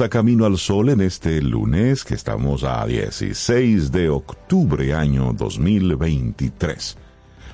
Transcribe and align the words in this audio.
A 0.00 0.08
Camino 0.08 0.46
al 0.46 0.56
Sol 0.56 0.88
en 0.88 1.02
este 1.02 1.42
lunes 1.42 2.02
que 2.02 2.14
estamos 2.14 2.64
a 2.64 2.86
16 2.86 3.92
de 3.92 4.08
octubre 4.08 4.94
año 4.94 5.34
2023. 5.34 6.96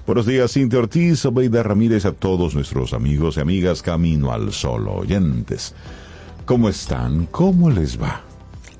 Buenos 0.06 0.24
días, 0.24 0.52
Cintia 0.52 0.78
Ortiz, 0.78 1.24
Obeida 1.24 1.64
Ramírez, 1.64 2.04
a 2.04 2.12
todos 2.12 2.54
nuestros 2.54 2.92
amigos 2.92 3.36
y 3.36 3.40
amigas 3.40 3.82
Camino 3.82 4.32
al 4.32 4.52
Sol 4.52 4.86
oyentes. 4.88 5.74
¿Cómo 6.44 6.68
están? 6.68 7.26
¿Cómo 7.26 7.70
les 7.70 8.00
va? 8.00 8.22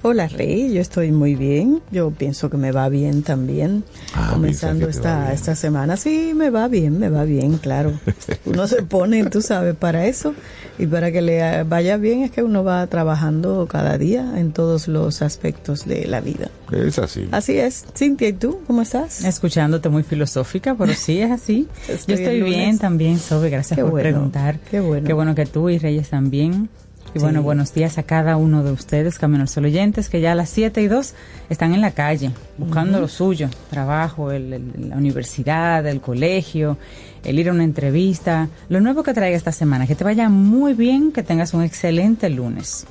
Hola 0.03 0.29
Rey, 0.29 0.73
yo 0.73 0.81
estoy 0.81 1.11
muy 1.11 1.35
bien. 1.35 1.83
Yo 1.91 2.13
pienso 2.13 2.51
que 2.51 2.57
me 2.57 2.71
va 2.71 2.89
bien 2.89 3.23
también. 3.23 3.83
Ah, 4.15 4.31
Comenzando 4.33 4.89
esta, 4.89 5.33
esta 5.33 5.55
semana. 5.55 5.97
Sí, 5.97 6.33
me 6.35 6.51
va 6.51 6.67
bien, 6.69 6.99
me 6.99 7.11
va 7.11 7.25
bien, 7.25 7.59
claro. 7.59 7.93
Uno 8.47 8.67
se 8.67 8.83
pone, 8.83 9.25
tú 9.27 9.43
sabes, 9.43 9.75
para 9.77 10.07
eso. 10.07 10.35
Y 10.79 10.87
para 10.87 11.13
que 11.13 11.21
le 11.21 11.65
vaya 11.65 11.97
bien 11.97 12.23
es 12.23 12.31
que 12.31 12.43
uno 12.43 12.63
va 12.63 12.87
trabajando 12.87 13.67
cada 13.69 13.99
día 13.99 14.35
en 14.39 14.53
todos 14.53 14.87
los 14.89 15.23
aspectos 15.23 15.85
de 15.87 16.07
la 16.07 16.21
vida. 16.21 16.51
Es 16.73 16.99
así. 17.01 17.29
Así 17.33 17.59
es. 17.59 17.85
Cintia, 17.97 18.29
¿y 18.29 18.33
tú? 18.33 18.61
¿Cómo 18.67 18.83
estás? 18.83 19.25
Escuchándote 19.25 19.89
muy 19.89 20.05
filosófica, 20.05 20.77
pero 20.79 20.95
sí 20.95 21.21
es 21.21 21.31
así. 21.33 21.67
Estoy 21.89 22.15
Yo 22.17 22.23
estoy 22.23 22.43
bien 22.43 22.79
también, 22.79 23.19
Sobe, 23.19 23.51
gracias 23.51 23.77
Qué 23.77 23.83
por 23.83 23.91
bueno, 23.91 24.09
preguntar. 24.11 24.59
qué 24.71 24.81
bueno. 24.81 25.07
Qué 25.07 25.13
bueno 25.13 25.35
que 25.35 25.47
tú 25.47 25.69
y 25.69 25.79
Reyes 25.79 26.11
también. 26.11 26.69
Y 27.15 27.19
bueno, 27.21 27.41
Sí. 27.41 27.45
buenos 27.45 27.73
días 27.75 27.97
a 27.99 28.03
cada 28.03 28.37
uno 28.37 28.63
de 28.63 28.71
ustedes, 28.71 29.19
Camino 29.19 29.43
al 29.43 29.49
Sol 29.49 29.65
oyentes, 29.65 30.09
que 30.09 30.21
ya 30.21 30.33
a 30.33 30.35
las 30.35 30.51
7 30.51 30.83
y 30.83 30.89
2 30.89 31.15
están 31.49 31.73
en 31.75 31.81
la 31.81 31.93
calle, 31.93 32.31
buscando 32.59 33.01
lo 33.01 33.09
suyo, 33.09 33.49
trabajo, 33.71 34.31
el- 34.31 34.53
el- 34.53 34.91
la 34.91 34.97
universidad, 34.97 35.87
el 35.87 36.01
colegio, 36.01 36.77
el 37.25 37.39
ir 37.39 37.49
a 37.49 37.53
una 37.53 37.65
entrevista, 37.65 38.49
lo 38.69 38.81
nuevo 38.81 39.03
que 39.03 39.15
traiga 39.15 39.37
esta 39.37 39.53
semana, 39.53 39.87
que 39.87 39.95
te 39.95 40.05
vaya 40.05 40.29
muy 40.29 40.75
bien, 40.75 41.11
que 41.11 41.23
tengas 41.23 41.55
un 41.55 41.63
excelente 41.65 42.29
lunes. 42.29 42.87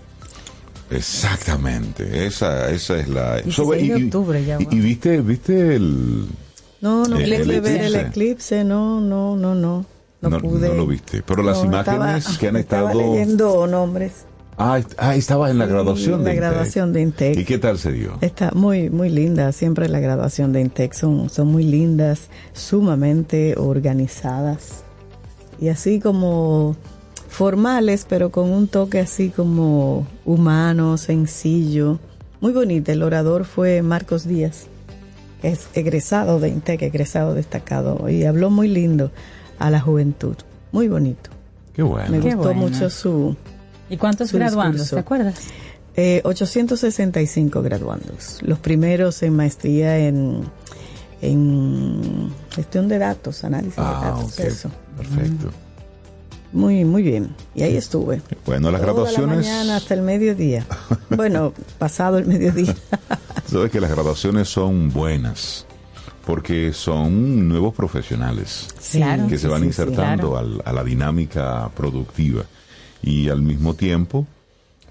Exactamente, 0.89 2.25
esa, 2.25 2.69
esa 2.71 2.97
es 2.97 3.07
la... 3.09 3.35
16 3.41 3.87
de 3.87 4.05
octubre 4.05 4.43
ya, 4.45 4.57
y- 4.59 4.65
wow. 4.65 4.73
y 4.73 4.79
viste, 4.79 5.21
viste 5.21 5.75
el... 5.75 6.25
No, 6.81 7.05
no 7.05 7.17
El- 7.17 7.61
ver 7.61 7.95
eclipse. 7.95 8.63
No, 8.63 9.01
no, 9.01 9.35
no, 9.35 9.53
no. 9.55 9.85
No, 10.21 10.29
No, 10.29 10.39
pude. 10.39 10.67
no 10.69 10.73
lo 10.75 10.87
viste, 10.87 11.21
pero 11.25 11.43
las 11.43 11.59
No, 11.59 11.65
imágenes 11.65 12.25
estaba- 12.25 12.39
que 12.39 12.47
han 12.47 12.55
estaba 12.57 12.91
estado... 12.91 13.11
leyendo 13.13 13.67
nombres. 13.67 14.25
Ah, 14.59 14.79
ah, 14.97 15.15
estabas 15.15 15.51
en 15.51 15.59
la 15.59 15.65
Sí, 15.65 15.71
graduación 15.71 16.11
la 16.23 16.29
de 16.29 16.35
Intec. 16.35 16.39
graduación 16.49 16.93
de 16.93 17.01
Intec. 17.01 17.37
¿Y 17.37 17.45
qué 17.45 17.59
tal 17.59 17.77
se 17.77 17.91
dio? 17.91 18.17
Está 18.21 18.49
muy, 18.55 18.89
muy 18.89 19.09
linda. 19.09 19.51
Siempre 19.51 19.87
la 19.87 19.99
graduación 19.99 20.51
de 20.51 20.61
Intec 20.61 20.93
son, 20.93 21.29
son 21.29 21.47
muy 21.49 21.63
lindas, 21.63 22.29
sumamente 22.53 23.53
organizadas 23.55 24.83
y 25.61 25.69
así 25.69 25.99
como 25.99 26.75
formales, 27.27 28.07
pero 28.09 28.31
con 28.31 28.49
un 28.49 28.67
toque 28.67 28.99
así 28.99 29.29
como 29.29 30.07
humano, 30.25 30.97
sencillo. 30.97 31.99
Muy 32.41 32.51
bonita. 32.53 32.91
El 32.91 33.03
orador 33.03 33.45
fue 33.45 33.83
Marcos 33.83 34.27
Díaz, 34.27 34.65
que 35.41 35.49
es 35.49 35.67
egresado 35.75 36.39
de 36.39 36.49
Intec, 36.49 36.81
egresado 36.81 37.35
destacado, 37.35 38.09
y 38.09 38.23
habló 38.23 38.49
muy 38.49 38.67
lindo 38.69 39.11
a 39.59 39.69
la 39.69 39.79
juventud. 39.81 40.35
Muy 40.71 40.87
bonito. 40.87 41.29
Qué 41.73 41.83
bueno. 41.83 42.09
Me 42.09 42.19
Qué 42.19 42.33
gustó 42.35 42.53
bueno. 42.53 42.61
mucho 42.61 42.89
su, 42.89 43.35
¿Y 43.89 43.97
cuántos 43.97 44.29
Su 44.29 44.37
graduandos, 44.37 44.81
discurso. 44.81 44.95
te 44.95 44.99
acuerdas? 44.99 45.35
Eh, 45.95 46.21
865 46.25 47.61
graduandos. 47.61 48.39
Los 48.41 48.59
primeros 48.59 49.21
en 49.23 49.35
maestría 49.35 49.97
en, 49.97 50.41
en 51.21 52.31
gestión 52.51 52.87
de 52.87 52.97
datos, 52.99 53.43
análisis 53.43 53.75
de 53.77 53.81
Ah, 53.81 54.13
datos, 54.15 54.39
eso. 54.39 54.69
Perfecto. 54.97 55.49
Muy, 56.53 56.85
muy 56.85 57.03
bien. 57.03 57.35
Y 57.55 57.63
ahí 57.63 57.75
estuve. 57.75 58.21
Bueno, 58.45 58.71
las 58.71 58.81
Toda 58.81 58.93
graduaciones... 58.93 59.45
la 59.45 59.51
mañana 59.53 59.75
hasta 59.77 59.93
el 59.93 60.01
mediodía. 60.01 60.65
Bueno, 61.09 61.53
pasado 61.79 62.17
el 62.17 62.25
mediodía. 62.25 62.75
Sabes 63.49 63.71
que 63.71 63.79
las 63.79 63.89
graduaciones 63.89 64.49
son 64.49 64.91
buenas 64.91 65.65
porque 66.27 66.73
son 66.73 67.47
nuevos 67.47 67.73
profesionales 67.73 68.67
Sí, 68.79 68.97
Claro. 68.97 69.27
que 69.27 69.37
sí, 69.37 69.43
se 69.43 69.47
van 69.47 69.59
sí, 69.61 69.63
sí. 69.63 69.67
insertando 69.69 70.31
claro. 70.31 70.37
al- 70.37 70.61
a 70.65 70.73
la 70.73 70.83
dinámica 70.83 71.69
productiva 71.75 72.43
y 73.01 73.29
al 73.29 73.41
mismo 73.41 73.73
tiempo 73.73 74.27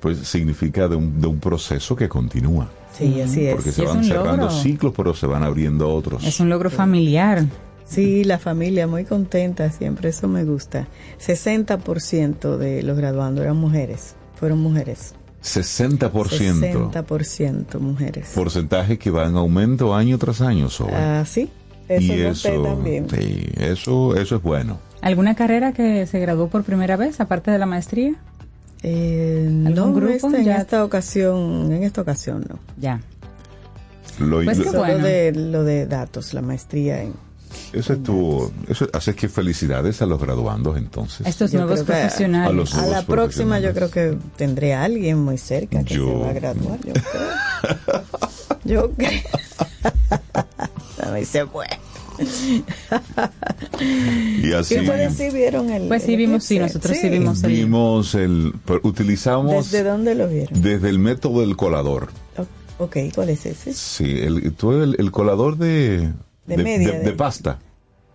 pues 0.00 0.18
significa 0.18 0.88
de 0.88 0.96
un, 0.96 1.20
de 1.20 1.26
un 1.26 1.38
proceso 1.38 1.94
que 1.94 2.08
continúa 2.08 2.68
Sí, 2.96 3.20
así 3.20 3.48
porque 3.52 3.68
es. 3.68 3.74
se 3.74 3.82
Y 3.82 3.84
es 3.84 3.94
van 3.94 4.04
cerrando 4.04 4.46
logro. 4.46 4.50
ciclos 4.50 4.92
pero 4.96 5.14
se 5.14 5.26
van 5.26 5.42
abriendo 5.42 5.88
otros 5.92 6.24
Es 6.24 6.40
un 6.40 6.48
logro 6.48 6.70
familiar. 6.70 7.44
Sí, 7.84 8.24
la 8.24 8.38
familia 8.38 8.86
muy 8.86 9.04
contenta 9.04 9.70
siempre, 9.70 10.08
eso 10.08 10.26
me 10.28 10.42
gusta. 10.44 10.88
60% 11.20 12.56
de 12.56 12.82
los 12.82 12.96
graduandos 12.96 13.44
eran 13.44 13.56
mujeres, 13.58 14.14
fueron 14.40 14.58
mujeres. 14.60 15.14
60% 15.46 16.90
60% 16.92 17.78
mujeres. 17.78 18.28
porcentaje 18.34 18.98
que 18.98 19.10
va 19.10 19.26
en 19.26 19.36
aumento 19.36 19.94
año 19.94 20.18
tras 20.18 20.40
año 20.40 20.68
sobre 20.68 20.94
Ah, 20.96 21.24
sí, 21.26 21.50
eso 21.88 22.12
y 22.14 22.20
eso 22.22 22.62
también. 22.62 23.08
sí, 23.10 23.46
eso 23.56 24.16
eso 24.16 24.36
es 24.36 24.42
bueno 24.42 24.78
¿Alguna 25.02 25.34
carrera 25.36 25.72
que 25.72 26.06
se 26.06 26.18
graduó 26.18 26.48
por 26.48 26.64
primera 26.64 26.96
vez, 26.96 27.20
aparte 27.20 27.50
de 27.50 27.58
la 27.58 27.66
maestría? 27.66 28.14
Eh, 28.82 29.44
¿Algún 29.46 29.74
no, 29.74 29.92
grupo? 29.92 30.12
esta- 30.12 30.38
en 30.38 30.44
Ya- 30.44 30.56
esta 30.56 30.84
ocasión, 30.84 31.70
en 31.70 31.82
esta 31.84 32.00
ocasión 32.00 32.44
no. 32.48 32.58
Ya. 32.78 33.00
Lo- 34.18 34.42
Pues 34.42 34.58
lo- 34.58 34.72
bueno. 34.72 35.04
de 35.04 35.32
lo 35.32 35.62
de 35.64 35.86
datos, 35.86 36.32
la 36.34 36.42
maestría 36.42 37.02
en 37.02 37.12
eso 37.72 37.92
estuvo 37.94 38.52
eso 38.68 38.86
así 38.92 39.10
es 39.10 39.16
que 39.16 39.28
felicidades 39.28 40.00
a 40.02 40.06
los 40.06 40.20
graduandos 40.20 40.76
entonces 40.76 41.26
Estos 41.26 41.52
Yo 41.52 41.60
nuevos 41.60 41.80
a- 41.80 41.84
profesionales. 41.84 42.48
a 42.50 42.52
los- 42.52 42.74
a 42.74 42.86
la 42.86 43.02
próxima 43.02 43.58
yo 43.60 43.72
creo 43.74 43.90
que 43.90 44.16
tendré 44.36 44.74
a 44.74 44.84
alguien 44.84 45.18
muy 45.18 45.38
cerca 45.38 45.82
que 45.84 45.94
Yo- 45.94 46.06
se 46.06 46.14
va 46.18 46.28
a 46.30 46.32
graduar, 46.32 46.78
yo 46.84 46.92
creo. 46.92 48.04
yo 48.64 48.90
creo. 48.92 49.20
Ay, 51.12 51.24
se 51.24 51.46
fue. 51.46 51.66
y 54.42 54.52
así 54.52 54.74
¿Qué 54.74 54.80
ustedes 54.80 55.14
sí 55.16 55.28
vieron 55.30 55.70
el 55.70 55.88
Pues 55.88 56.02
sí 56.02 56.12
el 56.12 56.16
vimos, 56.18 56.44
sí, 56.44 56.58
nosotros 56.58 56.96
sí 56.96 57.08
vimos 57.08 57.42
el- 57.44 57.52
vimos 57.52 58.14
el 58.14 58.52
utilizamos 58.82 59.70
¿Desde 59.70 59.84
dónde 59.84 60.14
lo 60.14 60.28
vieron? 60.28 60.60
desde 60.62 60.88
el 60.88 60.98
método 60.98 61.40
del 61.40 61.56
colador 61.56 62.08
O- 62.38 62.84
Ok, 62.84 62.96
¿cuál 63.14 63.30
es 63.30 63.46
ese? 63.46 63.72
sí 63.72 64.18
el 64.20 64.52
tú 64.54 64.72
el, 64.72 64.96
el 64.98 65.10
colador 65.10 65.56
de 65.58 66.12
De 66.46 66.56
media, 66.56 66.92
de, 66.92 66.98
de- 66.98 67.04
de 67.04 67.12
pasta 67.12 67.58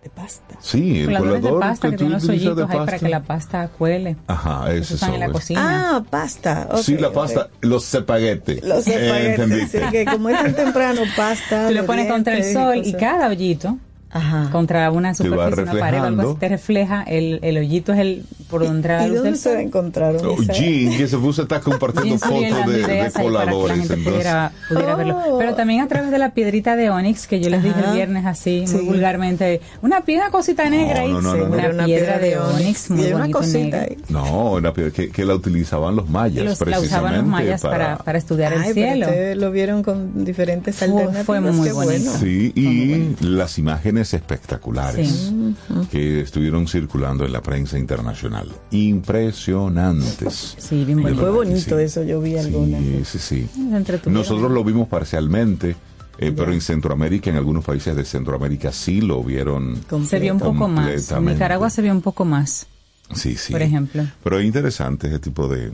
de 0.02 0.10
pasta. 0.10 0.56
Sí, 0.60 0.98
el 1.02 1.06
Coladores 1.06 1.34
de 1.34 1.40
colador 1.48 1.60
pasta 1.60 1.86
que 1.86 1.90
que 1.92 1.96
tú 1.96 1.98
tienen 1.98 2.12
los 2.14 2.24
utilizas 2.24 2.44
de 2.44 2.50
hoyitos 2.62 2.70
ahí 2.70 2.76
para 2.76 2.86
pasta. 2.90 3.06
que 3.06 3.10
la 3.12 3.22
pasta 3.22 3.68
cuele. 3.68 4.16
Ajá, 4.26 4.64
Los 4.66 4.74
ese 4.74 4.94
usan 4.94 5.14
en 5.14 5.20
la 5.20 5.28
cocina. 5.30 5.62
Ah, 5.96 6.04
pasta. 6.10 6.68
ok, 6.72 6.78
sí, 6.78 6.96
la 6.98 7.12
pasta, 7.12 7.50
los 7.60 7.94
espaguetes. 7.94 8.64
Los 8.64 8.84
Eh, 8.88 8.94
espaguetis, 9.06 9.38
¿entendiste? 9.38 9.78
sí, 9.84 9.90
que 9.92 10.04
como 10.06 10.28
es 10.28 10.42
tan 10.42 10.54
temprano, 10.56 11.02
pasta. 11.16 11.68
Tú 11.68 11.74
le 11.74 11.82
de 11.82 11.86
pones 11.86 12.10
contra 12.10 12.36
el 12.36 12.52
sol 12.52 12.82
y 12.84 12.94
cada 12.94 13.28
hoyito 13.28 13.78
Ajá. 14.12 14.48
contra 14.50 14.90
una 14.90 15.14
superficie, 15.14 15.62
una 15.62 15.72
pared 15.80 16.00
o 16.00 16.04
algo 16.04 16.34
te 16.36 16.48
refleja, 16.48 17.02
el, 17.02 17.38
el 17.42 17.56
hoyito 17.58 17.92
es 17.92 17.98
el 18.00 18.24
por 18.50 18.60
donde 18.62 18.76
entra 18.76 18.98
la 18.98 19.06
¿Y 19.06 19.10
luz 19.10 19.22
del 19.22 19.36
se 19.38 19.48
la 19.48 19.54
sol. 19.56 19.64
encontraron? 19.66 20.26
Oh? 20.26 20.36
Jean, 20.52 20.96
que 20.98 21.08
se 21.08 21.16
puso 21.16 21.42
está 21.42 21.60
compartiendo 21.60 22.18
fotos 22.18 22.66
de, 22.66 22.78
de 22.78 22.82
para 22.82 23.04
la 23.04 23.10
coladores. 23.22 23.88
pudiera, 23.88 24.52
pudiera 24.68 24.94
verlo. 24.96 25.18
Oh. 25.26 25.38
Pero 25.38 25.54
también 25.54 25.80
a 25.80 25.88
través 25.88 26.10
de 26.10 26.18
la 26.18 26.34
piedrita 26.34 26.76
de 26.76 26.90
Onix, 26.90 27.26
que 27.26 27.40
yo 27.40 27.48
les 27.48 27.62
dije 27.62 27.76
el 27.86 27.94
viernes 27.94 28.26
así, 28.26 28.64
Sí. 28.66 28.76
muy 28.76 28.84
vulgarmente, 28.84 29.60
una 29.80 30.02
piedra 30.02 30.28
cosita 30.30 30.68
negra 30.68 31.02
no, 31.06 31.20
no, 31.22 31.34
no, 31.34 31.44
una, 31.46 31.68
no. 31.72 31.84
piedra 31.86 32.18
de 32.18 32.38
Onix, 32.38 32.90
muy 32.90 33.06
hay 33.06 33.12
una 33.14 33.30
cosita 33.30 33.58
negra. 33.58 33.82
ahí. 33.82 33.96
no, 34.10 34.58
era 34.58 34.72
piedra 34.74 34.90
que, 34.92 35.08
que 35.10 35.24
la 35.24 35.34
utilizaban 35.34 35.96
los 35.96 36.10
mayas 36.10 36.44
Los, 36.44 36.60
la 36.60 36.64
precisamente 36.66 36.86
usaban 36.94 37.14
los 37.16 37.26
mayas 37.26 37.62
para, 37.62 37.96
para 37.98 38.18
estudiar 38.18 38.52
Ay, 38.52 38.68
el 38.68 38.74
cielo. 38.74 39.06
lo 39.36 39.50
vieron 39.50 39.82
con 39.82 40.24
diferentes 40.24 40.76
Fue- 40.76 40.88
alternativas. 40.88 41.24
fue 41.26 41.40
muy 41.40 41.70
bonito. 41.70 41.74
bueno. 41.74 42.12
Sí, 42.20 42.52
y 42.54 43.16
las 43.24 43.58
imágenes 43.58 44.01
espectaculares 44.14 45.08
Sí. 45.08 45.54
que 45.90 46.20
estuvieron 46.20 46.66
circulando 46.68 47.24
en 47.24 47.32
la 47.32 47.40
prensa 47.42 47.78
internacional. 47.78 48.48
Impresionantes. 48.70 50.54
Sí, 50.58 50.84
bien 50.84 51.02
bonito. 51.02 51.20
Fue 51.20 51.30
bonito 51.30 51.78
sí. 51.78 51.84
eso, 51.84 52.02
yo 52.02 52.20
vi 52.20 52.36
algunas. 52.36 52.80
Sí, 52.80 53.18
sí, 53.18 53.18
sí. 53.18 53.48
Nosotros 54.06 54.50
lo 54.50 54.64
vimos 54.64 54.88
parcialmente, 54.88 55.76
eh, 56.18 56.32
pero 56.36 56.52
en 56.52 56.60
Centroamérica, 56.60 57.30
en 57.30 57.36
algunos 57.36 57.64
países 57.64 57.94
de 57.96 58.04
Centroamérica 58.04 58.72
sí 58.72 59.00
lo 59.00 59.22
vieron. 59.22 59.80
se 60.06 60.18
vio 60.18 60.32
un 60.34 60.40
poco 60.40 60.68
más. 60.68 61.10
En. 61.10 61.24
Nicaragua 61.24 61.70
se 61.70 61.82
vio 61.82 61.92
un 61.92 62.02
poco 62.02 62.24
más, 62.24 62.66
Sí, 63.14 63.36
sí. 63.36 63.52
por 63.52 63.62
ejemplo. 63.62 64.04
Pero 64.22 64.38
es 64.38 64.44
interesante 64.44 65.08
ese 65.08 65.18
tipo 65.18 65.48
de, 65.48 65.72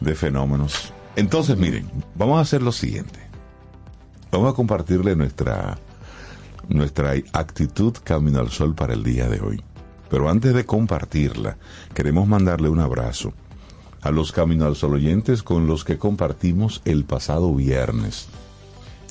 de 0.00 0.14
fenómenos. 0.14 0.92
Entonces, 1.16 1.56
miren, 1.58 1.90
vamos 2.14 2.38
a 2.38 2.42
hacer 2.42 2.62
lo 2.62 2.72
siguiente. 2.72 3.18
Vamos 4.30 4.52
a 4.52 4.54
compartirle 4.54 5.16
nuestra, 5.16 5.78
nuestra 6.68 7.14
actitud 7.32 7.94
Camino 8.04 8.40
al 8.40 8.50
Sol 8.50 8.74
para 8.74 8.94
el 8.94 9.02
día 9.04 9.28
de 9.28 9.40
hoy. 9.40 9.62
Pero 10.10 10.28
antes 10.30 10.54
de 10.54 10.64
compartirla, 10.64 11.56
queremos 11.94 12.26
mandarle 12.26 12.68
un 12.68 12.80
abrazo 12.80 13.32
a 14.02 14.10
los 14.10 14.32
Camino 14.32 14.64
al 14.66 14.76
Sol 14.76 14.94
oyentes 14.94 15.42
con 15.42 15.66
los 15.66 15.84
que 15.84 15.98
compartimos 15.98 16.80
el 16.84 17.04
pasado 17.04 17.54
viernes 17.54 18.28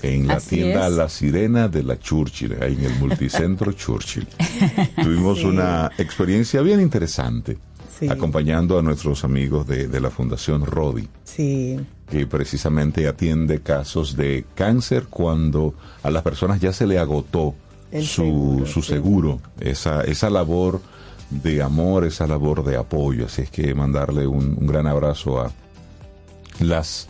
en 0.01 0.27
la 0.27 0.35
Así 0.35 0.57
tienda 0.57 0.87
es. 0.87 0.93
La 0.93 1.09
Sirena 1.09 1.67
de 1.67 1.83
la 1.83 1.99
Churchill, 1.99 2.53
en 2.53 2.83
el 2.83 2.93
multicentro 2.99 3.71
Churchill. 3.73 4.27
Tuvimos 5.01 5.43
una 5.43 5.91
experiencia 5.97 6.61
bien 6.61 6.79
interesante 6.81 7.57
Sí. 7.99 8.07
acompañando 8.09 8.77
a 8.77 8.83
nuestros 8.83 9.23
amigos 9.23 9.65
de, 9.65 9.87
de 9.87 9.99
la 9.99 10.11
Fundación 10.11 10.63
Rodi, 10.67 11.07
Sí, 11.23 11.79
que 12.09 12.25
precisamente 12.25 13.07
atiende 13.07 13.61
casos 13.61 14.15
de 14.15 14.45
cáncer 14.55 15.07
cuando 15.09 15.73
a 16.03 16.09
las 16.09 16.23
personas 16.23 16.59
ya 16.61 16.71
se 16.73 16.87
le 16.87 16.99
agotó 16.99 17.53
El 17.91 18.05
su, 18.05 18.23
seguro, 18.23 18.65
su 18.65 18.81
sí. 18.81 18.87
seguro, 18.93 19.41
esa, 19.59 20.01
esa 20.03 20.29
labor 20.29 20.81
de 21.29 21.61
amor, 21.61 22.05
esa 22.05 22.25
labor 22.25 22.63
de 22.63 22.77
apoyo. 22.77 23.25
Así 23.25 23.41
es 23.41 23.49
que 23.49 23.73
mandarle 23.73 24.25
un, 24.27 24.57
un 24.59 24.67
gran 24.67 24.87
abrazo 24.87 25.41
a 25.41 25.51
las 26.59 27.07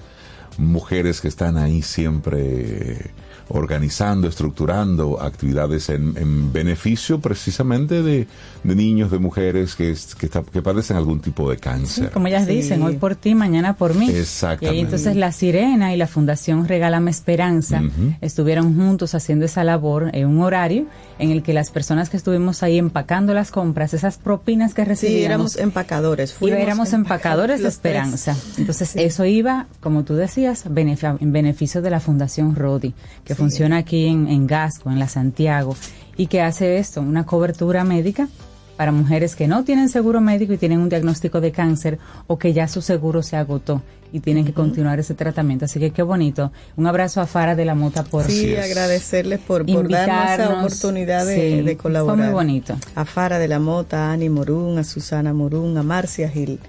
mujeres 0.57 1.21
que 1.21 1.27
están 1.27 1.57
ahí 1.57 1.81
siempre 1.83 3.11
organizando, 3.49 4.27
estructurando 4.27 5.21
actividades 5.21 5.89
en, 5.89 6.15
en 6.17 6.51
beneficio 6.51 7.19
precisamente 7.19 8.01
de, 8.03 8.27
de 8.63 8.75
niños, 8.75 9.11
de 9.11 9.19
mujeres 9.19 9.75
que, 9.75 9.91
es- 9.91 10.15
que, 10.15 10.25
está- 10.25 10.43
que 10.43 10.61
padecen 10.61 10.97
algún 10.97 11.19
tipo 11.19 11.49
de 11.49 11.57
cáncer. 11.57 12.09
Como 12.11 12.27
ellas 12.27 12.45
Sí. 12.45 12.53
dicen, 12.55 12.81
hoy 12.83 12.95
por 12.97 13.15
ti, 13.15 13.35
mañana 13.35 13.75
por 13.75 13.93
mí. 13.95 14.09
Exactamente. 14.09 14.65
Y 14.65 14.69
ahí 14.69 14.79
entonces 14.83 15.15
la 15.15 15.31
Sirena 15.31 15.93
y 15.93 15.97
la 15.97 16.07
Fundación 16.07 16.67
Regálame 16.67 17.11
Esperanza 17.11 17.81
estuvieron 18.21 18.75
juntos 18.75 19.15
haciendo 19.15 19.45
esa 19.45 19.63
labor 19.63 20.09
en 20.13 20.27
un 20.27 20.41
horario 20.41 20.85
en 21.19 21.31
el 21.31 21.41
que 21.43 21.53
las 21.53 21.71
personas 21.71 22.09
que 22.09 22.17
estuvimos 22.17 22.63
ahí 22.63 22.77
empacando 22.77 23.33
las 23.33 23.51
compras, 23.51 23.93
esas 23.93 24.17
propinas 24.17 24.73
que 24.73 24.83
sí, 24.83 24.87
recibíamos, 24.89 25.25
éramos 25.25 25.55
empacadores. 25.57 26.31
y 26.31 26.33
fuimos 26.33 26.59
éramos 26.59 26.93
empacadores 26.93 27.61
de 27.61 27.67
esperanza. 27.69 28.35
Entonces 28.57 28.95
eso 28.95 29.25
iba, 29.25 29.67
como 29.79 30.03
tú 30.03 30.15
decías, 30.15 30.65
en 30.65 31.31
beneficio 31.31 31.81
de 31.81 31.89
la 31.89 31.99
Fundación 31.99 32.55
Rodi, 32.55 32.93
que 33.23 33.33
Sí. 33.35 33.36
Funciona 33.37 33.77
aquí 33.77 34.07
en, 34.07 34.27
en 34.27 34.47
Gasco, 34.47 34.89
en 34.91 34.99
la 34.99 35.07
Santiago, 35.07 35.75
y 36.17 36.27
que 36.27 36.41
hace 36.41 36.77
esto, 36.79 37.01
una 37.01 37.25
cobertura 37.25 37.83
médica 37.83 38.27
para 38.75 38.91
mujeres 38.91 39.35
que 39.35 39.47
no 39.47 39.63
tienen 39.63 39.89
seguro 39.89 40.21
médico 40.21 40.53
y 40.53 40.57
tienen 40.57 40.79
un 40.79 40.89
diagnóstico 40.89 41.41
de 41.41 41.51
cáncer 41.51 41.97
o 42.27 42.37
que 42.37 42.53
ya 42.53 42.67
su 42.67 42.81
seguro 42.81 43.23
se 43.23 43.35
agotó 43.35 43.81
y 44.13 44.19
tienen 44.19 44.45
que 44.45 44.53
continuar 44.53 44.99
ese 44.99 45.15
tratamiento. 45.15 45.65
Así 45.65 45.79
que 45.79 45.89
qué 45.91 46.01
bonito. 46.03 46.51
Un 46.75 46.85
abrazo 46.87 47.19
a 47.19 47.25
Fara 47.25 47.55
de 47.55 47.65
la 47.65 47.73
Mota 47.75 48.03
por 48.03 48.23
Sí, 48.25 48.53
es. 48.53 48.63
agradecerles 48.63 49.39
por, 49.39 49.65
por 49.65 49.89
darnos 49.89 50.31
esa 50.31 50.59
oportunidad 50.59 51.25
de, 51.25 51.35
Sí, 51.57 51.61
de 51.61 51.75
colaborar. 51.77 52.17
Fue 52.17 52.25
muy 52.25 52.33
bonito. 52.33 52.75
A 52.95 53.03
Fara 53.05 53.39
de 53.39 53.47
la 53.47 53.59
Mota, 53.59 54.09
a 54.09 54.13
Ani 54.13 54.29
Morún, 54.29 54.77
a 54.77 54.83
Susana 54.83 55.33
Morún, 55.33 55.75
a 55.77 55.83
Marcia 55.83 56.29
Gil. 56.29 56.59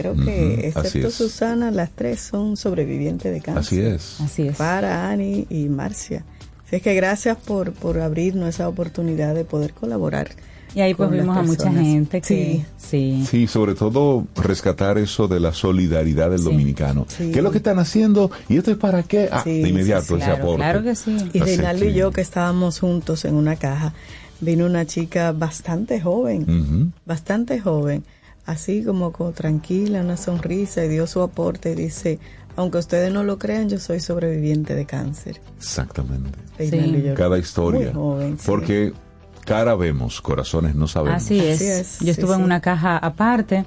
Creo 0.00 0.14
que, 0.16 0.68
excepto 0.68 1.08
es. 1.08 1.14
Susana, 1.14 1.70
las 1.70 1.90
tres 1.90 2.20
son 2.20 2.56
sobrevivientes 2.56 3.32
de 3.32 3.40
cáncer. 3.40 3.60
Así 3.60 3.80
es. 3.80 4.20
Así 4.20 4.48
es. 4.48 4.56
Fara, 4.56 5.08
Ani 5.10 5.46
y 5.50 5.68
Marcia. 5.68 6.24
Así 6.66 6.76
es 6.76 6.82
que 6.82 6.94
gracias 6.94 7.36
por, 7.36 7.72
por 7.72 7.98
abrirnos 8.00 8.48
esa 8.48 8.68
oportunidad 8.68 9.34
de 9.34 9.44
poder 9.44 9.72
colaborar. 9.72 10.28
Y 10.72 10.82
ahí 10.82 10.94
pues 10.94 11.10
vimos 11.10 11.36
a 11.36 11.42
mucha 11.42 11.72
gente 11.72 12.20
que 12.20 12.64
sí. 12.78 13.24
Sí, 13.28 13.46
sobre 13.48 13.74
todo 13.74 14.24
rescatar 14.36 14.98
eso 14.98 15.26
de 15.26 15.40
la 15.40 15.52
solidaridad 15.52 16.30
del 16.30 16.38
Sí. 16.38 16.44
dominicano. 16.44 17.06
Sí. 17.08 17.32
¿Qué 17.32 17.38
es 17.38 17.42
lo 17.42 17.50
que 17.50 17.56
están 17.58 17.80
haciendo? 17.80 18.30
¿Y 18.48 18.56
esto 18.56 18.70
es 18.70 18.76
para 18.76 19.02
qué? 19.02 19.28
Ah, 19.32 19.40
Sí, 19.42 19.62
de 19.62 19.68
inmediato 19.68 20.02
sí, 20.02 20.08
sí. 20.10 20.14
ese 20.14 20.24
Claro, 20.26 20.42
aporte. 20.44 20.56
claro 20.58 20.82
que 20.84 20.94
sí. 20.94 21.16
Y 21.32 21.40
Reinaldo 21.40 21.82
que- 21.86 21.90
y 21.90 21.94
yo 21.94 22.12
que 22.12 22.20
estábamos 22.20 22.78
juntos 22.78 23.24
en 23.24 23.34
una 23.34 23.56
caja, 23.56 23.94
vino 24.40 24.64
una 24.64 24.86
chica 24.86 25.32
bastante 25.32 26.00
joven, 26.00 26.92
bastante 27.04 27.58
joven, 27.58 28.04
así 28.46 28.82
como, 28.82 29.12
como 29.12 29.32
tranquila, 29.32 30.00
una 30.00 30.16
sonrisa 30.16 30.84
y 30.84 30.88
dio 30.88 31.06
su 31.06 31.22
aporte 31.22 31.72
y 31.72 31.74
dice, 31.74 32.18
aunque 32.56 32.78
ustedes 32.78 33.12
no 33.12 33.22
lo 33.24 33.38
crean, 33.38 33.68
yo 33.68 33.78
soy 33.78 34.00
sobreviviente 34.00 34.74
de 34.74 34.86
cáncer. 34.86 35.40
Exactamente. 35.56 36.38
Yo. 36.58 37.14
Cada 37.14 37.38
historia. 37.38 37.86
Muy 37.86 37.92
joven, 37.92 38.38
sí. 38.38 38.44
Porque 38.46 38.92
cara 39.44 39.74
vemos, 39.74 40.20
corazones 40.20 40.74
no 40.74 40.86
sabemos. 40.86 41.22
Así 41.22 41.38
es. 41.40 41.56
Así 41.56 41.66
es, 41.66 41.98
Yo 42.00 42.04
sí, 42.04 42.10
estuve 42.10 42.34
en 42.34 42.40
sí. 42.40 42.44
una 42.44 42.60
caja 42.60 42.98
aparte, 42.98 43.64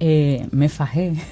eh, 0.00 0.46
me 0.50 0.68
fajé. 0.68 1.14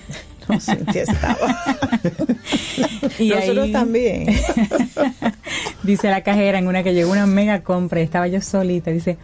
No, 0.46 0.60
Cintia 0.60 1.04
estaba. 1.04 1.38
Y 3.18 3.30
Nosotros 3.30 3.64
ahí 3.64 3.72
también. 3.72 4.26
dice 5.82 6.10
la 6.10 6.22
cajera 6.22 6.58
en 6.58 6.66
una 6.66 6.82
que 6.82 6.92
llegó 6.92 7.12
una 7.12 7.26
mega 7.26 7.62
compra 7.62 8.00
y 8.00 8.04
estaba 8.04 8.26
yo 8.28 8.42
solita, 8.42 8.90
dice, 8.90 9.16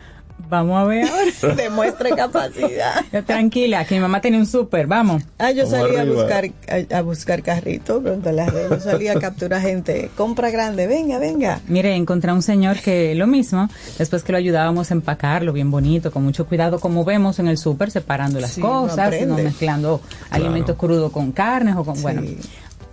vamos 0.48 0.78
a 0.80 0.84
ver 0.84 1.06
ahora. 1.08 1.54
Demuestre 1.56 2.10
capacidad. 2.10 3.04
Yo, 3.12 3.24
tranquila, 3.24 3.84
que 3.84 3.94
mi 3.96 4.00
mamá 4.00 4.20
tenía 4.20 4.38
un 4.40 4.46
súper, 4.46 4.86
vamos. 4.86 5.22
Ah, 5.38 5.50
yo 5.50 5.64
Vamos 5.64 5.70
salí 5.80 5.96
a 5.96 6.00
arriba. 6.00 6.14
buscar 6.22 6.50
a, 6.92 6.96
a 6.98 7.02
buscar 7.02 7.42
carrito, 7.42 8.02
pronto 8.02 8.32
las 8.32 8.52
redes. 8.52 8.70
Yo 8.70 8.80
salí 8.80 9.08
a 9.08 9.14
capturar 9.18 9.60
gente. 9.60 10.10
Compra 10.16 10.50
grande, 10.50 10.86
venga, 10.86 11.18
venga. 11.18 11.60
Mire, 11.68 11.94
encontré 11.94 12.30
a 12.30 12.34
un 12.34 12.42
señor 12.42 12.78
que 12.80 13.14
lo 13.14 13.26
mismo, 13.26 13.68
después 13.98 14.22
que 14.22 14.32
lo 14.32 14.38
ayudábamos 14.38 14.90
a 14.90 14.94
empacarlo 14.94 15.52
bien 15.52 15.70
bonito, 15.70 16.10
con 16.10 16.24
mucho 16.24 16.46
cuidado, 16.46 16.80
como 16.80 17.04
vemos 17.04 17.38
en 17.38 17.48
el 17.48 17.58
súper, 17.58 17.90
separando 17.90 18.40
las 18.40 18.52
Sí, 18.52 18.60
cosas, 18.60 19.14
no 19.26 19.34
mezclando 19.36 20.00
alimentos 20.30 20.76
crudos 20.76 21.10
con 21.12 21.32
carnes 21.32 21.76
o 21.76 21.84
con, 21.84 21.96
Sí. 21.96 22.02
bueno, 22.02 22.22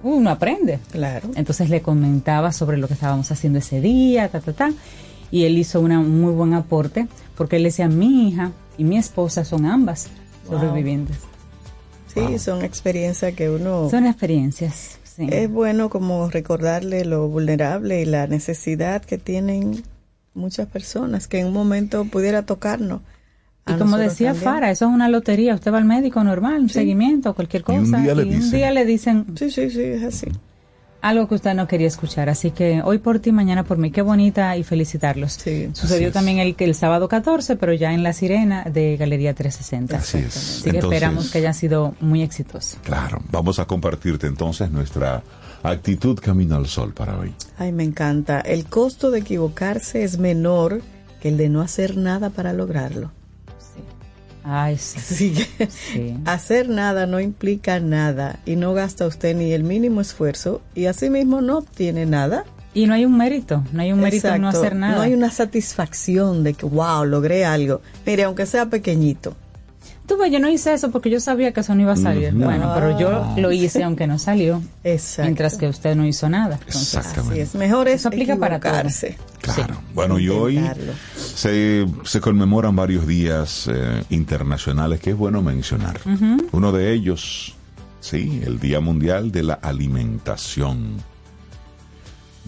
uno 0.04 0.30
aprende. 0.30 0.80
Claro. 0.92 1.30
Entonces 1.36 1.70
le 1.70 1.82
comentaba 1.82 2.51
sobre 2.51 2.77
lo 2.77 2.88
que 2.88 2.94
estábamos 2.94 3.32
haciendo 3.32 3.60
ese 3.60 3.82
día, 3.82 4.27
ta, 4.30 4.39
ta, 4.42 4.54
ta. 4.54 4.72
Y 5.31 5.43
él 5.43 5.57
hizo 5.57 5.79
una- 5.81 6.00
un 6.00 6.22
muy 6.22 6.34
buen 6.34 6.53
aporte 6.53 7.07
porque 7.36 7.57
él 7.57 7.63
decía, 7.63 7.88
mi 7.88 8.29
hija 8.29 8.51
y 8.77 8.84
mi 8.84 8.98
esposa 8.98 9.43
son 9.46 9.65
ambas 9.65 10.07
Wow. 10.50 10.60
sobrevivientes. 10.60 11.17
Sí, 12.13 12.39
son 12.39 12.63
experiencias 12.63 13.34
que 13.36 13.50
uno... 13.50 13.89
Son 13.89 14.05
experiencias. 14.05 14.98
sí. 15.03 15.27
Es 15.31 15.50
bueno 15.51 15.89
como 15.89 16.29
recordarle 16.29 17.03
lo 17.05 17.27
vulnerable 17.27 18.01
y 18.01 18.05
la 18.05 18.27
necesidad 18.27 19.03
que 19.03 19.17
tienen 19.17 19.84
muchas 20.34 20.67
personas 20.67 21.27
que 21.27 21.39
en 21.39 21.48
un 21.48 21.53
momento 21.53 22.05
pudiera 22.05 22.43
tocarnos. 22.43 23.01
y 23.67 23.74
A 23.74 23.77
como 23.77 23.98
decía 23.98 24.29
también. 24.34 24.43
Fara, 24.53 24.72
eso 24.72 24.86
es 24.86 24.91
una 24.93 25.10
lotería. 25.10 25.53
Usted 25.55 25.74
va 25.74 25.77
al 25.79 25.86
médico 25.86 26.24
normal, 26.24 26.62
un 26.62 26.69
Sí. 26.69 26.75
seguimiento, 26.75 27.34
cualquier 27.34 27.62
Y 27.62 27.65
cosa. 27.65 27.79
un 27.98 28.03
día 28.03 28.15
le 28.15 28.24
un 28.24 28.29
dicen. 28.29 28.51
día 28.51 28.72
le 28.72 28.86
dicen 28.86 29.25
Sí, 29.36 29.51
sí, 29.51 29.69
sí, 29.69 29.81
es 29.81 30.03
así. 30.03 30.27
Algo 31.01 31.27
que 31.27 31.36
usted 31.36 31.54
no 31.54 31.68
quería 31.68 31.88
escuchar. 31.88 32.30
Así 32.30 32.51
que 32.51 32.82
hoy 32.84 32.98
por 32.98 33.20
ti, 33.20 33.32
mañana 33.32 33.63
por 33.63 33.77
mí. 33.77 33.92
Qué 33.92 34.01
bonita 34.01 34.58
y 34.58 34.63
felicitarlos. 34.63 35.34
Sí. 35.34 35.70
Sucedió 35.74 36.12
también 36.12 36.39
el, 36.39 36.56
el 36.58 36.75
sábado 36.75 37.08
14, 37.08 37.56
pero 37.56 37.74
ya 37.74 37.94
en 37.94 38.04
La 38.04 38.13
Sirena 38.13 38.63
de 38.63 38.98
Galería 38.98 39.34
360. 39.34 39.98
Así 39.98 40.18
es. 40.18 40.38
Así 40.38 40.63
que 40.63 40.70
Entonces, 40.70 40.96
esperamos 40.96 41.32
que 41.32 41.38
haya 41.39 41.54
sido 41.54 41.96
muy 42.00 42.22
exitoso. 42.22 42.77
Claro, 42.84 43.22
vamos 43.32 43.60
a 43.60 43.66
compartirte 43.66 44.27
entonces 44.27 44.72
nuestra 44.72 45.24
actitud 45.63 46.20
camino 46.20 46.56
al 46.56 46.68
sol 46.68 46.94
para 46.94 47.18
hoy. 47.18 47.34
Ay, 47.58 47.72
me 47.72 47.84
encanta. 47.84 48.39
El 48.39 48.66
costo 48.66 49.12
de 49.12 49.20
equivocarse 49.20 50.04
es 50.04 50.18
menor 50.18 50.82
que 51.22 51.30
el 51.30 51.38
de 51.38 51.50
no 51.50 51.62
hacer 51.62 51.98
nada 51.98 52.30
para 52.30 52.54
lograrlo. 52.54 53.12
Ay, 54.50 54.77
sí. 54.77 54.98
Así 54.98 55.32
que 55.34 55.68
Sí. 55.68 56.16
hacer 56.25 56.70
nada 56.70 57.06
no 57.06 57.20
implica 57.20 57.80
nada 57.80 58.39
y 58.46 58.56
no 58.56 58.74
gasta 58.74 59.06
usted 59.06 59.36
ni 59.36 59.51
el 59.51 59.63
mínimo 59.63 60.00
esfuerzo 60.00 60.62
y 60.74 60.86
asimismo 60.86 61.42
no 61.42 61.58
obtiene 61.58 62.06
nada. 62.06 62.46
Y 62.74 62.86
no 62.86 62.94
hay 62.94 63.06
un 63.06 63.18
mérito, 63.18 63.63
no 63.74 63.82
hay 63.82 63.92
un 63.92 64.00
mérito 64.00 64.27
en 64.27 64.42
no 64.42 64.50
hacer 64.50 64.75
nada. 64.75 64.96
No 64.96 65.01
hay 65.01 65.13
una 65.13 65.32
satisfacción 65.32 66.44
de 66.44 66.54
que, 66.54 66.66
wow, 66.66 67.06
logré 67.06 67.44
algo. 67.44 67.82
Mire, 68.06 68.24
aunque 68.24 68.46
sea 68.46 68.68
pequeñito. 68.68 69.36
Tú 70.07 70.17
ves, 70.17 70.31
yo 70.31 70.39
no 70.39 70.47
hice 70.47 70.73
eso 70.73 70.89
porque 70.89 71.09
yo 71.09 71.19
sabía 71.19 71.51
que 71.51 71.59
eso 71.59 71.75
no 71.75 71.81
iba 71.81 71.91
a 71.91 71.97
salir. 71.97 72.33
Bueno, 72.33 72.71
pero 72.73 72.97
yo 72.97 73.35
lo 73.37 73.51
hice 73.51 73.83
aunque 73.83 74.07
no 74.07 74.17
salió. 74.17 74.63
Exacto. 74.83 75.23
Mientras 75.23 75.57
que 75.57 75.67
usted 75.67 75.97
no 75.97 76.05
hizo 76.05 76.29
nada. 76.29 76.55
Entonces, 76.55 76.95
Exactamente. 76.95 77.41
Así 77.41 77.43
es, 77.49 77.55
mejor 77.55 77.89
es 77.89 77.95
Eso 77.95 78.07
aplica 78.07 78.37
para 78.37 78.55
equivocarse. 78.55 79.17
Claro. 79.41 79.75
Bueno, 79.93 80.17
y 80.17 80.29
hoy 80.29 80.63
se, 81.15 81.85
se 82.05 82.21
conmemoran 82.21 82.73
varios 82.73 83.05
días 83.05 83.69
eh, 83.71 84.03
internacionales 84.09 85.01
que 85.01 85.09
es 85.09 85.17
bueno 85.17 85.41
mencionar. 85.41 85.99
Uno 86.53 86.71
de 86.71 86.93
ellos, 86.93 87.55
sí, 87.99 88.41
el 88.45 88.61
Día 88.61 88.79
Mundial 88.79 89.33
de 89.33 89.43
la 89.43 89.55
Alimentación. 89.55 91.03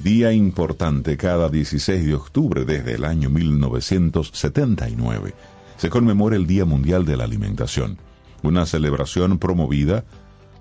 Día 0.01 0.31
importante 0.31 1.17
cada 1.17 1.49
16 1.49 2.05
de 2.05 2.13
octubre 2.13 2.63
desde 2.63 2.93
el 2.93 3.03
año 3.03 3.29
1979. 3.29 5.33
Se 5.79 5.89
conmemora 5.89 6.35
el 6.35 6.45
Día 6.45 6.65
Mundial 6.65 7.05
de 7.05 7.15
la 7.15 7.23
Alimentación, 7.23 7.97
una 8.43 8.65
celebración 8.65 9.39
promovida 9.39 10.03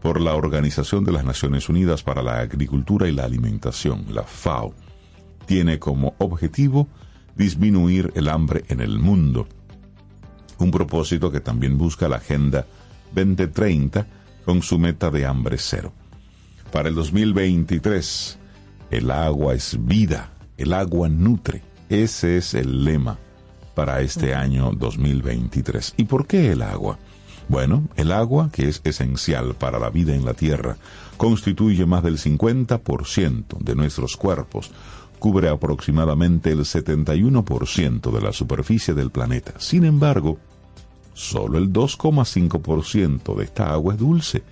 por 0.00 0.20
la 0.20 0.36
Organización 0.36 1.02
de 1.02 1.10
las 1.10 1.24
Naciones 1.24 1.68
Unidas 1.68 2.04
para 2.04 2.22
la 2.22 2.38
Agricultura 2.38 3.08
y 3.08 3.12
la 3.12 3.24
Alimentación, 3.24 4.04
la 4.10 4.22
FAO 4.22 4.74
tiene 5.44 5.80
como 5.80 6.14
objetivo 6.18 6.86
disminuir 7.34 8.12
el 8.14 8.28
hambre 8.28 8.62
en 8.68 8.78
el 8.78 9.00
mundo. 9.00 9.48
Un 10.58 10.70
propósito 10.70 11.32
que 11.32 11.40
también 11.40 11.76
busca 11.76 12.08
la 12.08 12.18
Agenda 12.18 12.64
2030 13.12 14.06
con 14.44 14.62
su 14.62 14.78
meta 14.78 15.10
de 15.10 15.26
hambre 15.26 15.56
cero. 15.58 15.92
Para 16.70 16.90
el 16.90 16.94
2023, 16.94 18.38
el 18.92 19.10
agua 19.10 19.54
es 19.54 19.84
vida, 19.84 20.30
el 20.56 20.72
agua 20.72 21.08
nutre. 21.08 21.64
Ese 21.88 22.36
es 22.36 22.54
el 22.54 22.84
lema 22.84 23.18
para 23.78 24.00
este 24.00 24.34
año 24.34 24.72
2023. 24.72 25.94
¿Y 25.98 26.04
por 26.06 26.26
qué 26.26 26.50
el 26.50 26.62
agua? 26.62 26.98
Bueno, 27.48 27.84
el 27.94 28.10
agua, 28.10 28.50
que 28.52 28.68
es 28.68 28.80
esencial 28.82 29.54
para 29.54 29.78
la 29.78 29.88
vida 29.88 30.16
en 30.16 30.24
la 30.24 30.34
Tierra, 30.34 30.76
constituye 31.16 31.86
más 31.86 32.02
del 32.02 32.18
50% 32.18 33.56
de 33.60 33.76
nuestros 33.76 34.16
cuerpos, 34.16 34.72
cubre 35.20 35.48
aproximadamente 35.48 36.50
el 36.50 36.58
71% 36.58 38.10
de 38.10 38.20
la 38.20 38.32
superficie 38.32 38.94
del 38.94 39.12
planeta. 39.12 39.52
Sin 39.58 39.84
embargo, 39.84 40.38
solo 41.14 41.56
el 41.56 41.72
2,5% 41.72 43.36
de 43.36 43.44
esta 43.44 43.72
agua 43.72 43.94
es 43.94 44.00
dulce 44.00 44.42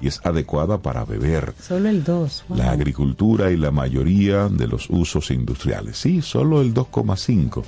y 0.00 0.06
es 0.06 0.24
adecuada 0.24 0.78
para 0.78 1.04
beber 1.04 1.54
solo 1.60 1.88
el 1.88 2.04
2. 2.04 2.44
la 2.50 2.70
agricultura 2.70 3.50
y 3.50 3.56
la 3.56 3.72
mayoría 3.72 4.48
de 4.48 4.68
los 4.68 4.88
usos 4.90 5.32
industriales. 5.32 5.96
Sí, 5.96 6.22
solo 6.22 6.60
el 6.60 6.72
2,5. 6.72 7.64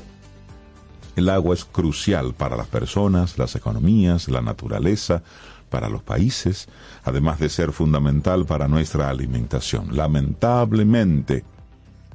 El 1.19 1.31
agua 1.31 1.53
es 1.53 1.65
crucial 1.65 2.33
para 2.33 2.57
las 2.57 2.69
personas, 2.69 3.39
las 3.39 3.57
economías, 3.57 4.29
la 4.29 4.41
naturaleza, 4.41 5.25
para 5.69 5.89
los 5.89 6.01
países, 6.05 6.69
además 7.03 7.41
de 7.41 7.49
ser 7.49 7.73
fundamental 7.73 8.47
para 8.47 8.69
nuestra 8.69 9.11
alimentación. 9.11 9.97
Lamentablemente, 9.97 11.43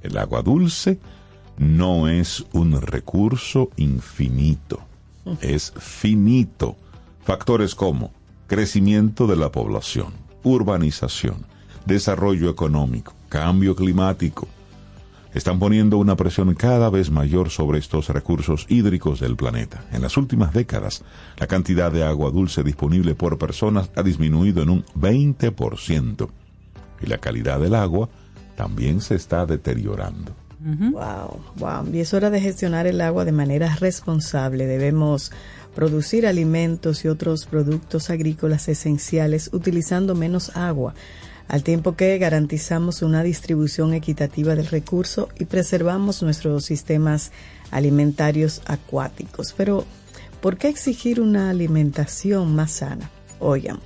el 0.04 0.18
agua 0.18 0.42
dulce 0.42 1.00
no 1.58 2.08
es 2.08 2.46
un 2.54 2.80
recurso 2.80 3.72
infinito, 3.76 4.80
es 5.42 5.74
finito. 5.78 6.78
Factores 7.26 7.76
como 7.76 8.14
crecimiento 8.48 9.28
de 9.28 9.36
la 9.36 9.52
población, 9.52 10.14
urbanización, 10.44 11.46
desarrollo 11.86 12.50
económico, 12.50 13.14
cambio 13.28 13.76
climático, 13.76 14.48
están 15.34 15.60
poniendo 15.60 15.98
una 15.98 16.16
presión 16.16 16.54
cada 16.54 16.90
vez 16.90 17.10
mayor 17.10 17.50
sobre 17.50 17.80
estos 17.80 18.10
recursos 18.10 18.66
hídricos 18.70 19.20
del 19.20 19.36
planeta. 19.36 19.84
En 19.92 20.02
las 20.02 20.18
últimas 20.18 20.54
décadas, 20.54 21.04
la 21.38 21.48
cantidad 21.48 21.92
de 21.92 22.04
agua 22.04 22.32
dulce 22.32 22.64
disponible 22.64 23.16
por 23.16 23.38
personas 23.38 23.90
ha 23.96 24.04
disminuido 24.04 24.62
en 24.62 24.70
un 24.70 24.86
20% 24.96 26.30
y 27.02 27.06
la 27.08 27.18
calidad 27.18 27.60
del 27.60 27.76
agua 27.76 28.10
también 28.56 29.02
se 29.02 29.16
está 29.16 29.46
deteriorando. 29.46 30.34
Wow, 30.64 31.42
wow. 31.58 31.94
Y 31.94 32.00
es 32.00 32.14
hora 32.14 32.30
de 32.30 32.40
gestionar 32.40 32.88
el 32.88 33.02
agua 33.02 33.26
de 33.26 33.34
manera 33.34 33.76
responsable. 33.76 34.66
Debemos 34.66 35.32
producir 35.76 36.26
alimentos 36.26 37.04
y 37.04 37.10
otros 37.10 37.46
productos 37.46 38.10
agrícolas 38.10 38.70
esenciales 38.70 39.50
utilizando 39.52 40.16
menos 40.16 40.56
agua, 40.56 40.94
al 41.48 41.64
tiempo 41.64 41.96
que 41.96 42.18
garantizamos 42.18 43.02
una 43.02 43.24
distribución 43.24 43.94
equitativa 43.94 44.56
del 44.56 44.68
recurso 44.68 45.30
y 45.40 45.46
preservamos 45.46 46.22
nuestros 46.24 46.66
sistemas 46.66 47.32
alimentarios 47.72 48.62
acuáticos. 48.66 49.54
Pero, 49.56 49.86
¿por 50.42 50.58
qué 50.58 50.68
exigir 50.70 51.22
una 51.22 51.50
alimentación 51.50 52.56
más 52.56 52.72
sana? 52.72 53.10
Oigan, 53.40 53.80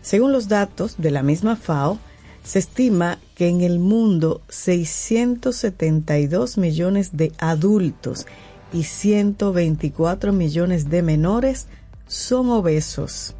según 0.00 0.32
los 0.32 0.48
datos 0.48 0.96
de 0.98 1.10
la 1.10 1.22
misma 1.22 1.56
FAO, 1.56 1.98
se 2.42 2.58
estima 2.58 3.18
que 3.36 3.48
en 3.48 3.60
el 3.60 3.78
mundo 3.78 4.42
672 4.48 6.58
millones 6.58 7.16
de 7.16 7.32
adultos 7.38 8.26
y 8.72 8.82
124 8.84 10.32
millones 10.32 10.90
de 10.90 11.02
menores 11.02 11.66
son 12.08 12.50
obesos 12.50 13.36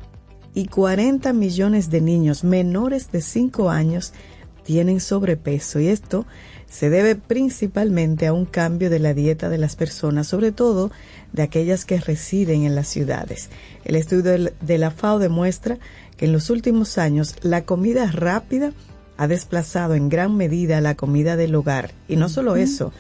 y 0.55 0.67
40 0.67 1.33
millones 1.33 1.91
de 1.91 2.01
niños 2.01 2.45
menores 2.45 3.11
de 3.11 3.23
5 3.23 3.71
años 3.71 4.13
tienen 4.65 5.01
sobrepeso 5.01 5.81
y 5.81 5.89
esto 5.89 6.27
se 6.69 6.89
debe 6.89 7.17
principalmente 7.17 8.27
a 8.27 8.33
un 8.33 8.47
cambio 8.47 8.89
de 8.89 8.99
la 8.99 9.13
dieta 9.13 9.49
de 9.49 9.59
las 9.59 9.77
personas, 9.77 10.27
sobre 10.27 10.53
todo 10.53 10.91
de 11.33 11.43
aquellas 11.43 11.85
que 11.85 12.01
residen 12.01 12.65
en 12.65 12.75
las 12.75 12.89
ciudades. 12.89 13.51
El 13.85 13.95
estudio 13.95 14.51
de 14.61 14.79
la 14.79 14.91
FAO 14.91 15.19
demuestra 15.19 15.79
que 16.17 16.25
en 16.25 16.33
los 16.33 16.49
últimos 16.49 16.97
años 16.97 17.37
la 17.43 17.65
comida 17.65 18.11
rápida 18.11 18.73
ha 19.19 19.29
desplazado 19.29 19.95
en 19.95 20.09
gran 20.09 20.37
medida 20.37 20.81
la 20.81 20.95
comida 20.95 21.37
del 21.37 21.55
hogar. 21.55 21.91
Y 22.09 22.17
no 22.17 22.29
solo 22.29 22.57
eso, 22.57 22.93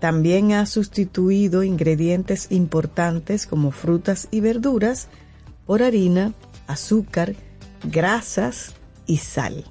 también 0.00 0.52
ha 0.52 0.66
sustituido 0.66 1.62
ingredientes 1.62 2.46
importantes 2.50 3.46
como 3.46 3.70
frutas 3.70 4.26
y 4.30 4.40
verduras 4.40 5.08
por 5.66 5.82
harina, 5.82 6.32
azúcar, 6.72 7.34
grasas 7.84 8.74
y 9.06 9.18
sal. 9.18 9.64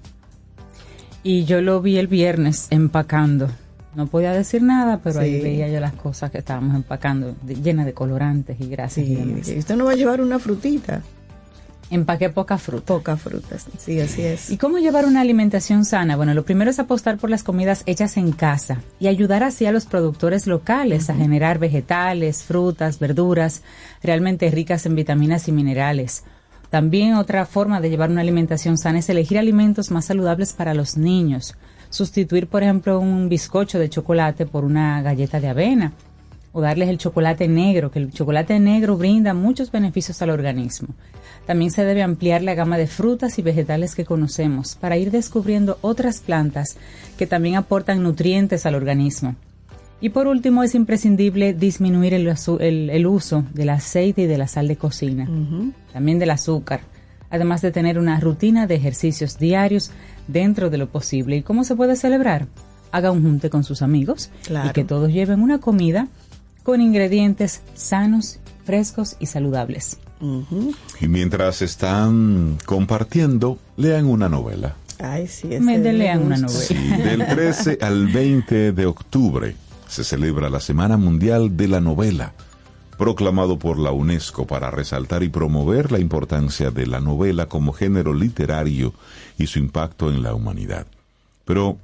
Y 1.23 1.45
yo 1.45 1.61
lo 1.61 1.81
vi 1.81 1.97
el 1.97 2.07
viernes 2.07 2.67
empacando. 2.71 3.49
No 3.93 4.07
podía 4.07 4.31
decir 4.31 4.63
nada, 4.63 5.01
pero 5.03 5.19
ahí 5.19 5.41
veía 5.41 5.67
yo 5.67 5.79
las 5.81 5.93
cosas 5.93 6.31
que 6.31 6.37
estábamos 6.37 6.75
empacando, 6.75 7.35
de- 7.41 7.55
llenas 7.55 7.85
de 7.85 7.93
colorantes 7.93 8.59
y 8.61 8.67
grasas 8.69 8.99
y 8.99 9.07
Sí, 9.07 9.15
demás. 9.15 9.49
y 9.49 9.57
usted 9.59 9.75
no 9.75 9.85
va 9.85 9.91
a 9.91 9.95
llevar 9.95 10.21
una 10.21 10.39
frutita, 10.39 11.01
Empaqué 11.89 12.29
poca 12.29 12.57
fruta. 12.57 12.85
pocas 12.85 13.21
frutas. 13.21 13.65
Sí, 13.77 13.99
así 13.99 14.21
es. 14.21 14.49
¿Y 14.49 14.55
cómo 14.57 14.77
llevar 14.77 15.05
una 15.05 15.19
alimentación 15.19 15.83
sana? 15.83 16.15
Bueno, 16.15 16.33
lo 16.33 16.45
primero 16.45 16.71
es 16.71 16.79
apostar 16.79 17.17
por 17.17 17.29
las 17.29 17.43
comidas 17.43 17.83
hechas 17.85 18.15
en 18.15 18.31
casa 18.31 18.81
y 18.97 19.07
ayudar 19.07 19.43
así 19.43 19.65
a 19.65 19.73
los 19.73 19.85
productores 19.87 20.47
locales 20.47 21.09
a 21.09 21.15
generar 21.15 21.59
vegetales, 21.59 22.43
frutas, 22.43 22.97
verduras 22.97 23.61
realmente 24.01 24.49
ricas 24.51 24.85
en 24.85 24.95
vitaminas 24.95 25.49
y 25.49 25.51
minerales. 25.51 26.23
También 26.71 27.15
otra 27.15 27.45
forma 27.45 27.81
de 27.81 27.89
llevar 27.89 28.09
una 28.09 28.21
alimentación 28.21 28.77
sana 28.77 28.99
es 28.99 29.09
elegir 29.09 29.37
alimentos 29.37 29.91
más 29.91 30.05
saludables 30.05 30.53
para 30.53 30.73
los 30.73 30.95
niños. 30.95 31.55
Sustituir, 31.89 32.47
por 32.47 32.63
ejemplo, 32.63 32.97
un 32.97 33.27
bizcocho 33.27 33.77
de 33.77 33.89
chocolate 33.89 34.45
por 34.45 34.63
una 34.63 35.01
galleta 35.01 35.41
de 35.41 35.49
avena 35.49 35.91
o 36.53 36.61
darles 36.61 36.87
el 36.87 36.97
chocolate 36.97 37.49
negro, 37.49 37.91
que 37.91 37.99
el 37.99 38.13
chocolate 38.13 38.57
negro 38.61 38.95
brinda 38.95 39.33
muchos 39.33 39.69
beneficios 39.69 40.21
al 40.21 40.29
organismo. 40.29 40.87
También 41.45 41.71
se 41.71 41.83
debe 41.83 42.03
ampliar 42.03 42.41
la 42.41 42.55
gama 42.55 42.77
de 42.77 42.87
frutas 42.87 43.37
y 43.37 43.41
vegetales 43.41 43.93
que 43.93 44.05
conocemos 44.05 44.75
para 44.75 44.95
ir 44.95 45.11
descubriendo 45.11 45.77
otras 45.81 46.21
plantas 46.21 46.77
que 47.17 47.27
también 47.27 47.57
aportan 47.57 48.01
nutrientes 48.01 48.65
al 48.65 48.75
organismo. 48.75 49.35
Y 50.01 50.09
por 50.09 50.27
último, 50.27 50.63
es 50.63 50.73
imprescindible 50.75 51.53
disminuir 51.53 52.13
el, 52.15 52.27
el- 52.59 52.89
el 52.89 53.07
uso 53.07 53.45
del 53.53 53.69
aceite 53.69 54.23
y 54.23 54.25
de 54.25 54.37
la 54.37 54.47
sal 54.47 54.67
de 54.67 54.75
cocina, 54.75 55.29
también 55.93 56.17
del 56.19 56.31
azúcar, 56.31 56.81
además 57.29 57.61
de 57.61 57.71
tener 57.71 57.99
una 57.99 58.19
rutina 58.19 58.65
de 58.67 58.75
ejercicios 58.75 59.37
diarios 59.37 59.91
dentro 60.27 60.69
de 60.71 60.77
lo 60.79 60.89
posible. 60.89 61.37
¿Y 61.37 61.41
cómo 61.43 61.63
se 61.63 61.75
puede 61.75 61.95
celebrar? 61.95 62.47
Haga 62.91 63.11
un 63.11 63.21
junte 63.21 63.49
con 63.49 63.63
sus 63.63 63.81
amigos 63.83 64.31
Claro. 64.45 64.69
y 64.69 64.73
que 64.73 64.83
todos 64.83 65.11
lleven 65.13 65.39
una 65.41 65.59
comida 65.59 66.07
con 66.63 66.81
ingredientes 66.81 67.61
sanos, 67.75 68.39
frescos 68.65 69.15
y 69.19 69.27
saludables. 69.27 69.97
Y 70.99 71.07
mientras 71.07 71.61
están 71.61 72.57
compartiendo, 72.65 73.57
lean 73.77 74.05
una 74.05 74.29
novela. 74.29 74.75
Ay, 74.99 75.27
sí, 75.27 75.47
Me 75.59 75.79
lean 75.79 76.21
una 76.21 76.37
novela. 76.37 76.59
Sí, 76.59 76.75
del 76.75 77.25
13 77.25 77.79
al 77.81 78.07
20 78.07 78.71
de 78.73 78.85
octubre 78.85 79.55
se 79.91 80.05
celebra 80.05 80.49
la 80.49 80.61
Semana 80.61 80.95
Mundial 80.95 81.57
de 81.57 81.67
la 81.67 81.81
Novela, 81.81 82.33
proclamado 82.97 83.59
por 83.59 83.77
la 83.77 83.91
UNESCO 83.91 84.47
para 84.47 84.71
resaltar 84.71 85.21
y 85.21 85.27
promover 85.27 85.91
la 85.91 85.99
importancia 85.99 86.71
de 86.71 86.87
la 86.87 87.01
novela 87.01 87.47
como 87.47 87.73
género 87.73 88.13
literario 88.13 88.93
y 89.37 89.47
su 89.47 89.59
impacto 89.59 90.09
en 90.09 90.23
la 90.23 90.33
humanidad. 90.33 90.87
Pero, 91.43 91.77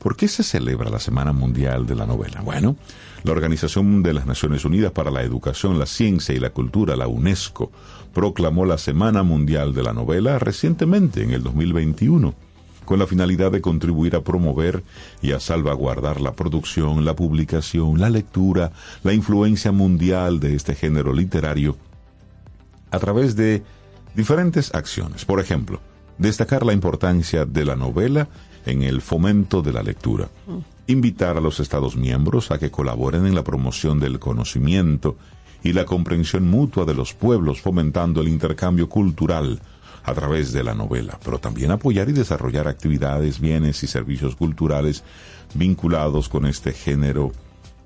¿por 0.00 0.16
qué 0.16 0.26
se 0.26 0.42
celebra 0.42 0.90
la 0.90 0.98
Semana 0.98 1.32
Mundial 1.32 1.86
de 1.86 1.94
la 1.94 2.04
Novela? 2.04 2.40
Bueno, 2.40 2.74
la 3.22 3.30
Organización 3.30 4.02
de 4.02 4.14
las 4.14 4.26
Naciones 4.26 4.64
Unidas 4.64 4.90
para 4.90 5.12
la 5.12 5.22
Educación, 5.22 5.78
la 5.78 5.86
Ciencia 5.86 6.34
y 6.34 6.40
la 6.40 6.50
Cultura, 6.50 6.96
la 6.96 7.06
UNESCO, 7.06 7.70
proclamó 8.12 8.66
la 8.66 8.78
Semana 8.78 9.22
Mundial 9.22 9.72
de 9.72 9.84
la 9.84 9.92
Novela 9.92 10.40
recientemente, 10.40 11.22
en 11.22 11.30
el 11.30 11.44
2021 11.44 12.45
con 12.86 12.98
la 12.98 13.06
finalidad 13.06 13.52
de 13.52 13.60
contribuir 13.60 14.16
a 14.16 14.22
promover 14.22 14.82
y 15.20 15.32
a 15.32 15.40
salvaguardar 15.40 16.22
la 16.22 16.32
producción, 16.32 17.04
la 17.04 17.14
publicación, 17.14 18.00
la 18.00 18.08
lectura, 18.08 18.72
la 19.02 19.12
influencia 19.12 19.72
mundial 19.72 20.40
de 20.40 20.54
este 20.54 20.74
género 20.74 21.12
literario 21.12 21.76
a 22.90 22.98
través 22.98 23.36
de 23.36 23.62
diferentes 24.14 24.74
acciones. 24.74 25.26
Por 25.26 25.40
ejemplo, 25.40 25.80
destacar 26.16 26.64
la 26.64 26.72
importancia 26.72 27.44
de 27.44 27.64
la 27.64 27.76
novela 27.76 28.28
en 28.64 28.82
el 28.82 29.00
fomento 29.00 29.62
de 29.62 29.72
la 29.72 29.82
lectura, 29.82 30.28
invitar 30.86 31.36
a 31.36 31.40
los 31.40 31.60
Estados 31.60 31.96
miembros 31.96 32.50
a 32.50 32.58
que 32.58 32.70
colaboren 32.70 33.26
en 33.26 33.34
la 33.34 33.44
promoción 33.44 34.00
del 34.00 34.18
conocimiento 34.18 35.16
y 35.62 35.72
la 35.72 35.84
comprensión 35.84 36.48
mutua 36.48 36.84
de 36.84 36.94
los 36.94 37.12
pueblos, 37.12 37.60
fomentando 37.60 38.20
el 38.20 38.28
intercambio 38.28 38.88
cultural, 38.88 39.60
a 40.06 40.14
través 40.14 40.52
de 40.52 40.62
la 40.64 40.72
novela, 40.74 41.18
pero 41.24 41.38
también 41.38 41.72
apoyar 41.72 42.08
y 42.08 42.12
desarrollar 42.12 42.68
actividades, 42.68 43.40
bienes 43.40 43.82
y 43.82 43.88
servicios 43.88 44.36
culturales 44.36 45.02
vinculados 45.54 46.28
con 46.28 46.46
este 46.46 46.72
género 46.72 47.32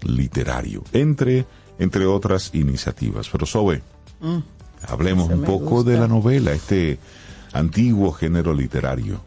literario, 0.03 0.85
entre, 0.93 1.47
entre 1.79 2.07
otras 2.07 2.51
iniciativas. 2.55 3.29
Pero 3.31 3.47
Sobe, 3.47 3.83
Mm, 4.21 4.39
hablemos 4.87 5.31
un 5.31 5.45
poco 5.45 5.77
gusta. 5.77 5.91
de 5.93 5.99
la 5.99 6.07
novela, 6.07 6.53
este 6.53 6.99
antiguo 7.55 8.13
género 8.13 8.53
literario. 8.53 9.23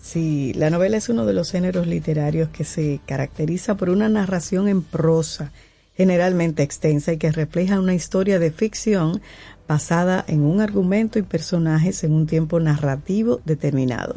Sí, 0.00 0.52
la 0.54 0.70
novela 0.70 0.96
es 0.96 1.08
uno 1.08 1.26
de 1.26 1.32
los 1.32 1.50
géneros 1.50 1.86
literarios 1.88 2.48
que 2.50 2.62
se 2.64 3.00
caracteriza 3.04 3.76
por 3.76 3.90
una 3.90 4.08
narración 4.08 4.68
en 4.68 4.82
prosa, 4.82 5.50
generalmente 5.96 6.62
extensa 6.62 7.12
y 7.12 7.18
que 7.18 7.32
refleja 7.32 7.80
una 7.80 7.94
historia 7.94 8.38
de 8.38 8.52
ficción 8.52 9.20
basada 9.68 10.24
en 10.26 10.40
un 10.40 10.60
argumento 10.60 11.18
y 11.18 11.22
personajes 11.22 12.02
en 12.02 12.12
un 12.12 12.26
tiempo 12.26 12.58
narrativo 12.58 13.40
determinado. 13.44 14.16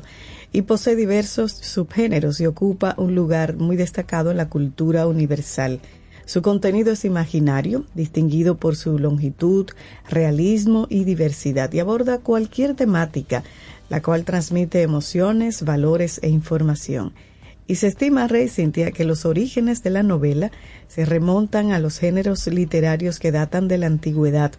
Y 0.53 0.63
posee 0.63 0.95
diversos 0.95 1.51
subgéneros 1.51 2.39
y 2.39 2.45
ocupa 2.45 2.95
un 2.97 3.13
lugar 3.13 3.55
muy 3.55 3.75
destacado 3.75 4.31
en 4.31 4.37
la 4.37 4.49
cultura 4.49 5.07
universal. 5.07 5.79
Su 6.25 6.41
contenido 6.41 6.93
es 6.93 7.03
imaginario, 7.03 7.85
distinguido 7.93 8.55
por 8.55 8.75
su 8.75 8.97
longitud, 8.97 9.67
realismo 10.09 10.87
y 10.89 11.03
diversidad, 11.03 11.71
y 11.73 11.79
aborda 11.79 12.19
cualquier 12.19 12.73
temática, 12.73 13.43
la 13.89 14.01
cual 14.01 14.23
transmite 14.23 14.81
emociones, 14.81 15.63
valores 15.63 16.19
e 16.23 16.29
información. 16.29 17.13
Y 17.67 17.75
se 17.75 17.87
estima, 17.87 18.27
Rey 18.27 18.49
Cintia, 18.49 18.91
que 18.91 19.05
los 19.05 19.25
orígenes 19.25 19.83
de 19.83 19.91
la 19.91 20.03
novela 20.03 20.51
se 20.87 21.05
remontan 21.05 21.71
a 21.71 21.79
los 21.79 21.99
géneros 21.99 22.47
literarios 22.47 23.19
que 23.19 23.31
datan 23.31 23.67
de 23.67 23.77
la 23.77 23.87
antigüedad. 23.87 24.51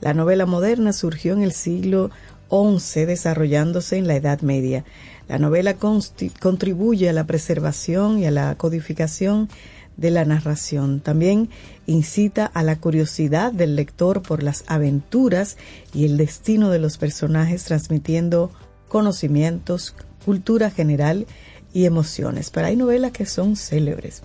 La 0.00 0.14
novela 0.14 0.46
moderna 0.46 0.92
surgió 0.92 1.32
en 1.32 1.42
el 1.42 1.52
siglo 1.52 2.10
XI, 2.50 3.04
desarrollándose 3.04 3.96
en 3.96 4.06
la 4.06 4.16
Edad 4.16 4.40
Media. 4.42 4.84
La 5.28 5.38
novela 5.38 5.74
contribuye 5.74 7.08
a 7.08 7.12
la 7.12 7.24
preservación 7.26 8.18
y 8.18 8.26
a 8.26 8.30
la 8.30 8.54
codificación 8.56 9.48
de 9.96 10.10
la 10.10 10.24
narración. 10.24 11.00
También 11.00 11.48
incita 11.86 12.46
a 12.46 12.62
la 12.62 12.76
curiosidad 12.76 13.52
del 13.52 13.76
lector 13.76 14.22
por 14.22 14.42
las 14.42 14.64
aventuras 14.66 15.56
y 15.92 16.04
el 16.04 16.16
destino 16.16 16.70
de 16.70 16.78
los 16.78 16.98
personajes, 16.98 17.64
transmitiendo 17.64 18.50
conocimientos, 18.88 19.94
cultura 20.24 20.70
general 20.70 21.26
y 21.72 21.86
emociones. 21.86 22.50
Pero 22.50 22.66
hay 22.66 22.76
novelas 22.76 23.12
que 23.12 23.26
son 23.26 23.56
célebres, 23.56 24.22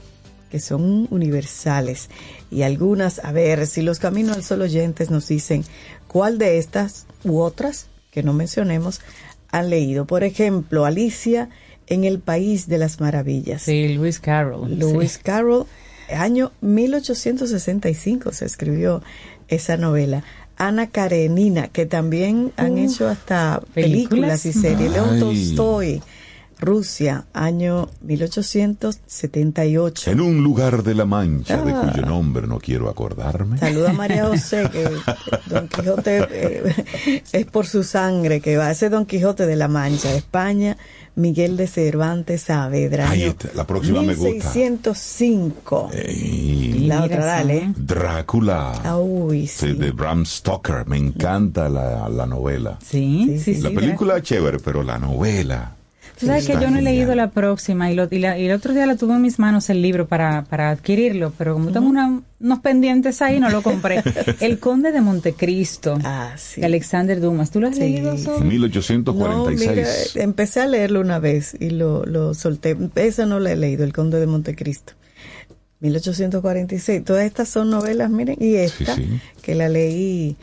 que 0.50 0.60
son 0.60 1.08
universales. 1.12 2.10
Y 2.52 2.64
algunas, 2.64 3.24
a 3.24 3.32
ver, 3.32 3.68
si 3.68 3.82
los 3.82 4.00
Caminos 4.00 4.36
al 4.36 4.44
Sol 4.44 4.62
oyentes 4.62 5.10
nos 5.10 5.28
dicen 5.28 5.64
cuál 6.08 6.38
de 6.38 6.58
estas 6.58 7.06
u 7.24 7.40
otras 7.40 7.88
que 8.12 8.24
no 8.24 8.34
mencionemos 8.34 9.02
han 9.52 9.70
leído. 9.70 10.06
Por 10.06 10.24
ejemplo, 10.24 10.86
Alicia 10.86 11.50
en 11.88 12.04
el 12.04 12.20
País 12.20 12.68
de 12.68 12.78
las 12.78 13.00
Maravillas. 13.00 13.64
Sí, 13.64 13.88
Lewis 13.88 14.20
Carroll. 14.20 14.78
Lewis 14.78 15.14
sí. 15.14 15.20
Carroll, 15.24 15.66
año 16.16 16.52
1865 16.62 18.32
se 18.32 18.46
escribió 18.46 19.02
esa 19.48 19.78
novela. 19.78 20.24
Ana 20.58 20.90
Karenina, 20.90 21.70
que 21.70 21.86
también 21.86 22.52
han 22.58 22.78
hecho 22.78 23.08
hasta 23.08 23.62
películas, 23.74 24.42
películas. 24.42 24.46
y 24.46 24.54
series. 24.54 24.92
León. 24.92 25.20
Tolstoy, 25.20 26.02
Rusia, 26.60 27.26
año 27.34 27.88
1878. 28.02 30.12
En 30.12 30.20
un 30.22 30.44
lugar 30.44 30.84
de 30.84 30.94
la 30.94 31.06
Mancha, 31.06 31.64
de 31.64 31.72
Ah. 31.72 31.90
cuyo 31.92 32.06
nombre 32.06 32.46
no 32.48 32.60
quiero 32.60 32.90
acordarme. 32.90 33.58
Saluda 33.58 33.92
a 33.92 33.94
María 33.94 34.26
José, 34.28 34.70
que 34.72 34.88
Don 35.50 35.68
Quijote 35.70 36.28
eh, 36.30 37.24
es 37.32 37.46
por 37.46 37.66
su 37.66 37.84
sangre 37.84 38.42
que 38.42 38.58
va. 38.58 38.70
Ese 38.72 38.90
Don 38.90 39.06
Quijote 39.06 39.46
de 39.46 39.56
la 39.56 39.68
Mancha, 39.70 40.14
España, 40.14 40.76
Miguel 41.16 41.56
de 41.58 41.68
Cervantes 41.68 42.42
Saavedra. 42.44 43.10
Ahí 43.10 43.24
está, 43.24 43.50
la 43.56 43.66
próxima 43.66 44.02
me 44.02 44.14
gusta. 44.16 44.54
1605. 44.54 45.90
Ey, 45.94 46.86
La 46.88 47.04
otra, 47.04 47.26
dale. 47.26 47.74
Drácula. 47.78 48.74
Ah, 48.84 48.98
Uy, 48.98 49.48
sí. 49.48 49.74
de 49.74 49.92
Bram 49.92 50.26
Stoker. 50.26 50.86
Me 50.88 50.98
encanta 50.98 51.70
la, 51.70 52.10
la 52.10 52.26
novela. 52.26 52.78
Sí, 52.86 53.24
Sí, 53.28 53.40
sí, 53.40 53.42
sí. 53.44 53.56
sí. 53.56 53.62
la 53.62 53.70
película 53.72 54.18
es 54.18 54.24
chévere, 54.24 54.60
pero 54.60 54.84
la 54.84 55.00
novela. 55.00 55.76
Tú 56.20 56.26
sabes 56.26 56.46
que 56.46 56.54
yo 56.54 56.70
no 56.70 56.80
he 56.80 56.82
leído 56.82 57.16
la 57.16 57.30
próxima 57.32 57.90
y, 57.92 57.96
lo- 57.96 58.08
y 58.12 58.20
la- 58.20 58.38
y 58.38 58.46
el 58.48 58.52
otro 58.52 58.74
día 58.74 58.86
la 58.86 58.96
tuve 58.98 59.14
en 59.14 59.22
mis 59.22 59.40
manos 59.40 59.70
el 59.70 59.82
libro 59.82 60.08
para, 60.08 60.44
para 60.44 60.70
adquirirlo, 60.70 61.32
pero 61.38 61.54
como 61.54 61.72
tengo 61.72 61.88
una- 61.88 62.22
unos 62.42 62.60
pendientes 62.60 63.22
ahí, 63.22 63.40
no 63.40 63.50
lo 63.50 63.62
compré. 63.62 64.04
el 64.42 64.60
Conde 64.60 64.92
de 64.92 65.00
Montecristo, 65.02 65.98
Ah, 66.04 66.34
sí. 66.38 66.60
de 66.60 66.68
Alexander 66.68 67.22
Dumas. 67.22 67.52
¿Tú 67.52 67.62
lo 67.62 67.68
has 67.70 67.76
Sí, 67.76 67.82
leído? 67.82 68.18
sí. 68.18 68.24
Sol? 68.24 68.40
No, 68.40 68.46
1846. 68.46 70.12
mira, 70.16 70.24
empecé 70.26 70.60
a 70.60 70.68
leerlo 70.68 71.00
una 71.00 71.20
vez 71.20 71.56
y 71.60 71.70
lo, 71.70 72.06
lo 72.06 72.34
solté. 72.34 72.76
Esa 72.96 73.26
no 73.26 73.40
la 73.40 73.52
he 73.54 73.56
leído, 73.56 73.86
El 73.86 73.94
Conde 73.94 74.20
de 74.20 74.28
Montecristo. 74.28 74.94
1846. 75.82 77.04
Todas 77.06 77.24
estas 77.26 77.48
son 77.50 77.70
novelas, 77.70 78.10
miren, 78.10 78.38
y 78.40 78.56
esta 78.56 78.96
sí. 78.96 79.08
que 79.42 79.56
la 79.56 79.70
leí 79.70 80.36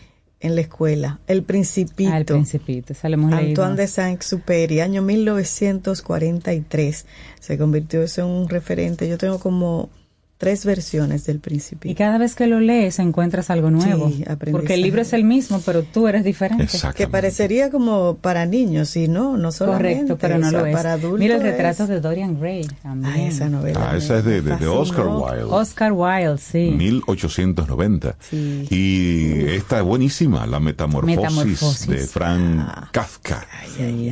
en 0.46 0.54
la 0.54 0.62
escuela, 0.62 1.20
El 1.26 1.42
Principito. 1.42 2.10
Ah, 2.12 2.18
el 2.18 2.24
Principito, 2.24 2.92
esa 2.92 3.08
la 3.08 3.14
hemos 3.14 3.30
leído. 3.30 3.62
Antoine 3.62 3.76
de 3.76 3.86
Saint-Exupéry, 3.86 4.80
año 4.80 5.02
1943. 5.02 7.06
Se 7.40 7.58
convirtió 7.58 8.02
eso 8.02 8.22
en 8.22 8.28
un 8.28 8.48
referente. 8.48 9.08
Yo 9.08 9.18
tengo 9.18 9.38
como 9.38 9.90
tres 10.38 10.66
versiones 10.66 11.24
del 11.24 11.40
Principito. 11.40 11.90
Y 11.90 11.94
cada 11.94 12.18
vez 12.18 12.34
que 12.34 12.46
lo 12.46 12.60
lees 12.60 12.98
encuentras 12.98 13.48
algo 13.50 13.70
nuevo. 13.70 14.08
Sí, 14.10 14.24
porque 14.50 14.74
el 14.74 14.82
libro 14.82 15.00
es 15.00 15.12
el 15.14 15.24
mismo, 15.24 15.62
pero 15.64 15.82
tú 15.82 16.08
eres 16.08 16.24
diferente. 16.24 16.68
Que 16.94 17.08
parecería 17.08 17.70
como 17.70 18.16
para 18.16 18.44
niños, 18.44 18.94
y 18.96 19.08
no, 19.08 19.36
no 19.38 19.50
solamente. 19.52 20.14
Correcto, 20.14 20.18
pero 20.20 20.38
no 20.38 20.48
o 20.48 20.50
sea, 20.50 20.60
lo 20.60 20.66
es. 20.66 20.74
Para 20.76 20.92
adultos. 20.92 21.18
Mira 21.20 21.36
el 21.36 21.42
retrato 21.42 21.84
es- 21.84 21.88
de 21.88 22.00
Dorian 22.00 22.38
Gray 22.38 22.66
también. 22.82 23.14
Ah, 23.14 23.28
esa 23.28 23.48
novela. 23.48 23.88
Ah, 23.92 23.96
esa 23.96 24.18
es 24.18 24.24
de, 24.24 24.42
de- 24.42 24.56
de. 24.56 24.66
Oscar 24.66 25.06
Wilde. 25.06 25.44
Oscar 25.44 25.92
Wilde, 25.92 26.36
sí. 26.38 26.70
1890. 26.76 28.16
Sí. 28.20 28.66
Y 28.70 29.44
esta 29.54 29.78
es 29.78 29.84
buenísima, 29.84 30.46
La 30.46 30.60
Metamorfosis, 30.60 31.16
Metamorfosis. 31.16 31.86
de 31.88 31.98
Frank 32.06 32.60
Ah. 32.60 32.88
Kafka, 32.92 33.46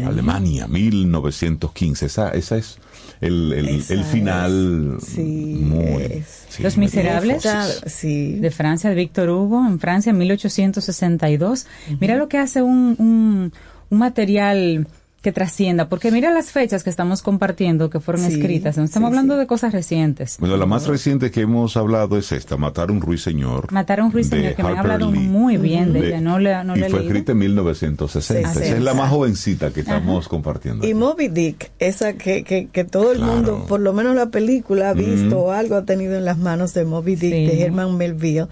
Alemania, 0.06 0.66
1915. 0.68 2.06
Esa, 2.06 2.30
esa 2.30 2.56
es 2.56 2.78
el, 3.20 3.52
el, 3.52 3.84
el 3.88 4.04
final. 4.04 4.96
es. 4.98 5.04
Sí, 5.04 5.20
muy. 5.60 6.13
Sí, 6.22 6.62
Los 6.62 6.77
Miserables. 6.77 7.46
Sí. 7.87 8.35
de 8.35 8.50
Francia, 8.50 8.90
de 8.90 8.96
Víctor 8.96 9.31
Hugo, 9.31 9.64
en 9.66 9.81
Francia, 9.81 10.11
en 10.11 10.18
1862. 10.18 11.66
Mira 12.00 12.16
lo 12.16 12.29
que 12.29 12.38
hace 12.38 12.62
un, 12.62 12.96
un, 12.98 13.53
un 13.90 13.98
material 13.98 14.87
que 15.24 15.32
trascienda, 15.32 15.88
porque 15.88 16.12
mira 16.12 16.30
las 16.30 16.52
fechas 16.52 16.84
que 16.84 16.90
estamos 16.90 17.22
compartiendo 17.22 17.90
que 17.90 17.98
fueron 17.98 18.24
Sí, 18.24 18.34
escritas, 18.34 18.76
no 18.76 18.84
estamos 18.84 19.08
sí, 19.08 19.12
hablando 19.12 19.34
sí. 19.34 19.40
de 19.40 19.46
cosas 19.48 19.72
recientes. 19.72 20.37
Bueno, 20.38 20.56
la 20.56 20.66
más 20.66 20.87
reciente 20.87 21.32
que 21.32 21.40
hemos 21.40 21.76
hablado 21.76 22.16
es 22.16 22.30
esta, 22.30 22.56
Matar 22.56 22.90
a 22.90 22.92
un 22.92 23.00
ruiseñor. 23.00 23.72
Matar 23.72 23.98
a 24.00 24.04
un 24.04 24.12
ruiseñor, 24.12 24.50
de 24.50 24.54
que 24.54 24.62
me 24.62 24.68
han 24.68 24.78
hablado 24.78 25.10
Lee. 25.10 25.18
muy 25.18 25.56
bien 25.56 25.92
de 25.92 26.00
De- 26.02 26.08
ella, 26.08 26.20
no 26.20 26.38
le, 26.38 26.62
no 26.62 26.76
y 26.76 26.80
le 26.80 26.87
he 26.87 26.90
fue 26.90 27.00
leído. 27.00 27.12
escrita 27.14 27.32
en 27.32 27.38
1960. 27.38 28.52
Sí, 28.54 28.60
Esa 28.62 28.76
es 28.76 28.82
la 28.82 28.94
más 28.94 29.10
jovencita 29.10 29.72
que 29.72 29.80
estamos 29.80 30.28
compartiendo. 30.28 30.84
Y 30.87 30.90
aquí. 30.90 30.94
Moby 30.94 31.28
Dick, 31.28 31.72
esa 31.78 32.12
que, 32.12 32.44
que, 32.44 32.68
que 32.68 32.84
todo 32.84 33.10
el 33.12 33.18
Claro. 33.18 33.32
mundo, 33.32 33.64
por 33.66 33.80
lo 33.80 33.92
menos 33.94 34.14
la 34.14 34.26
película, 34.30 34.90
ha 34.90 34.92
visto 34.92 35.38
o 35.40 35.50
algo 35.52 35.74
ha 35.76 35.84
tenido 35.87 36.14
en 36.16 36.24
las 36.26 36.37
manos 36.38 36.74
de 36.74 36.84
Moby 36.84 37.16
Dick, 37.16 37.32
Sí. 37.32 37.46
de 37.46 37.62
Herman 37.62 37.96
Melville. 37.96 38.46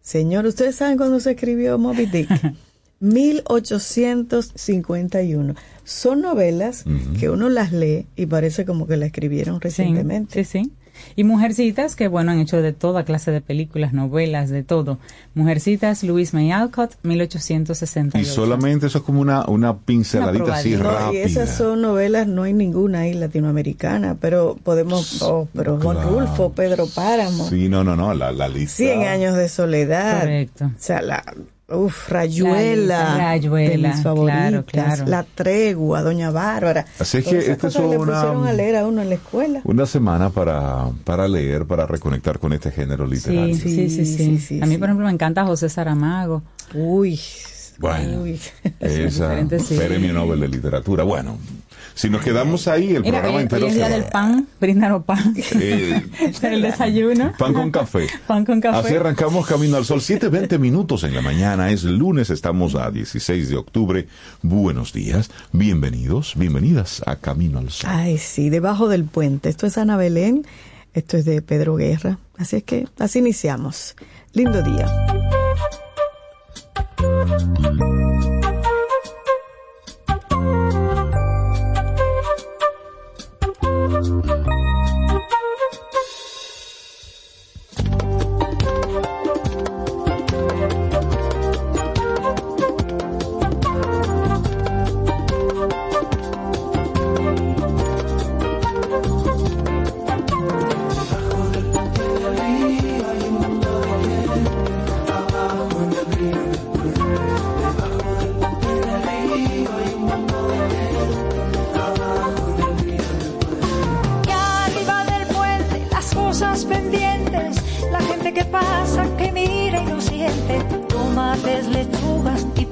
Señor, 0.00 0.46
¿ustedes 0.46 0.76
saben 0.76 0.96
cuándo 0.96 1.18
se 1.20 1.32
escribió 1.32 1.76
Moby 1.78 2.06
Dick? 2.06 2.28
1851. 3.00 5.54
Son 5.92 6.20
novelas 6.22 6.84
que 7.20 7.28
uno 7.30 7.48
las 7.48 7.72
lee 7.72 8.06
y 8.16 8.26
parece 8.26 8.64
como 8.64 8.86
que 8.86 8.96
la 8.96 9.06
escribieron 9.06 9.60
recientemente. 9.60 10.44
sí, 10.44 10.62
sí. 10.64 10.72
Y 11.16 11.24
Mujercitas, 11.24 11.96
que 11.96 12.06
bueno, 12.06 12.32
han 12.32 12.38
hecho 12.38 12.60
de 12.60 12.72
toda 12.74 13.04
clase 13.04 13.30
de 13.30 13.40
películas, 13.40 13.92
novelas, 13.94 14.50
de 14.50 14.62
todo. 14.62 14.98
Mujercitas, 15.34 16.04
Louise 16.04 16.36
May 16.36 16.52
Alcott, 16.52 16.92
1868. 17.02 18.18
Y 18.18 18.24
solamente 18.30 18.86
eso 18.86 18.98
es 18.98 19.04
como 19.04 19.20
una, 19.20 19.44
una 19.46 19.78
pinceladita 19.78 20.54
así 20.54 20.76
probadita. 20.76 21.00
No, 21.00 21.06
rápida. 21.06 21.20
y 21.20 21.24
esas 21.24 21.56
son 21.56 21.80
novelas, 21.80 22.26
no 22.28 22.42
hay 22.42 22.52
ninguna 22.52 23.00
ahí 23.00 23.14
latinoamericana, 23.14 24.16
pero 24.20 24.56
podemos, 24.62 25.22
oh, 25.22 25.48
pero 25.54 25.80
Juan 25.80 25.96
Claro. 25.96 26.10
Rulfo, 26.20 26.52
Pedro 26.52 26.86
Páramo, 26.86 27.48
Sí, 27.48 27.68
no, 27.70 27.82
no, 27.82 27.96
no, 27.96 28.12
la, 28.14 28.30
la 28.30 28.48
lista. 28.48 28.76
100 28.76 29.02
años 29.04 29.34
de 29.36 29.48
soledad, 29.48 30.20
Correcto. 30.20 30.66
o 30.66 30.70
sea, 30.78 31.00
la, 31.02 31.24
uf, 31.74 32.08
Rayuela, 32.08 32.98
La 32.98 33.04
lista, 33.04 33.16
Rayuela, 33.18 33.70
de 33.70 33.78
mis 33.94 34.02
favoritas, 34.02 34.40
claro, 34.50 34.64
claro. 34.64 35.04
La 35.06 35.22
Tregua, 35.24 36.02
Doña 36.02 36.30
Bárbara, 36.30 36.84
Así 36.98 37.18
es 37.18 37.24
que 37.24 37.38
esta 37.38 37.68
es 37.68 37.76
una- 37.76 37.96
pusieron 37.98 38.46
a 38.46 38.52
leer 38.52 38.76
a 38.76 38.86
uno 38.86 39.02
en 39.02 39.08
la 39.08 39.14
escuela. 39.16 39.60
Una 39.64 39.86
semana 39.86 40.30
para, 40.30 40.86
para 41.04 41.26
leer, 41.28 41.64
para 41.66 41.86
reconectar 41.86 42.38
con 42.38 42.52
este 42.52 42.70
género 42.70 43.06
literario. 43.06 43.54
Sí, 43.54 43.60
sí, 43.60 43.90
sí, 43.90 44.04
sí. 44.06 44.16
Sí, 44.16 44.38
sí, 44.38 44.60
a 44.62 44.66
mí, 44.66 44.72
sí. 44.74 44.78
por 44.78 44.88
ejemplo, 44.88 45.06
me 45.06 45.12
encanta 45.12 45.44
José 45.44 45.68
Saramago. 45.68 46.42
Uy, 46.74 47.18
Bueno, 47.78 48.22
uy. 48.22 48.38
esa 48.80 49.36
sí. 49.58 49.76
premio 49.76 50.12
Nobel 50.12 50.40
de 50.40 50.48
literatura. 50.48 51.04
Bueno, 51.04 51.38
si 51.94 52.10
nos 52.10 52.22
quedamos 52.22 52.68
ahí, 52.68 52.96
el 52.96 53.02
programa 53.02 53.36
hoy, 53.36 53.42
entero 53.42 53.66
hoy 53.66 53.68
es 53.68 53.74
se 53.74 53.78
día 53.80 53.88
va. 53.88 53.94
del 53.94 54.04
pan, 54.04 54.46
brindaron 54.60 55.02
pan. 55.02 55.34
Eh, 55.54 56.02
el 56.42 56.62
desayuno. 56.62 57.32
Pan 57.38 57.52
con 57.52 57.70
café. 57.70 58.06
Pan 58.26 58.44
con 58.44 58.60
café. 58.60 58.78
Así 58.78 58.96
arrancamos 58.96 59.46
Camino 59.46 59.76
al 59.76 59.84
Sol. 59.84 60.00
7.20 60.00 60.58
minutos 60.58 61.04
en 61.04 61.14
la 61.14 61.22
mañana. 61.22 61.70
Es 61.70 61.84
lunes, 61.84 62.30
estamos 62.30 62.74
a 62.74 62.90
16 62.90 63.50
de 63.50 63.56
octubre. 63.56 64.06
Buenos 64.42 64.92
días. 64.92 65.30
Bienvenidos, 65.52 66.34
bienvenidas 66.36 67.02
a 67.06 67.16
Camino 67.16 67.58
al 67.58 67.70
Sol. 67.70 67.90
Ay, 67.92 68.18
sí, 68.18 68.50
debajo 68.50 68.88
del 68.88 69.04
puente. 69.04 69.48
Esto 69.48 69.66
es 69.66 69.78
Ana 69.78 69.96
Belén, 69.96 70.46
esto 70.94 71.16
es 71.16 71.24
de 71.24 71.42
Pedro 71.42 71.76
Guerra. 71.76 72.18
Así 72.36 72.56
es 72.56 72.64
que 72.64 72.88
así 72.98 73.18
iniciamos. 73.18 73.96
Lindo 74.32 74.62
día. 74.62 74.86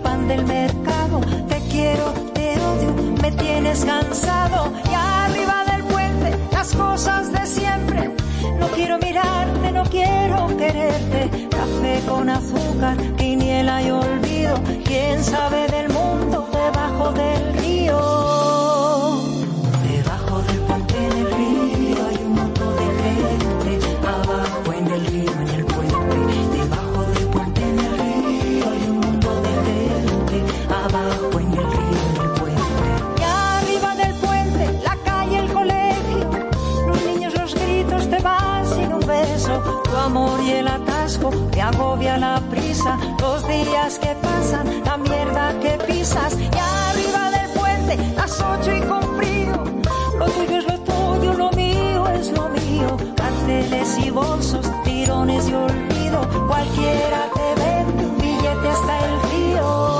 Pan 0.02 0.28
del 0.28 0.44
mercado. 0.44 1.20
Te 1.48 1.58
quiero, 1.70 2.12
te 2.34 2.58
odio, 2.60 2.94
me 3.22 3.30
tienes 3.32 3.84
cansado. 3.84 4.72
Y 4.90 4.94
arriba 4.94 5.64
del 5.70 5.82
puente, 5.84 6.36
las 6.52 6.74
cosas 6.74 7.32
de 7.32 7.46
siempre. 7.46 8.14
No 8.58 8.66
quiero 8.68 8.98
mirarte, 8.98 9.72
no 9.72 9.82
quiero 9.84 10.46
quererte. 10.56 11.48
Café 11.50 12.02
con 12.08 12.28
azúcar, 12.28 12.96
quiniela 13.16 13.82
y 13.82 13.90
olvido. 13.90 14.54
¿Quién 14.84 15.22
sabe 15.22 15.66
del 15.68 15.88
mundo 15.92 16.48
debajo 16.52 17.12
del 17.12 17.58
río? 17.58 18.69
Amor 40.00 40.40
y 40.42 40.50
el 40.52 40.68
atasco 40.68 41.30
te 41.50 41.60
agobia 41.60 42.16
la 42.16 42.40
prisa. 42.50 42.98
Los 43.20 43.46
días 43.46 43.98
que 43.98 44.14
pasan, 44.22 44.84
la 44.84 44.96
mierda 44.96 45.58
que 45.60 45.78
pisas. 45.86 46.36
Y 46.38 46.58
arriba 46.58 47.30
del 47.30 47.50
puente, 47.58 47.96
las 48.16 48.40
ocho 48.40 48.72
y 48.74 48.80
con 48.82 49.02
frío. 49.16 49.64
Lo 50.18 50.26
tuyo 50.26 50.58
es 50.58 50.64
lo 50.66 50.78
tuyo, 50.80 51.32
lo 51.34 51.50
mío 51.52 52.08
es 52.08 52.32
lo 52.32 52.48
mío. 52.48 52.96
Carteles 53.16 53.98
y 53.98 54.10
bolsos, 54.10 54.66
tirones 54.84 55.48
y 55.48 55.54
olvido. 55.54 56.20
Cualquiera 56.48 57.28
te 57.34 57.62
vende 57.62 58.04
billete 58.20 58.68
hasta 58.68 58.98
el 59.06 59.22
río. 59.30 59.99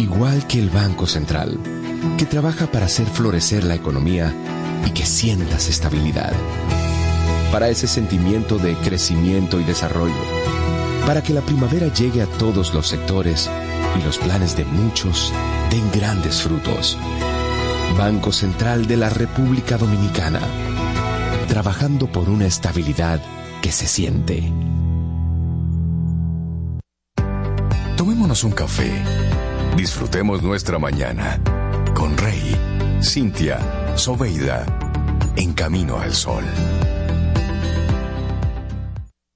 Igual 0.00 0.46
que 0.48 0.58
el 0.58 0.70
Banco 0.70 1.06
Central, 1.06 1.58
que 2.18 2.26
trabaja 2.26 2.66
para 2.66 2.86
hacer 2.86 3.06
florecer 3.06 3.62
la 3.64 3.76
economía 3.76 4.34
y 4.86 4.90
que 4.90 5.06
sientas 5.06 5.68
estabilidad. 5.68 6.32
Para 7.52 7.68
ese 7.68 7.86
sentimiento 7.86 8.58
de 8.58 8.74
crecimiento 8.76 9.60
y 9.60 9.64
desarrollo 9.64 10.50
para 11.06 11.22
que 11.22 11.32
la 11.32 11.40
primavera 11.40 11.92
llegue 11.92 12.22
a 12.22 12.26
todos 12.26 12.72
los 12.74 12.86
sectores 12.86 13.50
y 13.98 14.02
los 14.04 14.18
planes 14.18 14.56
de 14.56 14.64
muchos 14.64 15.32
den 15.70 15.90
grandes 15.92 16.42
frutos. 16.42 16.96
Banco 17.98 18.32
Central 18.32 18.86
de 18.86 18.96
la 18.96 19.08
República 19.08 19.76
Dominicana, 19.76 20.40
trabajando 21.48 22.06
por 22.06 22.28
una 22.28 22.46
estabilidad 22.46 23.20
que 23.60 23.72
se 23.72 23.86
siente. 23.86 24.52
Tomémonos 27.96 28.44
un 28.44 28.52
café. 28.52 28.92
Disfrutemos 29.76 30.42
nuestra 30.42 30.78
mañana 30.78 31.40
con 31.94 32.16
Rey, 32.16 32.56
Cintia, 33.02 33.96
Soveida, 33.96 34.66
en 35.36 35.52
camino 35.52 35.98
al 35.98 36.12
sol. 36.12 36.44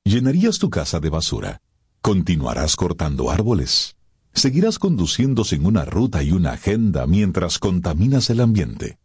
¿Llenarías 0.04 0.58
tu 0.58 0.70
casa 0.70 1.00
de 1.00 1.08
basura? 1.08 1.60
¿Continuarás 2.02 2.76
cortando 2.76 3.30
árboles? 3.30 3.96
¿Seguirás 4.34 4.78
conduciendo 4.78 5.44
sin 5.44 5.64
una 5.64 5.84
ruta 5.84 6.22
y 6.22 6.32
una 6.32 6.52
agenda 6.52 7.06
mientras 7.06 7.58
contaminas 7.58 8.28
el 8.28 8.40
ambiente? 8.40 8.98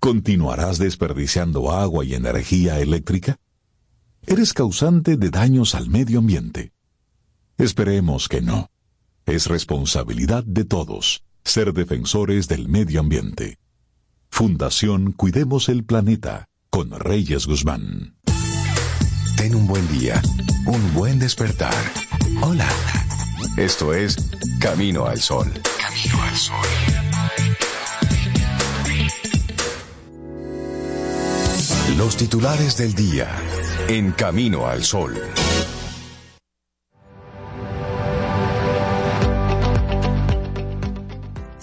¿Continuarás 0.00 0.78
desperdiciando 0.78 1.70
agua 1.70 2.04
y 2.04 2.14
energía 2.14 2.80
eléctrica? 2.80 3.38
Eres 4.26 4.52
causante 4.52 5.16
de 5.16 5.30
daños 5.30 5.74
al 5.74 5.88
medio 5.88 6.18
ambiente. 6.18 6.72
Esperemos 7.58 8.28
que 8.28 8.40
no. 8.40 8.70
Es 9.26 9.48
responsabilidad 9.48 10.44
de 10.44 10.64
todos 10.64 11.24
ser 11.42 11.72
defensores 11.72 12.46
del 12.46 12.68
medio 12.68 13.00
ambiente. 13.00 13.58
Fundación 14.30 15.10
Cuidemos 15.10 15.68
el 15.68 15.84
Planeta 15.84 16.46
con 16.70 16.92
Reyes 16.92 17.46
Guzmán. 17.46 18.14
Ten 19.36 19.56
un 19.56 19.66
buen 19.66 19.86
día, 19.88 20.22
un 20.66 20.94
buen 20.94 21.18
despertar. 21.18 21.74
Hola. 22.40 22.68
Esto 23.56 23.92
es 23.92 24.16
Camino 24.60 25.06
al 25.06 25.20
Sol. 25.20 25.52
Camino 25.76 26.22
al 26.22 26.36
Sol. 26.36 26.66
Los 31.98 32.16
titulares 32.16 32.76
del 32.76 32.94
día 32.94 33.28
en 33.88 34.12
Camino 34.12 34.68
al 34.68 34.84
Sol. 34.84 35.14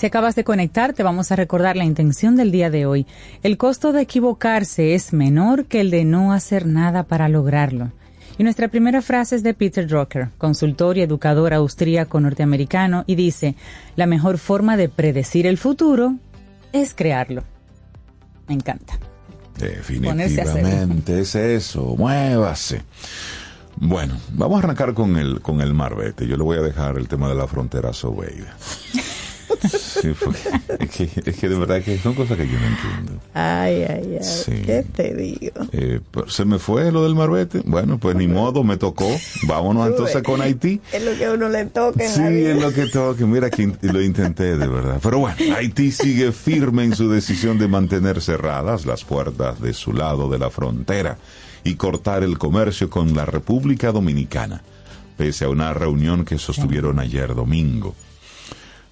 Si 0.04 0.08
acabas 0.08 0.36
de 0.36 0.44
conectar, 0.44 0.92
te 0.92 1.02
vamos 1.02 1.32
a 1.32 1.38
recordar 1.38 1.78
la 1.78 1.86
intención 1.86 2.36
del 2.36 2.52
día 2.52 2.70
de 2.70 2.86
hoy. 2.86 3.08
El 3.42 3.58
costo 3.58 3.94
de 3.94 4.02
equivocarse 4.02 4.96
es 4.96 5.14
menor 5.14 5.64
que 5.64 5.80
el 5.80 5.92
de 5.92 6.04
no 6.04 6.34
hacer 6.34 6.66
nada 6.66 7.04
para 7.04 7.30
lograrlo. 7.30 7.94
Y 8.38 8.44
nuestra 8.44 8.68
primera 8.68 9.02
frase 9.02 9.38
es 9.38 9.44
de 9.44 9.54
Peter 9.54 9.88
Drucker, 9.88 10.32
consultor 10.38 10.98
y 10.98 11.04
educador 11.04 11.54
austríaco 11.54 12.20
norteamericano, 12.20 13.06
y 13.08 13.16
dice, 13.16 13.56
la 13.96 14.06
mejor 14.06 14.40
forma 14.40 14.76
de 14.76 14.90
predecir 14.90 15.48
el 15.48 15.58
futuro 15.58 16.16
es 16.74 16.94
crearlo. 16.94 17.46
Me 18.50 18.56
encanta. 18.56 19.00
Definitivamente 19.58 21.22
es 21.22 21.34
eso. 21.34 21.96
Muévase. 21.98 22.82
Bueno, 23.78 24.18
vamos 24.34 24.58
a 24.58 24.66
arrancar 24.66 24.94
con 24.94 25.16
el, 25.16 25.40
con 25.40 25.62
el 25.62 25.74
marbete. 25.74 26.28
Yo 26.28 26.36
le 26.36 26.44
voy 26.44 26.58
a 26.58 26.62
dejar 26.62 26.98
el 26.98 27.08
tema 27.08 27.30
de 27.30 27.36
la 27.36 27.48
frontera 27.48 27.92
a 27.92 27.94
Sobeida. 27.94 28.58
Sí, 29.70 30.14
porque 30.24 30.40
es, 30.80 30.90
que, 30.90 31.10
es 31.30 31.38
que 31.38 31.50
de 31.50 31.58
verdad 31.58 31.82
que 31.82 31.98
son 31.98 32.14
cosas 32.14 32.38
que 32.38 32.48
yo 32.48 32.60
no 32.60 32.66
entiendo. 32.68 33.22
Ay, 33.34 33.84
ay, 33.84 34.18
ay. 34.20 34.24
Sí. 34.24 34.52
¿Qué 34.66 34.84
te 34.96 35.14
digo? 35.14 35.66
Eh, 35.72 36.00
pues, 36.12 36.34
¿Se 36.34 36.46
me 36.46 36.60
fue 36.60 36.92
lo 36.92 37.04
del 37.04 37.16
marbete? 37.16 37.62
Bueno, 37.66 37.98
pues 37.98 38.16
ni 38.16 38.28
modo, 38.28 38.64
me 38.64 38.78
tocó. 38.78 39.08
Vámonos 39.48 39.88
entonces 39.88 40.22
con 40.24 40.42
Haití. 40.42 40.82
Es 40.92 41.04
lo 41.04 41.18
que 41.18 41.26
a 41.26 41.32
uno 41.34 41.50
le 41.50 41.66
toca 41.66 42.04
en 42.04 42.10
Sí, 42.12 42.20
la 42.22 42.30
vida. 42.30 42.52
es 42.52 42.62
lo 42.62 42.74
que 42.74 42.86
toque. 42.88 43.26
Mira 43.26 43.50
que 43.50 43.72
lo 43.82 44.02
intenté 44.02 44.58
de 44.58 44.68
verdad. 44.68 45.00
Pero 45.02 45.20
bueno, 45.20 45.38
Haití 45.56 45.92
sigue 45.92 46.32
firme 46.32 46.84
en 46.84 46.96
su 46.96 47.10
decisión 47.10 47.58
de 47.58 47.68
mantener 47.68 48.22
cerradas 48.22 48.86
las 48.86 49.04
puertas 49.04 49.62
de 49.62 49.74
su 49.74 49.94
lado 49.94 50.30
de 50.30 50.40
la 50.40 50.50
frontera 50.50 51.18
y 51.64 51.76
cortar 51.76 52.24
el 52.24 52.38
comercio 52.38 52.90
con 52.90 53.16
la 53.16 53.26
República 53.26 53.92
Dominicana, 53.94 54.62
pese 55.18 55.46
a 55.46 55.50
una 55.50 55.74
reunión 55.74 56.26
que 56.26 56.38
sostuvieron 56.38 57.00
ayer 57.00 57.34
domingo. 57.36 57.96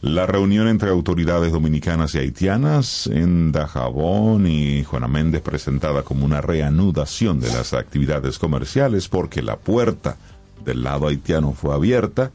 La 0.02 0.26
reunión 0.26 0.68
entre 0.68 0.90
autoridades 0.90 1.52
dominicanas 1.52 2.16
y 2.16 2.18
haitianas 2.18 3.06
en 3.06 3.52
Dajabón 3.52 4.48
y 4.48 4.84
Juana 4.84 5.08
Méndez 5.08 5.44
presentada 5.44 6.02
como 6.02 6.26
una 6.26 6.42
reanudación 6.42 7.40
de 7.40 7.54
las 7.54 7.76
actividades 7.76 8.40
comerciales 8.40 9.08
porque 9.08 9.44
la 9.44 9.58
puerta 9.58 10.18
del 10.66 10.82
lado 10.82 11.08
haitiano 11.08 11.54
fue 11.54 11.76
abierta, 11.76 12.32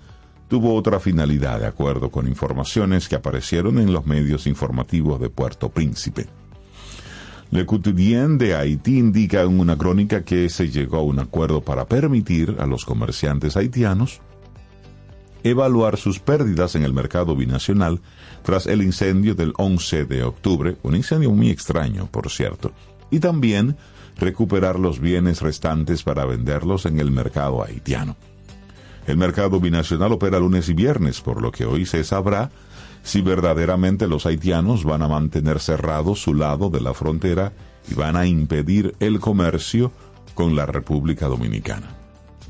tuvo 0.46 0.76
otra 0.76 1.00
finalidad 1.00 1.58
de 1.58 1.66
acuerdo 1.66 2.08
con 2.12 2.28
informaciones 2.28 3.08
que 3.08 3.16
aparecieron 3.16 3.80
en 3.80 3.92
los 3.92 4.06
medios 4.06 4.46
informativos 4.46 5.20
de 5.20 5.28
Puerto 5.28 5.68
Príncipe. 5.68 6.28
Le 7.50 7.66
Quotidien 7.66 8.38
de 8.38 8.54
Haití 8.54 8.96
indica 8.96 9.42
en 9.42 9.58
una 9.58 9.76
crónica 9.76 10.22
que 10.22 10.48
se 10.50 10.70
llegó 10.70 10.98
a 10.98 11.02
un 11.02 11.18
acuerdo 11.18 11.62
para 11.62 11.84
permitir 11.86 12.54
a 12.60 12.66
los 12.66 12.84
comerciantes 12.84 13.56
haitianos 13.56 14.20
evaluar 15.50 15.96
sus 15.96 16.18
pérdidas 16.18 16.74
en 16.74 16.82
el 16.82 16.92
mercado 16.92 17.36
binacional 17.36 18.00
tras 18.42 18.66
el 18.66 18.82
incendio 18.82 19.34
del 19.34 19.52
11 19.56 20.04
de 20.04 20.22
octubre, 20.22 20.76
un 20.82 20.96
incendio 20.96 21.30
muy 21.30 21.50
extraño, 21.50 22.06
por 22.10 22.30
cierto, 22.30 22.72
y 23.10 23.20
también 23.20 23.76
recuperar 24.18 24.78
los 24.78 25.00
bienes 25.00 25.42
restantes 25.42 26.02
para 26.02 26.24
venderlos 26.24 26.86
en 26.86 27.00
el 27.00 27.10
mercado 27.10 27.62
haitiano. 27.62 28.16
El 29.06 29.18
mercado 29.18 29.60
binacional 29.60 30.12
opera 30.12 30.38
lunes 30.38 30.68
y 30.68 30.74
viernes, 30.74 31.20
por 31.20 31.40
lo 31.40 31.52
que 31.52 31.64
hoy 31.64 31.86
se 31.86 32.02
sabrá 32.02 32.50
si 33.02 33.20
verdaderamente 33.20 34.08
los 34.08 34.26
haitianos 34.26 34.82
van 34.82 35.02
a 35.02 35.08
mantener 35.08 35.60
cerrado 35.60 36.16
su 36.16 36.34
lado 36.34 36.70
de 36.70 36.80
la 36.80 36.92
frontera 36.92 37.52
y 37.88 37.94
van 37.94 38.16
a 38.16 38.26
impedir 38.26 38.96
el 38.98 39.20
comercio 39.20 39.92
con 40.34 40.56
la 40.56 40.66
República 40.66 41.28
Dominicana. 41.28 42.05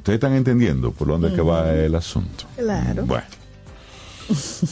¿Ustedes 0.07 0.19
están 0.19 0.35
entendiendo 0.35 0.93
por 0.93 1.09
dónde 1.09 1.33
que 1.33 1.43
va 1.43 1.75
el 1.75 1.93
asunto? 1.97 2.45
Claro. 2.57 3.05
Bueno. 3.07 3.27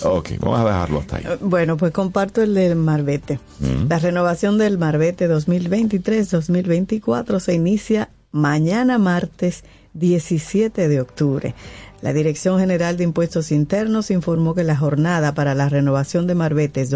Ok, 0.04 0.30
vamos 0.38 0.60
a 0.60 0.64
dejarlo 0.64 1.00
hasta 1.00 1.16
ahí. 1.16 1.24
Bueno, 1.40 1.76
pues 1.76 1.90
comparto 1.90 2.40
el 2.40 2.54
del 2.54 2.76
Marbete. 2.76 3.40
La 3.88 3.98
renovación 3.98 4.58
del 4.58 4.78
Marbete 4.78 5.28
2023-2024 5.28 7.40
se 7.40 7.52
inicia 7.52 8.10
mañana 8.30 8.98
martes 8.98 9.64
17 9.94 10.86
de 10.86 11.00
octubre. 11.00 11.56
La 12.00 12.12
Dirección 12.12 12.60
General 12.60 12.96
de 12.96 13.02
Impuestos 13.02 13.50
Internos 13.50 14.12
informó 14.12 14.54
que 14.54 14.62
la 14.62 14.76
jornada 14.76 15.34
para 15.34 15.56
la 15.56 15.68
renovación 15.68 16.28
de 16.28 16.36
Marbetes 16.36 16.92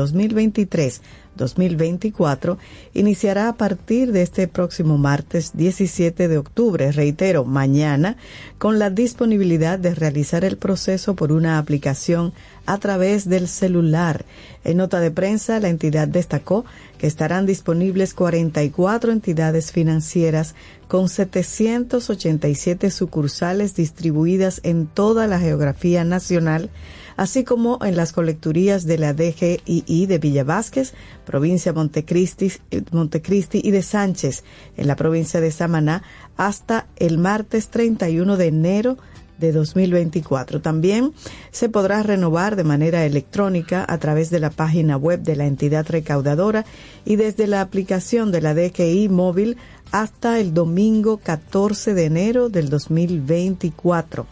2023-2024 1.39 2.59
iniciará 2.95 3.49
a 3.49 3.57
partir 3.57 4.13
de 4.13 4.23
este 4.23 4.49
próximo 4.49 4.99
martes 4.99 5.53
17 5.55 6.29
de 6.29 6.39
octubre, 6.39 6.93
reitero, 6.93 7.45
mañana, 7.45 8.17
con 8.59 8.79
la 8.79 8.91
disponibilidad 8.91 9.79
de 9.79 9.95
realizar 9.95 10.45
el 10.45 10.57
proceso 10.57 11.15
por 11.15 11.33
una 11.33 11.59
aplicación 11.59 12.33
a 12.67 12.79
través 12.79 13.29
del 13.29 13.49
celular. 13.49 14.25
En 14.65 14.77
nota 14.77 15.01
de 15.01 15.11
prensa, 15.11 15.59
la 15.61 15.69
entidad 15.69 16.07
destacó 16.07 16.65
que 16.99 17.07
estarán 17.07 17.47
disponibles 17.47 18.13
44 18.13 19.13
entidades 19.13 19.73
financieras 19.73 20.55
con 20.89 21.09
787 21.09 22.91
sucursales 22.91 23.75
distribuidas 23.75 24.61
en 24.65 24.87
toda 24.87 25.27
la 25.27 25.39
geografía 25.39 26.05
nacional, 26.05 26.71
así 27.19 27.43
como 27.43 27.85
en 27.85 27.97
las 27.97 28.13
colecturías 28.13 28.87
de 28.87 28.97
la 28.97 29.13
DGII 29.13 30.07
de 30.07 30.19
Villa 30.19 30.45
Vázquez, 30.45 30.95
provincia 31.27 31.73
Montecristi, 31.73 32.53
Montecristi 32.93 33.61
y 33.63 33.73
de 33.73 33.83
Sánchez, 33.83 34.45
en 34.77 34.87
la 34.87 34.95
provincia 34.95 35.41
de 35.41 35.51
Samaná, 35.51 36.05
hasta 36.37 36.87
el 36.97 37.19
martes 37.19 37.69
31 37.69 38.37
de 38.37 38.47
enero 38.47 38.99
de 39.39 39.51
2024. 39.51 40.61
También 40.61 41.13
se 41.51 41.69
podrá 41.69 42.05
renovar 42.05 42.55
de 42.55 42.63
manera 42.63 43.05
electrónica 43.05 43.85
a 43.89 43.99
través 43.99 44.31
de 44.31 44.39
la 44.39 44.51
página 44.51 44.97
web 44.97 45.21
de 45.23 45.35
la 45.35 45.47
entidad 45.47 45.87
recaudadora 45.89 46.65
y 47.05 47.17
desde 47.17 47.49
la 47.49 47.63
aplicación 47.63 48.31
de 48.31 48.43
la 48.43 48.55
DGI 48.55 49.09
móvil 49.09 49.57
hasta 49.91 50.39
el 50.39 50.55
domingo 50.55 51.17
14 51.17 51.95
de 51.95 52.05
enero 52.05 52.49
del 52.49 52.69
2024. 52.69 54.27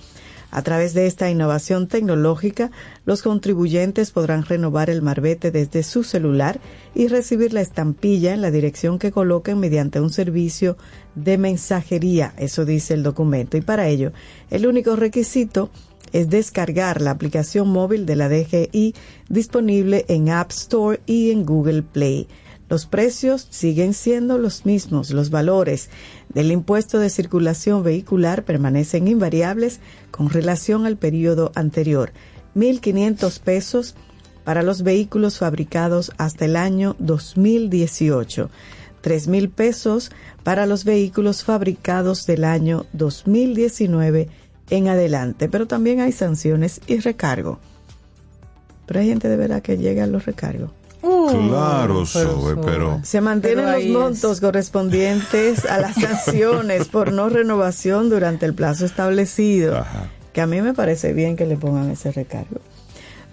A 0.56 0.62
través 0.62 0.94
de 0.94 1.06
esta 1.06 1.28
innovación 1.28 1.86
tecnológica, 1.86 2.70
los 3.04 3.20
contribuyentes 3.20 4.10
podrán 4.10 4.42
renovar 4.42 4.88
el 4.88 5.02
marbete 5.02 5.50
desde 5.50 5.82
su 5.82 6.02
celular 6.02 6.60
y 6.94 7.08
recibir 7.08 7.52
la 7.52 7.60
estampilla 7.60 8.32
en 8.32 8.40
la 8.40 8.50
dirección 8.50 8.98
que 8.98 9.12
coloquen 9.12 9.60
mediante 9.60 10.00
un 10.00 10.08
servicio 10.08 10.78
de 11.14 11.36
mensajería, 11.36 12.32
eso 12.38 12.64
dice 12.64 12.94
el 12.94 13.02
documento. 13.02 13.58
Y 13.58 13.60
para 13.60 13.88
ello, 13.88 14.12
el 14.48 14.66
único 14.66 14.96
requisito 14.96 15.68
es 16.14 16.30
descargar 16.30 17.02
la 17.02 17.10
aplicación 17.10 17.68
móvil 17.68 18.06
de 18.06 18.16
la 18.16 18.30
DGI 18.30 18.94
disponible 19.28 20.06
en 20.08 20.30
App 20.30 20.52
Store 20.52 21.00
y 21.04 21.32
en 21.32 21.44
Google 21.44 21.82
Play. 21.82 22.28
Los 22.68 22.86
precios 22.86 23.46
siguen 23.50 23.94
siendo 23.94 24.38
los 24.38 24.66
mismos. 24.66 25.10
Los 25.10 25.30
valores 25.30 25.88
del 26.28 26.50
impuesto 26.50 26.98
de 26.98 27.10
circulación 27.10 27.84
vehicular 27.84 28.44
permanecen 28.44 29.06
invariables 29.06 29.80
con 30.10 30.30
relación 30.30 30.84
al 30.84 30.96
periodo 30.96 31.52
anterior. 31.54 32.12
1.500 32.56 33.40
pesos 33.40 33.94
para 34.44 34.62
los 34.62 34.82
vehículos 34.82 35.38
fabricados 35.38 36.12
hasta 36.18 36.44
el 36.44 36.56
año 36.56 36.96
2018. 36.98 38.50
3.000 39.02 39.50
pesos 39.52 40.10
para 40.42 40.66
los 40.66 40.84
vehículos 40.84 41.44
fabricados 41.44 42.26
del 42.26 42.42
año 42.42 42.86
2019 42.92 44.28
en 44.70 44.88
adelante. 44.88 45.48
Pero 45.48 45.68
también 45.68 46.00
hay 46.00 46.10
sanciones 46.10 46.80
y 46.88 46.98
recargo. 46.98 47.60
Pero 48.86 49.00
hay 49.00 49.08
gente 49.08 49.28
de 49.28 49.36
verdad 49.36 49.62
que 49.62 49.76
llega 49.76 50.04
a 50.04 50.08
los 50.08 50.26
recargos. 50.26 50.70
Claro, 51.48 52.06
Zoe, 52.06 52.56
pero... 52.56 53.00
Se 53.02 53.20
mantienen 53.20 53.64
Pero 53.66 53.78
los 53.78 53.86
montos 53.88 54.32
es. 54.32 54.40
correspondientes 54.40 55.64
a 55.64 55.78
las 55.78 55.94
sanciones 56.00 56.88
por 56.88 57.12
no 57.12 57.28
renovación 57.28 58.08
durante 58.10 58.46
el 58.46 58.54
plazo 58.54 58.84
establecido. 58.84 59.78
Ajá. 59.78 60.08
Que 60.32 60.40
a 60.40 60.46
mí 60.46 60.60
me 60.62 60.74
parece 60.74 61.12
bien 61.12 61.36
que 61.36 61.46
le 61.46 61.56
pongan 61.56 61.90
ese 61.90 62.12
recargo. 62.12 62.60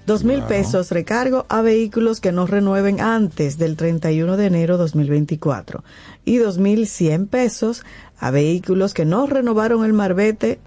Dos 0.06 0.26
mil 0.26 0.42
pesos 0.44 0.92
recargo 0.92 1.46
a 1.48 1.62
vehículos 1.62 2.20
que 2.20 2.34
no 2.34 2.46
renueven 2.46 3.00
antes 3.00 3.58
del 3.58 3.78
31 3.78 4.36
de 4.36 4.46
enero 4.48 4.78
2024 4.78 5.82
y 6.26 6.38
dos 6.40 6.58
mil 6.58 6.88
cien 6.88 7.26
pesos 7.26 7.84
a 8.20 8.30
vehículos 8.30 8.94
que 8.94 9.06
no 9.06 9.28
renovaron 9.28 9.86
el 9.86 9.94
marbete. 9.94 10.60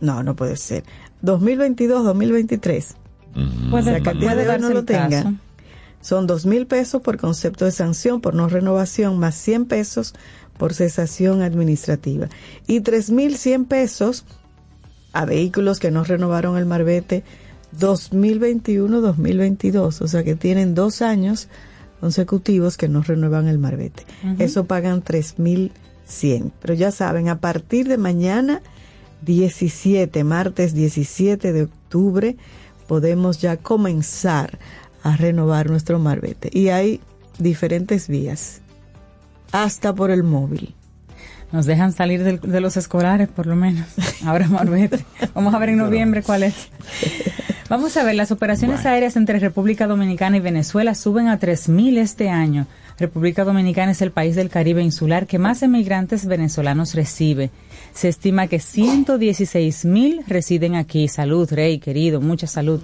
No, 0.00 0.22
no 0.22 0.36
puede 0.36 0.56
ser. 0.56 0.84
2022-2023. 1.24 2.94
Puede, 3.70 3.80
O 3.80 3.82
sea, 3.84 4.00
que 4.00 4.10
puede 4.18 4.58
no 4.58 4.68
lo 4.70 4.78
el 4.80 4.84
tenga. 4.84 5.08
caso. 5.08 5.32
Son 6.00 6.26
dos 6.26 6.46
mil 6.46 6.66
pesos 6.66 7.02
por 7.02 7.18
concepto 7.18 7.64
de 7.64 7.72
sanción 7.72 8.20
por 8.20 8.34
no 8.34 8.48
renovación 8.48 9.18
más 9.18 9.34
100 9.36 9.66
pesos 9.66 10.14
por 10.56 10.74
cesación 10.74 11.42
administrativa 11.42 12.28
y 12.66 12.80
tres 12.80 13.10
mil 13.10 13.36
cien 13.36 13.64
pesos 13.64 14.24
a 15.12 15.24
vehículos 15.24 15.78
que 15.78 15.90
no 15.90 16.04
renovaron 16.04 16.56
el 16.56 16.66
marbete 16.66 17.24
2021-2022, 17.78 20.00
o 20.00 20.08
sea 20.08 20.24
que 20.24 20.34
tienen 20.34 20.74
dos 20.74 21.02
años 21.02 21.48
consecutivos 22.00 22.76
que 22.76 22.88
no 22.88 23.02
renuevan 23.02 23.48
el 23.48 23.58
marbete. 23.58 24.04
Eso 24.38 24.64
pagan 24.64 25.02
3.100. 25.02 26.52
Pero 26.60 26.74
ya 26.74 26.92
saben, 26.92 27.28
a 27.28 27.40
partir 27.40 27.88
de 27.88 27.98
mañana 27.98 28.62
17, 29.22 30.22
martes 30.24 30.74
17 30.74 31.52
de 31.52 31.64
octubre, 31.64 32.36
podemos 32.86 33.40
ya 33.40 33.56
comenzar 33.56 34.58
a 35.02 35.16
renovar 35.16 35.70
nuestro 35.70 35.98
marbete. 35.98 36.50
Y 36.52 36.68
hay 36.68 37.00
diferentes 37.38 38.08
vías, 38.08 38.60
hasta 39.52 39.94
por 39.94 40.10
el 40.10 40.22
móvil. 40.22 40.74
Nos 41.52 41.64
dejan 41.64 41.92
salir 41.92 42.24
del- 42.24 42.40
de 42.40 42.60
los 42.60 42.76
escolares, 42.76 43.28
por 43.28 43.46
lo 43.46 43.56
menos. 43.56 43.86
Ahora 44.24 44.48
Marbete. 44.50 45.04
Vamos 45.34 45.54
a 45.54 45.58
ver 45.58 45.70
en 45.70 45.78
noviembre 45.78 46.22
cuál 46.22 46.42
es. 46.42 46.54
Vamos 47.70 47.96
a 47.98 48.04
ver, 48.04 48.14
las 48.14 48.30
operaciones 48.30 48.86
aéreas 48.86 49.16
entre 49.16 49.38
República 49.38 49.86
Dominicana 49.86 50.38
y 50.38 50.40
Venezuela 50.40 50.94
suben 50.94 51.28
a 51.28 51.38
3.000 51.38 51.98
este 51.98 52.30
año. 52.30 52.66
República 52.98 53.44
Dominicana 53.44 53.92
es 53.92 54.00
el 54.02 54.10
país 54.10 54.36
del 54.36 54.48
Caribe 54.48 54.82
insular 54.82 55.26
que 55.26 55.38
más 55.38 55.62
emigrantes 55.62 56.24
venezolanos 56.26 56.94
recibe. 56.94 57.50
Se 57.94 58.08
estima 58.08 58.46
que 58.46 58.56
116.000 58.56 60.24
residen 60.26 60.74
aquí. 60.76 61.08
Salud, 61.08 61.48
Rey, 61.52 61.78
querido, 61.78 62.20
mucha 62.20 62.46
salud. 62.46 62.80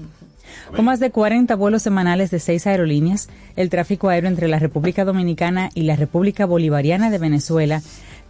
Con 0.74 0.84
más 0.84 1.00
de 1.00 1.10
40 1.10 1.54
vuelos 1.56 1.82
semanales 1.82 2.30
de 2.30 2.40
seis 2.40 2.66
aerolíneas, 2.66 3.28
el 3.56 3.70
tráfico 3.70 4.08
aéreo 4.08 4.30
entre 4.30 4.48
la 4.48 4.58
República 4.58 5.04
Dominicana 5.04 5.70
y 5.74 5.82
la 5.82 5.96
República 5.96 6.46
Bolivariana 6.46 7.10
de 7.10 7.18
Venezuela 7.18 7.82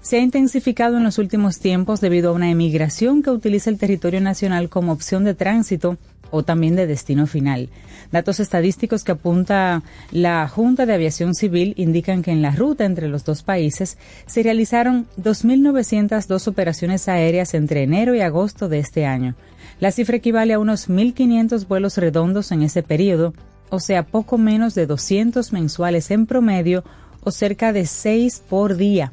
se 0.04 0.18
ha 0.18 0.20
intensificado 0.20 0.98
en 0.98 1.04
los 1.04 1.16
últimos 1.16 1.60
tiempos 1.60 2.02
debido 2.02 2.30
a 2.30 2.34
una 2.34 2.50
emigración 2.50 3.22
que 3.22 3.30
utiliza 3.30 3.70
el 3.70 3.78
territorio 3.78 4.20
nacional 4.20 4.68
como 4.68 4.92
opción 4.92 5.24
de 5.24 5.32
tránsito 5.34 5.96
o 6.30 6.42
también 6.42 6.76
de 6.76 6.86
destino 6.86 7.26
final. 7.26 7.70
Datos 8.12 8.38
estadísticos 8.38 9.02
que 9.02 9.12
apunta 9.12 9.82
la 10.10 10.46
Junta 10.46 10.84
de 10.84 10.92
Aviación 10.92 11.34
Civil 11.34 11.72
indican 11.78 12.22
que 12.22 12.32
en 12.32 12.42
la 12.42 12.50
ruta 12.50 12.84
entre 12.84 13.08
los 13.08 13.24
dos 13.24 13.42
países 13.42 13.96
se 14.26 14.42
realizaron 14.42 15.06
2.902 15.16 16.48
operaciones 16.48 17.08
aéreas 17.08 17.54
entre 17.54 17.82
enero 17.82 18.14
y 18.14 18.20
agosto 18.20 18.68
de 18.68 18.80
este 18.80 19.06
año. 19.06 19.34
La 19.80 19.90
cifra 19.90 20.16
equivale 20.16 20.54
a 20.54 20.58
unos 20.58 20.88
1.500 20.88 21.66
vuelos 21.66 21.98
redondos 21.98 22.52
en 22.52 22.62
ese 22.62 22.82
periodo, 22.82 23.34
o 23.70 23.80
sea, 23.80 24.04
poco 24.04 24.38
menos 24.38 24.74
de 24.74 24.86
200 24.86 25.52
mensuales 25.52 26.10
en 26.10 26.26
promedio 26.26 26.84
o 27.22 27.30
cerca 27.30 27.72
de 27.72 27.86
6 27.86 28.42
por 28.48 28.76
día. 28.76 29.12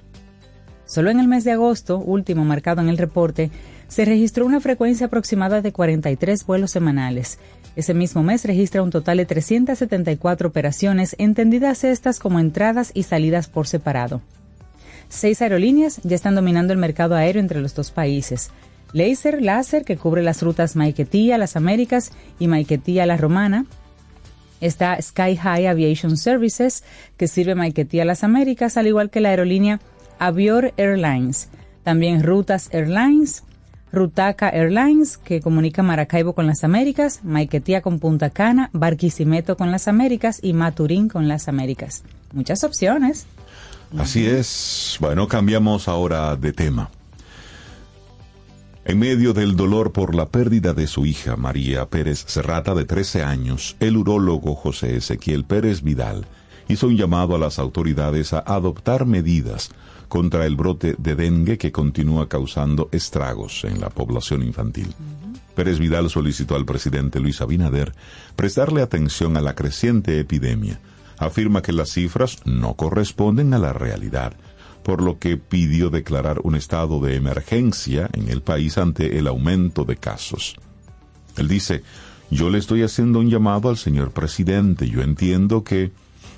Solo 0.85 1.09
en 1.09 1.19
el 1.19 1.27
mes 1.27 1.43
de 1.45 1.51
agosto, 1.51 1.97
último 1.99 2.43
marcado 2.43 2.81
en 2.81 2.89
el 2.89 2.97
reporte, 2.97 3.49
se 3.87 4.05
registró 4.05 4.45
una 4.45 4.61
frecuencia 4.61 5.07
aproximada 5.07 5.61
de 5.61 5.71
43 5.71 6.45
vuelos 6.45 6.71
semanales. 6.71 7.39
Ese 7.75 7.93
mismo 7.93 8.23
mes 8.23 8.45
registra 8.45 8.83
un 8.83 8.89
total 8.89 9.17
de 9.17 9.25
374 9.25 10.47
operaciones, 10.47 11.15
entendidas 11.17 11.83
estas 11.83 12.19
como 12.19 12.39
entradas 12.39 12.91
y 12.93 13.03
salidas 13.03 13.47
por 13.47 13.67
separado. 13.67 14.21
Seis 15.09 15.41
aerolíneas 15.41 15.99
ya 16.03 16.15
están 16.15 16.35
dominando 16.35 16.71
el 16.71 16.79
mercado 16.79 17.15
aéreo 17.15 17.41
entre 17.41 17.59
los 17.59 17.75
dos 17.75 17.91
países. 17.91 18.51
Laser 18.93 19.41
Láser, 19.41 19.85
que 19.85 19.97
cubre 19.97 20.23
las 20.23 20.41
rutas 20.41 20.75
Maiquetía, 20.75 21.37
Las 21.37 21.55
Américas 21.55 22.11
y 22.39 22.47
Maiquetía, 22.47 23.05
La 23.05 23.17
Romana. 23.17 23.65
Está 24.59 25.01
Sky 25.01 25.35
High 25.37 25.67
Aviation 25.67 26.17
Services, 26.17 26.83
que 27.17 27.27
sirve 27.27 27.55
Maiquetía, 27.55 28.05
Las 28.05 28.23
Américas, 28.23 28.77
al 28.77 28.87
igual 28.87 29.09
que 29.09 29.21
la 29.21 29.29
aerolínea 29.29 29.79
Avior 30.19 30.73
Airlines. 30.77 31.49
También 31.83 32.21
Rutas 32.21 32.69
Airlines, 32.71 33.43
Rutaca 33.91 34.49
Airlines, 34.49 35.17
que 35.17 35.41
comunica 35.41 35.83
Maracaibo 35.83 36.33
con 36.33 36.47
las 36.47 36.63
Américas, 36.63 37.21
Maiquetía 37.23 37.81
con 37.81 37.99
Punta 37.99 38.29
Cana, 38.29 38.69
Barquisimeto 38.73 39.57
con 39.57 39.71
las 39.71 39.87
Américas 39.87 40.39
y 40.41 40.53
Maturín 40.53 41.09
con 41.09 41.27
las 41.27 41.47
Américas. 41.47 42.03
Muchas 42.33 42.63
opciones. 42.63 43.25
Así 43.97 44.25
es. 44.25 44.97
Bueno, 45.01 45.27
cambiamos 45.27 45.87
ahora 45.87 46.35
de 46.35 46.53
tema. 46.53 46.89
En 48.91 48.99
medio 48.99 49.31
del 49.31 49.55
dolor 49.55 49.93
por 49.93 50.13
la 50.13 50.27
pérdida 50.27 50.73
de 50.73 50.85
su 50.85 51.05
hija 51.05 51.37
María 51.37 51.85
Pérez 51.85 52.25
Serrata 52.27 52.75
de 52.75 52.83
13 52.83 53.23
años, 53.23 53.77
el 53.79 53.95
urólogo 53.95 54.53
José 54.53 54.97
Ezequiel 54.97 55.45
Pérez 55.45 55.81
Vidal 55.81 56.25
hizo 56.67 56.87
un 56.87 56.97
llamado 56.97 57.33
a 57.33 57.39
las 57.39 57.57
autoridades 57.57 58.33
a 58.33 58.39
adoptar 58.39 59.05
medidas 59.05 59.69
contra 60.09 60.45
el 60.45 60.57
brote 60.57 60.95
de 60.97 61.15
dengue 61.15 61.57
que 61.57 61.71
continúa 61.71 62.27
causando 62.27 62.89
estragos 62.91 63.63
en 63.63 63.79
la 63.79 63.89
población 63.89 64.43
infantil. 64.43 64.93
Pérez 65.55 65.79
Vidal 65.79 66.09
solicitó 66.09 66.57
al 66.57 66.65
presidente 66.65 67.21
Luis 67.21 67.39
Abinader 67.39 67.93
prestarle 68.35 68.81
atención 68.81 69.37
a 69.37 69.41
la 69.41 69.55
creciente 69.55 70.19
epidemia. 70.19 70.81
Afirma 71.17 71.61
que 71.61 71.71
las 71.71 71.91
cifras 71.91 72.39
no 72.43 72.73
corresponden 72.73 73.53
a 73.53 73.57
la 73.57 73.71
realidad, 73.71 74.33
por 74.83 75.01
lo 75.01 75.19
que 75.19 75.37
pidió 75.37 75.89
declarar 75.89 76.39
un 76.43 76.55
estado 76.55 76.99
de 76.99 77.15
emergencia 77.15 78.09
en 78.13 78.29
el 78.29 78.41
país 78.41 78.77
ante 78.77 79.17
el 79.17 79.27
aumento 79.27 79.85
de 79.85 79.97
casos. 79.97 80.55
Él 81.37 81.47
dice, 81.47 81.83
yo 82.29 82.49
le 82.49 82.57
estoy 82.57 82.83
haciendo 82.83 83.19
un 83.19 83.29
llamado 83.29 83.69
al 83.69 83.77
señor 83.77 84.11
presidente, 84.11 84.89
yo 84.89 85.01
entiendo 85.01 85.63
que 85.63 85.91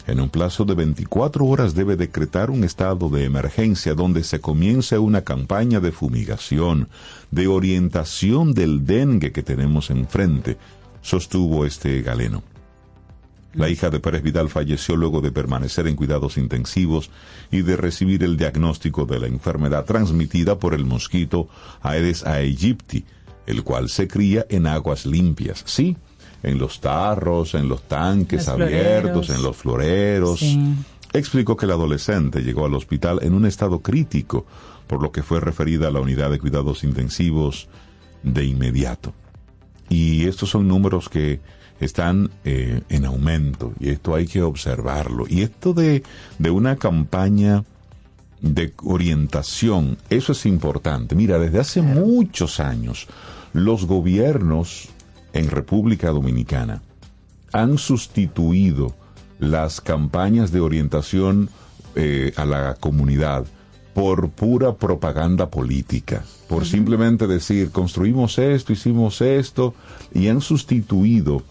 en 0.05 0.19
un 0.19 0.29
plazo 0.29 0.65
de 0.65 0.75
24 0.75 1.45
horas 1.45 1.75
debe 1.75 1.95
decretar 1.95 2.49
un 2.49 2.63
estado 2.63 3.09
de 3.09 3.23
emergencia 3.23 3.93
donde 3.93 4.23
se 4.23 4.41
comience 4.41 4.97
una 4.97 5.21
campaña 5.21 5.79
de 5.79 5.91
fumigación, 5.91 6.89
de 7.31 7.47
orientación 7.47 8.53
del 8.53 8.85
dengue 8.85 9.31
que 9.31 9.43
tenemos 9.43 9.89
enfrente, 9.89 10.57
sostuvo 11.01 11.65
este 11.65 12.01
galeno. 12.01 12.43
La 13.53 13.69
hija 13.69 13.89
de 13.89 13.99
Pérez 13.99 14.23
Vidal 14.23 14.49
falleció 14.49 14.95
luego 14.95 15.21
de 15.21 15.31
permanecer 15.31 15.87
en 15.87 15.95
cuidados 15.95 16.37
intensivos 16.37 17.11
y 17.51 17.61
de 17.61 17.77
recibir 17.77 18.23
el 18.23 18.35
diagnóstico 18.35 19.05
de 19.05 19.19
la 19.19 19.27
enfermedad 19.27 19.85
transmitida 19.85 20.57
por 20.57 20.73
el 20.73 20.85
mosquito 20.85 21.47
Aedes 21.81 22.25
aegypti, 22.25 23.05
el 23.45 23.63
cual 23.63 23.89
se 23.89 24.07
cría 24.07 24.45
en 24.49 24.65
aguas 24.65 25.05
limpias. 25.05 25.63
Sí, 25.67 25.95
en 26.41 26.57
los 26.57 26.81
tarros, 26.81 27.53
en 27.53 27.69
los 27.69 27.83
tanques 27.83 28.47
Los 28.47 28.49
abiertos, 28.49 29.27
floreros. 29.27 29.29
en 29.29 29.43
los 29.43 29.55
floreros. 29.55 30.39
Sí. 30.39 30.73
Explicó 31.13 31.55
que 31.55 31.65
el 31.65 31.71
adolescente 31.71 32.41
llegó 32.41 32.65
al 32.65 32.73
hospital 32.73 33.19
en 33.21 33.35
un 33.35 33.45
estado 33.45 33.81
crítico, 33.81 34.47
por 34.87 35.01
lo 35.01 35.11
que 35.11 35.21
fue 35.21 35.39
referida 35.39 35.87
a 35.89 35.91
la 35.91 35.99
unidad 35.99 36.31
de 36.31 36.39
cuidados 36.39 36.83
intensivos 36.83 37.69
de 38.23 38.45
inmediato. 38.45 39.13
Y 39.89 40.25
estos 40.25 40.49
son 40.49 40.67
números 40.67 41.07
que 41.07 41.39
están 41.79 42.29
eh, 42.45 42.81
en 42.89 43.05
aumento 43.05 43.73
y 43.79 43.89
esto 43.89 44.15
hay 44.15 44.25
que 44.25 44.41
observarlo. 44.41 45.25
Y 45.27 45.41
esto 45.41 45.73
de, 45.73 46.03
de 46.39 46.49
una 46.49 46.75
campaña 46.77 47.63
de 48.41 48.73
orientación, 48.83 49.97
eso 50.09 50.33
es 50.33 50.45
importante. 50.45 51.15
Mira, 51.15 51.39
desde 51.39 51.59
hace 51.59 51.81
muchos 51.81 52.59
años 52.59 53.07
los 53.53 53.85
gobiernos 53.85 54.89
en 55.31 55.49
República 55.49 56.09
Dominicana 56.09 56.81
han 57.51 57.77
sustituido 57.77 58.95
las 59.39 59.81
campañas 59.81 60.51
de 60.51 60.59
orientación 60.59 61.49
eh, 61.95 62.33
a 62.35 62.45
la 62.45 62.75
comunidad 62.75 63.45
por 63.93 64.29
pura 64.29 64.75
propaganda 64.75 65.49
política, 65.51 66.23
por 66.49 66.65
simplemente 66.65 67.27
decir, 67.27 67.69
construimos 67.69 68.39
esto, 68.39 68.73
hicimos 68.73 69.21
esto, 69.21 69.75
y 70.13 70.27
han 70.29 70.41
sustituido 70.41 71.43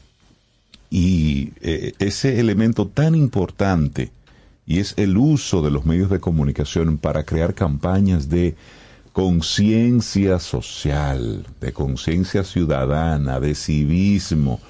y 0.95 1.53
eh, 1.63 1.95
ese 2.01 2.39
elemento 2.39 2.87
tan 2.87 3.15
importante, 3.15 4.11
y 4.67 4.79
es 4.79 4.93
el 4.99 5.17
uso 5.17 5.63
de 5.63 5.71
los 5.71 5.87
medios 5.87 6.11
de 6.11 6.21
comunicación 6.21 6.99
para 6.99 7.25
crear 7.25 7.55
campañas 7.55 8.29
de 8.29 8.55
conciencia 9.15 10.39
social, 10.39 11.47
de 11.63 11.73
conciencia 11.73 12.45
ciudadana, 12.45 13.41
de 13.41 13.55
civismo. 13.55 14.61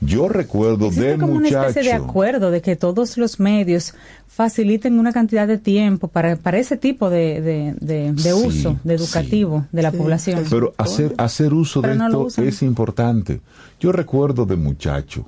Yo 0.00 0.28
recuerdo 0.28 0.86
Existe 0.86 1.08
de 1.08 1.18
como 1.18 1.32
una 1.34 1.40
muchacho. 1.48 1.68
especie 1.68 1.90
de 1.90 1.96
acuerdo 1.96 2.50
de 2.50 2.62
que 2.62 2.76
todos 2.76 3.18
los 3.18 3.38
medios 3.40 3.94
faciliten 4.26 4.98
una 4.98 5.12
cantidad 5.12 5.46
de 5.46 5.58
tiempo 5.58 6.08
para, 6.08 6.36
para 6.36 6.58
ese 6.58 6.76
tipo 6.76 7.10
de, 7.10 7.40
de, 7.42 7.74
de- 7.80 8.12
de 8.12 8.22
Sí, 8.32 8.46
uso, 8.46 8.78
de 8.84 8.94
educativo 8.94 9.66
de 9.72 9.82
la 9.82 9.90
Sí, 9.90 9.96
población. 9.96 10.44
Pero 10.48 10.72
hacer, 10.78 11.14
hacer 11.18 11.52
uso 11.52 11.82
Pero 11.82 11.92
de 11.94 11.98
no 11.98 12.26
esto 12.28 12.42
es 12.42 12.62
importante. 12.62 13.40
Yo 13.80 13.90
recuerdo 13.92 14.46
de 14.46 14.56
muchacho 14.56 15.26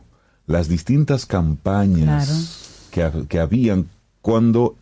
las 0.51 0.69
distintas 0.69 1.27
campañas 1.27 2.89
que, 2.91 3.09
que 3.29 3.39
habían 3.39 3.87
cuando 4.21 4.75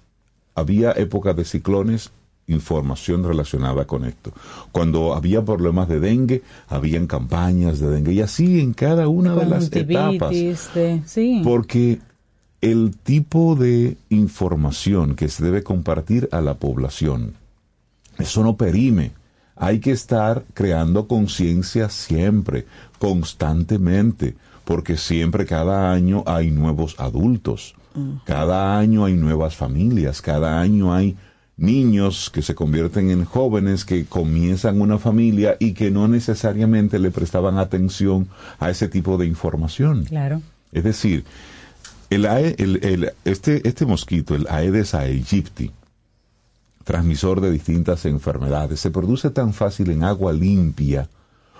había 0.54 0.92
época 0.92 1.34
de 1.34 1.44
ciclones, 1.44 2.10
información 2.46 3.22
relacionada 3.22 3.84
con 3.84 4.06
esto. 4.06 4.32
Cuando 4.72 5.14
había 5.14 5.44
problemas 5.44 5.88
de 5.88 6.00
dengue, 6.00 6.42
habían 6.68 7.06
campañas 7.06 7.78
de 7.80 7.88
dengue. 7.90 8.14
Y 8.14 8.22
así 8.22 8.60
en 8.60 8.72
cada 8.72 9.08
una 9.08 9.34
de 9.34 9.46
las 9.46 9.70
etapas. 9.70 10.30
De- 10.30 11.02
sí. 11.04 11.42
Porque 11.44 12.00
el 12.62 12.96
tipo 12.96 13.54
de 13.54 13.98
información 14.08 15.16
que 15.16 15.28
se 15.28 15.44
debe 15.44 15.62
compartir 15.62 16.30
a 16.32 16.40
la 16.40 16.54
población, 16.54 17.34
eso 18.16 18.42
no 18.42 18.56
perime. 18.56 19.12
Hay 19.54 19.80
que 19.80 19.90
estar 19.90 20.44
creando 20.54 21.06
conciencia 21.06 21.90
siempre, 21.90 22.64
constantemente, 22.98 24.34
porque 24.68 24.98
siempre, 24.98 25.46
cada 25.46 25.90
año 25.92 26.24
hay 26.26 26.50
nuevos 26.50 26.94
adultos, 26.98 27.74
cada 28.26 28.78
año 28.78 29.06
hay 29.06 29.14
nuevas 29.14 29.56
familias, 29.56 30.20
cada 30.20 30.60
año 30.60 30.92
hay 30.92 31.16
niños 31.56 32.28
que 32.30 32.42
se 32.42 32.54
convierten 32.54 33.10
en 33.10 33.24
jóvenes 33.24 33.86
que 33.86 34.04
comienzan 34.04 34.82
una 34.82 34.98
familia 34.98 35.56
y 35.58 35.72
que 35.72 35.90
no 35.90 36.06
necesariamente 36.06 36.98
le 36.98 37.10
prestaban 37.10 37.56
atención 37.56 38.28
a 38.60 38.68
ese 38.68 38.88
tipo 38.88 39.16
de 39.16 39.24
información. 39.24 40.04
Claro. 40.04 40.42
Es 40.70 40.84
decir, 40.84 41.24
el, 42.10 42.26
el- 42.26 43.12
este, 43.24 43.66
este 43.66 43.86
mosquito, 43.86 44.34
el 44.34 44.46
Aedes 44.50 44.94
aegypti, 44.94 45.70
transmisor 46.84 47.40
de 47.40 47.50
distintas 47.50 48.04
enfermedades, 48.04 48.80
se 48.80 48.90
produce 48.90 49.30
tan 49.30 49.54
fácil 49.54 49.90
en 49.90 50.04
agua 50.04 50.34
limpia. 50.34 51.08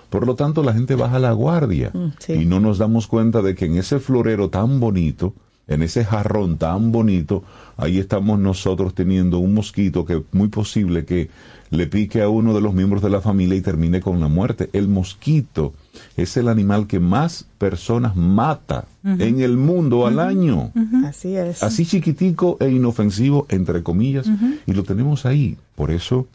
Por 0.09 0.25
lo 0.25 0.35
tanto, 0.35 0.63
la 0.63 0.73
gente 0.73 0.95
baja 0.95 1.19
la 1.19 1.31
guardia 1.33 1.91
Mm, 1.93 2.07
sí. 2.19 2.33
y 2.33 2.45
no 2.45 2.59
nos 2.59 2.77
damos 2.77 3.07
cuenta 3.07 3.41
de 3.41 3.55
que 3.55 3.65
en 3.65 3.77
ese 3.77 3.99
florero 3.99 4.49
tan 4.49 4.79
bonito, 4.79 5.33
en 5.67 5.83
ese 5.83 6.03
jarrón 6.03 6.57
tan 6.57 6.91
bonito, 6.91 7.43
ahí 7.77 7.99
estamos 7.99 8.39
nosotros 8.39 8.95
teniendo 8.95 9.37
un 9.37 9.53
mosquito 9.53 10.03
que 10.05 10.15
es 10.17 10.21
muy 10.31 10.47
posible 10.47 11.05
que 11.05 11.29
le 11.69 11.85
pique 11.85 12.23
a 12.23 12.29
uno 12.29 12.55
de 12.55 12.61
los 12.61 12.73
miembros 12.73 13.03
de 13.03 13.11
la 13.11 13.21
familia 13.21 13.55
y 13.55 13.61
termine 13.61 14.01
con 14.01 14.19
la 14.19 14.27
muerte. 14.27 14.71
El 14.73 14.87
mosquito 14.87 15.73
es 16.17 16.35
el 16.37 16.47
animal 16.47 16.87
que 16.87 16.99
más 16.99 17.45
personas 17.59 18.15
mata 18.15 18.85
en 19.03 19.41
el 19.41 19.57
mundo 19.57 20.07
al 20.07 20.19
año. 20.19 20.71
Así 21.05 21.35
es. 21.35 21.61
Así 21.61 21.85
chiquitico 21.85 22.57
e 22.59 22.69
inofensivo, 22.71 23.45
entre 23.49 23.83
comillas, 23.83 24.27
y 24.65 24.73
lo 24.73 24.81
tenemos 24.83 25.27
ahí. 25.27 25.57
Por 25.75 25.91
eso, 25.91 26.25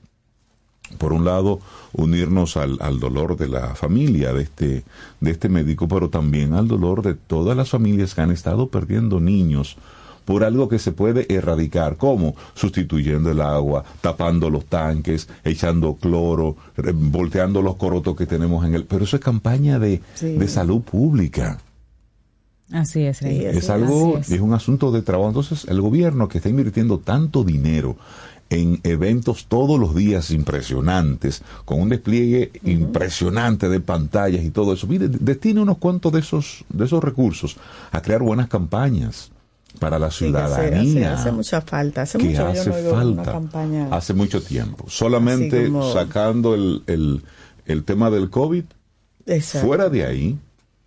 por 0.94 1.12
un 1.12 1.24
lado, 1.24 1.60
unirnos 1.92 2.56
al, 2.56 2.78
al 2.80 2.98
dolor 3.00 3.36
de 3.36 3.48
la 3.48 3.74
familia 3.74 4.32
de 4.32 4.42
este, 4.42 4.84
de 5.20 5.30
este 5.30 5.48
médico, 5.48 5.86
pero 5.88 6.08
también 6.10 6.54
al 6.54 6.68
dolor 6.68 7.02
de 7.02 7.14
todas 7.14 7.56
las 7.56 7.70
familias 7.70 8.14
que 8.14 8.20
han 8.20 8.30
estado 8.30 8.68
perdiendo 8.68 9.20
niños 9.20 9.76
por 10.24 10.42
algo 10.42 10.70
que 10.70 10.78
se 10.78 10.90
puede 10.92 11.26
erradicar, 11.34 11.96
como 11.98 12.34
sustituyendo 12.54 13.30
el 13.30 13.42
agua, 13.42 13.84
tapando 14.00 14.48
los 14.48 14.64
tanques, 14.64 15.28
echando 15.44 15.96
cloro, 15.96 16.56
volteando 16.94 17.60
los 17.60 17.76
corotos 17.76 18.16
que 18.16 18.24
tenemos 18.24 18.64
en 18.64 18.74
el... 18.74 18.84
Pero 18.84 19.04
eso 19.04 19.16
es 19.16 19.22
campaña 19.22 19.78
de, 19.78 20.00
Sí. 20.14 20.32
de 20.32 20.48
salud 20.48 20.80
pública. 20.80 21.58
Así 22.72 23.02
es, 23.02 23.20
Rey. 23.20 23.44
Es 23.44 23.68
algo, 23.68 24.16
es. 24.18 24.30
es 24.30 24.40
un 24.40 24.54
asunto 24.54 24.90
de 24.90 25.02
trabajo. 25.02 25.28
Entonces, 25.28 25.66
el 25.68 25.82
gobierno 25.82 26.28
que 26.28 26.38
está 26.38 26.48
invirtiendo 26.48 26.98
tanto 26.98 27.44
dinero 27.44 27.96
en 28.50 28.78
eventos 28.84 29.46
todos 29.46 29.80
los 29.80 29.94
días 29.94 30.30
impresionantes, 30.30 31.42
con 31.64 31.80
un 31.80 31.88
despliegue 31.88 32.52
impresionante 32.64 33.68
de 33.68 33.80
pantallas 33.80 34.44
y 34.44 34.50
todo 34.50 34.72
eso, 34.74 34.86
mire, 34.86 35.08
destina 35.08 35.62
unos 35.62 35.78
cuantos 35.78 36.12
de 36.12 36.20
esos, 36.20 36.64
de 36.68 36.84
esos 36.84 37.02
recursos 37.02 37.56
a 37.90 38.00
crear 38.02 38.22
buenas 38.22 38.48
campañas 38.48 39.30
para 39.80 39.98
la 39.98 40.10
Sí, 40.10 40.30
que 40.30 40.38
hace- 40.38 40.54
ciudadanía. 40.54 41.12
hace, 41.14 41.20
hace 41.22 41.32
mucha 41.32 41.60
falta. 41.62 42.02
Hace 42.02 42.18
que 42.18 42.24
mucho 42.28 42.46
hace 42.46 42.70
no 42.70 42.90
falta 42.90 43.40
hace 43.90 44.14
mucho 44.14 44.40
tiempo. 44.42 44.84
Solamente 44.88 45.64
como- 45.66 45.92
sacando 45.92 46.54
el, 46.54 46.82
el, 46.86 47.22
el 47.66 47.82
tema 47.84 48.10
del 48.10 48.30
COVID, 48.30 48.64
Exacto. 49.26 49.66
Fuera 49.66 49.88
de 49.88 50.04
ahí, 50.04 50.38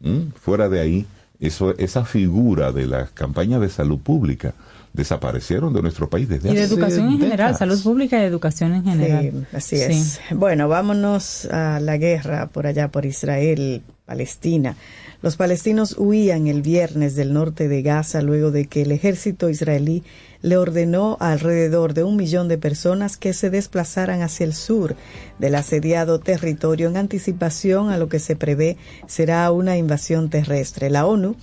¿m? 0.01 0.28
fuera 0.39 0.70
de 0.70 0.80
ahí, 0.80 1.05
eso, 1.39 1.76
esa 1.78 2.05
figura 2.05 2.72
de 2.72 2.86
las 2.86 3.10
campañas 3.10 3.60
de 3.62 3.70
salud 3.70 3.97
pública 3.99 4.53
desaparecieron 4.98 5.74
de 5.74 5.82
nuestro 5.82 6.10
país 6.10 6.28
desde 6.28 6.50
Y 6.50 6.56
de 6.56 6.64
hace 6.64 6.74
educación 6.74 7.06
en 7.06 7.20
general, 7.20 7.38
décadas. 7.38 7.60
salud 7.60 7.82
pública 7.84 8.20
y 8.20 8.26
educación 8.26 8.74
en 8.74 8.84
general. 8.84 9.48
Sí, 9.52 9.56
así 9.56 9.76
es. 9.78 10.20
Bueno, 10.32 10.68
vámonos 10.68 11.45
a 11.45 11.80
la 11.80 11.98
guerra 11.98 12.48
por 12.48 12.68
allá, 12.68 12.89
por 12.89 13.06
Israel, 13.06 13.84
Palestina. 14.06 14.76
Los 15.22 15.36
palestinos 15.36 15.95
huían 15.98 16.48
el 16.48 16.62
viernes 16.62 17.16
del 17.16 17.34
norte 17.34 17.68
de 17.68 17.82
Gaza 17.82 18.22
luego 18.22 18.52
de 18.52 18.66
que 18.66 18.84
el 18.84 18.91
ejército 18.91 19.50
israelí 19.50 20.04
le 20.41 20.58
ordenó 20.58 21.18
a 21.20 21.32
alrededor 21.32 21.93
de 21.93 22.04
un 22.04 22.16
millón 22.16 22.48
de 22.48 22.58
personas 22.58 23.18
que 23.18 23.34
se 23.34 23.50
desplazaran 23.50 24.22
hacia 24.22 24.45
el 24.45 24.54
sur 24.54 24.95
del 25.39 25.56
asediado 25.56 26.20
territorio 26.20 26.88
en 26.88 26.98
anticipación 26.98 27.89
a 27.89 27.98
lo 27.98 28.10
que 28.10 28.20
se 28.20 28.36
prevé 28.36 28.78
será 29.08 29.50
una 29.52 29.78
invasión 29.78 30.30
terrestre. 30.30 30.91
La 30.91 31.08
ONU 31.08 31.36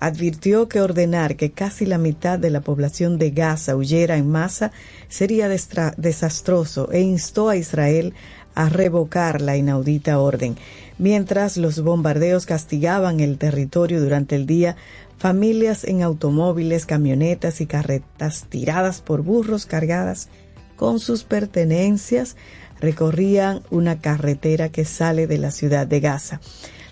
advirtió 0.00 0.68
que 0.68 0.80
ordenar 0.80 1.36
que 1.36 1.52
casi 1.52 1.86
la 1.86 1.98
mitad 1.98 2.38
de 2.38 2.50
la 2.50 2.60
población 2.60 3.18
de 3.18 3.30
Gaza 3.30 3.76
huyera 3.76 4.16
en 4.16 4.28
masa 4.30 4.72
sería 5.08 5.48
desastroso 5.48 6.90
e 6.92 7.00
instó 7.00 7.48
a 7.48 7.56
Israel 7.56 8.14
a 8.54 8.68
revocar 8.68 9.40
la 9.40 9.56
inaudita 9.56 10.18
orden. 10.18 10.56
Mientras 10.98 11.56
los 11.56 11.82
bombardeos 11.82 12.46
castigaban 12.46 13.20
el 13.20 13.38
territorio 13.38 14.00
durante 14.00 14.34
el 14.34 14.46
día, 14.46 14.76
familias 15.18 15.84
en 15.84 16.02
automóviles, 16.02 16.86
camionetas 16.86 17.60
y 17.60 17.66
carretas 17.66 18.46
tiradas 18.48 19.02
por 19.02 19.22
burros 19.22 19.66
cargadas 19.66 20.28
con 20.76 21.00
sus 21.00 21.24
pertenencias 21.24 22.36
recorrían 22.80 23.62
una 23.70 24.00
carretera 24.00 24.68
que 24.68 24.84
sale 24.84 25.26
de 25.26 25.38
la 25.38 25.50
ciudad 25.50 25.86
de 25.86 26.00
Gaza. 26.00 26.40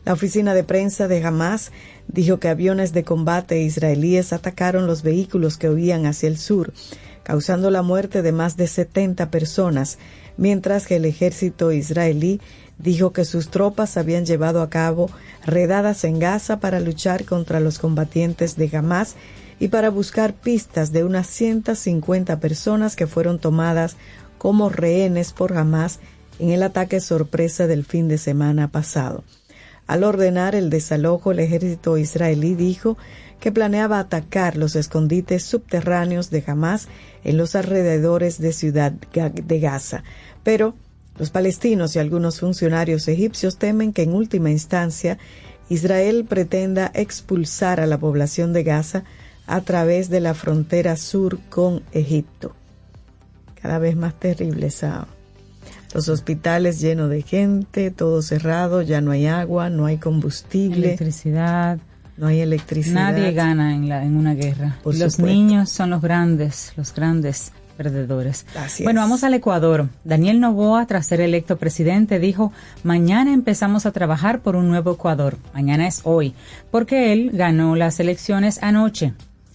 La 0.05 0.13
oficina 0.13 0.53
de 0.53 0.65
prensa 0.65 1.09
de 1.09 1.25
Hamas 1.25 1.73
dijo 2.09 2.39
que 2.39 2.49
aviones 2.49 2.93
de 2.93 3.05
combate 3.05 3.63
israelíes 3.63 4.35
atacaron 4.35 4.87
los 4.87 5.03
vehículos 5.03 5.57
que 5.57 5.71
huían 5.71 6.05
hacia 6.05 6.29
el 6.29 6.37
sur, 6.37 6.75
causando 7.23 7.71
la 7.71 7.83
muerte 7.83 8.21
de 8.21 8.33
más 8.33 8.59
de 8.59 8.67
70 8.67 9.31
personas, 9.31 9.99
mientras 10.37 10.87
que 10.87 10.97
el 10.97 11.07
ejército 11.07 11.73
israelí 11.73 12.41
dijo 12.79 13.15
que 13.15 13.25
sus 13.25 13.49
tropas 13.51 13.97
habían 13.97 14.27
llevado 14.27 14.61
a 14.61 14.69
cabo 14.69 15.09
redadas 15.47 16.05
en 16.05 16.19
Gaza 16.19 16.61
para 16.61 16.81
luchar 16.81 17.25
contra 17.25 17.61
los 17.61 17.79
combatientes 17.79 18.57
de 18.57 18.71
Hamas 18.77 19.15
y 19.59 19.69
para 19.69 19.89
buscar 19.89 20.35
pistas 20.35 20.93
de 20.93 21.05
unas 21.05 21.29
150 21.29 22.41
personas 22.41 22.95
que 22.95 23.07
fueron 23.07 23.39
tomadas 23.39 23.97
como 24.37 24.69
rehenes 24.69 25.33
por 25.33 25.57
Hamas 25.57 26.01
en 26.39 26.51
el 26.51 26.63
ataque 26.63 27.01
sorpresa 27.01 27.67
del 27.67 27.87
fin 27.87 28.09
de 28.09 28.19
semana 28.19 28.69
pasado. 28.69 29.25
Al 29.87 30.05
ordenar 30.05 30.55
el 30.55 30.71
desalojo, 30.71 31.33
el 31.33 31.41
ejército 31.41 31.99
israelí 31.99 32.55
dijo 32.55 32.97
que 33.39 33.53
planeaba 33.53 33.99
atacar 33.99 34.57
los 34.57 34.77
escondites 34.77 35.45
subterráneos 35.45 36.31
de 36.31 36.43
Hamas 36.47 36.89
en 37.25 37.37
los 37.37 37.55
alrededores 37.55 38.39
de 38.39 38.53
Ciudad 38.53 38.93
de 38.93 39.61
Gaza. 39.61 40.03
Pero 40.43 40.75
los 41.19 41.31
palestinos 41.31 41.95
y 41.95 41.99
algunos 41.99 42.41
funcionarios 42.41 43.07
egipcios 43.09 43.59
temen 43.59 43.93
que 43.93 44.03
en 44.03 44.15
última 44.15 44.51
instancia 44.51 45.19
Israel 45.69 46.25
pretenda 46.29 46.91
expulsar 46.95 47.81
a 47.81 47.87
la 47.87 47.99
población 47.99 48.53
de 48.53 48.65
Gaza 48.65 49.05
a 49.47 49.61
través 49.61 50.09
de 50.09 50.21
la 50.21 50.35
frontera 50.35 50.97
sur 50.97 51.39
con 51.51 51.83
Egipto. 51.93 52.55
Cada 53.61 53.79
vez 53.79 53.97
más 53.97 54.19
terrible 54.19 54.67
esa 54.67 55.07
los 55.95 56.09
hospitales 56.09 56.81
llenos 56.81 57.09
de 57.09 57.23
gente, 57.23 57.91
todo 57.93 58.21
cerrado, 58.21 58.83
ya 58.83 59.01
no 59.01 59.13
hay 59.13 59.27
agua, 59.27 59.71
no 59.71 59.87
hay 59.87 59.97
combustible. 59.99 60.89
Electricidad. 60.89 61.79
No 62.17 62.27
hay 62.27 62.41
electricidad. 62.41 63.13
Nadie 63.13 63.33
gana 63.33 63.75
en, 63.75 63.89
la, 63.89 64.05
en 64.05 64.17
una 64.17 64.35
guerra. 64.35 64.77
Por 64.83 64.95
los 64.97 65.15
supuesto. 65.15 65.37
niños 65.37 65.71
son 65.71 65.91
los 65.91 66.03
grandes, 66.03 66.73
los 66.77 66.93
grandes 66.95 67.53
perdedores. 67.77 68.47
Así 68.57 68.85
bueno, 68.85 69.01
es. 69.01 69.05
vamos 69.05 69.25
al 69.25 69.35
Ecuador. 69.35 69.89
Daniel 70.05 70.41
Novoa, 70.41 70.87
tras 70.87 71.07
ser 71.07 71.21
electo 71.21 71.59
presidente, 71.59 72.19
dijo, 72.19 72.53
mañana 72.83 73.33
empezamos 73.33 73.87
a 73.87 73.93
trabajar 73.93 74.43
por 74.43 74.57
un 74.57 74.69
nuevo 74.69 74.93
Ecuador. 74.93 75.39
Mañana 75.55 75.87
es 75.87 76.01
hoy, 76.05 76.35
porque 76.71 77.13
él 77.13 77.31
ganó 77.33 77.75
las 77.77 77.99
elecciones 78.01 78.61
anoche. 78.63 79.15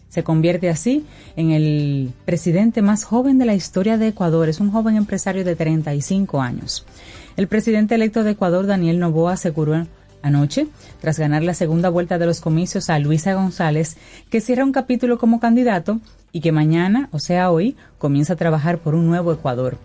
Se 0.10 0.24
convierte 0.24 0.70
así 0.70 1.06
en 1.36 1.52
el 1.52 2.12
presidente 2.26 2.82
más 2.82 3.04
joven 3.04 3.38
de 3.38 3.46
la 3.46 3.56
historia 3.56 3.98
de 3.98 4.08
Ecuador. 4.08 4.50
Es 4.50 4.60
un 4.60 4.72
joven 4.72 4.96
empresario 4.96 5.46
de 5.46 5.56
35 5.56 6.42
años. 6.42 6.86
El 7.38 7.48
presidente 7.48 7.96
electo 7.96 8.24
de 8.24 8.32
Ecuador, 8.32 8.66
Daniel 8.66 9.00
Novoa, 9.00 9.34
aseguró 9.34 9.86
anoche, 10.22 10.68
tras 11.00 11.20
ganar 11.20 11.44
la 11.44 11.54
segunda 11.54 11.90
vuelta 11.90 12.18
de 12.18 12.26
los 12.26 12.42
comicios 12.42 12.90
a 12.90 13.00
Luisa 13.00 13.34
González, 13.34 13.98
que 14.30 14.42
cierra 14.42 14.66
un 14.66 14.74
capítulo 14.74 15.18
como 15.18 15.40
candidato 15.40 16.00
y 16.32 16.42
que 16.42 16.52
mañana, 16.52 17.08
o 17.12 17.20
sea 17.20 17.52
hoy, 17.52 17.78
comienza 17.98 18.34
a 18.34 18.38
trabajar 18.38 18.80
por 18.80 18.96
un 18.96 19.08
nuevo 19.08 19.32
Ecuador. 19.32 19.78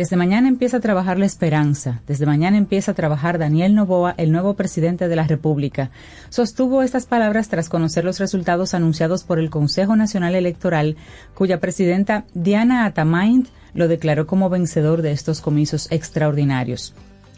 Desde 0.00 0.16
mañana 0.16 0.48
empieza 0.48 0.78
a 0.78 0.80
trabajar 0.80 1.18
la 1.18 1.26
esperanza. 1.26 2.00
Desde 2.06 2.24
mañana 2.24 2.56
empieza 2.56 2.92
a 2.92 2.94
trabajar 2.94 3.36
Daniel 3.36 3.74
Novoa, 3.74 4.14
el 4.16 4.32
nuevo 4.32 4.54
presidente 4.54 5.08
de 5.08 5.14
la 5.14 5.26
República. 5.26 5.90
Sostuvo 6.30 6.82
estas 6.82 7.04
palabras 7.04 7.50
tras 7.50 7.68
conocer 7.68 8.02
los 8.06 8.18
resultados 8.18 8.72
anunciados 8.72 9.24
por 9.24 9.38
el 9.38 9.50
Consejo 9.50 9.96
Nacional 9.96 10.34
Electoral, 10.34 10.96
cuya 11.34 11.60
presidenta 11.60 12.24
Diana 12.32 12.86
Atamaint 12.86 13.48
lo 13.74 13.88
declaró 13.88 14.26
como 14.26 14.48
vencedor 14.48 15.02
de 15.02 15.12
estos 15.12 15.42
comicios 15.42 15.86
extraordinarios. 15.92 16.94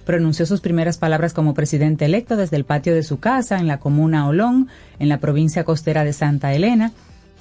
Pronunció 0.06 0.46
sus 0.46 0.60
primeras 0.60 0.98
palabras 0.98 1.32
como 1.32 1.54
presidente 1.54 2.04
electo 2.04 2.36
desde 2.36 2.58
el 2.58 2.64
patio 2.64 2.94
de 2.94 3.02
su 3.02 3.18
casa 3.18 3.58
en 3.58 3.66
la 3.66 3.80
comuna 3.80 4.28
Olón, 4.28 4.68
en 5.00 5.08
la 5.08 5.18
provincia 5.18 5.64
costera 5.64 6.04
de 6.04 6.12
Santa 6.12 6.54
Elena, 6.54 6.92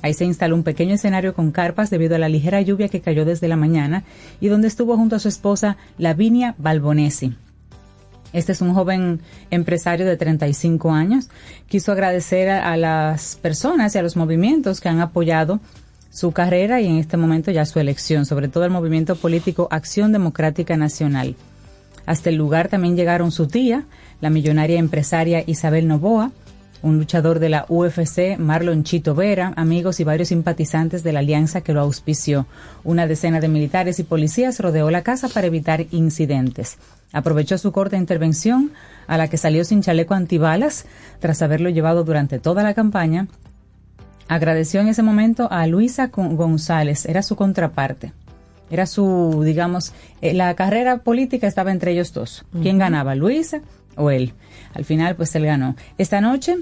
Ahí 0.01 0.13
se 0.13 0.25
instaló 0.25 0.55
un 0.55 0.63
pequeño 0.63 0.95
escenario 0.95 1.33
con 1.33 1.51
carpas 1.51 1.89
debido 1.89 2.15
a 2.15 2.19
la 2.19 2.29
ligera 2.29 2.61
lluvia 2.61 2.89
que 2.89 3.01
cayó 3.01 3.25
desde 3.25 3.47
la 3.47 3.55
mañana 3.55 4.03
y 4.39 4.47
donde 4.47 4.67
estuvo 4.67 4.97
junto 4.97 5.15
a 5.15 5.19
su 5.19 5.27
esposa 5.27 5.77
Lavinia 5.97 6.55
Balbonesi. 6.57 7.35
Este 8.33 8.53
es 8.53 8.61
un 8.61 8.73
joven 8.73 9.19
empresario 9.49 10.05
de 10.05 10.17
35 10.17 10.91
años. 10.91 11.29
Quiso 11.67 11.91
agradecer 11.91 12.49
a, 12.49 12.71
a 12.71 12.77
las 12.77 13.35
personas 13.35 13.93
y 13.93 13.97
a 13.97 14.01
los 14.01 14.15
movimientos 14.15 14.79
que 14.79 14.89
han 14.89 15.01
apoyado 15.01 15.59
su 16.09 16.31
carrera 16.31 16.81
y 16.81 16.87
en 16.87 16.97
este 16.97 17.17
momento 17.17 17.51
ya 17.51 17.65
su 17.65 17.79
elección, 17.79 18.25
sobre 18.25 18.47
todo 18.47 18.65
el 18.65 18.71
movimiento 18.71 19.15
político 19.15 19.67
Acción 19.71 20.11
Democrática 20.11 20.77
Nacional. 20.77 21.35
Hasta 22.05 22.29
el 22.29 22.35
lugar 22.35 22.67
también 22.67 22.95
llegaron 22.95 23.31
su 23.31 23.47
tía, 23.47 23.85
la 24.19 24.29
millonaria 24.29 24.79
empresaria 24.79 25.43
Isabel 25.45 25.87
Novoa, 25.87 26.31
un 26.83 26.97
luchador 26.97 27.39
de 27.39 27.49
la 27.49 27.65
UFC, 27.69 28.37
Marlon 28.37 28.83
Chito 28.83 29.15
Vera, 29.15 29.53
amigos 29.55 29.99
y 29.99 30.03
varios 30.03 30.29
simpatizantes 30.29 31.03
de 31.03 31.13
la 31.13 31.19
alianza 31.19 31.61
que 31.61 31.73
lo 31.73 31.81
auspició. 31.81 32.47
Una 32.83 33.07
decena 33.07 33.39
de 33.39 33.47
militares 33.47 33.99
y 33.99 34.03
policías 34.03 34.59
rodeó 34.59 34.89
la 34.91 35.03
casa 35.03 35.29
para 35.29 35.47
evitar 35.47 35.85
incidentes. 35.91 36.77
Aprovechó 37.13 37.57
su 37.57 37.71
corta 37.71 37.97
intervención, 37.97 38.71
a 39.07 39.17
la 39.17 39.27
que 39.27 39.37
salió 39.37 39.65
sin 39.65 39.81
chaleco 39.81 40.13
antibalas, 40.13 40.85
tras 41.19 41.41
haberlo 41.41 41.69
llevado 41.69 42.03
durante 42.03 42.39
toda 42.39 42.63
la 42.63 42.73
campaña. 42.73 43.27
Agradeció 44.27 44.79
en 44.79 44.87
ese 44.87 45.03
momento 45.03 45.51
a 45.51 45.67
Luisa 45.67 46.07
González, 46.07 47.05
era 47.05 47.21
su 47.21 47.35
contraparte. 47.35 48.13
Era 48.69 48.85
su, 48.85 49.41
digamos, 49.43 49.93
eh, 50.21 50.33
la 50.33 50.55
carrera 50.55 50.99
política 50.99 51.45
estaba 51.45 51.73
entre 51.73 51.91
ellos 51.91 52.13
dos. 52.13 52.45
¿Quién 52.61 52.77
ganaba, 52.77 53.15
Luisa 53.15 53.59
o 53.97 54.09
él? 54.09 54.33
Al 54.73 54.85
final, 54.85 55.15
pues 55.15 55.35
él 55.35 55.45
ganó. 55.45 55.75
Esta 55.97 56.21
noche, 56.21 56.57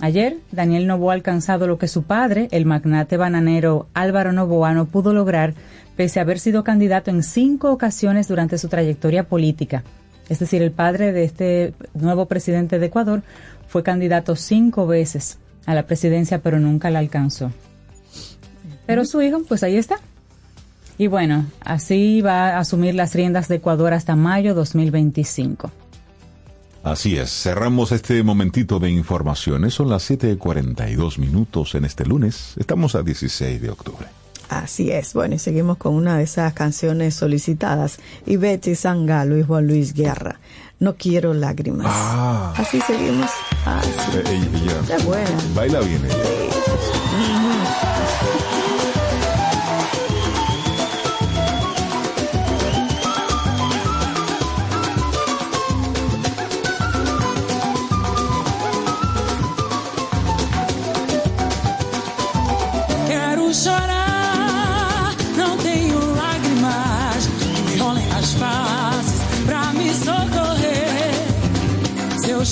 ayer, 0.00 0.38
Daniel 0.52 0.86
Novoa 0.86 1.12
ha 1.12 1.16
alcanzado 1.16 1.66
lo 1.66 1.78
que 1.78 1.88
su 1.88 2.02
padre, 2.02 2.48
el 2.50 2.66
magnate 2.66 3.16
bananero 3.16 3.86
Álvaro 3.94 4.32
Novoa, 4.32 4.74
no 4.74 4.86
pudo 4.86 5.12
lograr, 5.12 5.54
pese 5.96 6.18
a 6.18 6.22
haber 6.22 6.38
sido 6.38 6.64
candidato 6.64 7.10
en 7.10 7.22
cinco 7.22 7.70
ocasiones 7.70 8.28
durante 8.28 8.58
su 8.58 8.68
trayectoria 8.68 9.24
política. 9.24 9.84
Es 10.28 10.38
decir, 10.38 10.62
el 10.62 10.72
padre 10.72 11.12
de 11.12 11.24
este 11.24 11.74
nuevo 11.94 12.26
presidente 12.26 12.78
de 12.78 12.86
Ecuador 12.86 13.22
fue 13.68 13.82
candidato 13.82 14.36
cinco 14.36 14.86
veces 14.86 15.38
a 15.66 15.74
la 15.74 15.86
presidencia, 15.86 16.40
pero 16.40 16.58
nunca 16.58 16.90
la 16.90 16.98
alcanzó. 16.98 17.52
Pero 18.86 19.04
su 19.04 19.22
hijo, 19.22 19.42
pues 19.46 19.62
ahí 19.62 19.76
está. 19.76 19.96
Y 20.96 21.08
bueno, 21.08 21.46
así 21.60 22.20
va 22.20 22.50
a 22.50 22.58
asumir 22.58 22.94
las 22.94 23.14
riendas 23.14 23.48
de 23.48 23.56
Ecuador 23.56 23.92
hasta 23.92 24.14
mayo 24.14 24.54
2025. 24.54 25.70
Así 26.84 27.16
es, 27.16 27.30
cerramos 27.30 27.92
este 27.92 28.22
momentito 28.22 28.78
de 28.78 28.90
informaciones. 28.90 29.72
Son 29.74 29.88
las 29.88 30.08
7:42 30.10 31.18
minutos 31.18 31.74
en 31.74 31.84
este 31.86 32.04
lunes. 32.04 32.52
Estamos 32.58 32.94
a 32.94 33.02
16 33.02 33.60
de 33.62 33.70
octubre. 33.70 34.06
Así 34.50 34.90
es. 34.90 35.14
Bueno, 35.14 35.36
y 35.36 35.38
seguimos 35.38 35.78
con 35.78 35.94
una 35.94 36.18
de 36.18 36.24
esas 36.24 36.52
canciones 36.52 37.14
solicitadas. 37.14 37.98
Y 38.26 38.36
Betty 38.36 38.74
Sangalo 38.74 39.38
y 39.38 39.42
Juan 39.42 39.66
Luis 39.66 39.94
Guerra. 39.94 40.38
No 40.78 40.96
quiero 40.96 41.32
lágrimas. 41.32 41.86
Ah. 41.88 42.52
Así 42.56 42.78
seguimos. 42.82 43.30
Ah, 43.64 43.80
sí. 43.82 44.18
Ella, 44.18 44.34
ella 44.36 44.96
Qué 44.98 45.02
buena. 45.04 45.30
baila 45.54 45.80
bien 45.80 46.04
ella. 46.04 46.14
Quero 46.16 47.53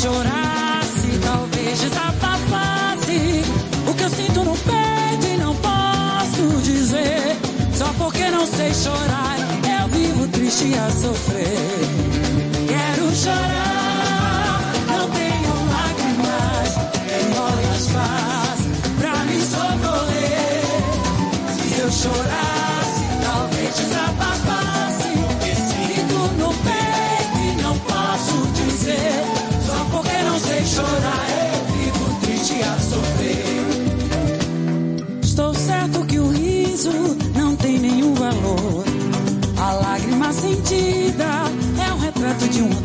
Se 0.02 0.41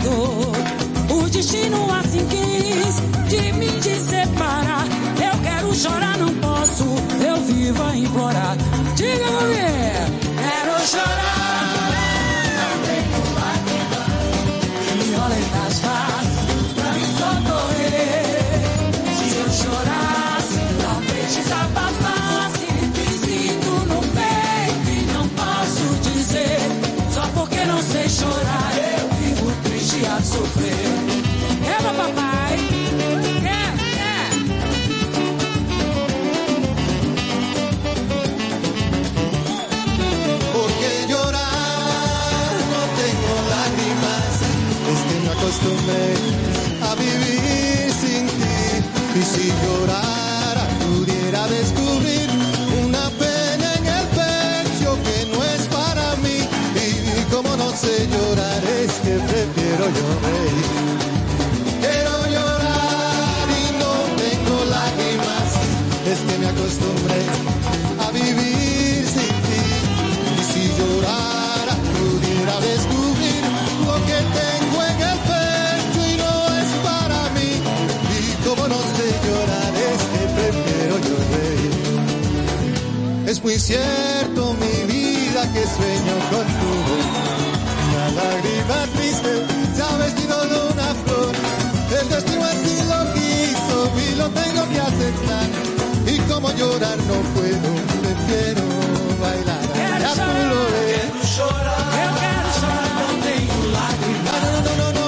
dor. 0.07 1.17
O 1.17 1.29
destino 1.29 1.91
assim 1.93 2.25
quis 2.27 3.29
de 3.29 3.53
mim 3.53 3.79
te 3.79 3.95
separar. 3.95 4.85
Eu 5.21 5.41
quero 5.41 5.73
chorar, 5.73 6.17
não 6.17 6.33
posso. 6.35 6.85
Eu 7.25 7.37
vivo 7.41 7.83
a 7.83 7.95
implorar. 7.95 8.57
Diga, 8.95 9.31
mulher, 9.31 10.07
quero 10.37 10.87
chorar. 10.87 11.27
Não 27.67 28.56
lloré. 59.95 60.41
Quiero 61.81 62.15
llorar 62.35 63.47
y 63.61 63.65
no 63.81 63.93
tengo 64.23 64.57
lágrimas, 64.65 65.49
es 66.11 66.19
que 66.27 66.35
me 66.39 66.47
acostumbré 66.47 67.21
a 68.05 68.11
vivir 68.11 69.05
sin 69.15 69.35
ti. 69.47 69.63
Y 70.39 70.43
si 70.51 70.63
llorara, 70.77 71.75
pudiera 71.95 72.55
descubrir 72.59 73.43
lo 73.85 73.95
que 74.07 74.19
tengo 74.39 74.77
en 74.91 74.99
el 75.11 75.19
pecho 75.29 76.01
y 76.11 76.15
no 76.23 76.33
es 76.61 76.69
para 76.87 77.19
mí. 77.35 77.51
Y 78.17 78.21
como 78.45 78.63
no 78.67 78.79
sé 78.95 79.07
llorar, 79.25 79.71
es 79.91 80.01
que 80.11 80.23
prefiero 80.37 80.95
llorar. 81.07 81.57
Es 83.27 83.37
muy 83.43 83.57
cierto, 83.59 84.41
mi 84.61 84.77
vida, 84.91 85.41
que 85.53 85.63
sueño 85.77 86.15
con 86.31 86.45
tu 86.59 86.71
voz. 86.87 87.07
Una 87.87 88.07
lágrima 88.21 88.79
aceptar. 95.17 95.49
Y 96.07 96.19
como 96.29 96.51
llorar 96.51 96.97
no 96.97 97.15
puedo, 97.33 97.69
prefiero 98.01 98.63
bailar. 99.21 99.61
Quero 99.73 100.09
chorar, 100.15 100.69
quero 100.87 101.25
chorar, 101.35 101.83
eu 102.03 102.11
quero 102.21 102.49
chorar, 102.59 102.91
não 103.01 103.13
tenho 103.21 103.57
lágrimas. 103.71 104.33
Ah, 104.33 104.39
no, 104.43 104.49
no, 104.55 104.73
no, 104.77 104.87
no, 104.87 104.93
no. 104.93 105.05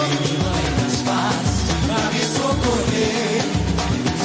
Lágrimas 0.49 0.95
faz 1.07 1.49
pra 1.86 2.01
me 2.12 2.24
socorrer. 2.38 3.41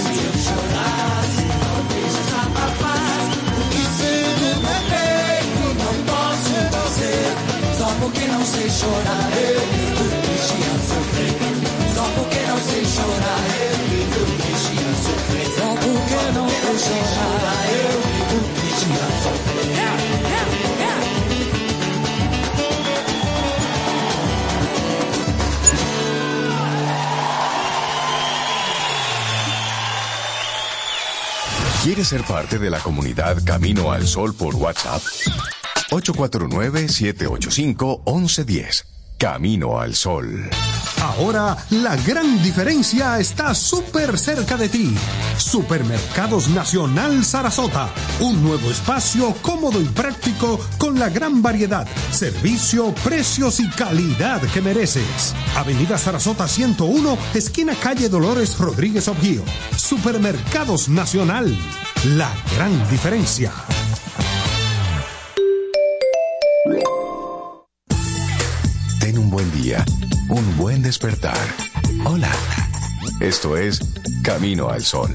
Se 0.02 0.14
eu 0.26 0.34
chorasse, 0.46 1.44
talvez 1.62 2.10
desabafar. 2.16 3.18
O 3.58 3.62
que 3.70 3.82
sei 3.98 4.22
no 4.40 4.50
meu 4.64 4.80
peito 4.90 5.64
não 5.82 5.94
posso 6.10 6.54
dizer. 6.74 7.26
Só 7.78 7.88
porque 8.00 8.24
não 8.26 8.44
sei 8.44 8.68
chorar, 8.70 9.26
eu 9.36 9.60
triste 10.22 10.58
a 10.64 10.76
sofrer. 10.88 11.34
Só 11.94 12.04
porque 12.16 12.40
não 12.48 12.58
sei 12.58 12.84
chorar, 12.84 13.42
eu 13.60 13.63
¿Quieres 31.84 32.08
ser 32.08 32.24
parte 32.24 32.58
de 32.58 32.70
la 32.70 32.80
comunidad 32.80 33.36
Camino 33.44 33.92
al 33.92 34.08
Sol 34.08 34.34
por 34.34 34.56
WhatsApp? 34.56 35.00
849-785-1110. 35.90 38.84
Camino 39.18 39.78
al 39.78 39.94
Sol. 39.94 40.48
Ahora 41.02 41.58
la 41.70 41.94
gran 41.96 42.42
diferencia 42.42 43.18
está 43.18 43.54
súper 43.54 44.18
cerca 44.18 44.56
de 44.56 44.70
ti. 44.70 44.96
Supermercados 45.54 46.48
Nacional 46.48 47.24
Sarasota. 47.24 47.88
Un 48.18 48.42
nuevo 48.42 48.72
espacio 48.72 49.32
cómodo 49.40 49.80
y 49.80 49.84
práctico 49.84 50.58
con 50.78 50.98
la 50.98 51.08
gran 51.10 51.42
variedad, 51.42 51.86
servicio, 52.10 52.92
precios 53.04 53.60
y 53.60 53.70
calidad 53.70 54.42
que 54.52 54.60
mereces. 54.60 55.32
Avenida 55.54 55.96
Sarasota 55.96 56.48
101, 56.48 57.16
esquina 57.34 57.76
calle 57.80 58.08
Dolores 58.08 58.58
Rodríguez 58.58 59.06
Objío. 59.06 59.44
Supermercados 59.76 60.88
Nacional. 60.88 61.56
La 62.16 62.32
gran 62.56 62.90
diferencia. 62.90 63.52
Ten 68.98 69.18
un 69.18 69.30
buen 69.30 69.52
día, 69.62 69.84
un 70.28 70.56
buen 70.56 70.82
despertar. 70.82 71.38
Hola. 72.04 72.32
Esto 73.20 73.56
es 73.56 73.78
Camino 74.24 74.68
al 74.68 74.82
Sol. 74.82 75.14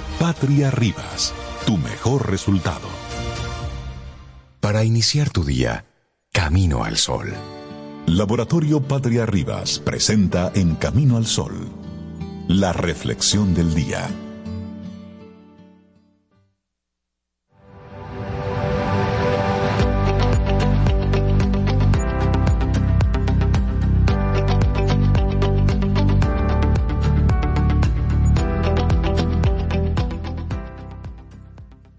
Patria 0.21 0.69
Rivas, 0.69 1.33
tu 1.65 1.77
mejor 1.77 2.29
resultado. 2.29 2.87
Para 4.59 4.83
iniciar 4.83 5.31
tu 5.31 5.43
día, 5.43 5.85
Camino 6.31 6.83
al 6.83 6.97
Sol. 6.97 7.33
Laboratorio 8.05 8.83
Patria 8.83 9.25
Rivas 9.25 9.79
presenta 9.79 10.51
en 10.53 10.75
Camino 10.75 11.17
al 11.17 11.25
Sol 11.25 11.71
la 12.47 12.71
reflexión 12.71 13.55
del 13.55 13.73
día. 13.73 14.11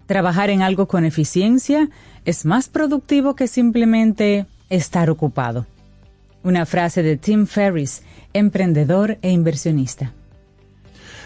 Trabajar 0.05 0.49
en 0.49 0.61
algo 0.61 0.87
con 0.87 1.05
eficiencia 1.05 1.89
es 2.25 2.45
más 2.45 2.67
productivo 2.67 3.35
que 3.35 3.47
simplemente 3.47 4.45
estar 4.69 5.09
ocupado. 5.09 5.65
Una 6.43 6.65
frase 6.65 7.03
de 7.03 7.15
Tim 7.15 7.47
Ferriss, 7.47 8.03
emprendedor 8.33 9.17
e 9.21 9.31
inversionista. 9.31 10.13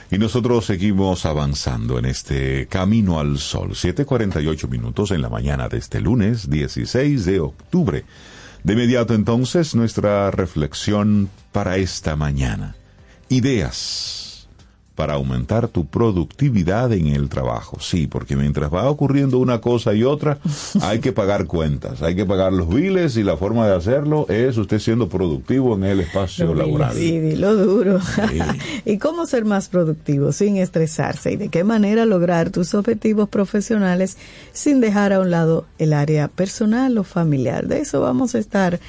Y 0.10 0.18
nosotros 0.20 0.66
seguimos 0.66 1.26
avanzando 1.26 2.00
en 2.00 2.06
este 2.06 2.68
camino 2.68 3.20
al 3.20 3.40
sol. 3.40 3.72
7:48 3.72 4.70
minutos 4.70 5.12
en 5.12 5.22
la 5.22 5.30
mañana 5.30 5.68
de 5.68 5.80
este 5.80 6.00
lunes 6.00 6.50
16 6.50 7.26
de 7.26 7.40
octubre. 7.40 8.06
De 8.64 8.74
inmediato 8.74 9.14
entonces 9.14 9.76
nuestra 9.76 10.32
reflexión 10.32 11.30
para 11.52 11.78
esta 11.78 12.16
mañana. 12.16 12.76
Ideas 13.28 14.27
para 14.98 15.14
aumentar 15.14 15.68
tu 15.68 15.86
productividad 15.86 16.92
en 16.92 17.06
el 17.06 17.30
trabajo. 17.30 17.78
Sí, 17.80 18.08
porque 18.08 18.36
mientras 18.36 18.74
va 18.74 18.90
ocurriendo 18.90 19.38
una 19.38 19.62
cosa 19.62 19.94
y 19.94 20.04
otra, 20.04 20.40
hay 20.82 20.98
que 20.98 21.12
pagar 21.12 21.46
cuentas, 21.46 22.02
hay 22.02 22.16
que 22.16 22.26
pagar 22.26 22.52
los 22.52 22.68
biles 22.68 23.16
y 23.16 23.22
la 23.22 23.38
forma 23.38 23.68
de 23.68 23.76
hacerlo 23.76 24.26
es 24.28 24.58
usted 24.58 24.80
siendo 24.80 25.08
productivo 25.08 25.76
en 25.76 25.84
el 25.84 26.00
espacio 26.00 26.56
laboral. 26.56 26.96
Sí, 26.96 27.20
dilo 27.20 27.56
duro. 27.56 28.00
¿Y 28.86 28.98
cómo 28.98 29.28
ser 29.28 29.46
más 29.46 29.70
productivo 29.70 30.32
sin 30.32 30.58
estresarse? 30.58 31.34
¿Y 31.34 31.36
de 31.36 31.50
qué 31.50 31.64
manera 31.64 32.08
lograr 32.08 32.50
tus 32.50 32.74
objetivos 32.74 33.30
profesionales 33.30 34.18
sin 34.52 34.82
dejar 34.82 35.14
a 35.14 35.20
un 35.20 35.30
lado 35.30 35.68
el 35.78 35.94
área 35.94 36.28
personal 36.28 36.98
o 36.98 37.04
familiar? 37.04 37.68
De 37.68 37.82
eso 37.82 38.02
vamos 38.02 38.34
a 38.34 38.40
estar 38.40 38.80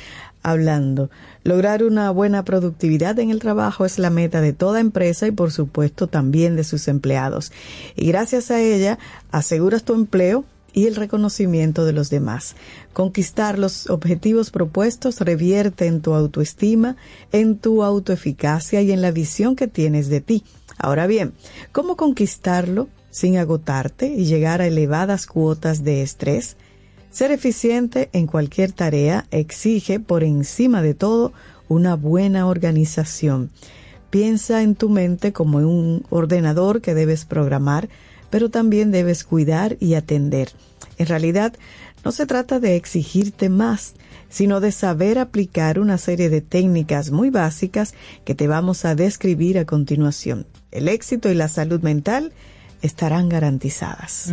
hablando. 0.42 1.10
Lograr 1.48 1.82
una 1.82 2.10
buena 2.10 2.44
productividad 2.44 3.18
en 3.18 3.30
el 3.30 3.38
trabajo 3.38 3.86
es 3.86 3.98
la 3.98 4.10
meta 4.10 4.42
de 4.42 4.52
toda 4.52 4.80
empresa 4.80 5.26
y 5.26 5.30
por 5.30 5.50
supuesto 5.50 6.06
también 6.06 6.56
de 6.56 6.62
sus 6.62 6.88
empleados. 6.88 7.52
Y 7.96 8.08
gracias 8.08 8.50
a 8.50 8.60
ella 8.60 8.98
aseguras 9.30 9.82
tu 9.82 9.94
empleo 9.94 10.44
y 10.74 10.88
el 10.88 10.94
reconocimiento 10.94 11.86
de 11.86 11.94
los 11.94 12.10
demás. 12.10 12.54
Conquistar 12.92 13.58
los 13.58 13.88
objetivos 13.88 14.50
propuestos 14.50 15.22
revierte 15.22 15.86
en 15.86 16.02
tu 16.02 16.12
autoestima, 16.12 16.98
en 17.32 17.56
tu 17.56 17.82
autoeficacia 17.82 18.82
y 18.82 18.92
en 18.92 19.00
la 19.00 19.10
visión 19.10 19.56
que 19.56 19.68
tienes 19.68 20.10
de 20.10 20.20
ti. 20.20 20.44
Ahora 20.76 21.06
bien, 21.06 21.32
¿cómo 21.72 21.96
conquistarlo 21.96 22.90
sin 23.08 23.38
agotarte 23.38 24.08
y 24.08 24.26
llegar 24.26 24.60
a 24.60 24.66
elevadas 24.66 25.26
cuotas 25.26 25.82
de 25.82 26.02
estrés? 26.02 26.58
Ser 27.18 27.32
eficiente 27.32 28.10
en 28.12 28.28
cualquier 28.28 28.70
tarea 28.70 29.26
exige, 29.32 29.98
por 29.98 30.22
encima 30.22 30.82
de 30.82 30.94
todo, 30.94 31.32
una 31.66 31.96
buena 31.96 32.46
organización. 32.46 33.50
Piensa 34.08 34.62
en 34.62 34.76
tu 34.76 34.88
mente 34.88 35.32
como 35.32 35.58
un 35.58 36.06
ordenador 36.10 36.80
que 36.80 36.94
debes 36.94 37.24
programar, 37.24 37.88
pero 38.30 38.50
también 38.50 38.92
debes 38.92 39.24
cuidar 39.24 39.76
y 39.80 39.94
atender. 39.94 40.52
En 40.96 41.06
realidad, 41.06 41.54
no 42.04 42.12
se 42.12 42.24
trata 42.24 42.60
de 42.60 42.76
exigirte 42.76 43.48
más, 43.48 43.94
sino 44.28 44.60
de 44.60 44.70
saber 44.70 45.18
aplicar 45.18 45.80
una 45.80 45.98
serie 45.98 46.30
de 46.30 46.40
técnicas 46.40 47.10
muy 47.10 47.30
básicas 47.30 47.94
que 48.24 48.36
te 48.36 48.46
vamos 48.46 48.84
a 48.84 48.94
describir 48.94 49.58
a 49.58 49.64
continuación. 49.64 50.46
El 50.70 50.86
éxito 50.86 51.28
y 51.32 51.34
la 51.34 51.48
salud 51.48 51.80
mental 51.80 52.32
estarán 52.80 53.28
garantizadas. 53.28 54.32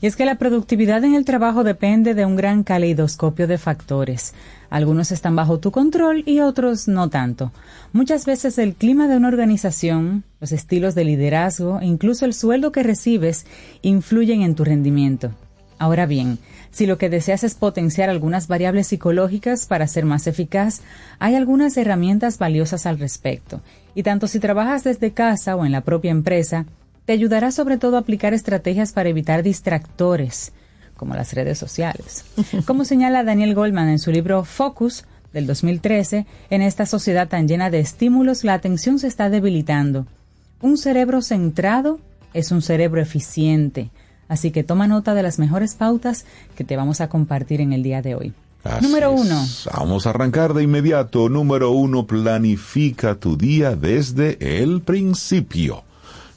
Y 0.00 0.06
es 0.06 0.16
que 0.16 0.26
la 0.26 0.36
productividad 0.36 1.02
en 1.04 1.14
el 1.14 1.24
trabajo 1.24 1.64
depende 1.64 2.14
de 2.14 2.26
un 2.26 2.36
gran 2.36 2.62
caleidoscopio 2.62 3.46
de 3.46 3.58
factores. 3.58 4.34
Algunos 4.68 5.12
están 5.12 5.36
bajo 5.36 5.58
tu 5.58 5.70
control 5.70 6.22
y 6.26 6.40
otros 6.40 6.88
no 6.88 7.08
tanto. 7.08 7.52
Muchas 7.92 8.26
veces 8.26 8.58
el 8.58 8.74
clima 8.74 9.08
de 9.08 9.16
una 9.16 9.28
organización, 9.28 10.24
los 10.40 10.52
estilos 10.52 10.94
de 10.94 11.04
liderazgo 11.04 11.80
e 11.80 11.86
incluso 11.86 12.24
el 12.24 12.34
sueldo 12.34 12.72
que 12.72 12.82
recibes 12.82 13.46
influyen 13.82 14.42
en 14.42 14.54
tu 14.54 14.64
rendimiento. 14.64 15.32
Ahora 15.78 16.06
bien, 16.06 16.38
si 16.70 16.86
lo 16.86 16.98
que 16.98 17.10
deseas 17.10 17.44
es 17.44 17.54
potenciar 17.54 18.08
algunas 18.08 18.48
variables 18.48 18.86
psicológicas 18.88 19.66
para 19.66 19.86
ser 19.86 20.04
más 20.04 20.26
eficaz, 20.26 20.80
hay 21.18 21.34
algunas 21.34 21.76
herramientas 21.76 22.38
valiosas 22.38 22.86
al 22.86 22.98
respecto. 22.98 23.60
Y 23.94 24.02
tanto 24.02 24.26
si 24.26 24.40
trabajas 24.40 24.84
desde 24.84 25.12
casa 25.12 25.56
o 25.56 25.64
en 25.66 25.72
la 25.72 25.82
propia 25.82 26.10
empresa, 26.10 26.66
te 27.06 27.12
ayudará 27.12 27.52
sobre 27.52 27.78
todo 27.78 27.96
a 27.96 28.00
aplicar 28.00 28.34
estrategias 28.34 28.92
para 28.92 29.08
evitar 29.08 29.42
distractores, 29.42 30.52
como 30.96 31.14
las 31.14 31.32
redes 31.32 31.58
sociales. 31.58 32.24
Como 32.66 32.84
señala 32.84 33.22
Daniel 33.22 33.54
Goldman 33.54 33.88
en 33.88 33.98
su 33.98 34.10
libro 34.10 34.44
Focus 34.44 35.04
del 35.32 35.46
2013, 35.46 36.26
en 36.50 36.62
esta 36.62 36.86
sociedad 36.86 37.28
tan 37.28 37.46
llena 37.48 37.70
de 37.70 37.80
estímulos, 37.80 38.44
la 38.44 38.54
atención 38.54 38.98
se 38.98 39.06
está 39.06 39.30
debilitando. 39.30 40.06
Un 40.60 40.78
cerebro 40.78 41.22
centrado 41.22 42.00
es 42.32 42.50
un 42.50 42.62
cerebro 42.62 43.00
eficiente. 43.00 43.90
Así 44.28 44.50
que 44.50 44.64
toma 44.64 44.88
nota 44.88 45.14
de 45.14 45.22
las 45.22 45.38
mejores 45.38 45.74
pautas 45.74 46.24
que 46.56 46.64
te 46.64 46.76
vamos 46.76 47.00
a 47.00 47.08
compartir 47.08 47.60
en 47.60 47.72
el 47.72 47.82
día 47.82 48.02
de 48.02 48.14
hoy. 48.14 48.32
Así 48.64 48.84
Número 48.86 49.14
es. 49.14 49.20
uno. 49.20 49.46
Vamos 49.76 50.06
a 50.06 50.10
arrancar 50.10 50.54
de 50.54 50.64
inmediato. 50.64 51.28
Número 51.28 51.70
uno, 51.70 52.06
planifica 52.06 53.14
tu 53.14 53.36
día 53.36 53.76
desde 53.76 54.60
el 54.60 54.80
principio. 54.80 55.84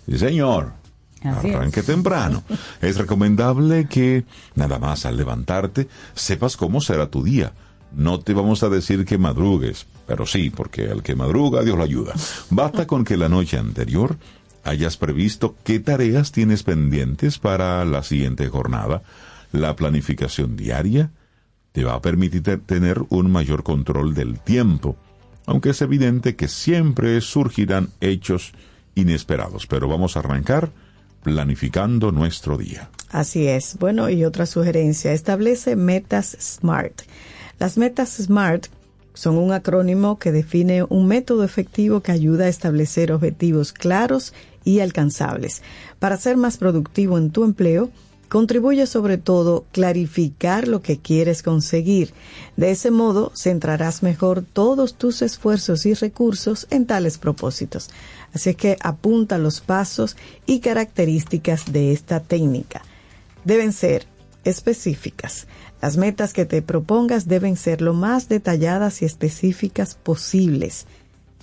Sí, 0.09 0.17
señor. 0.17 0.73
Así 1.23 1.49
es. 1.49 1.55
Arranque 1.55 1.83
temprano. 1.83 2.43
Es 2.81 2.97
recomendable 2.97 3.87
que 3.87 4.23
nada 4.55 4.79
más 4.79 5.05
al 5.05 5.17
levantarte 5.17 5.87
sepas 6.15 6.55
cómo 6.57 6.81
será 6.81 7.09
tu 7.09 7.23
día. 7.23 7.51
No 7.91 8.19
te 8.19 8.33
vamos 8.33 8.61
a 8.63 8.69
decir 8.69 9.03
que 9.05 9.17
madrugues, 9.17 9.85
pero 10.07 10.25
sí, 10.25 10.49
porque 10.49 10.89
al 10.89 11.01
que 11.03 11.15
madruga 11.15 11.63
Dios 11.63 11.77
lo 11.77 11.83
ayuda. 11.83 12.13
Basta 12.51 12.85
con 12.87 13.03
que 13.03 13.17
la 13.17 13.29
noche 13.29 13.57
anterior 13.57 14.17
hayas 14.63 14.95
previsto 14.97 15.55
qué 15.63 15.79
tareas 15.79 16.31
tienes 16.31 16.63
pendientes 16.63 17.39
para 17.39 17.83
la 17.85 18.03
siguiente 18.03 18.47
jornada. 18.47 19.01
La 19.51 19.75
planificación 19.75 20.55
diaria 20.55 21.09
te 21.71 21.83
va 21.83 21.95
a 21.95 22.01
permitir 22.01 22.43
te- 22.43 22.57
tener 22.57 23.01
un 23.09 23.31
mayor 23.31 23.63
control 23.63 24.13
del 24.13 24.39
tiempo, 24.39 24.95
aunque 25.47 25.71
es 25.71 25.81
evidente 25.81 26.35
que 26.35 26.47
siempre 26.47 27.19
surgirán 27.21 27.89
hechos 28.01 28.51
inesperados. 28.99 29.67
Pero 29.67 29.87
vamos 29.87 30.15
a 30.15 30.19
arrancar 30.19 30.69
planificando 31.23 32.11
nuestro 32.11 32.57
día. 32.57 32.89
Así 33.09 33.47
es. 33.47 33.77
Bueno, 33.79 34.09
y 34.09 34.23
otra 34.23 34.45
sugerencia, 34.45 35.11
establece 35.11 35.75
metas 35.75 36.37
SMART. 36.39 37.01
Las 37.59 37.77
metas 37.77 38.17
SMART 38.17 38.67
son 39.13 39.37
un 39.37 39.51
acrónimo 39.51 40.17
que 40.17 40.31
define 40.31 40.83
un 40.83 41.07
método 41.07 41.43
efectivo 41.43 42.01
que 42.01 42.11
ayuda 42.11 42.45
a 42.45 42.49
establecer 42.49 43.11
objetivos 43.11 43.73
claros 43.73 44.33
y 44.63 44.79
alcanzables. 44.79 45.61
Para 45.99 46.17
ser 46.17 46.37
más 46.37 46.57
productivo 46.57 47.17
en 47.17 47.31
tu 47.31 47.43
empleo, 47.43 47.89
contribuye 48.29 48.85
sobre 48.85 49.17
todo 49.17 49.65
clarificar 49.71 50.67
lo 50.67 50.81
que 50.81 50.99
quieres 50.99 51.43
conseguir. 51.43 52.13
De 52.55 52.71
ese 52.71 52.91
modo, 52.91 53.31
centrarás 53.35 54.03
mejor 54.03 54.43
todos 54.43 54.93
tus 54.93 55.21
esfuerzos 55.21 55.85
y 55.85 55.95
recursos 55.95 56.67
en 56.69 56.85
tales 56.85 57.17
propósitos. 57.17 57.89
Así 58.33 58.51
es 58.51 58.55
que 58.55 58.77
apunta 58.81 59.37
los 59.37 59.61
pasos 59.61 60.15
y 60.45 60.59
características 60.59 61.71
de 61.71 61.91
esta 61.91 62.19
técnica. 62.19 62.81
Deben 63.43 63.73
ser 63.73 64.05
específicas. 64.43 65.47
Las 65.81 65.97
metas 65.97 66.33
que 66.33 66.45
te 66.45 66.61
propongas 66.61 67.27
deben 67.27 67.55
ser 67.55 67.81
lo 67.81 67.93
más 67.93 68.29
detalladas 68.29 69.01
y 69.01 69.05
específicas 69.05 69.95
posibles. 69.95 70.85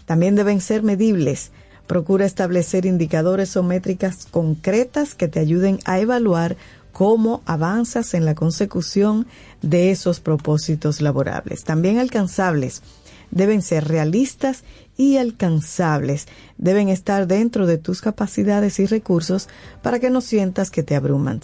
También 0.04 0.34
deben 0.34 0.60
ser 0.60 0.82
medibles. 0.82 1.50
Procura 1.86 2.26
establecer 2.26 2.84
indicadores 2.84 3.56
o 3.56 3.62
métricas 3.62 4.26
concretas 4.30 5.14
que 5.14 5.28
te 5.28 5.40
ayuden 5.40 5.78
a 5.84 6.00
evaluar 6.00 6.56
cómo 6.92 7.42
avanzas 7.46 8.14
en 8.14 8.24
la 8.24 8.34
consecución 8.34 9.26
de 9.62 9.90
esos 9.90 10.20
propósitos 10.20 11.00
laborables. 11.00 11.64
También 11.64 11.98
alcanzables. 11.98 12.82
Deben 13.30 13.62
ser 13.62 13.88
realistas 13.88 14.64
y 14.96 15.16
alcanzables. 15.16 16.26
Deben 16.58 16.88
estar 16.88 17.26
dentro 17.26 17.66
de 17.66 17.78
tus 17.78 18.00
capacidades 18.00 18.78
y 18.80 18.86
recursos 18.86 19.48
para 19.82 19.98
que 19.98 20.10
no 20.10 20.20
sientas 20.20 20.70
que 20.70 20.82
te 20.82 20.96
abruman. 20.96 21.40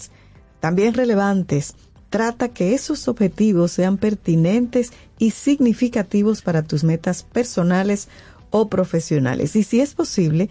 También 0.59 0.93
relevantes. 0.93 1.75
Trata 2.09 2.49
que 2.49 2.73
esos 2.73 3.07
objetivos 3.07 3.71
sean 3.71 3.97
pertinentes 3.97 4.91
y 5.17 5.31
significativos 5.31 6.41
para 6.41 6.61
tus 6.61 6.83
metas 6.83 7.23
personales 7.23 8.07
o 8.51 8.69
profesionales. 8.69 9.55
Y 9.55 9.63
si 9.63 9.81
es 9.81 9.95
posible, 9.95 10.49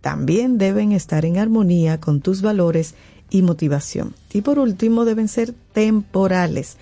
también 0.00 0.58
deben 0.58 0.92
estar 0.92 1.24
en 1.24 1.38
armonía 1.38 2.00
con 2.00 2.20
tus 2.20 2.42
valores 2.42 2.94
y 3.30 3.42
motivación. 3.42 4.14
Y 4.32 4.42
por 4.42 4.58
último, 4.58 5.04
deben 5.04 5.28
ser 5.28 5.54
temporales. 5.72 6.76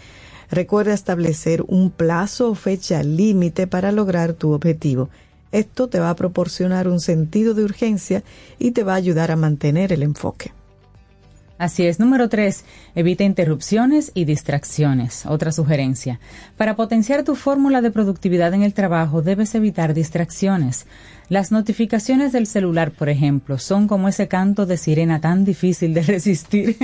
Recuerda 0.50 0.92
establecer 0.92 1.62
un 1.68 1.90
plazo 1.90 2.50
o 2.50 2.54
fecha 2.54 3.02
límite 3.02 3.66
para 3.66 3.92
lograr 3.92 4.32
tu 4.32 4.52
objetivo. 4.52 5.08
Esto 5.52 5.88
te 5.88 6.00
va 6.00 6.10
a 6.10 6.16
proporcionar 6.16 6.88
un 6.88 7.00
sentido 7.00 7.54
de 7.54 7.64
urgencia 7.64 8.24
y 8.58 8.72
te 8.72 8.82
va 8.82 8.94
a 8.94 8.96
ayudar 8.96 9.30
a 9.30 9.36
mantener 9.36 9.92
el 9.92 10.02
enfoque. 10.02 10.52
Así 11.62 11.86
es. 11.86 12.00
Número 12.00 12.28
tres, 12.28 12.64
evita 12.96 13.22
interrupciones 13.22 14.10
y 14.14 14.24
distracciones. 14.24 15.26
Otra 15.26 15.52
sugerencia. 15.52 16.18
Para 16.56 16.74
potenciar 16.74 17.22
tu 17.22 17.36
fórmula 17.36 17.80
de 17.80 17.92
productividad 17.92 18.52
en 18.52 18.64
el 18.64 18.74
trabajo, 18.74 19.22
debes 19.22 19.54
evitar 19.54 19.94
distracciones. 19.94 20.86
Las 21.28 21.52
notificaciones 21.52 22.32
del 22.32 22.48
celular, 22.48 22.90
por 22.90 23.08
ejemplo, 23.08 23.58
son 23.58 23.86
como 23.86 24.08
ese 24.08 24.26
canto 24.26 24.66
de 24.66 24.76
sirena 24.76 25.20
tan 25.20 25.44
difícil 25.44 25.94
de 25.94 26.02
resistir. 26.14 26.76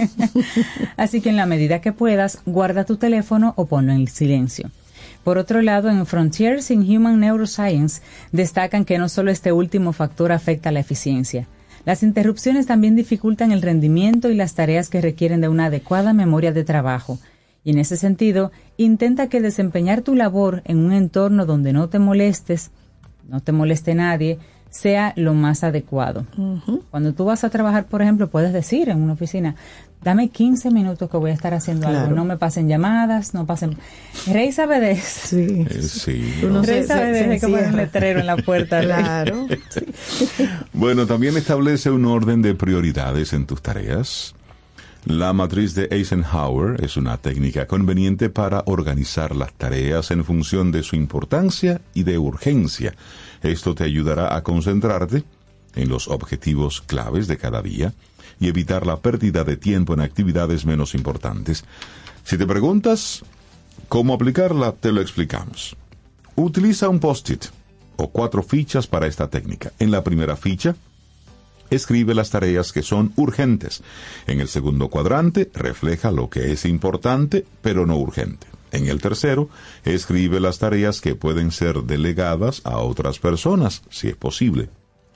Así 0.96 1.20
que 1.20 1.30
en 1.30 1.36
la 1.36 1.46
medida 1.46 1.80
que 1.80 1.92
puedas, 1.92 2.38
guarda 2.46 2.84
tu 2.84 2.98
teléfono 2.98 3.54
o 3.56 3.66
ponlo 3.66 3.92
en 3.92 4.06
silencio. 4.06 4.70
Por 5.28 5.36
otro 5.36 5.60
lado, 5.60 5.90
en 5.90 6.06
Frontiers 6.06 6.70
in 6.70 6.80
Human 6.80 7.20
Neuroscience 7.20 8.00
destacan 8.32 8.86
que 8.86 8.96
no 8.96 9.10
solo 9.10 9.30
este 9.30 9.52
último 9.52 9.92
factor 9.92 10.32
afecta 10.32 10.72
la 10.72 10.80
eficiencia. 10.80 11.46
Las 11.84 12.02
interrupciones 12.02 12.64
también 12.64 12.96
dificultan 12.96 13.52
el 13.52 13.60
rendimiento 13.60 14.30
y 14.30 14.34
las 14.34 14.54
tareas 14.54 14.88
que 14.88 15.02
requieren 15.02 15.42
de 15.42 15.48
una 15.48 15.66
adecuada 15.66 16.14
memoria 16.14 16.54
de 16.54 16.64
trabajo. 16.64 17.18
Y 17.62 17.72
en 17.72 17.78
ese 17.78 17.98
sentido, 17.98 18.52
intenta 18.78 19.28
que 19.28 19.42
desempeñar 19.42 20.00
tu 20.00 20.14
labor 20.14 20.62
en 20.64 20.78
un 20.78 20.94
entorno 20.94 21.44
donde 21.44 21.74
no 21.74 21.90
te 21.90 21.98
molestes, 21.98 22.70
no 23.28 23.40
te 23.40 23.52
moleste 23.52 23.94
nadie, 23.94 24.38
sea 24.70 25.12
lo 25.14 25.34
más 25.34 25.62
adecuado. 25.62 26.24
Cuando 26.90 27.12
tú 27.12 27.26
vas 27.26 27.44
a 27.44 27.50
trabajar, 27.50 27.84
por 27.84 28.00
ejemplo, 28.00 28.28
puedes 28.28 28.54
decir 28.54 28.88
en 28.88 29.02
una 29.02 29.12
oficina, 29.12 29.56
dame 30.08 30.30
15 30.30 30.70
minutos 30.70 31.10
que 31.10 31.18
voy 31.18 31.32
a 31.32 31.34
estar 31.34 31.52
haciendo 31.52 31.86
algo, 31.86 32.14
no 32.14 32.24
me 32.24 32.38
pasen 32.38 32.66
llamadas, 32.66 33.34
no 33.34 33.44
pasen... 33.44 33.76
Rey 34.26 34.52
sabe 34.52 34.80
de 34.80 34.92
eso. 34.92 35.36
Sí. 35.36 35.66
Eh, 35.68 35.82
sí. 35.82 36.34
Uno 36.42 36.62
Rey 36.62 36.82
sabe 36.82 37.12
de 37.12 37.34
eso, 37.34 37.46
que 37.46 37.52
un 37.52 37.76
letrero 37.76 38.20
en 38.20 38.26
la 38.26 38.38
puerta. 38.38 38.80
Claro. 38.80 39.46
Bueno, 40.72 41.06
también 41.06 41.36
establece 41.36 41.90
un 41.90 42.04
orden 42.04 42.40
de 42.40 42.54
prioridades 42.54 43.32
en 43.32 43.46
tus 43.46 43.60
tareas. 43.60 44.34
La 45.04 45.32
matriz 45.32 45.74
de 45.74 45.88
Eisenhower 45.90 46.82
es 46.82 46.96
una 46.96 47.18
técnica 47.18 47.66
conveniente 47.66 48.30
para 48.30 48.62
organizar 48.66 49.34
las 49.34 49.52
tareas 49.54 50.10
en 50.10 50.24
función 50.24 50.70
de 50.70 50.82
su 50.82 50.96
importancia 50.96 51.80
y 51.94 52.04
de 52.04 52.16
urgencia. 52.18 52.94
Esto 53.42 53.74
te 53.74 53.84
ayudará 53.84 54.36
a 54.36 54.42
concentrarte 54.42 55.24
en 55.74 55.88
los 55.88 56.08
objetivos 56.08 56.80
claves 56.80 57.26
de 57.26 57.36
cada 57.36 57.60
día 57.60 57.92
y 58.40 58.48
evitar 58.48 58.86
la 58.86 59.00
pérdida 59.00 59.44
de 59.44 59.56
tiempo 59.56 59.94
en 59.94 60.00
actividades 60.00 60.64
menos 60.64 60.94
importantes. 60.94 61.64
Si 62.24 62.36
te 62.36 62.46
preguntas 62.46 63.24
cómo 63.88 64.14
aplicarla, 64.14 64.72
te 64.72 64.92
lo 64.92 65.00
explicamos. 65.00 65.76
Utiliza 66.36 66.88
un 66.88 67.00
post-it 67.00 67.46
o 67.96 68.10
cuatro 68.10 68.42
fichas 68.42 68.86
para 68.86 69.06
esta 69.06 69.28
técnica. 69.28 69.72
En 69.78 69.90
la 69.90 70.04
primera 70.04 70.36
ficha, 70.36 70.76
escribe 71.70 72.14
las 72.14 72.30
tareas 72.30 72.72
que 72.72 72.82
son 72.82 73.12
urgentes. 73.16 73.82
En 74.26 74.40
el 74.40 74.48
segundo 74.48 74.88
cuadrante, 74.88 75.50
refleja 75.54 76.10
lo 76.12 76.30
que 76.30 76.52
es 76.52 76.64
importante, 76.64 77.44
pero 77.62 77.86
no 77.86 77.96
urgente. 77.96 78.46
En 78.70 78.86
el 78.86 79.00
tercero, 79.00 79.48
escribe 79.84 80.40
las 80.40 80.58
tareas 80.58 81.00
que 81.00 81.14
pueden 81.14 81.50
ser 81.50 81.82
delegadas 81.84 82.60
a 82.64 82.78
otras 82.78 83.18
personas, 83.18 83.82
si 83.90 84.08
es 84.08 84.16
posible. 84.16 84.68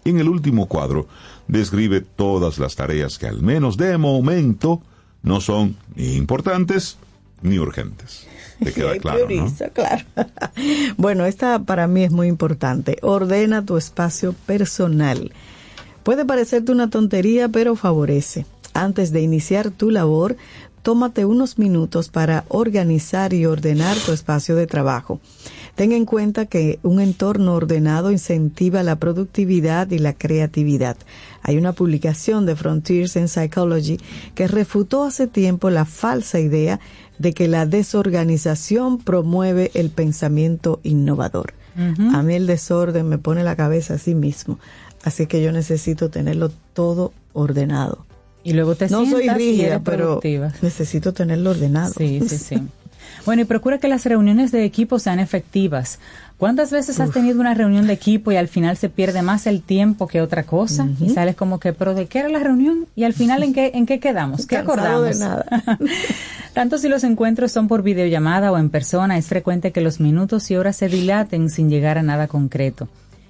En 0.05 0.19
el 0.19 0.29
último 0.29 0.67
cuadro, 0.67 1.07
describe 1.49 2.01
todas 2.01 2.59
las 2.59 2.75
tareas 2.75 3.19
que 3.19 3.27
al 3.27 3.43
menos 3.43 3.77
de 3.77 3.97
momento 3.99 4.83
no 5.23 5.41
son 5.41 5.77
ni 5.95 6.15
importantes 6.15 6.99
ni 7.43 7.59
urgentes. 7.59 8.27
Te 8.63 8.73
queda 8.75 8.97
claro, 8.99 9.27
claro. 9.75 10.05
bueno, 10.97 11.27
esta 11.27 11.61
para 11.61 11.87
mí 11.87 12.05
es 12.05 12.13
muy 12.13 12.29
importante. 12.29 12.99
Ordena 13.03 13.65
tu 13.65 13.77
espacio 13.77 14.35
personal. 14.47 15.33
Puede 16.03 16.25
parecerte 16.25 16.73
una 16.73 16.91
tontería, 16.91 17.49
pero 17.49 17.77
favorece. 17.77 18.47
Antes 18.75 19.13
de 19.13 19.21
iniciar 19.21 19.71
tu 19.71 19.91
labor, 19.91 20.37
tómate 20.83 21.25
unos 21.25 21.59
minutos 21.59 22.09
para 22.09 22.45
organizar 22.49 23.33
y 23.33 23.47
ordenar 23.47 23.97
tu 23.99 24.13
espacio 24.13 24.57
de 24.57 24.67
trabajo. 24.67 25.21
Ten 25.83 25.91
en 25.91 26.07
cuenta 26.07 26.47
que 26.47 26.79
un 26.85 27.01
entorno 27.01 27.55
ordenado 27.55 28.13
incentiva 28.13 28.85
la 28.85 29.01
productividad 29.01 29.91
y 29.91 29.99
la 29.99 30.13
creatividad. 30.13 30.97
Hay 31.43 31.57
una 31.57 31.73
publicación 31.73 32.47
de 32.47 32.55
Frontiers 32.55 33.17
in 33.17 33.27
Psychology 33.27 33.99
que 34.37 34.47
refutó 34.47 35.03
hace 35.03 35.27
tiempo 35.27 35.71
la 35.71 35.85
falsa 35.85 36.39
idea 36.39 36.79
de 37.19 37.33
que 37.33 37.49
la 37.49 37.67
desorganización 37.67 38.99
promueve 38.99 39.73
el 39.75 39.91
pensamiento 39.91 40.79
innovador. 40.85 41.53
A 42.13 42.23
mí 42.23 42.37
el 42.37 42.47
desorden 42.47 43.09
me 43.09 43.19
pone 43.19 43.43
la 43.43 43.57
cabeza 43.57 43.95
así 43.95 44.15
mismo. 44.15 44.61
Así 45.03 45.27
que 45.27 45.43
yo 45.43 45.51
necesito 45.51 46.11
tenerlo 46.11 46.53
todo 46.75 47.13
ordenado. 47.33 48.07
Y 48.45 48.53
luego 48.53 48.77
te 48.77 48.89
No 48.89 49.05
soy 49.05 49.29
rígida, 49.29 49.81
pero 49.81 50.21
productiva. 50.21 50.53
necesito 50.63 51.13
tenerlo 51.13 51.51
ordenado. 51.51 51.93
Sí, 51.99 52.21
sí, 52.29 52.39
sí. 52.39 52.63
Bueno, 53.25 53.43
y 53.43 53.45
procura 53.45 53.79
que 53.79 53.89
las 53.89 54.05
reuniones 54.05 54.51
de 54.51 54.65
equipo 54.65 54.99
sean 54.99 55.21
efectivas. 55.21 55.99
¿Cuántas 56.39 56.73
veces 56.73 56.99
has 56.99 57.13
tenido 57.13 57.41
una 57.41 57.55
reunión 57.55 57.87
de 57.87 57.93
equipo 57.93 58.33
y 58.33 58.37
al 58.37 58.49
final 58.49 58.77
se 58.77 58.89
pierde 58.89 59.23
más 59.23 59.47
el 59.47 59.63
tiempo 59.63 60.09
que 60.09 60.21
otra 60.21 60.43
cosa? 60.43 60.89
Y 61.01 61.11
sales 61.11 61.37
como 61.37 61.61
que, 61.61 61.73
¿pero 61.73 61.95
de 61.95 62.07
qué 62.07 62.19
era 62.19 62.29
la 62.29 62.41
reunión? 62.41 62.87
Y 62.97 63.05
al 63.05 63.13
final, 63.13 63.45
¿en 63.45 63.53
qué, 63.53 63.71
en 63.75 63.87
qué 63.87 64.01
quedamos? 64.01 64.47
¿Qué 64.47 64.57
de 64.57 64.63
acordamos? 64.63 65.21
nada. 65.21 65.47
Tanto 66.53 66.79
si 66.79 66.89
los 66.89 67.05
encuentros 67.05 67.53
son 67.53 67.69
por 67.69 67.85
videollamada 67.85 68.51
o 68.51 68.59
en 68.59 68.71
persona, 68.71 69.19
es 69.19 69.29
frecuente 69.29 69.71
que 69.71 69.81
los 69.83 70.01
minutos 70.01 70.51
y 70.51 70.57
horas 70.57 70.75
se 70.75 70.89
dilaten 70.89 71.49
sin 71.49 71.71
llegar 71.71 71.97
a 71.97 72.03
nada 72.03 72.27
concreto. 72.27 72.89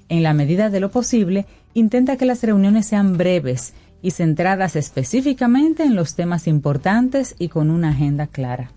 En 0.09 0.23
la 0.23 0.33
medida 0.33 0.71
de 0.71 0.81
lo 0.81 0.91
posible, 0.91 1.45
intenta 1.75 2.17
que 2.17 2.25
las 2.25 2.43
reuniones 2.43 2.87
sean 2.87 3.19
breves 3.19 3.75
y 4.01 4.13
centradas 4.13 4.75
específicamente 4.75 5.83
en 5.83 5.95
los 5.95 6.15
temas 6.15 6.47
importantes 6.47 7.35
y 7.39 7.49
con 7.49 7.71
una 7.71 7.91
agenda 7.91 8.27
clara. 8.27 8.71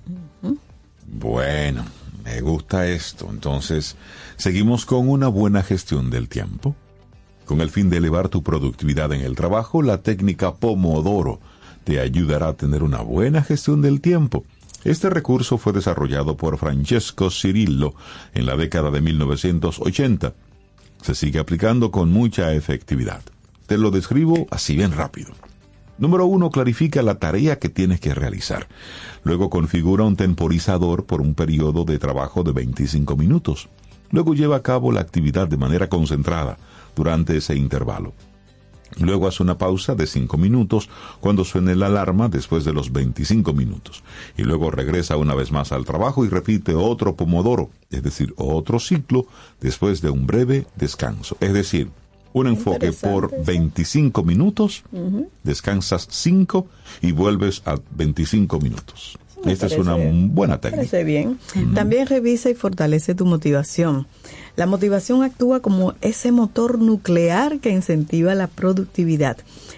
Bueno, 1.08 1.86
me 2.24 2.42
gusta 2.42 2.88
esto. 2.88 3.28
Entonces, 3.30 3.96
seguimos 4.38 4.86
con 4.86 5.10
una 5.10 5.28
buena 5.28 5.64
gestión 5.64 6.10
del 6.10 6.28
tiempo. 6.28 6.76
Con 7.46 7.62
el 7.62 7.70
fin 7.70 7.90
de 7.90 7.98
elevar 7.98 8.30
tu 8.30 8.42
productividad 8.42 9.14
en 9.14 9.22
el 9.22 9.36
trabajo, 9.36 9.82
la 9.82 10.02
técnica 10.02 10.56
Pomodoro 10.56 11.40
te 11.84 12.00
ayudará 12.00 12.50
a 12.50 12.54
tener 12.54 12.82
una 12.82 13.02
buena 13.02 13.44
gestión 13.44 13.82
del 13.82 14.02
tiempo. 14.02 14.44
Este 14.84 15.10
recurso 15.10 15.58
fue 15.58 15.74
desarrollado 15.74 16.38
por 16.38 16.58
Francesco 16.58 17.30
Cirillo 17.30 17.94
en 18.34 18.46
la 18.46 18.56
década 18.56 18.92
de 18.92 19.02
1980. 19.02 20.34
Se 21.02 21.16
sigue 21.16 21.40
aplicando 21.40 21.92
con 21.92 22.12
mucha 22.12 22.54
efectividad. 22.54 23.22
Te 23.68 23.78
lo 23.78 23.92
describo 23.92 24.48
así 24.50 24.76
bien 24.76 24.92
rápido. 24.92 25.34
Número 25.98 26.26
uno, 26.26 26.50
clarifica 26.50 27.02
la 27.02 27.20
tarea 27.20 27.58
que 27.58 27.70
tienes 27.70 28.00
que 28.00 28.14
realizar. 28.14 28.68
Luego 29.24 29.50
configura 29.50 30.04
un 30.04 30.18
temporizador 30.18 31.06
por 31.06 31.22
un 31.22 31.36
periodo 31.36 31.86
de 31.86 32.00
trabajo 32.00 32.44
de 32.44 32.52
25 32.52 33.16
minutos. 33.16 33.70
Luego 34.12 34.34
lleva 34.34 34.58
a 34.58 34.64
cabo 34.64 34.92
la 34.92 35.02
actividad 35.02 35.48
de 35.48 35.58
manera 35.58 35.88
concentrada 35.88 36.58
durante 36.96 37.38
ese 37.38 37.56
intervalo. 37.56 38.14
Luego 38.98 39.28
hace 39.28 39.44
una 39.44 39.58
pausa 39.58 39.96
de 39.96 40.08
5 40.08 40.38
minutos 40.38 40.90
cuando 41.20 41.44
suene 41.44 41.76
la 41.76 41.88
alarma 41.88 42.30
después 42.30 42.64
de 42.64 42.74
los 42.74 42.94
25 42.94 43.54
minutos. 43.54 44.04
Y 44.38 44.44
luego 44.44 44.72
regresa 44.72 45.18
una 45.18 45.36
vez 45.36 45.52
más 45.52 45.72
al 45.72 45.86
trabajo 45.86 46.24
y 46.24 46.30
repite 46.30 46.76
otro 46.76 47.16
pomodoro, 47.16 47.70
es 47.90 48.04
decir, 48.04 48.34
otro 48.38 48.80
ciclo 48.80 49.28
después 49.60 50.02
de 50.02 50.12
un 50.12 50.28
breve 50.28 50.66
descanso. 50.76 51.36
Es 51.42 51.54
decir, 51.54 51.90
un 52.36 52.48
enfoque 52.48 52.92
por 52.92 53.32
25 53.46 54.24
minutos, 54.24 54.84
descansas 55.44 56.06
5 56.12 56.68
y 57.02 57.14
vuelves 57.14 57.62
a 57.66 57.78
25 57.96 58.60
minutos. 58.60 59.18
Me 59.46 59.54
Esta 59.54 59.68
es 59.68 59.78
una 59.78 59.96
buena 59.96 60.60
técnica. 60.60 60.82
Parece 60.82 61.04
bien. 61.06 61.40
También 61.74 62.08
revisa 62.08 62.50
y 62.50 62.56
fortalece 62.56 63.16
tu 63.16 63.26
motivación. 63.26 64.08
La 64.58 64.66
motivación 64.66 65.24
actúa 65.24 65.62
como 65.62 65.94
ese 66.02 66.34
motor 66.34 66.80
nuclear 66.80 67.60
que 67.60 67.70
incentiva 67.70 68.36
la 68.36 68.48
productividad. 68.48 69.38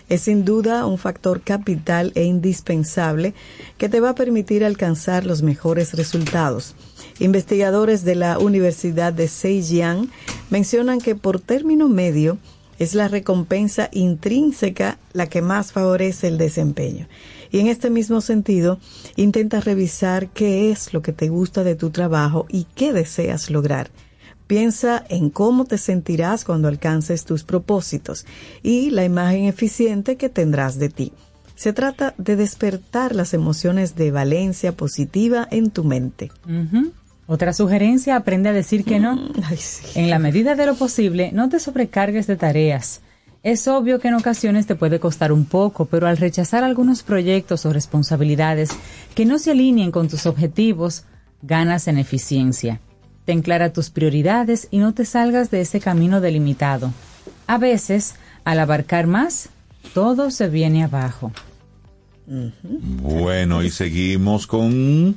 Es 0.10 0.22
sin 0.22 0.44
duda 0.44 0.86
un 0.88 0.98
factor 0.98 1.42
capital 1.42 2.12
e 2.16 2.24
indispensable 2.24 3.36
que 3.78 3.90
te 3.90 4.00
va 4.00 4.12
a 4.12 4.16
permitir 4.16 4.66
alcanzar 4.66 5.26
los 5.26 5.44
mejores 5.44 5.94
resultados. 5.94 6.76
Investigadores 7.20 8.04
de 8.04 8.16
la 8.16 8.38
Universidad 8.38 9.12
de 9.12 9.28
Zhejiang 9.28 10.10
mencionan 10.50 11.00
que 11.00 11.16
por 11.16 11.40
término 11.40 11.90
medio 11.90 12.38
es 12.80 12.94
la 12.94 13.08
recompensa 13.08 13.90
intrínseca 13.92 15.00
la 15.14 15.28
que 15.28 15.42
más 15.42 15.72
favorece 15.72 16.28
el 16.28 16.38
desempeño. 16.38 17.08
Y 17.52 17.60
en 17.60 17.68
este 17.68 17.90
mismo 17.90 18.22
sentido, 18.22 18.78
intenta 19.16 19.62
revisar 19.62 20.30
qué 20.30 20.70
es 20.72 20.94
lo 20.94 21.02
que 21.02 21.14
te 21.14 21.30
gusta 21.30 21.64
de 21.64 21.76
tu 21.76 21.90
trabajo 21.90 22.46
y 22.50 22.66
qué 22.76 22.94
deseas 22.94 23.50
lograr. 23.50 23.90
Piensa 24.46 25.04
en 25.10 25.30
cómo 25.30 25.66
te 25.66 25.78
sentirás 25.78 26.46
cuando 26.46 26.68
alcances 26.68 27.26
tus 27.26 27.44
propósitos 27.44 28.26
y 28.64 28.92
la 28.92 29.04
imagen 29.04 29.46
eficiente 29.46 30.16
que 30.16 30.30
tendrás 30.30 30.78
de 30.78 30.90
ti. 30.90 31.14
Se 31.56 31.74
trata 31.74 32.14
de 32.18 32.36
despertar 32.36 33.16
las 33.16 33.34
emociones 33.34 33.96
de 33.96 34.12
valencia 34.12 34.74
positiva 34.74 35.48
en 35.50 35.72
tu 35.72 35.84
mente. 35.84 36.32
Otra 37.28 37.52
sugerencia, 37.54 38.16
aprende 38.16 38.50
a 38.50 38.54
decir 38.54 38.86
que 38.86 39.00
no. 39.00 39.30
Ay, 39.44 39.58
sí. 39.58 39.86
En 40.00 40.10
la 40.10 40.18
medida 40.18 40.56
de 40.56 40.66
lo 40.66 40.76
posible, 40.76 41.32
no 41.34 41.50
te 41.50 41.60
sobrecargues 41.60 42.26
de 42.26 42.38
tareas. 42.38 43.02
Es 43.44 43.68
obvio 43.68 44.00
que 44.00 44.08
en 44.08 44.16
ocasiones 44.16 44.66
te 44.66 44.76
puede 44.76 45.00
costar 45.00 45.32
un 45.32 45.46
poco, 45.46 45.86
pero 45.86 46.08
al 46.08 46.18
rechazar 46.18 46.64
algunos 46.64 47.04
proyectos 47.04 47.66
o 47.66 47.74
responsabilidades 47.74 48.72
que 49.14 49.26
no 49.26 49.40
se 49.40 49.52
alineen 49.52 49.92
con 49.92 50.08
tus 50.08 50.26
objetivos, 50.26 51.04
ganas 51.42 51.88
en 51.88 51.98
eficiencia. 51.98 52.80
Ten 53.26 53.42
clara 53.42 53.74
tus 53.74 53.90
prioridades 53.90 54.70
y 54.72 54.78
no 54.78 54.94
te 54.94 55.06
salgas 55.06 55.52
de 55.52 55.62
ese 55.62 55.80
camino 55.80 56.22
delimitado. 56.22 56.94
A 57.46 57.58
veces, 57.58 58.16
al 58.46 58.60
abarcar 58.60 59.06
más, 59.06 59.50
todo 59.94 60.32
se 60.32 60.48
viene 60.50 60.84
abajo. 60.84 61.32
Bueno, 62.26 63.64
y 63.64 63.70
seguimos 63.70 64.48
con 64.48 65.16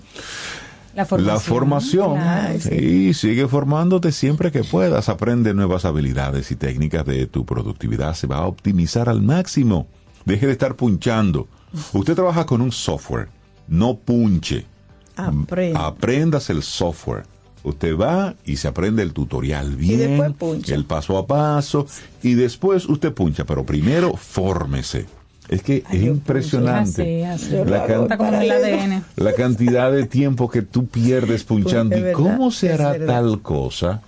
La 0.94 1.04
formación. 1.06 1.34
la 1.34 1.40
formación. 1.40 2.18
Sí, 2.60 3.14
sigue 3.14 3.46
formándote 3.46 4.12
siempre 4.12 4.50
que 4.50 4.64
puedas. 4.64 5.08
Aprende 5.08 5.54
nuevas 5.54 5.84
habilidades 5.84 6.50
y 6.50 6.56
técnicas 6.56 7.06
de 7.06 7.26
tu 7.26 7.44
productividad. 7.46 8.14
Se 8.14 8.26
va 8.26 8.38
a 8.38 8.46
optimizar 8.46 9.08
al 9.08 9.22
máximo. 9.22 9.86
Deje 10.24 10.46
de 10.46 10.52
estar 10.52 10.74
punchando. 10.76 11.48
Usted 11.92 12.14
trabaja 12.14 12.44
con 12.44 12.60
un 12.60 12.72
software. 12.72 13.28
No 13.68 13.96
punche. 13.96 14.66
Aprende. 15.16 15.78
Aprendas 15.78 16.50
el 16.50 16.62
software. 16.62 17.24
Usted 17.62 17.96
va 17.96 18.34
y 18.44 18.56
se 18.56 18.68
aprende 18.68 19.02
el 19.02 19.12
tutorial 19.12 19.76
bien, 19.76 19.98
después 19.98 20.32
puncha. 20.32 20.74
el 20.74 20.86
paso 20.86 21.18
a 21.18 21.26
paso, 21.26 21.86
y 22.22 22.32
después 22.32 22.88
usted 22.88 23.12
puncha, 23.12 23.44
pero 23.44 23.64
primero 23.66 24.16
fórmese. 24.16 25.06
Es 25.50 25.62
que 25.62 25.82
es 25.90 26.02
impresionante. 26.02 27.26
Así, 27.26 27.46
así. 27.54 27.64
La 27.70 27.84
can- 27.86 28.02
Está 28.04 28.16
como 28.16 28.32
en 28.32 28.42
el 28.42 28.50
ADN. 28.52 29.02
la 29.16 29.32
cantidad 29.34 29.90
de 29.92 30.06
tiempo 30.06 30.48
que 30.48 30.62
tú 30.62 30.86
pierdes 30.86 31.44
punchando. 31.44 31.98
¿Y 31.98 32.12
cómo 32.12 32.50
se 32.50 32.72
hará 32.72 32.96
tal 33.04 33.40
cosa? 33.42 34.00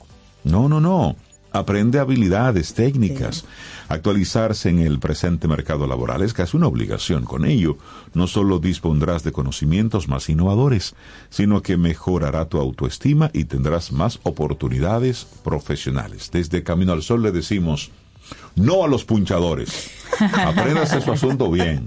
No, 0.44 0.68
no, 0.68 0.80
no. 0.80 1.16
Aprende 1.54 1.98
habilidades 1.98 2.72
técnicas. 2.72 3.44
Actualizarse 3.88 4.70
en 4.70 4.78
el 4.78 4.98
presente 5.00 5.46
mercado 5.48 5.86
laboral 5.86 6.22
es 6.22 6.32
casi 6.32 6.56
una 6.56 6.66
obligación. 6.66 7.24
Con 7.24 7.44
ello, 7.44 7.76
no 8.14 8.26
solo 8.26 8.58
dispondrás 8.58 9.22
de 9.22 9.32
conocimientos 9.32 10.08
más 10.08 10.30
innovadores, 10.30 10.94
sino 11.28 11.60
que 11.60 11.76
mejorará 11.76 12.46
tu 12.46 12.58
autoestima 12.58 13.30
y 13.34 13.44
tendrás 13.44 13.92
más 13.92 14.18
oportunidades 14.22 15.26
profesionales. 15.44 16.30
Desde 16.32 16.62
Camino 16.62 16.92
al 16.94 17.02
Sol 17.02 17.22
le 17.22 17.32
decimos, 17.32 17.90
no 18.56 18.84
a 18.84 18.88
los 18.88 19.04
punchadores. 19.04 19.90
Apréndase 20.18 21.00
su 21.00 21.12
asunto 21.12 21.50
bien. 21.50 21.84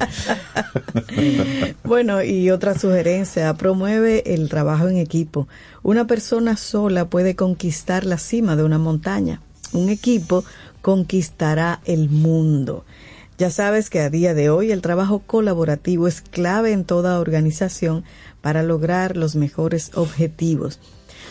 Bueno, 1.84 2.24
y 2.24 2.50
otra 2.50 2.78
sugerencia, 2.78 3.54
promueve 3.54 4.34
el 4.34 4.50
trabajo 4.50 4.88
en 4.88 4.98
equipo. 4.98 5.48
Una 5.84 6.08
persona 6.08 6.58
sola 6.58 7.06
puede 7.10 7.36
conquistar 7.36 8.06
la 8.06 8.18
cima 8.18 8.56
de 8.56 8.64
una 8.64 8.78
montaña. 8.78 9.42
Un 9.74 9.90
equipo 9.90 10.44
conquistará 10.82 11.82
el 11.86 12.10
mundo. 12.10 12.86
Ya 13.38 13.50
sabes 13.50 13.90
que 13.90 14.00
a 14.00 14.10
día 14.10 14.34
de 14.34 14.50
hoy 14.50 14.72
el 14.72 14.82
trabajo 14.82 15.20
colaborativo 15.20 16.08
es 16.08 16.22
clave 16.22 16.72
en 16.72 16.86
toda 16.86 17.20
organización 17.20 18.06
para 18.42 18.64
lograr 18.64 19.18
los 19.18 19.36
mejores 19.36 19.92
objetivos. 19.96 20.80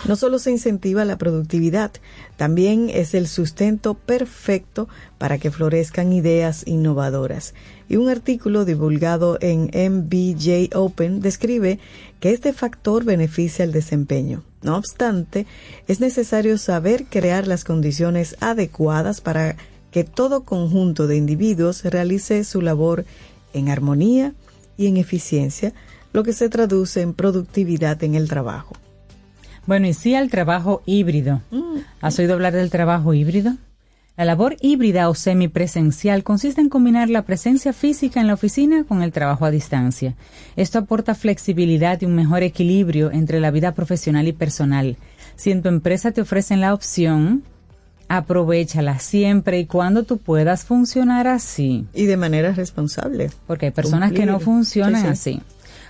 No 0.06 0.16
solo 0.16 0.38
se 0.38 0.50
incentiva 0.50 1.06
la 1.06 1.16
productividad, 1.16 1.90
también 2.36 2.90
es 2.92 3.14
el 3.14 3.26
sustento 3.26 3.94
perfecto 3.94 4.86
para 5.16 5.38
que 5.38 5.50
florezcan 5.50 6.12
ideas 6.12 6.62
innovadoras. 6.66 7.54
Y 7.88 7.96
un 7.96 8.10
artículo 8.10 8.66
divulgado 8.66 9.38
en 9.40 9.70
MBJ 9.72 10.76
Open 10.76 11.20
describe 11.20 11.78
que 12.20 12.32
este 12.32 12.52
factor 12.52 13.04
beneficia 13.04 13.64
el 13.64 13.72
desempeño. 13.72 14.42
No 14.60 14.76
obstante, 14.76 15.46
es 15.88 16.00
necesario 16.00 16.58
saber 16.58 17.06
crear 17.06 17.46
las 17.46 17.64
condiciones 17.64 18.36
adecuadas 18.40 19.22
para 19.22 19.56
que 19.90 20.04
todo 20.04 20.44
conjunto 20.44 21.06
de 21.06 21.16
individuos 21.16 21.82
realice 21.82 22.44
su 22.44 22.60
labor 22.60 23.06
en 23.54 23.70
armonía 23.70 24.34
y 24.76 24.86
en 24.86 24.98
eficiencia, 24.98 25.72
lo 26.12 26.24
que 26.24 26.34
se 26.34 26.50
traduce 26.50 27.00
en 27.00 27.14
productividad 27.14 28.02
en 28.04 28.16
el 28.16 28.28
trabajo. 28.28 28.74
Bueno, 29.66 29.86
y 29.86 29.94
sí 29.94 30.14
al 30.14 30.30
trabajo 30.30 30.82
híbrido. 30.86 31.40
¿Has 32.00 32.18
oído 32.18 32.34
hablar 32.34 32.52
del 32.52 32.70
trabajo 32.70 33.14
híbrido? 33.14 33.54
La 34.16 34.24
labor 34.24 34.56
híbrida 34.60 35.08
o 35.08 35.14
semipresencial 35.14 36.22
consiste 36.22 36.60
en 36.60 36.68
combinar 36.68 37.10
la 37.10 37.22
presencia 37.22 37.72
física 37.72 38.20
en 38.20 38.28
la 38.28 38.34
oficina 38.34 38.84
con 38.84 39.02
el 39.02 39.10
trabajo 39.10 39.44
a 39.44 39.50
distancia. 39.50 40.14
Esto 40.54 40.78
aporta 40.78 41.16
flexibilidad 41.16 42.00
y 42.00 42.04
un 42.04 42.14
mejor 42.14 42.44
equilibrio 42.44 43.10
entre 43.10 43.40
la 43.40 43.50
vida 43.50 43.72
profesional 43.72 44.28
y 44.28 44.32
personal. 44.32 44.96
Si 45.34 45.50
en 45.50 45.62
tu 45.62 45.68
empresa 45.68 46.12
te 46.12 46.20
ofrecen 46.20 46.60
la 46.60 46.74
opción, 46.74 47.42
Aprovechala 48.08 48.98
siempre 48.98 49.58
y 49.60 49.66
cuando 49.66 50.04
tú 50.04 50.18
puedas 50.18 50.64
funcionar 50.64 51.26
así. 51.26 51.86
Y 51.94 52.04
de 52.04 52.16
manera 52.16 52.52
responsable. 52.52 53.30
Porque 53.46 53.66
hay 53.66 53.72
personas 53.72 54.12
que 54.12 54.26
no 54.26 54.40
funcionan 54.40 55.16
Sí, 55.16 55.32
sí. 55.32 55.40
así. 55.40 55.42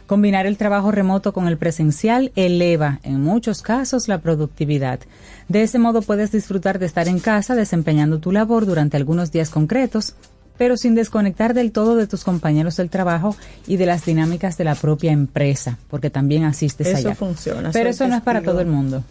Combinar 0.06 0.46
el 0.46 0.58
trabajo 0.58 0.90
remoto 0.92 1.32
con 1.32 1.48
el 1.48 1.56
presencial 1.56 2.30
eleva, 2.36 3.00
en 3.04 3.22
muchos 3.22 3.62
casos, 3.62 4.06
la 4.06 4.18
productividad. 4.18 5.00
De 5.48 5.62
ese 5.62 5.78
modo 5.78 6.02
puedes 6.02 6.30
disfrutar 6.30 6.78
de 6.78 6.86
estar 6.86 7.08
en 7.08 7.20
casa 7.20 7.54
desempeñando 7.54 8.18
tu 8.18 8.30
labor 8.30 8.66
durante 8.66 8.98
algunos 8.98 9.32
días 9.32 9.48
concretos, 9.48 10.14
pero 10.58 10.76
sin 10.76 10.94
desconectar 10.94 11.54
del 11.54 11.72
todo 11.72 11.96
de 11.96 12.06
tus 12.06 12.22
compañeros 12.22 12.76
del 12.76 12.90
trabajo 12.90 13.34
y 13.66 13.76
de 13.76 13.86
las 13.86 14.04
dinámicas 14.04 14.56
de 14.56 14.64
la 14.64 14.74
propia 14.74 15.10
empresa, 15.10 15.78
porque 15.88 16.10
también 16.10 16.44
asistes 16.44 16.86
Eso 16.86 16.96
allá. 17.08 17.14
funciona, 17.14 17.70
Pero 17.72 17.90
eso 17.90 18.06
no 18.06 18.16
es 18.16 18.22
para 18.22 18.42
todo 18.42 18.60
el 18.60 18.68
mundo. 18.68 19.02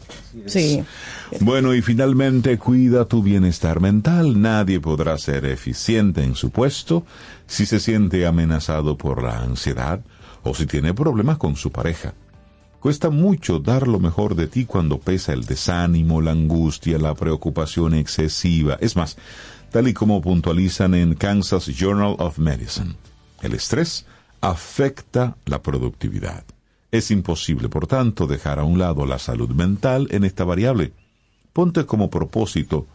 Sí. 0.45 0.83
Bueno, 1.41 1.73
y 1.73 1.81
finalmente 1.81 2.57
cuida 2.57 3.05
tu 3.05 3.21
bienestar 3.21 3.81
mental. 3.81 4.41
Nadie 4.41 4.79
podrá 4.79 5.17
ser 5.17 5.45
eficiente 5.45 6.23
en 6.23 6.35
su 6.35 6.51
puesto 6.51 7.03
si 7.47 7.65
se 7.65 7.79
siente 7.79 8.25
amenazado 8.25 8.97
por 8.97 9.21
la 9.21 9.39
ansiedad 9.39 9.99
o 10.43 10.53
si 10.53 10.65
tiene 10.65 10.93
problemas 10.93 11.37
con 11.37 11.55
su 11.55 11.71
pareja. 11.71 12.13
Cuesta 12.79 13.09
mucho 13.09 13.59
dar 13.59 13.87
lo 13.87 13.99
mejor 13.99 14.35
de 14.35 14.47
ti 14.47 14.65
cuando 14.65 14.99
pesa 14.99 15.31
el 15.31 15.45
desánimo, 15.45 16.21
la 16.21 16.31
angustia, 16.31 16.97
la 16.97 17.15
preocupación 17.15 17.93
excesiva. 17.93 18.77
Es 18.81 18.97
más, 18.97 19.17
tal 19.71 19.87
y 19.87 19.93
como 19.93 20.21
puntualizan 20.21 20.93
en 20.93 21.15
Kansas 21.15 21.67
Journal 21.67 22.15
of 22.19 22.39
Medicine, 22.39 22.95
el 23.41 23.53
estrés 23.53 24.05
afecta 24.41 25.37
la 25.45 25.61
productividad. 25.61 26.43
Es 26.91 27.09
imposible, 27.09 27.69
por 27.69 27.87
tanto, 27.87 28.27
dejar 28.27 28.59
a 28.59 28.65
un 28.65 28.77
lado 28.77 29.05
la 29.05 29.17
salud 29.17 29.49
mental 29.49 30.09
en 30.11 30.25
esta 30.25 30.43
variable. 30.43 30.91
Ponte 31.53 31.85
como 31.85 32.09
propósito 32.09 32.85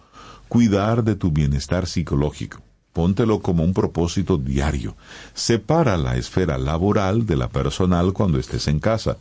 cuidar 0.48 1.02
de 1.04 1.14
tu 1.14 1.30
bienestar 1.30 1.86
psicológico. 1.86 2.60
Póntelo 2.92 3.40
como 3.40 3.64
un 3.64 3.74
propósito 3.74 4.38
diario. 4.38 4.96
Separa 5.34 5.96
la 5.96 6.16
esfera 6.16 6.58
laboral 6.58 7.26
de 7.26 7.36
la 7.36 7.48
personal 7.48 8.12
cuando 8.12 8.38
estés 8.38 8.68
en 8.68 8.80
casa 8.80 9.18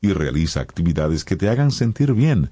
y 0.00 0.12
realiza 0.12 0.60
actividades 0.60 1.24
que 1.24 1.36
te 1.36 1.48
hagan 1.48 1.70
sentir 1.70 2.12
bien. 2.12 2.50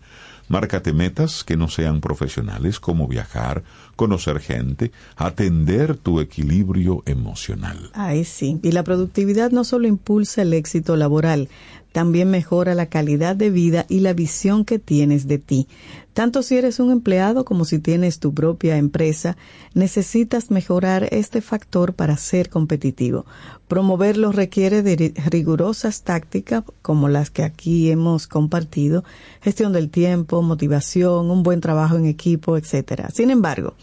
Márcate 0.49 0.93
metas 0.93 1.43
que 1.43 1.57
no 1.57 1.69
sean 1.69 2.03
profesionales 2.03 2.79
como 2.79 3.09
viajar, 3.09 3.63
conocer 3.97 4.41
gente, 4.41 4.93
atender 5.17 5.97
tu 5.97 6.21
equilibrio 6.21 7.03
emocional. 7.07 7.91
Ay, 7.95 8.25
sí. 8.25 8.61
Y 8.63 8.73
la 8.73 8.85
productividad 8.85 9.53
no 9.53 9.65
solo 9.65 9.89
impulsa 9.89 10.43
el 10.43 10.53
éxito 10.53 10.97
laboral, 10.97 11.49
también 11.93 12.31
mejora 12.31 12.75
la 12.75 12.87
calidad 12.87 13.37
de 13.37 13.51
vida 13.51 13.87
y 13.89 14.01
la 14.01 14.13
visión 14.13 14.67
que 14.67 14.79
tienes 14.79 15.27
de 15.29 15.39
ti. 15.39 15.67
Tanto 16.15 16.43
si 16.45 16.57
eres 16.57 16.79
un 16.79 16.93
empleado 16.93 17.45
como 17.45 17.65
si 17.65 17.81
tienes 17.81 18.21
tu 18.21 18.33
propia 18.33 18.77
empresa, 18.77 19.37
necesitas 19.75 20.51
mejorar 20.53 21.09
este 21.11 21.41
factor 21.41 21.95
para 21.95 22.17
ser 22.17 22.51
competitivo. 22.51 23.27
Promoverlo 23.67 24.31
requiere 24.31 24.83
de 24.85 24.97
ri- 24.97 25.25
rigurosas 25.29 26.03
tácticas 26.03 26.63
como 26.83 27.09
las 27.09 27.31
que 27.31 27.43
aquí 27.43 27.91
hemos 27.91 28.29
compartido, 28.29 29.03
gestión 29.43 29.73
del 29.73 29.91
tiempo, 29.91 30.41
motivación, 30.41 31.33
un 31.33 31.43
buen 31.43 31.61
trabajo 31.61 31.97
en 31.97 32.07
equipo, 32.07 32.57
etc. 32.57 33.09
Sin 33.13 33.31
embargo, 33.31 33.75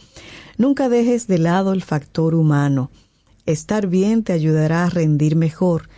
nunca 0.58 0.88
dejes 0.88 1.28
de 1.28 1.38
lado 1.38 1.74
el 1.74 1.84
factor 1.84 2.34
humano. 2.34 2.92
Estar 3.46 3.88
bien 3.88 4.24
te 4.24 4.32
ayudará 4.32 4.86
a 4.86 4.90
rendir 4.90 5.36
mejor. 5.36 5.90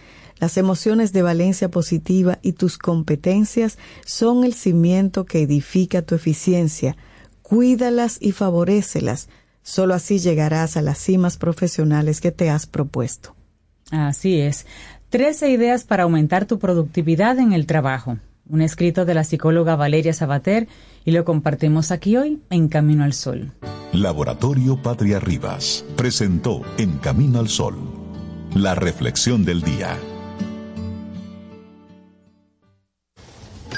Las 0.43 0.57
emociones 0.57 1.13
de 1.13 1.21
valencia 1.21 1.71
positiva 1.71 2.37
y 2.41 2.51
tus 2.51 2.77
competencias 2.77 3.77
son 4.05 4.43
el 4.43 4.53
cimiento 4.53 5.23
que 5.23 5.41
edifica 5.41 6.01
tu 6.01 6.15
eficiencia. 6.15 6.97
Cuídalas 7.41 8.17
y 8.19 8.33
favorécelas. 8.33 9.29
Solo 9.61 9.93
así 9.93 10.19
llegarás 10.19 10.75
a 10.75 10.81
las 10.81 10.97
cimas 10.97 11.37
profesionales 11.37 12.19
que 12.19 12.33
te 12.33 12.49
has 12.49 12.65
propuesto. 12.65 13.37
Así 13.89 14.41
es. 14.41 14.65
Trece 15.07 15.49
ideas 15.49 15.85
para 15.85 16.03
aumentar 16.03 16.43
tu 16.43 16.59
productividad 16.59 17.39
en 17.39 17.53
el 17.53 17.65
trabajo. 17.65 18.17
Un 18.49 18.61
escrito 18.61 19.05
de 19.05 19.13
la 19.13 19.23
psicóloga 19.23 19.77
Valeria 19.77 20.11
Sabater 20.11 20.67
y 21.05 21.11
lo 21.11 21.23
compartimos 21.23 21.89
aquí 21.89 22.17
hoy 22.17 22.41
en 22.49 22.67
Camino 22.67 23.05
al 23.05 23.13
Sol. 23.13 23.53
Laboratorio 23.93 24.75
Patria 24.75 25.21
Rivas 25.21 25.85
presentó 25.95 26.63
En 26.77 26.97
Camino 26.97 27.39
al 27.39 27.47
Sol, 27.47 27.77
la 28.53 28.75
reflexión 28.75 29.45
del 29.45 29.61
día. 29.61 29.97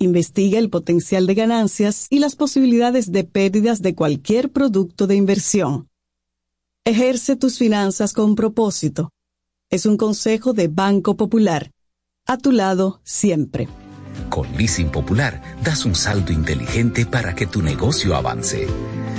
Investiga 0.00 0.60
el 0.60 0.70
potencial 0.70 1.26
de 1.26 1.34
ganancias 1.34 2.06
y 2.08 2.20
las 2.20 2.36
posibilidades 2.36 3.10
de 3.10 3.24
pérdidas 3.24 3.82
de 3.82 3.96
cualquier 3.96 4.52
producto 4.52 5.08
de 5.08 5.16
inversión. 5.16 5.88
Ejerce 6.84 7.34
tus 7.34 7.58
finanzas 7.58 8.12
con 8.12 8.36
propósito. 8.36 9.10
Es 9.70 9.86
un 9.86 9.96
consejo 9.96 10.52
de 10.52 10.68
Banco 10.68 11.16
Popular. 11.16 11.72
A 12.28 12.38
tu 12.38 12.52
lado 12.52 13.00
siempre. 13.02 13.66
Con 14.30 14.56
Leasing 14.56 14.90
Popular 14.92 15.42
das 15.64 15.84
un 15.84 15.96
salto 15.96 16.32
inteligente 16.32 17.04
para 17.04 17.34
que 17.34 17.48
tu 17.48 17.60
negocio 17.60 18.14
avance. 18.14 18.68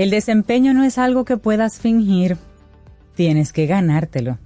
El 0.00 0.08
desempeño 0.08 0.72
no 0.72 0.82
es 0.82 0.96
algo 0.96 1.26
que 1.26 1.36
puedas 1.36 1.78
fingir, 1.78 2.38
tienes 3.16 3.52
que 3.52 3.66
ganártelo. 3.66 4.38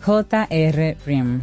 J.R. 0.00 0.96
Rim. 1.04 1.42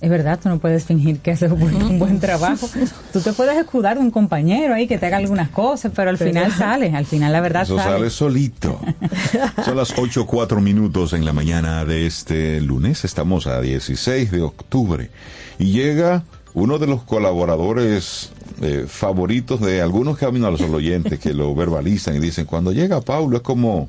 Es 0.00 0.08
verdad, 0.08 0.38
tú 0.40 0.48
no 0.48 0.60
puedes 0.60 0.84
fingir 0.84 1.18
que 1.18 1.32
haces 1.32 1.50
un 1.50 1.58
buen, 1.58 1.74
un 1.74 1.98
buen 1.98 2.20
trabajo. 2.20 2.70
Tú 3.12 3.20
te 3.20 3.32
puedes 3.32 3.56
escudar 3.58 3.98
de 3.98 4.00
un 4.04 4.12
compañero 4.12 4.74
ahí 4.74 4.86
que 4.86 4.96
te 4.96 5.06
haga 5.06 5.16
algunas 5.16 5.48
cosas, 5.48 5.90
pero 5.92 6.10
al 6.10 6.18
final 6.18 6.52
sale, 6.52 6.94
al 6.94 7.04
final 7.04 7.32
la 7.32 7.40
verdad 7.40 7.62
Eso 7.62 7.76
sale. 7.76 7.96
sale 7.96 8.10
solito. 8.10 8.80
Son 9.64 9.76
las 9.76 9.98
8 9.98 10.26
4 10.26 10.60
minutos 10.60 11.14
en 11.14 11.24
la 11.24 11.32
mañana 11.32 11.84
de 11.84 12.06
este 12.06 12.60
lunes. 12.60 13.04
Estamos 13.04 13.48
a 13.48 13.60
16 13.60 14.30
de 14.30 14.42
octubre. 14.42 15.10
Y 15.58 15.72
llega 15.72 16.22
uno 16.54 16.78
de 16.78 16.86
los 16.86 17.02
colaboradores 17.02 18.32
eh, 18.60 18.84
favoritos 18.88 19.60
de 19.60 19.80
algunos 19.80 20.18
Camino 20.18 20.46
a 20.46 20.50
los 20.50 20.60
oyentes 20.62 21.18
que 21.18 21.32
lo 21.32 21.54
verbalizan 21.54 22.16
y 22.16 22.20
dicen, 22.20 22.44
cuando 22.46 22.72
llega 22.72 23.00
Paulo 23.00 23.36
es 23.36 23.42
como 23.42 23.88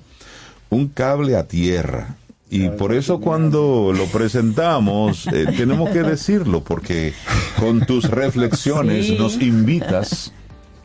un 0.70 0.88
cable 0.90 1.36
a 1.36 1.48
tierra. 1.48 2.16
Y 2.50 2.68
por 2.70 2.94
eso 2.94 3.20
cuando 3.22 3.94
lo 3.98 4.06
presentamos 4.06 5.26
eh, 5.28 5.46
tenemos 5.56 5.90
que 5.90 6.04
decirlo, 6.04 6.64
porque 6.64 7.14
con 7.60 7.86
tus 7.86 8.10
reflexiones 8.10 9.08
Sí. 9.08 9.16
nos 9.18 9.42
invitas 9.42 10.32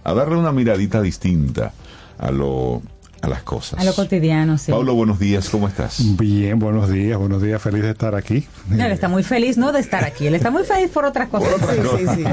a 0.05 0.15
darle 0.15 0.37
una 0.37 0.53
miradita 0.53 1.03
distinta 1.03 1.73
a 2.19 2.31
lo 2.31 2.83
a 3.27 3.29
las 3.29 3.43
cosas. 3.43 3.81
A 3.81 3.85
lo 3.85 3.95
cotidiano, 3.95 4.57
sí. 4.59 4.71
Pablo, 4.73 4.95
buenos 4.95 5.19
días, 5.19 5.49
¿cómo 5.51 5.69
estás? 5.69 6.17
Bien, 6.17 6.59
buenos 6.59 6.91
días, 6.91 7.19
buenos 7.19 7.43
días, 7.43 7.61
feliz 7.61 7.83
de 7.83 7.91
estar 7.91 8.15
aquí. 8.15 8.47
No, 8.69 8.85
él 8.85 8.93
está 8.93 9.09
muy 9.09 9.23
feliz, 9.23 9.59
no 9.59 9.73
de 9.73 9.81
estar 9.81 10.05
aquí, 10.05 10.27
él 10.27 10.35
está 10.35 10.51
muy 10.51 10.65
feliz 10.65 10.91
por 10.91 11.05
otras 11.05 11.29
cosas. 11.29 11.51
Sí, 11.61 12.07
sí, 12.07 12.15
sí. 12.17 12.25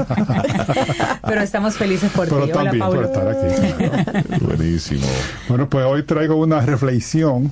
Pero 1.26 1.40
estamos 1.42 1.74
felices 1.76 2.10
por 2.12 2.28
Pero 2.28 2.44
ti. 2.46 2.52
Hola, 2.52 2.62
también 2.70 2.78
Paulo. 2.80 3.02
por 3.02 3.10
estar 3.10 3.28
aquí. 3.28 4.44
Buenísimo. 4.44 5.06
Bueno, 5.48 5.68
pues 5.68 5.84
hoy 5.84 6.02
traigo 6.04 6.36
una 6.36 6.60
reflexión, 6.60 7.50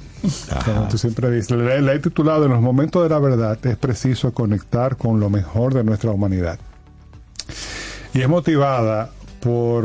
como 0.64 0.88
tú 0.88 0.98
siempre 0.98 1.30
dices, 1.30 1.50
la, 1.50 1.80
la 1.80 1.92
he 1.94 1.98
titulado 1.98 2.44
En 2.44 2.52
los 2.52 2.60
momentos 2.60 3.02
de 3.02 3.08
la 3.08 3.18
verdad 3.18 3.58
es 3.66 3.76
preciso 3.76 4.32
conectar 4.32 4.96
con 4.96 5.20
lo 5.20 5.30
mejor 5.30 5.74
de 5.74 5.84
nuestra 5.84 6.10
humanidad. 6.10 6.58
Y 8.14 8.20
es 8.20 8.28
motivada 8.28 9.10
por 9.42 9.84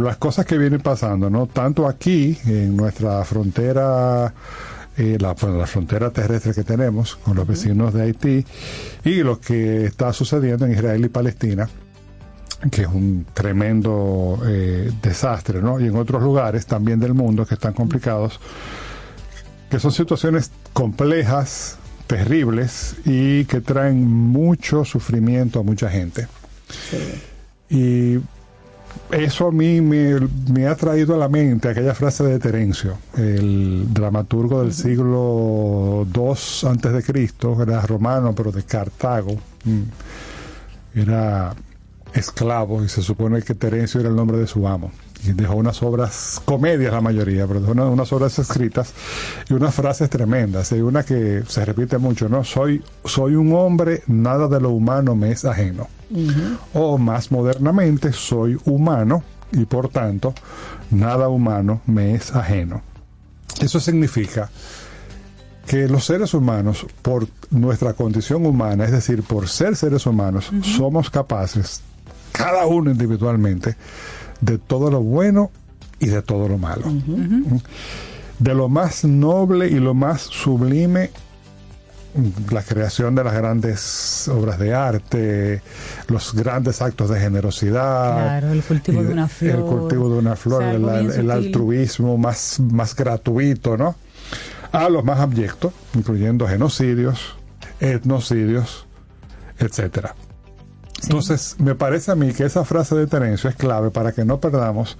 las 0.00 0.16
cosas 0.16 0.46
que 0.46 0.56
vienen 0.56 0.80
pasando, 0.80 1.28
¿no? 1.28 1.46
Tanto 1.46 1.86
aquí, 1.86 2.38
en 2.46 2.74
nuestra 2.74 3.22
frontera, 3.26 4.32
eh, 4.96 5.18
la, 5.20 5.34
frontera 5.34 6.10
terrestre 6.10 6.54
que 6.54 6.64
tenemos 6.64 7.16
con 7.16 7.36
los 7.36 7.46
vecinos 7.46 7.92
de 7.92 8.02
Haití, 8.02 8.46
y 9.04 9.16
lo 9.22 9.38
que 9.38 9.84
está 9.84 10.14
sucediendo 10.14 10.64
en 10.64 10.72
Israel 10.72 11.04
y 11.04 11.08
Palestina, 11.10 11.68
que 12.70 12.82
es 12.82 12.88
un 12.88 13.26
tremendo 13.34 14.40
eh, 14.46 14.90
desastre, 15.02 15.60
¿no? 15.60 15.78
Y 15.78 15.88
en 15.88 15.96
otros 15.96 16.22
lugares 16.22 16.64
también 16.64 16.98
del 16.98 17.12
mundo 17.12 17.44
que 17.44 17.52
están 17.52 17.74
complicados, 17.74 18.40
que 19.68 19.78
son 19.78 19.92
situaciones 19.92 20.50
complejas, 20.72 21.76
terribles 22.06 22.96
y 23.04 23.44
que 23.44 23.60
traen 23.60 24.06
mucho 24.06 24.86
sufrimiento 24.86 25.60
a 25.60 25.62
mucha 25.64 25.90
gente. 25.90 26.28
Y 27.68 28.20
eso 29.10 29.48
a 29.48 29.52
mí 29.52 29.80
me, 29.80 30.66
ha 30.66 30.74
traído 30.74 31.14
a 31.14 31.18
la 31.18 31.28
mente 31.28 31.68
aquella 31.68 31.94
frase 31.94 32.24
de 32.24 32.38
Terencio, 32.38 32.98
el 33.16 33.92
dramaturgo 33.92 34.62
del 34.62 34.72
siglo 34.72 36.06
II 36.14 36.68
antes 36.68 36.92
de 36.92 37.02
Cristo, 37.02 37.62
era 37.62 37.80
romano 37.82 38.34
pero 38.34 38.52
de 38.52 38.62
Cartago, 38.64 39.36
mm, 39.64 41.00
era 41.00 41.54
esclavo 42.12 42.82
y 42.82 42.88
se 42.88 43.02
supone 43.02 43.42
que 43.42 43.54
Terencio 43.54 44.00
era 44.00 44.08
el 44.08 44.16
nombre 44.16 44.38
de 44.38 44.46
su 44.46 44.66
amo. 44.66 44.90
Dejó 45.24 45.56
unas 45.56 45.82
obras, 45.82 46.40
comedias 46.44 46.92
la 46.92 47.00
mayoría, 47.00 47.46
pero 47.46 47.60
dejó 47.60 47.72
una- 47.72 47.86
unas 47.86 48.12
obras 48.12 48.38
escritas 48.38 48.92
y 49.48 49.54
unas 49.54 49.74
frases 49.74 50.08
tremendas. 50.08 50.70
Hay 50.72 50.80
una 50.80 51.02
que 51.04 51.42
se 51.48 51.64
repite 51.64 51.98
mucho, 51.98 52.28
¿no? 52.28 52.44
Soy, 52.44 52.82
soy 53.04 53.34
un 53.34 53.52
hombre, 53.54 54.02
nada 54.06 54.46
de 54.46 54.60
lo 54.60 54.70
humano 54.70 55.16
me 55.16 55.32
es 55.32 55.44
ajeno 55.44 55.88
o 56.74 56.98
más 56.98 57.32
modernamente 57.32 58.12
soy 58.12 58.56
humano 58.64 59.24
y 59.50 59.64
por 59.64 59.88
tanto 59.88 60.32
nada 60.90 61.28
humano 61.28 61.80
me 61.86 62.14
es 62.14 62.32
ajeno. 62.34 62.82
Eso 63.60 63.80
significa 63.80 64.48
que 65.66 65.88
los 65.88 66.04
seres 66.04 66.32
humanos, 66.34 66.86
por 67.02 67.26
nuestra 67.50 67.94
condición 67.94 68.46
humana, 68.46 68.84
es 68.84 68.92
decir, 68.92 69.24
por 69.24 69.48
ser 69.48 69.74
seres 69.74 70.06
humanos, 70.06 70.50
somos 70.62 71.10
capaces, 71.10 71.80
cada 72.30 72.66
uno 72.66 72.90
individualmente, 72.92 73.74
de 74.40 74.58
todo 74.58 74.90
lo 74.90 75.00
bueno 75.00 75.50
y 75.98 76.06
de 76.06 76.22
todo 76.22 76.48
lo 76.48 76.58
malo. 76.58 76.84
De 78.38 78.54
lo 78.54 78.68
más 78.68 79.04
noble 79.04 79.68
y 79.68 79.74
lo 79.76 79.94
más 79.94 80.20
sublime 80.22 81.10
la 82.50 82.62
creación 82.62 83.14
de 83.14 83.22
las 83.24 83.34
grandes 83.34 84.26
obras 84.28 84.58
de 84.58 84.72
arte, 84.72 85.60
los 86.08 86.32
grandes 86.34 86.80
actos 86.80 87.10
de 87.10 87.20
generosidad, 87.20 88.14
Claro, 88.40 88.52
el 88.52 88.62
cultivo 88.62 89.02
de 89.02 89.12
una 89.12 89.28
flor. 89.28 89.54
el 89.54 89.62
cultivo 89.62 90.08
de 90.10 90.18
una 90.18 90.34
flor, 90.36 90.62
O 90.62 90.64
sea, 90.64 90.70
el, 90.72 90.76
algo 90.76 90.92
bien 90.92 91.04
el 91.06 91.12
sutil. 91.12 91.30
altruismo 91.30 92.16
más, 92.16 92.58
más 92.60 92.96
gratuito, 92.96 93.76
¿no? 93.76 93.96
A 94.72 94.88
los 94.88 95.04
más 95.04 95.20
abyectos, 95.20 95.74
incluyendo 95.94 96.48
genocidios, 96.48 97.36
etnocidios, 97.80 98.86
etcétera. 99.58 100.14
Entonces, 101.06 101.56
me 101.58 101.74
parece 101.74 102.10
a 102.10 102.14
mí 102.14 102.32
que 102.32 102.44
esa 102.44 102.64
frase 102.64 102.94
de 102.94 103.06
Terencio 103.06 103.48
es 103.50 103.56
clave 103.56 103.90
para 103.90 104.12
que 104.12 104.24
no 104.24 104.40
perdamos 104.40 104.96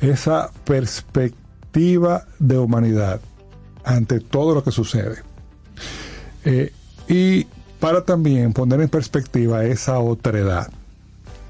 esa 0.00 0.50
perspectiva 0.64 2.24
de 2.38 2.58
humanidad 2.58 3.20
ante 3.84 4.20
todo 4.20 4.54
lo 4.54 4.62
que 4.64 4.70
sucede. 4.70 5.16
Eh, 6.44 6.72
y 7.08 7.46
para 7.80 8.04
también 8.04 8.52
poner 8.52 8.80
en 8.80 8.88
perspectiva 8.88 9.64
esa 9.64 9.98
otredad. 9.98 10.68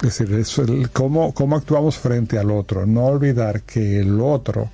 Es 0.02 0.18
decir, 0.18 0.34
eso, 0.34 0.62
el- 0.62 0.90
cómo, 0.90 1.32
cómo 1.34 1.56
actuamos 1.56 1.96
frente 1.96 2.38
al 2.38 2.50
otro. 2.50 2.86
No 2.86 3.04
olvidar 3.06 3.62
que 3.62 4.00
el 4.00 4.20
otro 4.20 4.68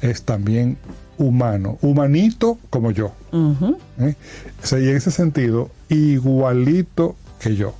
es 0.00 0.22
también 0.22 0.78
humano, 1.18 1.78
humanito 1.82 2.58
como 2.70 2.90
yo. 2.90 3.12
¿eh? 4.00 4.14
O 4.62 4.66
sea, 4.66 4.78
y 4.78 4.88
en 4.88 4.96
ese 4.96 5.10
sentido, 5.10 5.70
igualito 5.88 7.16
que 7.40 7.54
yo. 7.56 7.74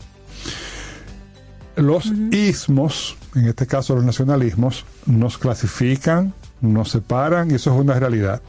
Los 1.77 2.07
ismos, 2.31 3.17
en 3.35 3.49
este 3.49 3.67
caso 3.67 3.95
los 3.95 4.05
nacionalismos, 4.05 4.85
nos 5.05 5.37
clasifican, 5.37 6.33
nos 6.63 6.91
separan, 6.91 7.51
y 7.51 7.55
eso 7.55 7.75
es 7.75 7.81
una 7.81 7.99
realidad. 7.99 8.41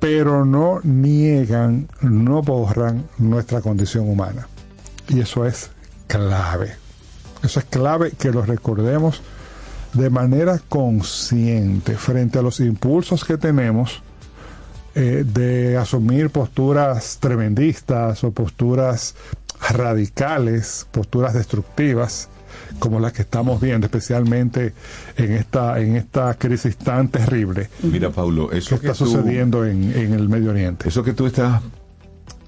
Pero 0.00 0.46
no 0.46 0.80
niegan, 0.82 1.88
no 2.00 2.40
borran 2.40 3.04
nuestra 3.18 3.60
condición 3.60 4.08
humana. 4.08 4.48
Y 5.08 5.20
eso 5.20 5.44
es 5.44 5.70
clave. 6.06 6.72
Eso 7.42 7.60
es 7.60 7.66
clave 7.66 8.12
que 8.12 8.30
lo 8.30 8.42
recordemos 8.42 9.22
de 9.92 10.08
manera 10.08 10.60
consciente 10.68 11.96
frente 11.96 12.38
a 12.38 12.42
los 12.42 12.60
impulsos 12.60 13.24
que 13.24 13.36
tenemos 13.36 14.02
eh, 14.94 15.24
de 15.26 15.76
asumir 15.76 16.30
posturas 16.30 17.18
tremendistas 17.20 18.24
o 18.24 18.32
posturas 18.32 19.14
radicales, 19.68 20.86
posturas 20.90 21.34
destructivas, 21.34 22.28
como 22.78 22.98
las 23.00 23.12
que 23.12 23.22
estamos 23.22 23.60
viendo, 23.60 23.86
especialmente 23.86 24.72
en 25.16 25.32
esta, 25.32 25.78
en 25.80 25.96
esta 25.96 26.34
crisis 26.34 26.76
tan 26.76 27.08
terrible 27.08 27.68
Mira, 27.82 28.10
Paulo, 28.10 28.50
eso 28.52 28.78
que, 28.80 28.86
está 28.88 28.98
tú- 29.04 29.10
sucediendo 29.10 29.64
en, 29.64 29.92
en 29.96 30.12
el 30.14 30.28
Medio 30.28 30.50
Oriente. 30.50 30.88
Eso 30.88 31.02
que 31.02 31.12
tú 31.12 31.26
estás 31.26 31.62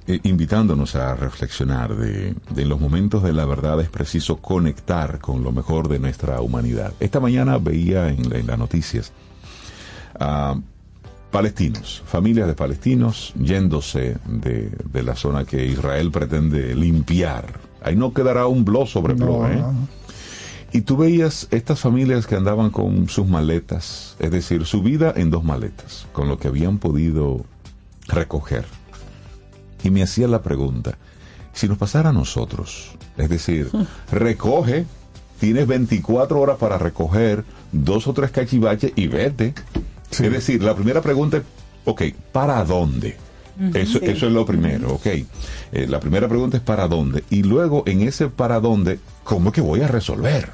eh, 0.06 0.18
invitándonos 0.24 0.96
a 0.96 1.14
reflexionar 1.14 1.94
de, 1.96 2.34
de 2.50 2.62
en 2.62 2.68
los 2.68 2.80
momentos 2.80 3.22
de 3.22 3.32
la 3.32 3.44
verdad 3.44 3.80
es 3.80 3.88
preciso 3.88 4.38
conectar 4.38 5.18
con 5.20 5.42
lo 5.44 5.52
mejor 5.52 5.88
de 5.88 5.98
nuestra 5.98 6.40
humanidad. 6.40 6.92
Esta 6.98 7.20
mañana 7.20 7.58
veía 7.58 8.08
en, 8.08 8.28
la- 8.30 8.38
en 8.38 8.46
las 8.46 8.58
noticias 8.58 9.12
a 10.18 10.56
palestinos, 11.32 12.02
familias 12.06 12.46
de 12.46 12.54
palestinos 12.54 13.32
yéndose 13.34 14.18
de, 14.26 14.70
de 14.92 15.02
la 15.02 15.16
zona 15.16 15.44
que 15.44 15.66
Israel 15.66 16.12
pretende 16.12 16.76
limpiar. 16.76 17.58
Ahí 17.82 17.96
no 17.96 18.12
quedará 18.12 18.46
un 18.46 18.64
blo 18.64 18.86
sobre 18.86 19.14
blo, 19.14 19.40
No, 19.40 19.48
¿eh? 19.48 19.64
Y 20.74 20.82
tú 20.82 20.96
veías 20.96 21.48
estas 21.50 21.80
familias 21.80 22.26
que 22.26 22.36
andaban 22.36 22.70
con 22.70 23.08
sus 23.08 23.26
maletas, 23.26 24.16
es 24.18 24.30
decir, 24.30 24.64
su 24.64 24.82
vida 24.82 25.12
en 25.14 25.30
dos 25.30 25.44
maletas, 25.44 26.06
con 26.12 26.28
lo 26.28 26.38
que 26.38 26.48
habían 26.48 26.78
podido 26.78 27.44
recoger. 28.08 28.64
Y 29.82 29.90
me 29.90 30.02
hacía 30.02 30.28
la 30.28 30.42
pregunta, 30.42 30.96
si 31.52 31.68
nos 31.68 31.76
pasara 31.76 32.10
a 32.10 32.12
nosotros, 32.12 32.92
es 33.18 33.28
decir, 33.28 33.70
recoge, 34.12 34.86
tienes 35.40 35.66
24 35.66 36.40
horas 36.40 36.56
para 36.56 36.78
recoger 36.78 37.44
dos 37.72 38.06
o 38.06 38.14
tres 38.14 38.30
cachivaches 38.30 38.92
y 38.96 39.08
vete. 39.08 39.54
Sí. 40.12 40.24
Es 40.26 40.32
decir, 40.32 40.62
la 40.62 40.74
primera 40.76 41.00
pregunta 41.02 41.38
es, 41.38 41.42
ok, 41.84 42.02
¿para 42.30 42.64
dónde? 42.64 43.16
Eso, 43.74 43.98
Sí. 43.98 44.06
eso 44.06 44.26
es 44.28 44.32
lo 44.32 44.46
primero, 44.46 44.94
ok. 44.94 45.06
Eh, 45.06 45.26
la 45.88 46.00
primera 46.00 46.26
pregunta 46.28 46.56
es 46.56 46.62
¿para 46.62 46.88
dónde? 46.88 47.22
Y 47.30 47.42
luego 47.42 47.82
en 47.86 48.00
ese 48.02 48.28
¿para 48.28 48.60
dónde? 48.60 48.98
¿Cómo 49.24 49.48
es 49.50 49.54
que 49.54 49.60
voy 49.60 49.80
a 49.82 49.88
resolver? 49.88 50.50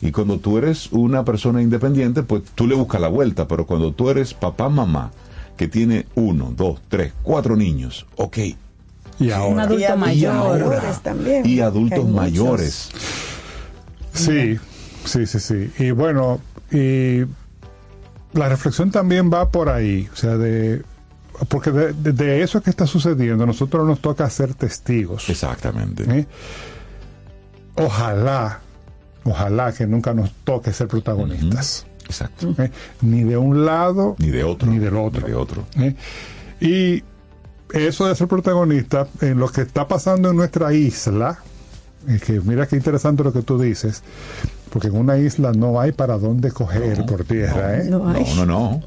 Y 0.00 0.10
cuando 0.12 0.38
tú 0.38 0.56
eres 0.56 0.88
una 0.92 1.24
persona 1.24 1.60
independiente, 1.60 2.22
pues 2.22 2.42
tú 2.54 2.66
le 2.66 2.74
buscas 2.74 3.00
la 3.00 3.08
vuelta, 3.08 3.46
pero 3.46 3.66
cuando 3.66 3.92
tú 3.92 4.08
eres 4.08 4.32
papá, 4.32 4.68
mamá, 4.70 5.10
que 5.58 5.68
tiene 5.68 6.06
uno, 6.14 6.54
dos, 6.56 6.80
tres, 6.88 7.12
cuatro 7.22 7.56
niños, 7.56 8.06
ok. 8.16 8.38
Y 8.38 9.26
Un 9.26 9.32
ahora, 9.32 9.62
Y 9.74 9.84
adultos 9.84 9.98
mayor. 9.98 10.34
mayores 10.60 11.00
también. 11.02 11.46
Y 11.46 11.60
adultos 11.60 12.08
mayores. 12.08 12.88
sí, 14.14 14.58
sí, 15.04 15.26
sí, 15.26 15.40
sí. 15.40 15.70
Y 15.78 15.90
bueno, 15.90 16.40
y 16.72 17.24
la 18.32 18.48
reflexión 18.48 18.90
también 18.90 19.30
va 19.32 19.48
por 19.50 19.68
ahí, 19.68 20.08
o 20.12 20.16
sea, 20.16 20.36
de 20.36 20.82
porque 21.48 21.70
de, 21.70 21.92
de- 21.94 22.12
de 22.12 22.42
eso 22.42 22.60
que 22.60 22.70
está 22.70 22.86
sucediendo, 22.86 23.46
nosotros 23.46 23.86
nos 23.86 24.00
toca 24.00 24.28
ser 24.30 24.54
testigos. 24.54 25.28
Exactamente. 25.30 26.04
¿eh? 26.08 26.26
ojalá, 27.76 28.60
ojalá 29.24 29.72
que 29.72 29.86
nunca 29.86 30.12
nos 30.14 30.32
toque 30.44 30.72
ser 30.72 30.88
protagonistas. 30.88 31.86
Exacto. 32.04 32.54
¿eh? 32.58 32.70
Ni 33.02 33.22
de 33.22 33.36
un 33.36 33.64
lado, 33.64 34.16
Ni 34.18 34.30
de 34.30 34.44
otro. 34.44 34.68
ni 34.70 34.78
del 34.78 34.96
otro. 34.96 35.22
Ni 35.22 35.28
de 35.28 35.34
otro. 35.36 35.64
¿eh? 35.78 35.94
Y 36.60 37.04
eso 37.72 38.06
de 38.06 38.14
ser 38.16 38.26
protagonista 38.28 39.06
en 39.20 39.38
lo 39.38 39.48
que 39.48 39.62
está 39.62 39.86
pasando 39.86 40.30
en 40.30 40.36
nuestra 40.36 40.72
isla, 40.72 41.38
es 42.08 42.22
que 42.22 42.40
mira 42.40 42.66
qué 42.66 42.76
interesante 42.76 43.22
lo 43.24 43.32
que 43.32 43.42
tú 43.42 43.58
dices, 43.60 44.02
porque 44.72 44.88
en 44.88 44.96
una 44.96 45.18
isla 45.18 45.52
no 45.52 45.80
hay 45.80 45.92
para 45.92 46.18
dónde 46.18 46.50
coger 46.50 47.04
por 47.06 47.24
tierra, 47.24 47.78
¿eh? 47.78 47.84
No 47.90 48.08
hay. 48.08 48.24
No, 48.36 48.46
no, 48.46 48.46
no. 48.46 48.82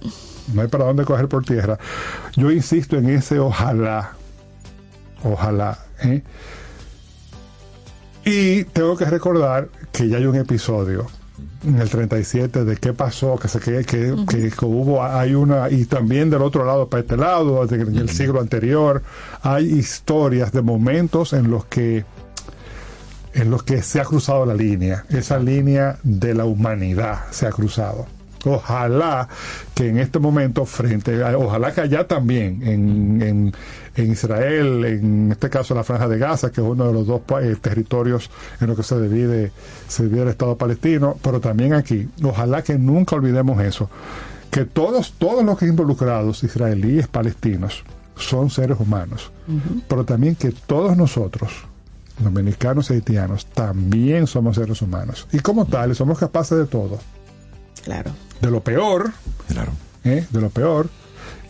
No 0.53 0.61
hay 0.61 0.68
para 0.68 0.85
dónde 0.85 1.06
coger 1.06 1.27
por 1.27 1.45
tierra. 1.45 1.77
Yo 2.35 2.52
insisto 2.52 2.98
en 2.98 3.10
ese 3.10 3.40
ojalá. 3.40 4.11
Ojalá. 5.23 5.80
¿eh? 6.03 6.22
Y 8.26 8.64
tengo 8.65 8.95
que 8.95 9.06
recordar 9.06 9.69
que 9.91 10.07
ya 10.07 10.18
hay 10.18 10.26
un 10.26 10.35
episodio 10.35 11.07
en 11.65 11.80
el 11.80 11.90
37 11.90 12.65
de 12.65 12.76
qué 12.77 12.94
pasó, 12.94 13.38
que 13.38 13.48
se 13.48 13.60
que, 13.60 13.84
que, 13.85 14.15
que- 14.27 14.52
que 14.52 14.65
hubo, 14.65 15.03
hay 15.03 15.34
una, 15.34 15.69
y 15.69 15.85
también 15.85 16.30
del 16.30 16.41
otro 16.41 16.65
lado 16.65 16.90
para 16.90 17.02
este 17.02 17.15
lado, 17.18 17.64
en 17.69 17.95
el 17.98 18.10
siglo 18.10 18.40
anterior, 18.41 19.02
hay 19.41 19.65
historias 19.68 20.52
de 20.52 20.61
momentos 20.61 21.31
en 21.34 21.49
los 21.49 21.65
que 21.65 22.03
en 23.34 23.49
los 23.49 23.64
que 23.64 23.81
se 23.81 23.99
ha 23.99 24.05
cruzado 24.05 24.45
la 24.45 24.53
línea, 24.53 25.05
esa 25.10 25.39
línea 25.39 25.97
de 26.03 26.34
la 26.34 26.45
humanidad 26.45 27.26
se 27.31 27.47
ha 27.47 27.51
cruzado. 27.51 28.05
Ojalá 28.45 29.30
que 29.73 29.88
en 29.88 29.97
este 29.97 30.19
momento, 30.19 30.65
frente 30.65 31.23
a, 31.23 31.38
ojalá 31.38 31.73
que 31.73 31.81
allá 31.81 32.07
también, 32.07 32.61
en, 32.64 33.22
en, 33.22 33.53
en 33.95 34.11
Israel, 34.11 34.84
en 34.84 35.31
este 35.31 35.49
caso 35.49 35.73
la 35.73 35.84
Franja 35.84 36.10
de 36.10 36.18
Gaza, 36.18 36.51
que 36.51 36.60
es 36.60 36.68
uno 36.68 36.88
de 36.88 36.93
los 36.93 37.07
dos 37.07 37.22
eh, 37.41 37.55
territorios 37.61 38.30
en 38.60 38.68
los 38.68 38.76
que 38.76 38.84
se 38.84 38.99
divide, 38.99 39.51
se 39.88 40.03
divide 40.03 40.23
el 40.23 40.27
Estado 40.30 40.57
palestino, 40.57 41.18
pero 41.22 41.39
también 41.39 41.73
aquí, 41.73 42.10
ojalá 42.22 42.64
que 42.64 42.77
nunca 42.77 43.15
olvidemos 43.15 43.61
eso, 43.61 43.89
que 44.51 44.65
todos, 44.65 45.14
todos 45.18 45.43
los 45.45 45.57
que 45.57 45.65
involucrados, 45.65 46.43
israelíes, 46.43 47.07
palestinos, 47.07 47.84
son 48.18 48.49
seres 48.49 48.77
humanos, 48.80 49.31
pero 49.88 50.03
también 50.03 50.35
que 50.35 50.51
todos 50.51 50.97
nosotros, 50.97 51.65
dominicanos 52.19 52.90
y 52.90 52.94
haitianos, 52.94 53.45
también 53.48 54.27
somos 54.27 54.56
seres 54.56 54.81
humanos. 54.81 55.27
Y 55.31 55.40
como 55.40 55.65
tales, 55.65 55.98
somos 55.98 56.19
capaces 56.19 56.57
de 56.57 56.65
todo. 56.65 56.99
Claro. 57.84 58.11
De 58.41 58.49
lo 58.52 58.61
peor, 58.61 59.11
Claro. 59.48 59.72
¿eh? 60.03 60.26
de 60.30 60.41
lo 60.41 60.49
peor, 60.49 60.90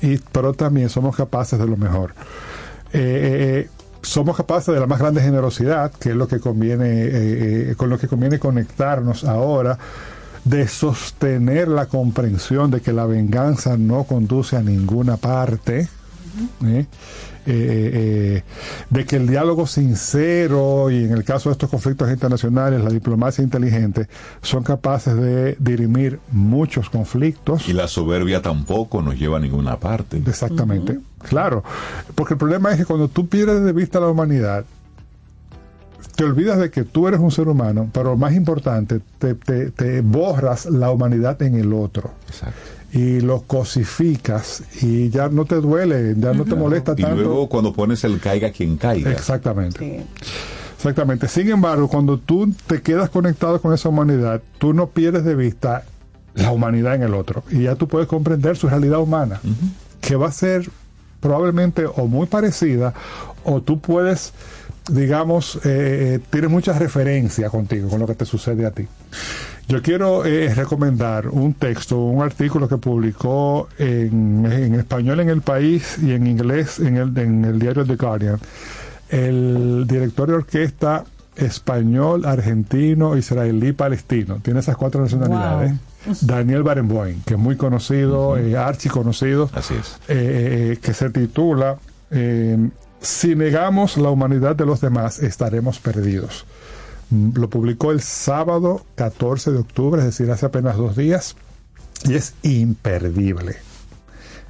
y, 0.02 0.18
pero 0.31 0.53
también 0.53 0.90
somos 0.90 1.15
capaces 1.15 1.60
de 1.60 1.65
lo 1.68 1.77
mejor. 1.77 2.14
Eh, 2.91 2.99
eh, 2.99 3.60
eh, 3.65 3.69
somos 4.02 4.35
capaces 4.35 4.73
de 4.73 4.80
la 4.80 4.88
más 4.88 4.99
grande 4.99 5.22
generosidad, 5.22 5.91
que 5.91 6.10
es 6.10 6.15
lo 6.15 6.27
que 6.27 6.40
conviene, 6.40 7.03
eh, 7.03 7.72
eh, 7.72 7.76
con 7.77 7.90
lo 7.90 7.98
que 7.98 8.07
conviene 8.07 8.38
conectarnos 8.40 9.23
ahora, 9.23 9.77
de 10.44 10.68
sostener 10.68 11.69
la 11.69 11.85
comprensión 11.85 12.69
de 12.69 12.81
que 12.81 12.91
la 12.91 13.06
venganza 13.06 13.77
no 13.77 14.03
conduce 14.03 14.57
a 14.57 14.61
ninguna 14.61 15.15
parte. 15.18 15.88
¿Eh? 16.65 16.85
Eh, 17.45 17.45
eh, 17.45 18.43
de 18.89 19.05
que 19.05 19.18
el 19.18 19.27
diálogo 19.27 19.68
sincero 19.68 20.89
y 20.89 21.03
en 21.03 21.11
el 21.11 21.23
caso 21.26 21.49
de 21.49 21.53
estos 21.53 21.69
conflictos 21.69 22.10
internacionales, 22.10 22.81
la 22.84 22.89
diplomacia 22.89 23.43
inteligente, 23.43 24.07
son 24.41 24.64
capaces 24.64 25.15
de 25.15 25.57
dirimir 25.60 26.19
muchos 26.31 26.89
conflictos. 26.89 27.68
Y 27.68 27.73
la 27.73 27.88
soberbia 27.89 28.41
tampoco 28.41 29.01
nos 29.01 29.19
lleva 29.19 29.38
a 29.38 29.39
ninguna 29.41 29.77
parte. 29.80 30.22
Exactamente, 30.26 30.99
claro. 31.27 31.64
Porque 32.15 32.35
el 32.35 32.38
problema 32.38 32.72
es 32.72 32.77
que 32.77 32.85
cuando 32.85 33.10
tú 33.10 33.27
pierdes 33.27 33.61
de 33.64 33.73
vista 33.73 33.99
la 33.99 34.07
humanidad, 34.07 34.64
te 36.15 36.23
olvidas 36.23 36.60
de 36.60 36.69
que 36.69 36.84
tú 36.84 37.07
eres 37.07 37.19
un 37.19 37.31
ser 37.31 37.47
humano, 37.47 37.89
pero 37.91 38.11
lo 38.11 38.18
más 38.18 38.34
importante, 38.34 39.01
te, 39.18 39.34
te- 39.34 39.72
te 39.72 40.01
borras 40.01 40.65
la 40.68 40.91
humanidad 40.91 41.41
en 41.41 41.55
el 41.55 41.73
otro. 41.73 42.11
Exacto. 42.27 42.60
Y 42.94 43.22
lo 43.22 43.41
cosificas 43.41 44.64
y 44.84 45.10
ya 45.10 45.28
no 45.28 45.45
te 45.45 45.56
duele, 45.56 46.14
ya 46.18 46.34
no 46.34 46.45
te 46.45 46.53
molesta 46.53 46.94
Y 46.95 47.02
tanto. 47.02 47.24
luego 47.24 47.49
cuando 47.49 47.74
pones 47.74 48.03
el 48.03 48.20
caiga 48.20 48.52
quien 48.52 48.78
caiga. 48.78 49.11
Exactamente. 49.11 50.03
Exactamente. 50.76 51.28
Sin 51.28 51.49
embargo, 51.49 51.88
cuando 51.88 52.20
tú 52.20 52.53
te 52.68 52.82
quedas 52.82 53.10
conectado 53.10 53.60
con 53.61 53.74
esa 53.74 53.90
humanidad, 53.90 54.41
tú 54.57 54.74
no 54.74 54.90
pierdes 54.90 55.24
de 55.24 55.34
vista 55.34 55.86
la 56.36 56.52
humanidad 56.52 56.95
en 56.95 57.03
el 57.03 57.14
otro. 57.14 57.44
Y 57.49 57.64
ya 57.64 57.76
tú 57.76 57.88
puedes 57.88 58.07
comprender 58.07 58.57
su 58.57 58.68
realidad 58.70 58.99
humana, 58.99 59.40
que 60.02 60.15
va 60.15 60.28
a 60.28 60.32
ser 60.32 60.70
probablemente 61.20 61.86
o 61.86 62.07
muy 62.07 62.28
parecida, 62.28 62.94
o 63.45 63.61
tú 63.61 63.80
puedes, 63.80 64.34
digamos, 64.91 65.57
eh, 65.64 66.20
tienes 66.30 66.49
muchas 66.52 66.78
referencias 66.80 67.49
contigo, 67.49 67.88
con 67.90 67.99
lo 68.02 68.06
que 68.06 68.15
te 68.15 68.26
sucede 68.26 68.65
a 68.65 68.72
ti. 68.72 68.86
Yo 69.68 69.81
quiero 69.81 70.26
eh, 70.26 70.53
recomendar 70.53 71.27
un 71.30 71.53
texto, 71.53 71.98
un 71.98 72.22
artículo 72.22 72.68
que 72.68 72.77
publicó 72.77 73.69
en, 73.77 74.45
en 74.45 74.76
español 74.76 75.19
en 75.22 75.30
El 75.30 75.41
País 75.41 75.98
y 76.02 76.11
en 76.11 76.27
inglés 76.27 76.80
en 76.80 76.98
el, 76.98 77.18
en 77.18 77.45
el 77.45 77.60
diario 77.60 77.85
The 77.85 77.95
Guardian 77.95 78.40
el 79.10 79.85
director 79.88 80.27
de 80.27 80.34
orquesta 80.35 81.03
español, 81.35 82.26
argentino, 82.26 83.15
israelí, 83.15 83.72
palestino. 83.73 84.40
Tiene 84.41 84.60
esas 84.61 84.76
cuatro 84.76 85.02
nacionalidades. 85.02 85.73
Daniel 86.22 86.64
Barenboim, 86.64 87.22
que 87.23 87.35
es 87.35 87.40
muy 87.40 87.56
conocido, 87.56 88.38
eh, 88.38 88.57
archi 88.57 88.90
conocido, 88.90 89.49
Así 89.53 89.76
es. 89.80 89.98
eh, 90.07 90.77
que 90.81 90.94
se 90.94 91.10
titula 91.11 91.77
eh, 92.11 92.57
Si 92.99 93.35
negamos 93.35 93.98
la 93.98 94.10
humanidad 94.10 94.56
de 94.56 94.65
los 94.65 94.81
demás, 94.81 95.19
estaremos 95.19 95.80
perdidos. 95.80 96.45
Mm, 97.09 97.38
Lo 97.38 97.49
publicó 97.49 97.91
el 97.91 98.01
sábado 98.01 98.85
14 98.95 99.51
de 99.51 99.59
octubre, 99.59 99.99
es 100.01 100.05
decir, 100.05 100.30
hace 100.31 100.45
apenas 100.45 100.77
dos 100.77 100.95
días, 100.95 101.35
y 102.05 102.15
es 102.15 102.34
imperdible. 102.43 103.57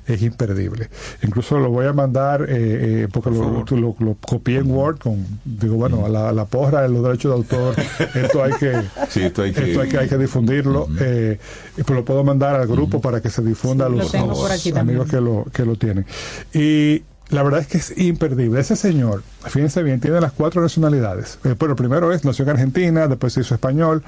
Es 0.05 0.21
imperdible. 0.21 0.89
Incluso 1.21 1.57
lo 1.59 1.69
voy 1.69 1.85
a 1.85 1.93
mandar, 1.93 2.41
eh, 2.49 3.03
eh, 3.03 3.07
porque 3.09 3.30
lo, 3.30 3.63
lo- 3.63 3.95
lo 3.99 4.15
copié 4.19 4.57
en 4.57 4.69
Word, 4.69 4.97
con, 4.99 5.25
digo, 5.45 5.75
bueno, 5.77 6.05
a 6.05 6.09
la, 6.09 6.27
a 6.27 6.34
la 6.34 6.43
porra 6.43 6.81
de 6.81 6.89
los 6.89 7.01
derechos 7.03 7.31
de 7.31 7.38
autor, 7.38 7.75
esto 8.15 8.43
hay 8.43 8.51
que, 8.59 8.81
Sí, 9.09 9.21
esto 9.21 9.43
hay 9.43 9.53
que- 9.53 9.69
esto 9.69 9.80
hay 9.81 9.88
que, 9.89 9.97
hay 9.99 10.09
que 10.09 10.17
difundirlo, 10.17 10.89
eh, 10.99 11.39
y 11.77 11.84
pues 11.84 11.97
lo 11.97 12.03
puedo 12.03 12.21
mandar 12.25 12.55
al 12.55 12.67
grupo 12.67 12.99
para 12.99 13.21
que 13.21 13.30
se 13.30 13.41
difunda 13.43 13.85
a 13.85 13.89
Sí, 13.89 13.95
los, 13.95 14.13
a 14.15 14.25
los 14.25 14.67
amigos 14.75 15.09
que 15.09 15.21
lo, 15.21 15.45
que 15.53 15.63
lo 15.63 15.77
tienen. 15.77 16.05
Y 16.53 17.01
la 17.30 17.44
verdad 17.44 17.62
es 17.62 17.68
que 17.68 17.78
es 17.78 17.98
imperdible. 17.98 18.60
Ese 18.60 18.76
señor, 18.76 19.24
fíjense 19.45 19.84
bien, 19.84 20.00
tiene 20.00 20.22
las 20.22 20.34
cuatro 20.34 20.62
nacionalidades. 20.62 21.40
Eh, 21.44 21.56
bueno, 21.58 21.76
primero 21.76 22.12
es 22.12 22.26
nació 22.26 22.44
en 22.44 22.52
Argentina, 22.52 23.08
después 23.08 23.34
se 23.34 23.41
hizo 23.41 23.56
español, 23.56 24.04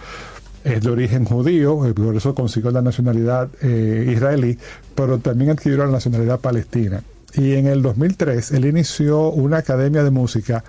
es 0.64 0.82
de 0.82 0.90
origen 0.90 1.26
judío, 1.26 1.86
eh, 1.86 1.94
por 1.94 2.16
eso 2.16 2.36
consiguió 2.36 2.72
la 2.72 2.82
nacionalidad 2.82 3.50
eh, 3.62 4.12
israelí, 4.14 4.58
pero 4.96 5.20
también 5.20 5.52
adquirió 5.52 5.78
la 5.78 5.92
nacionalidad 5.92 6.40
palestina. 6.40 7.04
Y 7.34 7.54
en 7.54 7.68
el 7.68 7.82
2003 7.82 8.52
él 8.52 8.66
inició 8.66 9.30
una 9.30 9.58
academia 9.58 10.04
de 10.04 10.12
música 10.12 10.64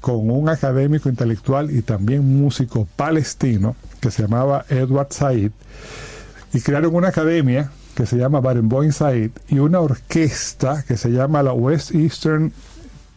con 0.00 0.30
un 0.30 0.50
académico 0.50 1.08
intelectual 1.08 1.70
y 1.70 1.80
también 1.80 2.40
músico 2.40 2.86
palestino 2.94 3.74
que 4.00 4.10
se 4.10 4.22
llamaba 4.22 4.66
Edward 4.68 5.08
Said 5.10 5.50
y 6.52 6.60
crearon 6.60 6.94
una 6.94 7.08
academia 7.08 7.70
que 7.94 8.06
se 8.06 8.16
llama 8.16 8.40
Barenboim 8.40 8.92
Said 8.92 9.30
y 9.48 9.58
una 9.58 9.80
orquesta 9.80 10.84
que 10.86 10.96
se 10.96 11.10
llama 11.10 11.42
la 11.42 11.52
West 11.52 11.94
Eastern 11.94 12.52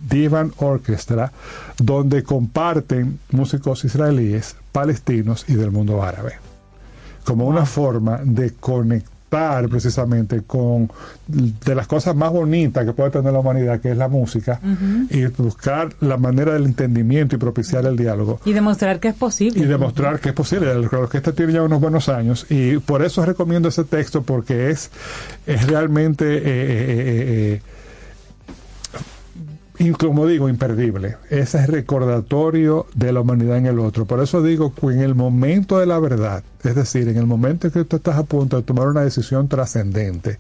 Divan 0.10 0.54
Orchestra, 0.58 1.32
donde 1.78 2.24
comparten 2.24 3.20
músicos 3.32 3.84
israelíes, 3.84 4.56
palestinos 4.72 5.46
y 5.48 5.56
del 5.56 5.72
mundo 5.72 6.04
árabe, 6.04 6.34
como 7.26 7.48
una 7.48 7.66
forma 7.66 8.20
de 8.24 8.54
conectar 8.54 9.17
precisamente 9.30 10.42
con 10.46 10.90
de 11.28 11.76
las 11.76 11.88
cosas 11.88 12.16
más 12.16 12.32
bonitas 12.32 12.86
que 12.86 12.94
puede 12.94 13.10
tener 13.10 13.34
la 13.34 13.40
humanidad, 13.40 13.82
que 13.82 13.92
es 13.92 13.98
la 13.98 14.08
música, 14.08 14.60
y 15.10 15.26
buscar 15.26 15.90
la 16.00 16.18
manera 16.18 16.54
del 16.54 16.66
entendimiento 16.66 17.36
y 17.36 17.40
propiciar 17.40 17.86
el 17.86 17.98
diálogo 17.98 18.40
Y 18.46 18.54
demostrar 18.54 19.00
que 19.00 19.10
es 19.10 19.16
posible. 19.16 19.60
y 19.60 19.66
demostrar 19.66 20.20
que 20.20 20.30
es 20.30 20.36
posible. 20.36 20.74
La 20.74 21.00
orquesta 21.00 21.34
tiene 21.34 21.54
ya 21.54 21.64
unos 21.64 21.82
buenos 21.82 22.10
años 22.10 22.46
y 22.50 22.78
por 22.78 23.04
eso 23.04 23.26
recomiendo 23.26 23.70
ese 23.70 23.84
texto 23.84 24.24
porque 24.24 24.70
es, 24.70 24.90
es 25.46 25.68
realmente, 25.68 26.26
eh, 26.38 26.42
eh, 26.46 27.04
eh, 27.54 27.62
in- 29.80 29.94
como 29.94 30.26
digo, 30.26 30.50
imperdible. 30.50 31.18
Ese 31.30 31.60
es 31.60 31.68
recordatorio 31.68 32.86
de 32.96 33.12
la 33.12 33.22
humanidad 33.22 33.58
en 33.58 33.66
el 33.68 33.80
otro. 33.80 34.06
Por 34.06 34.22
eso 34.22 34.42
digo 34.42 34.74
que 34.74 34.88
en 34.88 35.02
el 35.02 35.16
momento 35.16 35.80
de 35.80 35.86
la 35.86 36.00
verdad, 36.00 36.44
es 36.64 36.76
decir, 36.76 37.08
en 37.08 37.18
el 37.18 37.26
momento 37.28 37.68
en 37.68 37.74
que 37.74 37.84
tú 37.86 37.98
estás 37.98 38.18
a 38.18 38.24
punto 38.24 38.58
de 38.58 38.64
tomar 38.64 38.88
una 38.88 39.02
decisión 39.02 39.48
trascendente, 39.48 40.40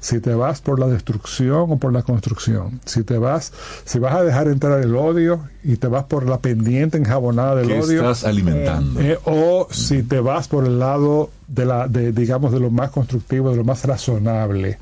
si 0.00 0.20
te 0.20 0.34
vas 0.34 0.60
por 0.60 0.78
la 0.78 0.86
destrucción 0.86 1.66
o 1.70 1.76
por 1.78 1.92
la 1.92 2.02
construcción, 2.02 2.80
si 2.84 3.02
te 3.04 3.18
vas, 3.18 3.52
si 3.84 3.98
vas 3.98 4.14
a 4.14 4.22
dejar 4.22 4.48
entrar 4.48 4.80
el 4.80 4.94
odio 4.96 5.40
y 5.62 5.76
te 5.76 5.86
vas 5.88 6.04
por 6.04 6.28
la 6.28 6.38
pendiente 6.38 6.98
enjabonada 6.98 7.56
del 7.56 7.68
¿Qué 7.68 7.80
odio, 7.80 8.00
estás 8.02 8.24
alimentando? 8.24 9.00
eh, 9.00 9.18
o 9.24 9.66
si 9.70 10.02
te 10.02 10.20
vas 10.20 10.48
por 10.48 10.64
el 10.66 10.78
lado 10.78 11.30
de 11.48 11.64
la, 11.64 11.88
de, 11.88 12.12
digamos, 12.12 12.52
de 12.52 12.60
lo 12.60 12.70
más 12.70 12.90
constructivo, 12.90 13.50
de 13.50 13.56
lo 13.56 13.64
más 13.64 13.84
razonable 13.84 14.78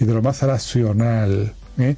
y 0.00 0.04
de 0.04 0.14
lo 0.14 0.22
más 0.22 0.42
racional. 0.42 1.52
¿eh? 1.78 1.96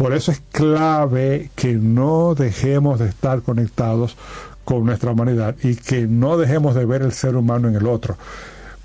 Por 0.00 0.14
eso 0.14 0.32
es 0.32 0.40
clave 0.50 1.50
que 1.54 1.74
no 1.74 2.34
dejemos 2.34 2.98
de 2.98 3.08
estar 3.08 3.42
conectados 3.42 4.16
con 4.64 4.84
nuestra 4.86 5.10
humanidad 5.12 5.54
y 5.62 5.74
que 5.76 6.06
no 6.06 6.38
dejemos 6.38 6.74
de 6.74 6.86
ver 6.86 7.02
el 7.02 7.12
ser 7.12 7.36
humano 7.36 7.68
en 7.68 7.74
el 7.76 7.86
otro. 7.86 8.16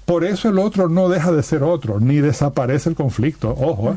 Por 0.06 0.24
eso 0.26 0.50
el 0.50 0.60
otro 0.60 0.90
no 0.90 1.08
deja 1.10 1.32
de 1.32 1.42
ser 1.42 1.64
otro, 1.64 2.00
ni 2.00 2.18
desaparece 2.18 2.90
el 2.90 2.96
conflicto. 2.96 3.50
Ojo, 3.52 3.92
¿eh? 3.92 3.96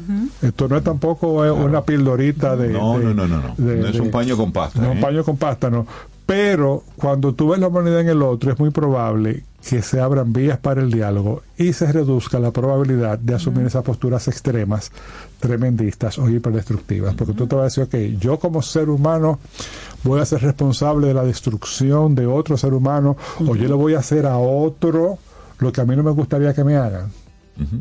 esto 0.49 0.69
no 0.69 0.77
es 0.77 0.85
tampoco 0.85 1.45
eh, 1.45 1.51
una 1.51 1.83
pildorita 1.83 2.57
de... 2.57 2.69
No, 2.69 2.99
de- 2.99 3.05
no, 3.07 3.15
no, 3.15 3.27
no, 3.29 3.43
no. 3.43 3.55
de- 3.59 3.77
No 3.81 3.89
es 3.89 3.99
un 4.01 4.11
paño 4.11 4.37
con 4.37 4.53
pasta. 4.53 4.81
no, 4.81 4.93
un 4.93 4.99
¿eh? 4.99 5.01
paño 5.03 5.25
con 5.25 5.37
pasta, 5.37 5.69
no. 5.71 5.87
Pero 6.29 6.83
cuando 6.97 7.35
tú 7.35 7.49
ves 7.49 7.59
la 7.59 7.69
humanidad 7.69 8.03
en 8.03 8.11
el 8.11 8.23
otro, 8.23 8.53
es 8.53 8.59
muy 8.59 8.69
probable 8.69 9.45
que 9.67 9.81
se 9.81 9.99
abran 9.99 10.31
vías 10.31 10.59
para 10.59 10.83
el 10.83 10.91
diálogo 10.91 11.41
y 11.57 11.73
se 11.73 11.91
reduzca 11.91 12.39
la 12.39 12.51
probabilidad 12.51 13.19
de 13.19 13.35
asumir 13.35 13.65
esas 13.65 13.83
posturas 13.83 14.29
extremas, 14.29 14.93
tremendistas 15.41 16.19
o 16.19 16.29
hiperdestructivas. 16.29 17.15
Porque 17.15 17.33
tú 17.33 17.47
te 17.47 17.57
vas 17.57 17.79
a 17.79 17.81
decir, 17.81 17.85
ok, 17.85 18.21
yo 18.21 18.39
como 18.39 18.61
ser 18.61 18.91
humano 18.91 19.39
voy 20.05 20.21
a 20.21 20.27
ser 20.27 20.43
responsable 20.43 21.07
de 21.07 21.15
la 21.15 21.25
destrucción 21.25 22.15
de 22.15 22.27
otro 22.27 22.59
ser 22.59 22.75
humano 22.75 23.17
o 23.41 23.57
yo 23.57 23.67
le 23.67 23.75
voy 23.75 23.95
a 23.95 24.01
hacer 24.01 24.27
a 24.27 24.37
otro 24.37 25.17
lo 25.61 25.73
que 25.73 25.81
a 25.81 25.87
mí 25.87 25.97
no 25.97 26.03
me 26.03 26.11
gustaría 26.11 26.53
que 26.53 26.63
me 26.63 26.77
hagan 26.77 27.11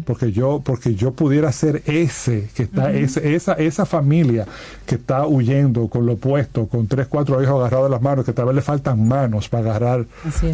porque 0.06 0.32
yo 0.32 0.62
porque 0.66 0.96
yo 0.96 1.12
pudiera 1.12 1.52
ser 1.52 1.84
ese 1.86 2.50
que 2.56 2.64
está 2.64 2.86
Ujú. 2.86 2.98
ese- 2.98 3.36
esa 3.36 3.54
esa 3.54 3.86
familia 3.86 4.46
que 4.86 4.96
está 4.96 5.28
huyendo 5.28 5.88
con 5.88 6.06
lo 6.06 6.14
opuesto 6.14 6.66
con 6.68 6.88
tres 6.88 7.06
cuatro 7.08 7.42
hijos 7.44 7.56
agarrados 7.60 7.86
de 7.88 7.92
las 7.92 8.02
manos 8.02 8.26
que 8.26 8.34
tal 8.34 8.46
vez 8.48 8.56
le 8.56 8.62
faltan 8.62 9.08
manos 9.08 9.50
para 9.50 9.70
agarrar 9.70 10.06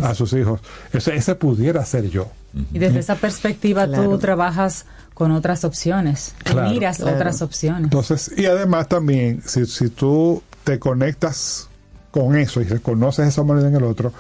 a 0.01 0.13
sus 0.13 0.33
hijos 0.33 0.59
ese 0.91 1.15
ese 1.15 1.35
pudiera 1.35 1.85
ser 1.85 2.09
yo 2.09 2.27
Y 2.73 2.79
desde 2.79 2.99
esa 2.99 3.15
perspectiva 3.15 3.87
Claro. 3.87 4.09
tú 4.09 4.17
trabajas 4.19 4.85
con 5.13 5.31
otras 5.31 5.63
opciones, 5.63 6.35
Claro. 6.43 6.69
miras 6.69 6.97
Claro. 6.97 7.15
otras 7.15 7.41
opciones. 7.41 7.83
Entonces, 7.85 8.31
y 8.35 8.45
además 8.45 8.87
también, 8.89 9.41
si, 9.45 9.65
si 9.67 9.89
tú 9.89 10.41
te 10.63 10.79
conectas 10.79 11.67
con 12.11 12.35
eso 12.35 12.61
y 12.61 12.65
reconoces 12.65 13.27
esa 13.27 13.41
humanidad 13.41 13.69
en 13.69 13.75
el 13.77 13.83
otro, 13.83 14.11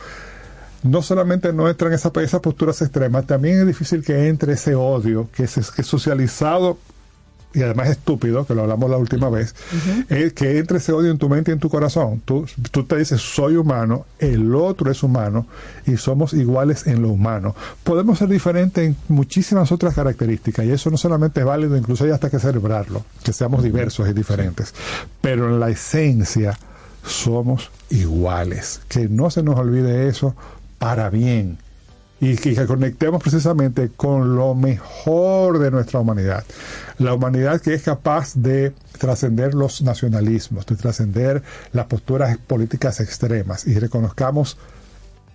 no 0.83 1.01
solamente 1.01 1.53
no 1.53 1.69
entran 1.69 1.93
esa, 1.93 2.11
esas 2.21 2.41
posturas 2.41 2.81
extremas, 2.81 3.25
también 3.25 3.59
es 3.59 3.67
difícil 3.67 4.03
que 4.03 4.27
entre 4.27 4.53
ese 4.53 4.75
odio 4.75 5.29
que 5.33 5.43
es, 5.43 5.71
que 5.71 5.81
es 5.81 5.87
socializado 5.87 6.77
y 7.53 7.61
además 7.61 7.89
estúpido, 7.89 8.45
que 8.45 8.55
lo 8.55 8.63
hablamos 8.63 8.89
la 8.89 8.97
última 8.97 9.29
vez, 9.29 9.53
es 10.09 10.33
que 10.33 10.57
entre 10.57 10.79
ese 10.79 10.91
odio 10.91 11.11
en 11.11 11.19
tu 11.19 11.29
mente 11.29 11.51
y 11.51 11.53
en 11.53 11.59
tu 11.59 11.69
corazón. 11.69 12.21
Tú, 12.25 12.47
tú 12.71 12.83
te 12.83 12.97
dices, 12.97 13.21
soy 13.21 13.57
humano, 13.57 14.07
el 14.17 14.55
otro 14.55 14.89
es 14.89 15.03
humano 15.03 15.45
y 15.85 15.97
somos 15.97 16.33
iguales 16.33 16.87
en 16.87 17.03
lo 17.03 17.09
humano. 17.09 17.55
Podemos 17.83 18.17
ser 18.17 18.29
diferentes 18.29 18.83
en 18.83 18.95
muchísimas 19.07 19.71
otras 19.71 19.93
características 19.93 20.65
y 20.65 20.71
eso 20.71 20.89
no 20.89 20.97
solamente 20.97 21.41
es 21.41 21.45
válido, 21.45 21.77
incluso 21.77 22.05
hay 22.05 22.11
hasta 22.11 22.29
que 22.29 22.39
celebrarlo, 22.39 23.05
que 23.23 23.33
seamos 23.33 23.61
diversos 23.61 24.09
y 24.09 24.13
diferentes. 24.13 24.73
Pero 25.21 25.47
en 25.47 25.59
la 25.59 25.69
esencia 25.69 26.57
somos 27.05 27.69
iguales. 27.91 28.81
Que 28.87 29.07
no 29.09 29.29
se 29.29 29.43
nos 29.43 29.59
olvide 29.59 30.07
eso 30.07 30.35
para 30.83 31.09
bien 31.09 31.57
y 32.19 32.35
que, 32.35 32.53
conectemos 32.65 33.21
precisamente 33.21 33.89
con 33.95 34.35
lo 34.35 34.53
mejor 34.53 35.59
de 35.59 35.71
nuestra 35.71 36.01
humanidad. 36.01 36.43
La 36.97 37.13
humanidad 37.13 37.61
que 37.61 37.73
es 37.73 37.83
capaz 37.83 38.33
de 38.35 38.73
trascender 38.97 39.53
los 39.53 39.81
nacionalismos, 39.81 40.65
de 40.65 40.75
trascender 40.75 41.41
las 41.71 41.85
posturas 41.85 42.37
políticas 42.37 42.99
extremas 42.99 43.65
y 43.65 43.79
reconozcamos 43.79 44.57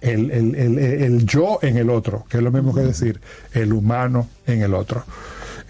el, 0.03 0.31
el- 0.31 0.55
el- 0.55 0.79
el 0.79 1.25
yo 1.25 1.59
en 1.62 1.79
el 1.79 1.89
otro, 1.89 2.25
que 2.29 2.37
es 2.37 2.43
lo 2.43 2.53
mismo 2.53 2.75
que 2.75 2.83
decir 2.83 3.19
el 3.55 3.73
humano 3.73 4.29
en 4.47 4.61
el 4.61 4.75
otro. 4.75 5.03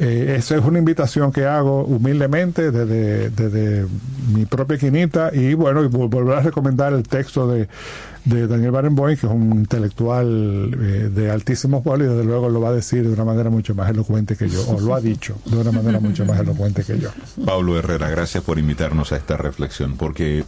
Eh, 0.00 0.36
esa 0.38 0.56
es 0.56 0.64
una 0.64 0.78
invitación 0.78 1.32
que 1.32 1.44
hago 1.46 1.82
humildemente 1.84 2.70
desde, 2.72 3.30
desde 3.30 3.86
mi 4.32 4.44
propia 4.46 4.76
quinita 4.78 5.30
y 5.32 5.54
bueno, 5.54 5.82
y 5.84 5.88
vol- 5.88 6.08
volver 6.10 6.38
a 6.38 6.42
recomendar 6.42 6.92
el 6.92 7.02
texto 7.02 7.48
de, 7.48 7.68
de 8.28 8.46
Daniel 8.46 8.70
Barenboim, 8.70 9.16
que 9.16 9.26
es 9.26 9.32
un 9.32 9.52
intelectual 9.52 10.74
eh, 10.74 11.10
de 11.12 11.30
altísimo 11.30 11.82
pueblo 11.82 12.04
y 12.04 12.08
desde 12.08 12.24
luego 12.24 12.48
lo 12.48 12.60
va 12.60 12.68
a 12.68 12.72
decir 12.72 13.06
de 13.06 13.12
una 13.12 13.24
manera 13.24 13.50
mucho 13.50 13.74
más 13.74 13.90
elocuente 13.90 14.36
que 14.36 14.48
yo, 14.48 14.66
o 14.68 14.80
lo 14.80 14.94
ha 14.94 15.00
dicho 15.00 15.36
de 15.46 15.56
una 15.56 15.72
manera 15.72 15.98
mucho 15.98 16.24
más 16.24 16.38
elocuente 16.38 16.84
que 16.84 16.98
yo. 16.98 17.10
Pablo 17.44 17.78
Herrera, 17.78 18.08
gracias 18.10 18.44
por 18.44 18.58
invitarnos 18.58 19.12
a 19.12 19.16
esta 19.16 19.36
reflexión, 19.36 19.96
porque 19.96 20.44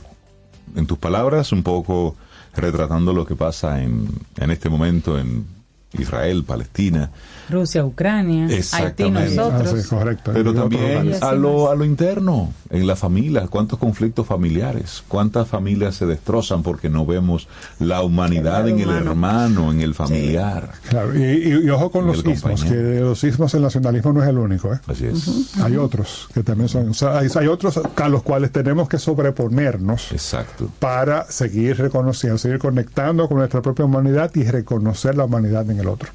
en 0.77 0.87
tus 0.87 0.99
palabras, 0.99 1.53
un 1.53 1.63
poco 1.63 2.17
retratando 2.55 3.13
lo 3.13 3.27
que 3.27 3.37
pasa 3.37 3.83
en, 3.83 4.09
en 4.37 4.51
este 4.51 4.69
momento 4.69 5.19
en 5.19 5.47
Israel, 5.93 6.45
Palestina, 6.45 7.11
Rusia, 7.51 7.85
Ucrania, 7.85 8.47
Haití, 8.73 9.11
nosotros. 9.11 9.87
pero 10.25 10.55
también 10.55 11.07
Y 11.07 11.13
así 11.13 11.25
a 11.25 11.33
lo, 11.33 11.71
a 11.71 11.75
lo 11.75 11.85
interno, 11.85 12.53
en 12.71 12.87
la 12.87 12.97
familia, 12.97 13.47
cuántos 13.49 13.79
conflictos 13.79 14.27
familiares, 14.27 15.03
cuántas 15.09 15.49
familias 15.49 15.97
se 15.97 16.07
destrozan 16.07 16.63
porque 16.63 16.89
no 16.89 17.05
vemos 17.05 17.49
la 17.79 18.03
humanidad 18.03 18.69
en 18.69 18.81
el 18.81 18.91
hermano, 18.91 19.71
en 19.73 19.81
el 19.81 19.95
familiar. 19.95 20.71
Claro, 20.89 21.15
y, 21.19 21.23
y- 21.23 21.67
y 21.67 21.71
ojo 21.71 21.91
con 21.91 22.07
los 22.07 22.25
el 22.25 22.31
ismos, 22.31 22.61
compañero. 22.61 22.71
que 22.95 23.01
los 23.01 23.25
ismos 23.25 23.53
el 23.55 23.63
nacionalismo 23.63 24.13
no 24.13 24.23
es 24.23 24.29
el 24.29 24.39
único. 24.39 24.73
¿eh? 24.73 24.79
Así 24.87 25.07
es. 25.07 25.57
Hay 25.61 25.77
otros 25.77 26.29
que 26.33 26.43
también 26.43 26.69
son, 26.69 26.89
o 26.91 26.95
sea, 26.95 27.19
hay, 27.19 27.29
hay 27.35 27.47
otros 27.49 27.79
a 27.97 28.09
los 28.09 28.23
cuales 28.23 28.53
tenemos 28.53 28.89
que 28.89 28.99
sobreponernos 28.99 30.13
Exacto. 30.13 30.71
para 30.79 31.25
seguir 31.31 31.77
reconociendo, 31.79 32.39
seguir 32.39 32.59
conectando 32.59 33.29
con 33.29 33.39
nuestra 33.39 33.63
propia 33.63 33.85
humanidad 33.85 34.31
y 34.35 34.45
reconocer 34.45 35.17
la 35.17 35.25
humanidad 35.25 35.69
en 35.71 35.81
el 35.81 35.89
otro. 35.89 36.09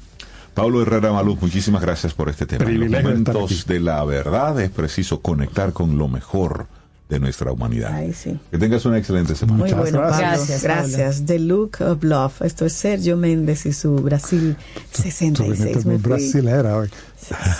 Pablo 0.56 0.80
Herrera 0.80 1.12
Maluz, 1.12 1.38
muchísimas 1.40 1.82
gracias 1.82 2.14
por 2.14 2.30
este 2.30 2.46
tema. 2.46 2.64
En 2.64 2.70
los 2.70 2.78
Privilegio 2.78 3.10
de 3.10 3.16
estar 3.18 3.34
momentos 3.34 3.66
de 3.66 3.78
la 3.80 4.02
verdad 4.06 4.58
es 4.60 4.70
preciso 4.70 5.20
conectar 5.20 5.74
con 5.74 5.98
lo 5.98 6.08
mejor 6.08 6.66
de 7.10 7.20
nuestra 7.20 7.52
humanidad. 7.52 7.92
Ay, 7.94 8.12
sí. 8.14 8.36
Que 8.50 8.56
tengas 8.58 8.84
una 8.86 8.96
excelente 8.98 9.34
semana. 9.36 9.58
Muy 9.62 9.72
bueno. 9.72 9.98
Gracias, 10.00 10.62
Gracias. 10.62 11.16
Pablo. 11.16 11.26
The 11.26 11.38
Look 11.38 11.76
of 11.80 12.02
Love. 12.02 12.40
Esto 12.42 12.64
es 12.64 12.72
Sergio 12.72 13.16
Méndez 13.18 13.66
y 13.66 13.72
su 13.74 13.96
Brasil 13.96 14.56
Tú 14.96 15.02
66. 15.02 15.58
viniste 15.60 15.78
Me 15.88 15.92
muy 15.92 16.02
fui. 16.02 16.10
brasilera 16.12 16.76
hoy. 16.78 16.88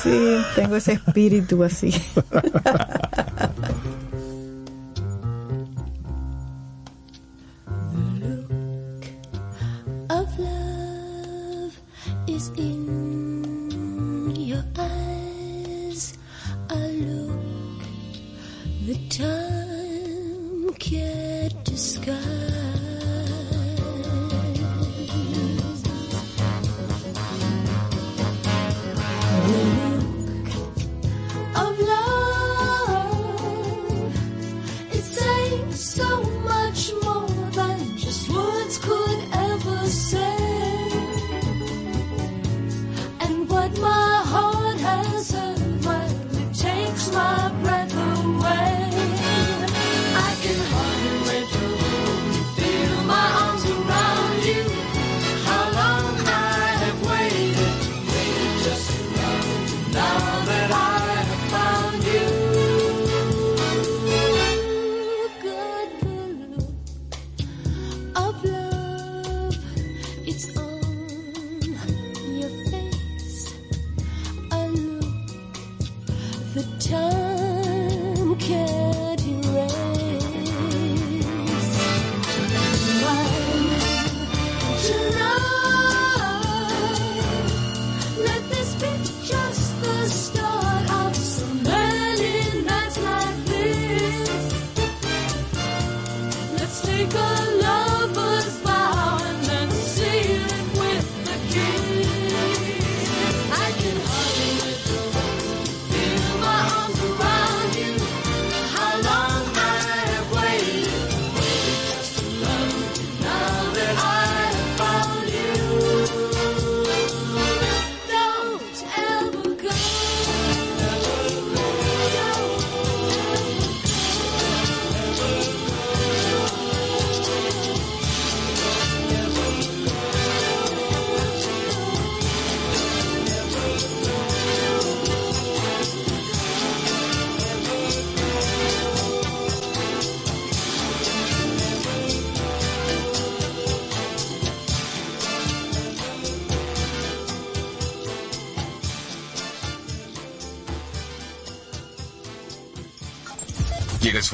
Sí, 0.03 0.37
tengo 0.55 0.77
ese 0.77 0.95
espíritu 0.95 1.63
así. 1.65 1.93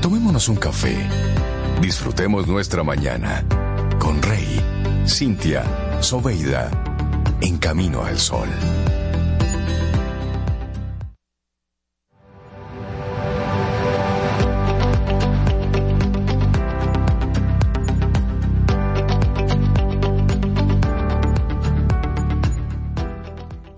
Tomémonos 0.00 0.48
un 0.48 0.56
café. 0.56 0.96
Disfrutemos 1.82 2.46
nuestra 2.46 2.82
mañana 2.82 3.44
con 3.98 4.22
Rey, 4.22 4.58
Cintia, 5.06 5.62
Soveida, 6.00 6.70
en 7.42 7.58
Camino 7.58 8.02
al 8.02 8.18
Sol. 8.18 8.48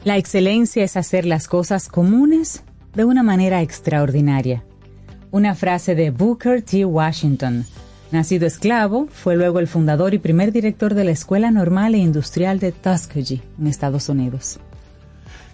La 0.04 0.18
excelencia 0.18 0.84
es 0.84 0.96
hacer 0.96 1.26
las 1.26 1.48
cosas 1.48 1.88
comunes 1.88 2.62
de 2.94 3.04
una 3.04 3.24
manera 3.24 3.60
extraordinaria. 3.60 4.64
Una 5.32 5.54
frase 5.54 5.94
de 5.94 6.10
Booker 6.10 6.60
T. 6.60 6.84
Washington. 6.84 7.64
Nacido 8.10 8.46
esclavo, 8.46 9.08
fue 9.10 9.34
luego 9.34 9.60
el 9.60 9.66
fundador 9.66 10.12
y 10.12 10.18
primer 10.18 10.52
director 10.52 10.92
de 10.92 11.04
la 11.04 11.12
Escuela 11.12 11.50
Normal 11.50 11.94
e 11.94 11.98
Industrial 11.98 12.58
de 12.58 12.70
Tuskegee, 12.70 13.40
en 13.58 13.66
Estados 13.66 14.10
Unidos. 14.10 14.60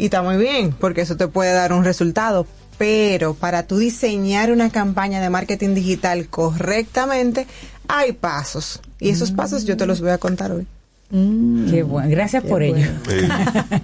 Y 0.00 0.04
está 0.06 0.22
muy 0.22 0.38
bien, 0.38 0.72
porque 0.72 1.02
eso 1.02 1.18
te 1.18 1.28
puede 1.28 1.52
dar 1.52 1.74
un 1.74 1.84
resultado. 1.84 2.46
Pero 2.78 3.34
para 3.34 3.64
tú 3.64 3.76
diseñar 3.76 4.50
una 4.50 4.70
campaña 4.70 5.20
de 5.20 5.28
marketing 5.28 5.74
digital 5.74 6.26
correctamente, 6.28 7.46
hay 7.86 8.12
pasos. 8.12 8.80
Y 8.98 9.10
esos 9.10 9.30
pasos 9.30 9.66
yo 9.66 9.76
te 9.76 9.84
los 9.84 10.00
voy 10.00 10.08
a 10.10 10.16
contar 10.16 10.52
hoy. 10.52 10.66
Qué 11.10 11.82
bueno, 11.82 12.08
gracias 12.08 12.42
por 12.44 12.62
ello. 12.62 12.86
Eh, 13.10 13.28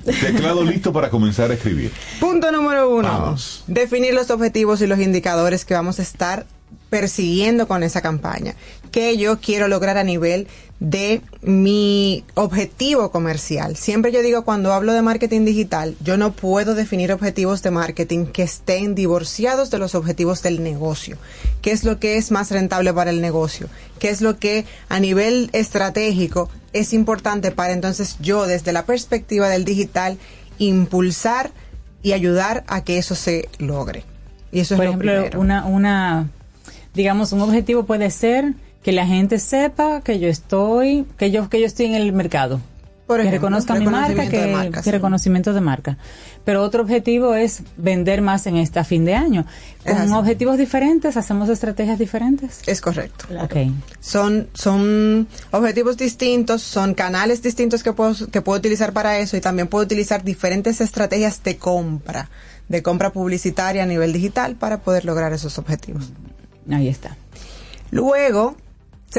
teclado 0.23 0.65
listo 0.65 0.91
para 0.91 1.11
comenzar 1.11 1.51
a 1.51 1.55
escribir. 1.55 1.93
Punto 2.19 2.51
número 2.51 2.89
uno. 2.89 3.09
Vamos. 3.09 3.65
Definir 3.67 4.15
los 4.15 4.31
objetivos 4.31 4.81
y 4.81 4.87
los 4.87 4.99
indicadores 4.99 5.67
que 5.67 5.75
vamos 5.75 5.99
a 5.99 6.03
estar 6.03 6.47
persiguiendo 6.91 7.67
con 7.67 7.83
esa 7.83 8.01
campaña. 8.01 8.55
Que 8.91 9.17
yo 9.17 9.41
quiero 9.41 9.69
lograr 9.69 9.99
a 9.99 10.05
nivel 10.05 10.47
de 10.79 11.23
mi 11.43 12.25
objetivo 12.35 13.11
comercial. 13.11 13.77
Siempre 13.77 14.13
yo 14.13 14.23
digo 14.23 14.45
cuando 14.45 14.73
hablo 14.75 14.93
de 14.93 15.03
marketing 15.03 15.45
digital, 15.45 15.97
yo 16.03 16.17
no 16.17 16.33
puedo 16.33 16.75
definir 16.75 17.13
objetivos 17.13 17.63
de 17.63 17.71
marketing 17.71 18.27
que 18.27 18.43
estén 18.43 18.95
divorciados 18.95 19.71
de 19.71 19.79
los 19.79 19.95
objetivos 19.95 20.43
del 20.43 20.63
negocio. 20.63 21.17
¿Qué 21.63 21.73
es 21.73 21.85
lo 21.85 21.99
que 21.99 22.17
es 22.19 22.31
más 22.31 22.51
rentable 22.51 22.93
para 22.93 23.11
el 23.11 23.21
negocio? 23.23 23.69
¿Qué 23.99 24.11
es 24.11 24.21
lo 24.21 24.39
que 24.39 24.67
a 24.89 25.01
nivel 25.01 25.49
estratégico 25.53 26.51
es 26.73 26.93
importante 26.93 27.53
para 27.53 27.73
entonces 27.73 28.17
yo 28.21 28.47
desde 28.47 28.73
la 28.73 28.85
perspectiva 28.85 29.49
del 29.49 29.65
digital 29.65 30.19
impulsar 30.59 31.51
y 32.03 32.13
ayudar 32.13 32.65
a 32.67 32.85
que 32.85 32.99
eso 32.99 33.15
se 33.15 33.49
logre? 33.59 34.05
Y 34.53 34.61
eso 34.61 34.77
Por 34.77 34.85
es 34.85 34.89
ejemplo, 34.91 35.13
lo 35.13 35.21
primero. 35.23 35.41
una, 35.41 35.65
una, 35.67 36.31
digamos, 36.97 37.33
un 37.33 37.43
objetivo 37.43 37.85
puede 37.85 38.11
ser 38.11 38.55
que 38.83 38.91
la 38.91 39.07
gente 39.07 39.39
sepa 39.39 40.01
que 40.01 40.19
yo 40.19 40.29
estoy, 40.29 41.07
que 41.19 41.31
yo, 41.31 41.49
que 41.49 41.61
yo 41.61 41.67
estoy 41.67 41.87
en 41.87 41.95
el 41.95 42.13
mercado. 42.13 42.61
Por 43.07 43.19
que 43.19 43.29
ejemplo, 43.29 43.49
reconozca 43.49 43.75
mi 43.77 43.87
marca, 43.87 44.29
que, 44.29 44.49
marca, 44.49 44.83
que 44.83 44.91
reconocimiento 44.91 45.53
de 45.53 45.61
marca. 45.61 45.97
Pero 46.45 46.63
otro 46.63 46.83
objetivo 46.83 47.37
es 47.37 47.63
vender 47.77 48.21
más 48.21 48.49
en 48.49 48.57
esta 48.57 48.83
fin 48.83 49.05
de 49.05 49.15
año. 49.15 49.47
Con 49.85 50.13
objetivos 50.13 50.59
diferentes, 50.59 51.17
hacemos 51.17 51.49
estrategias 51.49 52.01
diferentes. 52.01 52.63
Es 52.67 52.81
correcto. 52.81 53.27
Son, 54.01 54.49
son 54.55 55.29
objetivos 55.53 55.97
distintos, 55.97 56.63
son 56.63 56.95
canales 56.95 57.43
distintos 57.43 57.85
que 57.85 57.93
puedo, 57.93 58.29
que 58.29 58.41
puedo 58.41 58.59
utilizar 58.59 58.93
para 58.93 59.19
eso 59.19 59.37
y 59.37 59.41
también 59.41 59.69
puedo 59.69 59.85
utilizar 59.85 60.25
diferentes 60.25 60.81
estrategias 60.81 61.45
de 61.45 61.59
compra, 61.59 62.29
de 62.69 62.83
compra 62.83 63.13
publicitaria 63.13 63.85
a 63.85 63.87
nivel 63.87 64.13
digital 64.13 64.57
para 64.57 64.79
poder 64.79 65.05
lograr 65.05 65.33
esos 65.33 65.59
objetivos. 65.59 66.11
Ahí 66.71 66.89
está. 66.89 67.17
Luego, 67.91 68.57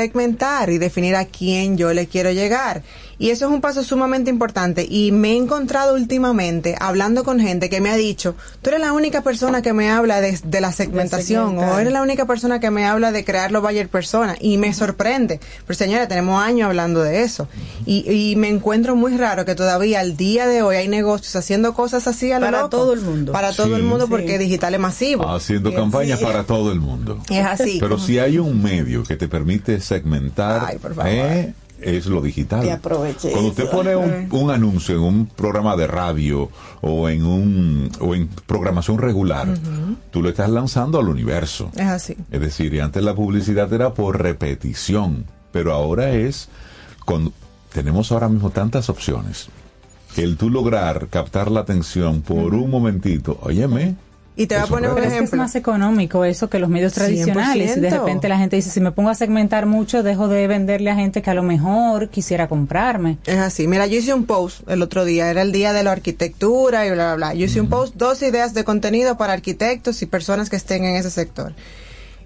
segmentar 0.02 0.70
y 0.70 0.78
definir 0.78 1.16
a 1.16 1.26
quién 1.26 1.76
yo 1.76 1.92
le 1.92 2.06
quiero 2.06 2.32
llegar. 2.32 2.84
Y 3.20 3.32
eso 3.32 3.48
es 3.48 3.52
un 3.52 3.62
paso 3.62 3.84
sumamente 3.84 4.30
importante. 4.30 4.86
Y 4.88 5.12
me 5.12 5.32
he 5.32 5.36
encontrado 5.38 5.96
últimamente 5.96 6.76
hablando 6.80 7.24
con 7.24 7.40
gente 7.40 7.68
que 7.68 7.82
me 7.82 7.90
ha 7.90 7.96
dicho, 7.96 8.36
tú 8.62 8.70
eres 8.70 8.80
la 8.80 8.94
única 8.94 9.22
persona 9.24 9.64
que 9.64 9.74
me 9.74 9.90
habla 9.90 10.22
de, 10.22 10.38
de 10.44 10.62
la 10.62 10.72
segmentación 10.72 11.58
o 11.58 11.80
eres 11.80 11.92
la 11.92 12.04
única 12.04 12.28
persona 12.28 12.60
que 12.60 12.70
me 12.70 12.86
habla 12.86 13.12
de 13.12 13.26
crear 13.26 13.52
los 13.52 13.64
buyer 13.64 13.90
persona. 13.90 14.36
Y 14.40 14.60
me 14.60 14.72
sorprende. 14.76 15.40
Pero 15.66 15.76
señora, 15.80 16.08
tenemos 16.08 16.40
años 16.44 16.68
hablando 16.68 17.02
de 17.02 17.24
eso. 17.24 17.48
Y, 17.88 18.06
y 18.12 18.36
me 18.36 18.50
encuentro 18.50 18.96
muy 18.96 19.18
raro 19.18 19.46
que 19.46 19.56
todavía 19.56 20.00
al 20.02 20.16
día 20.16 20.46
de 20.46 20.62
hoy 20.62 20.76
hay 20.76 20.88
negocios 20.88 21.36
haciendo 21.36 21.74
cosas 21.74 22.06
así 22.08 22.32
a 22.32 22.38
lo 22.40 22.46
Para 22.46 22.58
loco. 22.60 22.70
todo 22.70 22.94
el 22.94 23.02
mundo. 23.02 23.32
Para 23.32 23.52
todo 23.52 23.66
Sí. 23.68 23.74
el 23.74 23.84
mundo 23.84 24.06
Sí. 24.06 24.12
porque 24.12 24.38
digital 24.38 24.76
es 24.76 24.80
masivo. 24.80 25.28
Haciendo 25.28 25.74
campañas 25.74 26.20
para 26.20 26.44
todo 26.44 26.72
el 26.72 26.80
mundo. 26.82 27.18
Es 27.32 27.44
así. 27.44 27.78
Pero 27.80 27.98
si 27.98 28.20
hay 28.20 28.38
un 28.38 28.62
medio 28.62 29.02
que 29.04 29.16
te 29.16 29.28
permite 29.28 29.82
segmentar, 29.88 30.64
Ay, 30.68 30.78
por 30.78 30.94
favor. 30.94 31.12
eh, 31.12 31.54
es 31.80 32.08
lo 32.08 32.22
digital. 32.22 32.66
Y 32.66 32.70
aproveche 32.70 33.32
Cuando 33.32 33.50
usted 33.50 33.64
eso. 33.66 33.72
pone 33.72 33.96
un, 33.96 34.28
un 34.32 34.50
anuncio 34.52 34.96
en 34.96 35.02
un 35.02 35.26
programa 35.28 35.76
de 35.76 35.86
radio 35.88 36.50
o 36.82 37.08
en 37.10 37.24
un 37.24 37.92
o 38.00 38.16
en 38.16 38.28
programación 38.48 38.98
regular, 38.98 39.48
tú 40.12 40.22
lo 40.24 40.30
estás 40.30 40.50
lanzando 40.50 41.00
al 41.00 41.08
universo. 41.08 41.70
Es 41.76 41.82
así. 41.88 42.16
Es 42.32 42.42
decir, 42.42 42.74
y 42.74 42.80
antes 42.80 43.04
la 43.04 43.14
publicidad 43.14 43.72
era 43.74 43.94
por 43.94 44.20
repetición, 44.22 45.26
pero 45.52 45.74
ahora 45.74 46.12
es 46.12 46.50
con 47.06 47.32
tenemos 47.72 48.12
ahora 48.12 48.28
mismo 48.30 48.50
tantas 48.50 48.90
opciones 48.90 49.50
que 50.16 50.24
el 50.24 50.36
tú 50.36 50.50
lograr 50.50 51.10
captar 51.10 51.52
la 51.52 51.60
atención 51.60 52.22
por 52.24 52.56
un 52.56 52.72
momentito, 52.72 53.38
óyeme, 53.44 53.96
Y 54.40 54.46
te 54.46 54.56
voy 54.56 54.64
a 54.64 54.68
poner 54.68 54.90
un 54.92 54.96
Pero 54.96 55.08
es 55.08 55.14
que 55.14 55.18
es 55.18 55.24
ejemplo. 55.24 55.38
más 55.40 55.56
económico 55.56 56.24
eso 56.24 56.48
que 56.48 56.60
los 56.60 56.70
medios 56.70 56.94
tradicionales. 56.94 57.76
Y 57.76 57.80
de 57.80 57.90
100%. 57.90 57.92
repente 57.92 58.30
la 58.30 58.38
gente 58.38 58.56
dice, 58.56 58.70
si 58.70 58.80
me 58.80 58.92
pongo 58.92 59.10
a 59.10 59.16
segmentar 59.16 59.66
mucho, 59.66 60.04
dejo 60.04 60.28
de 60.28 60.46
venderle 60.48 60.92
a 60.92 60.96
gente 60.96 61.24
que 61.24 61.30
a 61.32 61.34
lo 61.34 61.42
mejor 61.42 62.10
quisiera 62.10 62.48
comprarme. 62.48 63.18
Es 63.26 63.40
así. 63.40 63.68
Mira, 63.68 63.88
yo 63.88 63.98
hice 63.98 64.14
un 64.14 64.26
post 64.26 64.62
el 64.70 64.84
otro 64.84 65.06
día, 65.06 65.32
era 65.32 65.42
el 65.42 65.52
día 65.52 65.74
de 65.74 65.84
la 65.84 65.92
arquitectura 65.92 66.86
y 66.86 66.92
bla, 66.92 67.16
bla, 67.16 67.16
bla. 67.16 67.34
Yo 67.34 67.46
hice 67.46 67.60
un 67.60 67.68
post, 67.68 67.96
dos 67.96 68.22
ideas 68.22 68.54
de 68.54 68.64
contenido 68.64 69.18
para 69.18 69.34
arquitectos 69.34 70.04
y 70.04 70.06
personas 70.06 70.52
que 70.52 70.56
estén 70.56 70.84
en 70.84 70.98
ese 70.98 71.10
sector. 71.10 71.54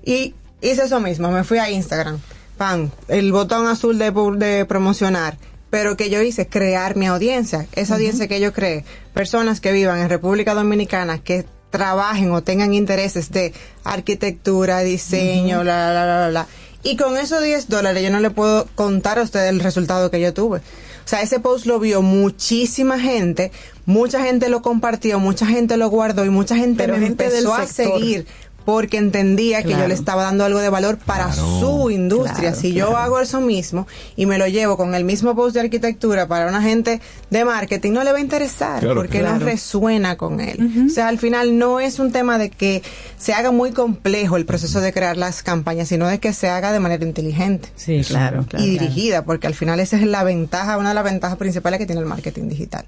Y 0.04 0.36
hice 0.62 0.84
eso 0.84 1.00
mismo, 1.00 1.32
me 1.32 1.46
fui 1.46 1.60
a 1.60 1.72
Instagram, 1.72 2.20
pan, 2.58 2.92
el 3.08 3.32
botón 3.32 3.68
azul 3.68 3.98
de, 3.98 4.12
de 4.12 4.66
promocionar. 4.66 5.38
Pero 5.70 5.96
que 5.96 6.10
yo 6.10 6.22
hice, 6.22 6.48
crear 6.48 6.98
mi 6.98 7.08
audiencia. 7.08 7.68
Esa 7.72 7.94
audiencia 7.94 8.28
que 8.28 8.42
yo 8.42 8.52
creé, 8.52 8.84
personas 9.14 9.62
que 9.62 9.72
vivan 9.72 10.00
en 10.00 10.10
República 10.10 10.54
Dominicana, 10.54 11.20
que 11.20 11.46
trabajen 11.72 12.31
o 12.31 12.43
tengan 12.43 12.76
intereses 12.76 13.31
de 13.31 13.53
arquitectura, 13.84 14.81
diseño, 14.81 15.61
bla, 15.61 15.91
bla, 15.91 16.03
bla, 16.03 16.18
bla, 16.18 16.30
bla. 16.30 16.48
Y 16.84 16.98
con 16.98 17.18
esos 17.18 17.41
10 17.41 17.69
dólares 17.69 18.03
yo 18.03 18.11
no 18.11 18.19
le 18.19 18.30
puedo 18.30 18.68
contar 18.76 19.18
a 19.18 19.23
usted 19.23 19.48
el 19.48 19.60
resultado 19.60 20.11
que 20.11 20.19
yo 20.19 20.34
tuve. 20.34 20.60
O 20.60 21.07
sea, 21.11 21.22
ese 21.22 21.39
post 21.39 21.65
lo 21.65 21.80
vio 21.80 22.02
muchísima 22.02 22.99
gente, 22.99 23.52
mucha 23.85 24.23
gente 24.23 24.49
lo 24.49 24.61
compartió, 24.61 25.19
mucha 25.19 25.45
gente 25.45 25.77
lo 25.77 25.89
guardó 25.89 26.26
y 26.26 26.30
mucha 26.30 26.56
gente 26.56 26.84
Pero 26.84 26.98
me 26.98 27.07
gente 27.07 27.26
empezó 27.26 27.53
a 27.53 27.65
seguir 27.65 28.27
porque 28.72 28.98
entendía 28.98 29.64
que 29.64 29.72
yo 29.72 29.85
le 29.88 29.93
estaba 29.93 30.23
dando 30.23 30.45
algo 30.45 30.60
de 30.60 30.69
valor 30.69 30.98
para 30.98 31.26
Claro. 31.26 31.60
su 31.60 31.91
industria. 31.91 32.35
Claro, 32.52 32.56
si 32.56 32.73
yo 32.73 32.95
hago 32.95 33.19
eso 33.19 33.41
mismo 33.41 33.85
y 34.15 34.26
me 34.26 34.38
lo 34.38 34.48
llevo 34.48 34.77
con 34.77 34.95
el 34.95 35.03
mismo 35.03 35.35
post 35.35 35.53
de 35.56 35.60
arquitectura 35.60 36.27
para 36.27 36.48
una 36.48 36.61
gente 36.61 37.02
de 37.30 37.43
marketing, 37.45 37.91
no 37.91 38.03
le 38.03 38.11
va 38.14 38.18
a 38.18 38.22
interesar 38.22 38.80
Claro, 38.80 38.95
porque 38.95 39.22
no 39.22 39.38
resuena 39.39 40.15
con 40.15 40.39
él. 40.39 40.85
O 40.88 40.89
sea, 40.89 41.07
al 41.10 41.19
final 41.19 41.57
no 41.57 41.80
es 41.81 41.99
un 41.99 42.11
tema 42.11 42.38
de 42.38 42.49
que 42.49 42.81
se 43.18 43.34
haga 43.34 43.52
muy 43.52 43.72
complejo 43.72 44.38
el 44.38 44.45
proceso 44.45 44.80
de 44.80 44.93
crear 44.93 45.18
las 45.18 45.43
campañas, 45.43 45.89
sino 45.89 46.07
de 46.07 46.19
que 46.19 46.31
se 46.34 46.48
haga 46.49 46.72
de 46.72 46.80
manera 46.80 47.03
inteligente 47.03 47.69
Sí, 47.76 48.02
Claro, 48.07 48.45
claro. 48.48 48.65
y 48.65 48.69
dirigida, 48.69 49.26
porque 49.26 49.48
al 49.48 49.53
final 49.56 49.80
esa 49.81 49.98
es 49.98 50.03
la 50.03 50.23
ventaja, 50.23 50.77
una 50.77 50.89
de 50.89 50.95
las 50.95 51.03
ventajas 51.03 51.38
principales 51.38 51.77
que 51.80 51.85
tiene 51.85 52.02
el 52.02 52.07
marketing 52.07 52.48
digital. 52.48 52.85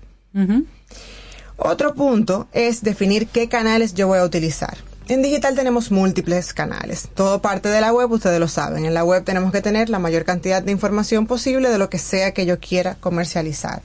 Otro 1.58 1.94
punto 1.94 2.48
es 2.52 2.82
definir 2.82 3.28
qué 3.28 3.48
canales 3.48 3.94
yo 3.94 4.08
voy 4.08 4.20
a 4.20 4.24
utilizar. 4.24 4.78
En 5.10 5.22
digital 5.22 5.54
tenemos 5.54 5.92
múltiples 5.92 6.54
canales. 6.54 7.10
Todo 7.14 7.42
parte 7.42 7.68
de 7.68 7.82
la 7.82 7.92
web, 7.92 8.10
ustedes 8.10 8.40
lo 8.40 8.48
saben. 8.48 8.86
En 8.86 8.94
la 8.94 9.04
web 9.04 9.26
tenemos 9.26 9.52
que 9.52 9.62
tener 9.62 9.90
la 9.90 10.00
mayor 10.00 10.24
cantidad 10.24 10.64
de 10.64 10.72
información 10.72 11.28
posible 11.28 11.70
de 11.70 11.78
lo 11.78 11.90
que 11.90 11.98
sea 11.98 12.34
que 12.34 12.46
yo 12.46 12.58
quiera 12.60 12.96
comercializar. 13.02 13.82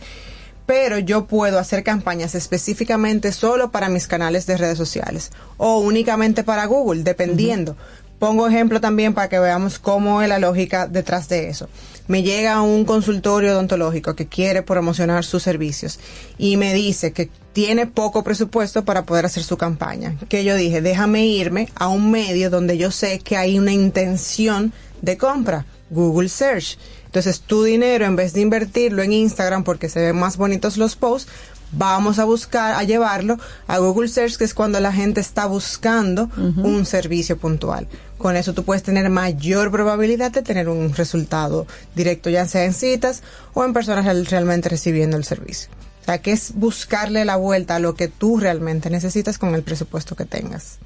Pero 0.65 0.99
yo 0.99 1.27
puedo 1.27 1.59
hacer 1.59 1.83
campañas 1.83 2.37
específicamente 2.37 3.33
solo 3.33 3.73
para 3.73 3.89
mis 3.89 4.07
canales 4.07 4.47
de 4.47 4.59
redes 4.59 4.79
sociales 4.79 5.33
o 5.57 5.79
únicamente 5.81 6.45
para 6.45 6.67
Google, 6.67 7.03
dependiendo. 7.03 7.77
Pongo 8.21 8.47
ejemplo 8.47 8.81
también 8.81 9.13
para 9.13 9.29
que 9.29 9.41
veamos 9.41 9.81
cómo 9.81 10.23
es 10.23 10.29
la 10.29 10.39
lógica 10.39 10.87
detrás 10.87 11.29
de 11.29 11.49
eso. 11.49 11.69
Me 12.09 12.23
llega 12.23 12.63
un 12.63 12.85
consultorio 12.85 13.53
odontológico 13.53 14.17
que 14.17 14.27
quiere 14.27 14.63
promocionar 14.63 15.25
sus 15.25 15.43
servicios 15.43 16.01
y 16.39 16.57
me 16.57 16.73
dice 16.73 17.13
que 17.13 17.29
tiene 17.53 17.87
poco 17.87 18.25
presupuesto 18.25 18.85
para 18.85 19.05
poder 19.05 19.27
hacer 19.27 19.43
su 19.43 19.59
campaña. 19.59 20.17
Que 20.29 20.43
yo 20.43 20.57
dije, 20.57 20.81
déjame 20.81 21.27
irme 21.27 21.69
a 21.75 21.89
un 21.89 22.11
medio 22.11 22.49
donde 22.49 22.79
yo 22.79 22.91
sé 22.91 23.19
que 23.19 23.37
hay 23.37 23.59
una 23.59 23.73
intención 23.73 24.73
de 25.03 25.19
compra, 25.19 25.67
Google 25.91 26.31
Search. 26.31 26.79
Entonces 27.05 27.41
tu 27.41 27.63
dinero, 27.63 28.07
en 28.07 28.17
vez 28.17 28.33
de 28.33 28.41
invertirlo 28.41 29.03
en 29.03 29.13
Instagram 29.13 29.65
porque 29.65 29.89
se 29.89 30.01
ven 30.01 30.17
más 30.17 30.37
bonitos 30.37 30.77
los 30.77 30.97
posts, 30.97 31.31
vamos 31.73 32.19
a 32.19 32.25
buscar, 32.25 32.75
a 32.75 32.83
llevarlo 32.85 33.37
a 33.67 33.79
Google 33.79 34.09
Search, 34.09 34.37
que 34.37 34.45
es 34.45 34.55
cuando 34.55 34.81
la 34.81 34.93
gente 34.93 35.21
está 35.21 35.47
buscando 35.47 36.31
un 36.37 36.87
servicio 36.87 37.37
puntual. 37.39 37.87
Con 38.17 38.37
eso 38.37 38.53
tú 38.53 38.65
puedes 38.65 38.83
tener 38.83 39.09
mayor 39.11 39.71
probabilidad 39.71 40.33
de 40.33 40.43
tener 40.43 40.69
un 40.69 40.93
resultado 40.93 41.67
directo, 41.95 42.31
ya 42.31 42.47
sea 42.47 42.65
en 42.65 42.73
citas 42.75 43.23
o 43.55 43.65
en 43.65 43.73
personas 43.73 44.05
real- 44.05 44.27
realmente 44.27 44.69
recibiendo 44.69 45.17
el 45.17 45.25
servicio. 45.25 45.71
O 46.03 46.05
sea, 46.05 46.19
que 46.23 46.33
es 46.33 46.53
buscarle 46.55 47.25
la 47.25 47.37
vuelta 47.37 47.77
a 47.77 47.79
lo 47.79 47.95
que 47.95 48.09
tú 48.09 48.39
realmente 48.41 48.89
necesitas 48.91 49.39
con 49.39 49.55
el 49.55 49.63
presupuesto 49.63 50.17
que 50.17 50.25
tengas. 50.25 50.79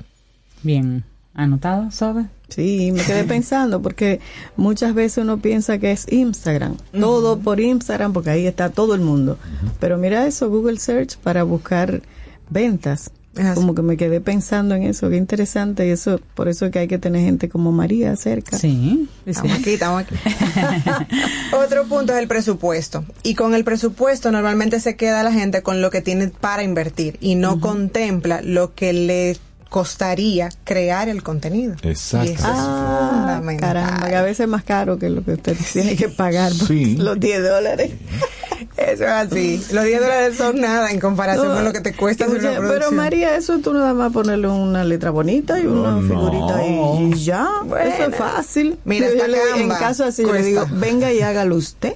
Bien. 0.63 1.05
¿Anotado, 1.35 1.91
Sobe? 1.91 2.27
Sí, 2.55 2.93
me 2.93 3.03
quedé 3.03 3.25
pensando 3.37 3.81
porque 3.83 4.21
muchas 4.57 4.95
veces 4.95 5.25
uno 5.25 5.39
piensa 5.39 5.79
que 5.79 5.93
es 5.93 6.11
Instagram, 6.11 6.77
todo 6.99 7.39
por 7.39 7.61
Instagram 7.61 8.13
porque 8.13 8.31
ahí 8.31 8.47
está 8.47 8.71
todo 8.71 8.95
el 8.95 9.01
mundo. 9.01 9.39
Pero 9.81 9.99
mira 9.99 10.27
eso, 10.27 10.51
Google 10.51 10.79
Search 10.79 11.17
para 11.19 11.43
buscar 11.43 12.03
ventas. 12.51 13.11
Como 13.55 13.75
que 13.75 13.81
me 13.81 13.97
quedé 13.97 14.21
pensando 14.21 14.75
en 14.75 14.83
eso, 14.83 15.09
qué 15.09 15.17
interesante 15.17 15.87
y 15.87 15.91
eso, 15.91 16.21
por 16.35 16.49
eso 16.49 16.67
es 16.67 16.73
que 16.73 16.81
hay 16.81 16.89
que 16.89 16.99
tener 16.99 17.25
gente 17.25 17.49
como 17.49 17.73
María 17.73 18.15
cerca. 18.17 18.59
Sí. 18.59 19.09
Estamos 19.25 19.53
aquí, 19.53 19.71
estamos 19.71 20.03
aquí. 20.03 20.15
Otro 21.65 21.87
punto 21.87 22.13
es 22.13 22.19
el 22.19 22.29
presupuesto. 22.29 23.07
Y 23.23 23.35
con 23.35 23.55
el 23.55 23.65
presupuesto 23.65 24.31
normalmente 24.33 24.81
se 24.81 24.97
queda 24.97 25.23
la 25.23 25.33
gente 25.33 25.63
con 25.63 25.81
lo 25.81 25.91
que 25.91 26.03
tiene 26.03 26.29
para 26.29 26.63
invertir 26.63 27.17
y 27.23 27.35
no 27.35 27.59
contempla 27.59 28.43
lo 28.43 28.75
que 28.75 28.93
le 28.93 29.39
costaría 29.73 30.51
crear 30.65 31.09
el 31.09 31.23
contenido. 31.23 31.75
Exacto. 31.83 32.31
Y 32.31 32.35
eso 32.35 32.45
Ah, 32.47 33.09
es 33.09 33.17
fundamental. 33.19 33.69
caramba, 33.73 34.09
que 34.11 34.17
a 34.17 34.23
veces 34.23 34.41
es 34.41 34.49
más 34.49 34.63
caro 34.65 34.99
que 34.99 35.09
lo 35.09 35.25
que 35.25 35.33
usted 35.33 35.57
tiene 35.73 35.97
que 35.97 36.11
pagar 36.11 36.53
por 36.53 36.69
Sí. 36.69 36.97
los 36.99 37.19
10 37.19 37.43
dólares. 37.43 37.91
Eso 38.77 39.05
es 39.05 39.11
así. 39.11 39.65
Los 39.73 39.85
10 39.85 40.01
dólares 40.01 40.37
son 40.37 40.61
nada 40.61 40.91
en 40.91 41.01
comparación 41.01 41.49
No, 41.49 41.55
con 41.55 41.65
lo 41.65 41.73
que 41.73 41.81
te 41.81 41.95
cuesta 41.95 42.25
hacer 42.27 42.39
oye, 42.39 42.49
una 42.49 42.57
Pero 42.59 42.69
producción. 42.69 42.97
María, 42.97 43.37
eso 43.37 43.59
tú 43.59 43.73
nada 43.75 43.95
más 43.95 44.13
ponerle 44.13 44.49
una 44.49 44.85
letra 44.85 45.11
bonita 45.11 45.59
y 45.61 45.67
una 45.67 45.91
No, 45.93 46.01
no. 46.01 46.09
figurita 46.09 46.65
y, 46.67 47.13
y 47.15 47.25
ya. 47.25 47.49
Bueno. 47.65 47.91
Eso 47.91 48.05
es 48.07 48.17
fácil. 48.17 48.79
Mira, 48.85 49.07
Yo 49.09 49.13
esta 49.15 49.29
le- 49.29 49.63
en 49.63 49.69
caso 49.69 50.05
así 50.05 50.23
yo 50.23 50.33
le 50.33 50.43
digo, 50.43 50.67
venga 50.73 51.13
y 51.13 51.21
hágalo 51.23 51.57
usted. 51.57 51.95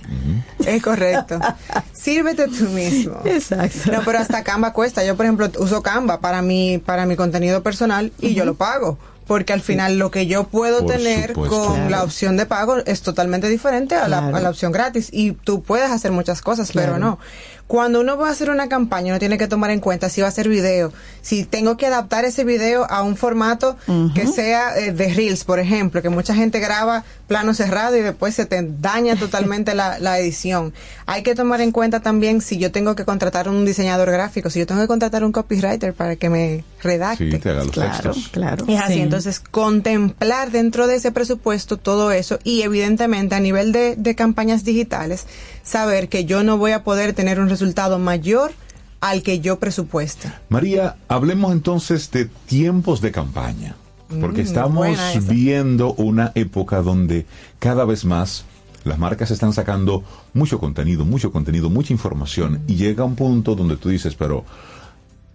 Es 0.65 0.83
correcto. 0.83 1.39
Sírvete 1.93 2.49
tú 2.49 2.65
mismo. 2.71 3.17
Exacto. 3.25 3.93
No, 3.93 4.01
pero 4.05 4.19
hasta 4.19 4.43
Canva 4.45 4.73
cuesta. 4.73 5.05
Yo, 5.05 5.17
por 5.17 5.27
ejemplo, 5.27 5.49
uso 5.59 5.83
Canva 5.83 6.21
para 6.21 6.43
mi, 6.43 6.79
para 6.79 7.07
mi 7.07 7.17
contenido 7.17 7.63
personal 7.63 8.13
y 8.21 8.35
yo 8.35 8.45
lo 8.45 8.55
pago. 8.55 8.99
Porque 9.27 9.53
al 9.53 9.61
final 9.61 9.99
lo 9.99 10.11
que 10.13 10.27
yo 10.27 10.45
puedo 10.45 10.81
Por 10.87 10.93
tener 10.93 11.31
supuesto. 11.35 11.65
con 11.65 11.75
Claro. 11.75 11.91
la 11.91 12.05
opción 12.05 12.37
de 12.37 12.47
pago 12.47 12.77
es 12.87 13.03
totalmente 13.03 13.49
diferente 13.49 13.95
a, 13.97 14.07
la, 14.07 14.29
a 14.29 14.41
la 14.41 14.51
opción 14.51 14.71
gratis. 14.73 15.09
Y 15.13 15.33
tú 15.33 15.63
puedes 15.63 15.91
hacer 15.91 16.13
muchas 16.13 16.43
cosas, 16.43 16.71
pero 16.73 16.97
no. 16.99 17.19
Cuando 17.67 18.01
uno 18.01 18.17
va 18.17 18.29
a 18.29 18.31
hacer 18.31 18.49
una 18.51 18.69
campaña, 18.69 19.13
uno 19.13 19.19
tiene 19.19 19.39
que 19.39 19.49
tomar 19.49 19.71
en 19.73 19.81
cuenta 19.81 20.09
si 20.09 20.21
va 20.21 20.29
a 20.29 20.31
hacer 20.31 20.49
video, 20.49 20.93
si 21.21 21.43
tengo 21.45 21.77
que 21.77 21.87
adaptar 21.87 22.25
ese 22.25 22.45
video 22.45 22.89
a 22.89 23.03
un 23.03 23.17
formato 23.17 23.77
que 24.15 24.27
sea 24.29 24.79
eh, 24.79 24.93
de 24.93 25.13
Reels, 25.13 25.43
por 25.45 25.59
ejemplo, 25.59 26.01
que 26.01 26.09
mucha 26.09 26.33
gente 26.35 26.61
graba 26.61 27.05
plano 27.27 27.55
cerrado 27.55 27.97
y 27.97 28.03
después 28.03 28.37
se 28.37 28.47
te 28.47 28.63
daña 28.81 29.17
totalmente 29.19 29.75
la, 29.75 29.99
la 29.99 30.19
edición. 30.21 30.73
Hay 31.07 31.25
que 31.25 31.35
tomar 31.35 31.61
en 31.61 31.73
cuenta 31.73 31.99
también 32.01 32.41
si 32.41 32.57
yo 32.59 32.71
tengo 32.71 32.95
que 32.95 33.05
contratar 33.05 33.49
un 33.49 33.65
diseñador 33.65 34.13
gráfico, 34.13 34.49
si 34.49 34.61
yo 34.61 34.67
tengo 34.67 34.81
que 34.83 34.87
contratar 34.87 35.25
un 35.25 35.33
copywriter 35.33 35.93
para 35.93 36.15
que 36.15 36.31
me 36.31 36.65
redacte. 36.83 37.33
Sí, 37.33 37.39
te 37.39 37.51
haga 37.51 37.65
los 37.65 37.73
Claro, 37.73 37.91
textos. 38.13 38.29
claro. 38.31 38.65
Es 38.69 38.81
así, 38.81 38.95
Sí. 38.95 39.01
entonces 39.01 39.41
contemplar 39.41 40.53
dentro 40.53 40.87
de 40.87 40.95
ese 40.97 41.11
presupuesto 41.11 41.77
todo 41.79 42.13
eso 42.13 42.39
y 42.45 42.63
evidentemente 42.63 43.35
a 43.35 43.41
nivel 43.41 43.73
de, 43.73 43.97
de 43.97 44.15
campañas 44.15 44.65
digitales, 44.65 45.27
saber 45.67 46.09
que 46.09 46.25
yo 46.25 46.43
no 46.43 46.57
voy 46.57 46.73
a 46.73 46.85
poder 46.85 47.13
tener 47.13 47.41
un 47.41 47.51
resultado 47.51 47.99
mayor 47.99 48.53
al 49.01 49.23
que 49.23 49.41
yo 49.41 49.59
presupueste. 49.59 50.33
María, 50.49 50.97
hablemos 51.09 51.53
entonces 51.53 52.11
de 52.11 52.25
tiempos 52.25 53.01
de 53.01 53.13
campaña, 53.13 53.77
porque 54.21 54.43
Mm, 54.43 54.47
estamos 54.47 54.89
viendo 55.29 55.93
una 55.95 56.33
época 56.35 56.81
donde 56.81 57.27
cada 57.59 57.85
vez 57.85 58.05
más 58.05 58.45
las 58.85 58.99
marcas 58.99 59.31
están 59.33 59.53
sacando 59.53 60.05
mucho 60.33 60.59
contenido, 60.61 61.05
mucho 61.05 61.33
contenido, 61.33 61.69
mucha 61.69 61.93
información, 61.93 62.63
y 62.69 62.77
llega 62.77 63.05
un 63.05 63.17
punto 63.17 63.57
donde 63.57 63.77
tú 63.77 63.89
dices, 63.89 64.15
pero 64.15 64.45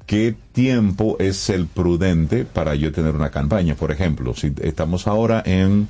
¿qué 0.05 0.35
tiempo 0.53 1.17
es 1.19 1.49
el 1.49 1.67
prudente 1.67 2.45
para 2.45 2.75
yo 2.75 2.91
tener 2.93 3.13
una 3.13 3.29
campaña? 3.29 3.75
Por 3.75 3.91
ejemplo, 3.91 4.33
si 4.33 4.53
estamos 4.61 5.05
ahora 5.05 5.43
en, 5.45 5.89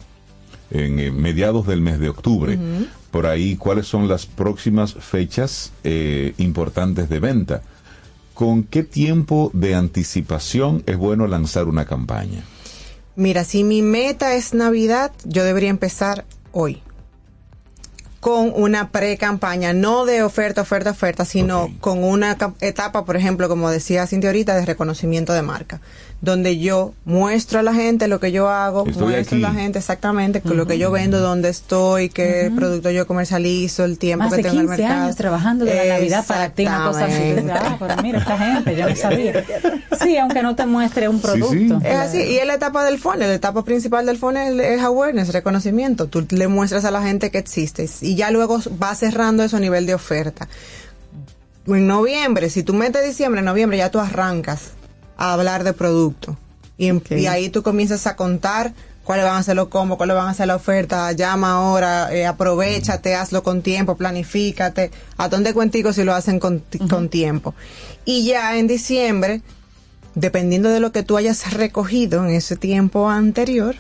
en 0.72 1.00
eh, 1.00 1.12
mediados 1.12 1.68
del 1.68 1.82
mes 1.82 2.00
de 2.00 2.10
octubre, 2.10 2.58
por 3.12 3.28
ahí, 3.28 3.58
¿cuáles 3.58 3.88
son 3.88 4.08
las 4.08 4.26
próximas 4.26 4.94
fechas 4.94 5.74
eh, 5.84 6.34
importantes 6.38 7.10
de 7.10 7.20
venta? 7.20 7.62
¿Con 8.34 8.64
qué 8.64 8.84
tiempo 8.84 9.52
de 9.54 9.76
anticipación 9.76 10.84
es 10.86 10.98
bueno 10.98 11.28
lanzar 11.28 11.68
una 11.68 11.86
campaña? 11.86 12.44
Mira, 13.16 13.44
si 13.44 13.64
mi 13.64 13.82
meta 13.82 14.34
es 14.36 14.54
Navidad, 14.54 15.12
yo 15.26 15.44
debería 15.44 15.70
empezar 15.70 16.26
hoy. 16.54 16.82
Con 18.22 18.54
una 18.56 18.92
pre-campaña, 18.92 19.74
no 19.74 20.06
de 20.06 20.24
oferta, 20.24 20.62
oferta, 20.62 20.92
oferta, 20.92 21.26
sino 21.26 21.74
con 21.82 22.04
una 22.04 22.38
etapa, 22.62 23.04
por 23.04 23.18
ejemplo, 23.18 23.50
como 23.50 23.70
decía 23.70 24.08
Cintia 24.08 24.30
ahorita, 24.30 24.56
de 24.56 24.66
reconocimiento 24.66 25.34
de 25.34 25.42
marca, 25.42 25.82
donde 26.22 26.60
yo 26.60 26.94
muestro 27.04 27.60
a 27.60 27.64
la 27.64 27.74
gente 27.74 28.08
lo 28.08 28.20
que 28.20 28.32
yo 28.32 28.48
hago, 28.48 28.86
Estoy 28.88 29.04
muestro 29.04 29.38
a 29.38 29.42
la 29.42 29.54
gente 29.54 29.80
exactamente 29.80 30.42
con 30.42 30.56
lo 30.56 30.68
que 30.68 30.78
yo 30.78 30.92
vendo, 30.92 31.20
dónde 31.20 31.50
estoy, 31.50 32.10
qué 32.10 32.52
producto 32.56 32.92
yo 32.92 33.08
comercializo, 33.08 33.84
el 33.86 33.98
tiempo 33.98 34.26
Más 34.26 34.34
que 34.34 34.44
de 34.44 34.50
tengo 34.50 34.62
en 34.62 34.62
el 34.62 34.68
15 34.68 34.82
mercado. 34.84 35.04
años 35.04 35.16
trabajando 35.16 35.66
de 35.66 35.76
la 35.76 35.94
Navidad 35.96 36.26
para 36.28 36.50
ti, 36.50 36.64
una 36.64 36.86
cosa 36.88 37.06
así. 37.06 37.36
Ah, 37.50 37.76
pero 37.80 38.04
mira, 38.04 38.20
esta 38.20 38.38
gente, 38.38 38.76
yo 38.76 38.88
no 38.88 38.96
sabía. 38.96 39.44
Sí, 40.00 40.16
aunque 40.18 40.44
no 40.44 40.56
te 40.56 40.66
muestre 40.68 41.10
un 41.10 41.20
producto. 41.20 41.82
Es 41.84 41.96
así, 41.96 42.22
y 42.22 42.38
es 42.38 42.46
la 42.46 42.54
etapa 42.54 42.86
del 42.86 43.00
funnel, 43.00 43.28
la 43.28 43.34
etapa 43.34 43.64
principal 43.66 44.06
del 44.06 44.18
funnel 44.18 44.60
es 44.60 44.82
awareness, 44.82 45.34
reconocimiento. 45.34 46.08
Tú 46.08 46.28
le 46.30 46.48
muestras 46.48 46.86
a 46.86 46.92
la 46.92 47.02
gente 47.02 47.32
que 47.32 47.40
existes 47.40 48.04
y 48.04 48.16
ya 48.16 48.30
luego 48.30 48.60
va 48.82 48.94
cerrando 48.94 49.42
eso 49.44 49.58
a 49.58 49.60
nivel 49.60 49.88
de 49.88 49.96
oferta. 49.96 50.48
En 51.66 51.88
noviembre, 51.88 52.50
si 52.52 52.62
tú 52.62 52.74
metes 52.74 53.04
diciembre, 53.06 53.42
noviembre, 53.42 53.78
ya 53.78 53.90
tú 53.90 54.00
arrancas 54.00 54.72
a 55.18 55.34
hablar 55.34 55.64
de 55.64 55.74
producto. 55.74 56.38
Y, 56.78 57.28
ahí 57.28 57.50
tú 57.50 57.62
comienzas 57.62 58.08
a 58.08 58.16
contar 58.16 58.74
cuáles 59.04 59.26
van 59.26 59.38
a 59.38 59.44
ser 59.44 59.56
los 59.56 59.68
combos, 59.68 59.98
cuáles 59.98 60.16
van 60.16 60.28
a 60.28 60.34
ser 60.34 60.48
la 60.48 60.56
oferta, 60.56 61.12
llama 61.12 61.54
ahora, 61.54 62.12
eh, 62.12 62.26
aprovechate, 62.26 63.14
hazlo 63.14 63.44
con 63.44 63.62
tiempo, 63.62 63.96
planifícate, 63.96 64.90
a 65.18 65.30
dónde 65.30 65.54
cuentico 65.54 65.94
si 65.94 66.04
lo 66.04 66.16
hacen 66.16 66.40
con, 66.40 66.64
con 66.90 67.10
tiempo. 67.10 67.54
Y 68.04 68.26
ya 68.26 68.58
en 68.58 68.66
diciembre, 68.66 69.42
dependiendo 70.16 70.70
de 70.70 70.80
lo 70.80 70.92
que 70.92 71.04
tú 71.04 71.18
hayas 71.18 71.54
recogido 71.54 72.26
en 72.26 72.32
ese 72.32 72.56
tiempo 72.56 73.10
anterior, 73.10 73.76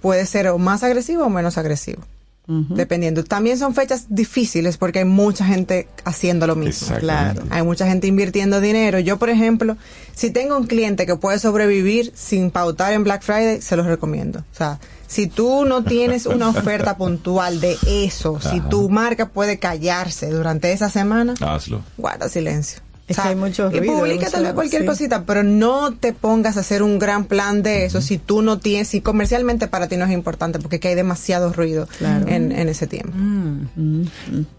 puede 0.00 0.24
ser 0.24 0.48
o 0.48 0.58
más 0.58 0.82
agresivo 0.82 1.24
o 1.24 1.30
menos 1.30 1.58
agresivo. 1.58 2.02
Dependiendo. 2.48 3.24
También 3.24 3.58
son 3.58 3.74
fechas 3.74 4.06
difíciles 4.08 4.76
porque 4.76 5.00
hay 5.00 5.04
mucha 5.04 5.44
gente 5.44 5.88
haciendo 6.04 6.46
lo 6.46 6.54
mismo. 6.54 6.96
Claro. 6.98 7.42
Hay 7.50 7.62
mucha 7.64 7.86
gente 7.86 8.06
invirtiendo 8.06 8.60
dinero. 8.60 9.00
Yo, 9.00 9.18
por 9.18 9.30
ejemplo, 9.30 9.76
si 10.14 10.30
tengo 10.30 10.56
un 10.56 10.66
cliente 10.66 11.06
que 11.06 11.16
puede 11.16 11.40
sobrevivir 11.40 12.12
sin 12.14 12.52
pautar 12.52 12.92
en 12.92 13.02
Black 13.02 13.22
Friday, 13.22 13.60
se 13.60 13.76
los 13.76 13.86
recomiendo. 13.86 14.40
O 14.40 14.56
sea, 14.56 14.78
si 15.08 15.26
tú 15.26 15.64
no 15.64 15.82
tienes 15.84 16.26
una 16.26 16.48
oferta 16.48 16.96
puntual 16.98 17.60
de 17.60 17.76
eso, 17.86 18.38
si 18.40 18.60
tu 18.60 18.88
marca 18.88 19.28
puede 19.28 19.58
callarse 19.58 20.30
durante 20.30 20.72
esa 20.72 20.88
semana, 20.88 21.34
Hazlo. 21.40 21.82
guarda 21.96 22.28
silencio. 22.28 22.80
Es 23.08 23.16
que 23.16 23.22
hay 23.28 23.36
mucho 23.36 23.70
y 23.72 23.78
ruido, 23.78 24.54
cualquier 24.54 24.82
sí. 24.82 24.86
cosita, 24.86 25.24
pero 25.24 25.44
no 25.44 25.94
te 25.94 26.12
pongas 26.12 26.56
a 26.56 26.60
hacer 26.60 26.82
un 26.82 26.98
gran 26.98 27.24
plan 27.24 27.62
de 27.62 27.84
eso 27.84 28.00
si 28.00 28.18
tú 28.18 28.42
no 28.42 28.58
tienes, 28.58 28.88
si 28.88 29.00
comercialmente 29.00 29.68
para 29.68 29.86
ti 29.86 29.96
no 29.96 30.04
es 30.06 30.10
importante, 30.10 30.58
porque 30.58 30.80
que 30.80 30.88
hay 30.88 30.96
demasiado 30.96 31.52
ruido 31.52 31.86
en, 32.00 32.50
en 32.50 32.68
ese 32.68 32.88
tiempo. 32.88 33.12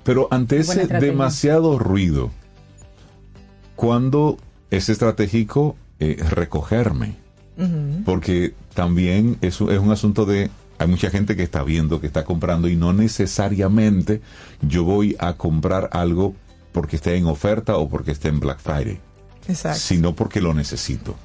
Pero 0.03 0.30
ante 0.32 0.56
Buena 0.56 0.72
ese 0.72 0.82
estrategia. 0.84 1.11
demasiado 1.11 1.78
ruido, 1.78 2.32
¿cuándo 3.76 4.38
es 4.72 4.88
estratégico 4.88 5.76
eh, 5.99 6.18
recogerme? 6.30 7.15
Porque 8.06 8.53
también 8.74 9.38
es, 9.41 9.56
es 9.56 9.80
un 9.80 9.91
asunto 9.91 10.26
de... 10.26 10.49
Hay 10.80 10.88
mucha 10.88 11.10
gente 11.10 11.36
que 11.36 11.41
está 11.41 11.64
viendo, 11.64 11.99
que 11.99 12.06
está 12.06 12.24
comprando 12.24 12.68
y 12.69 12.76
no 12.76 12.94
necesariamente 12.94 14.22
yo 14.61 14.84
voy 14.84 15.15
a 15.19 15.34
comprar 15.34 15.90
algo 15.91 16.36
porque 16.77 16.97
esté 16.97 17.15
en 17.15 17.25
oferta 17.25 17.75
o 17.77 17.89
porque 17.89 18.11
esté 18.11 18.27
en 18.27 18.39
Black 18.39 18.59
Friday, 18.59 18.99
Exacto. 19.47 19.79
sino 19.79 20.13
porque 20.13 20.41
lo 20.41 20.53
necesito. 20.53 21.15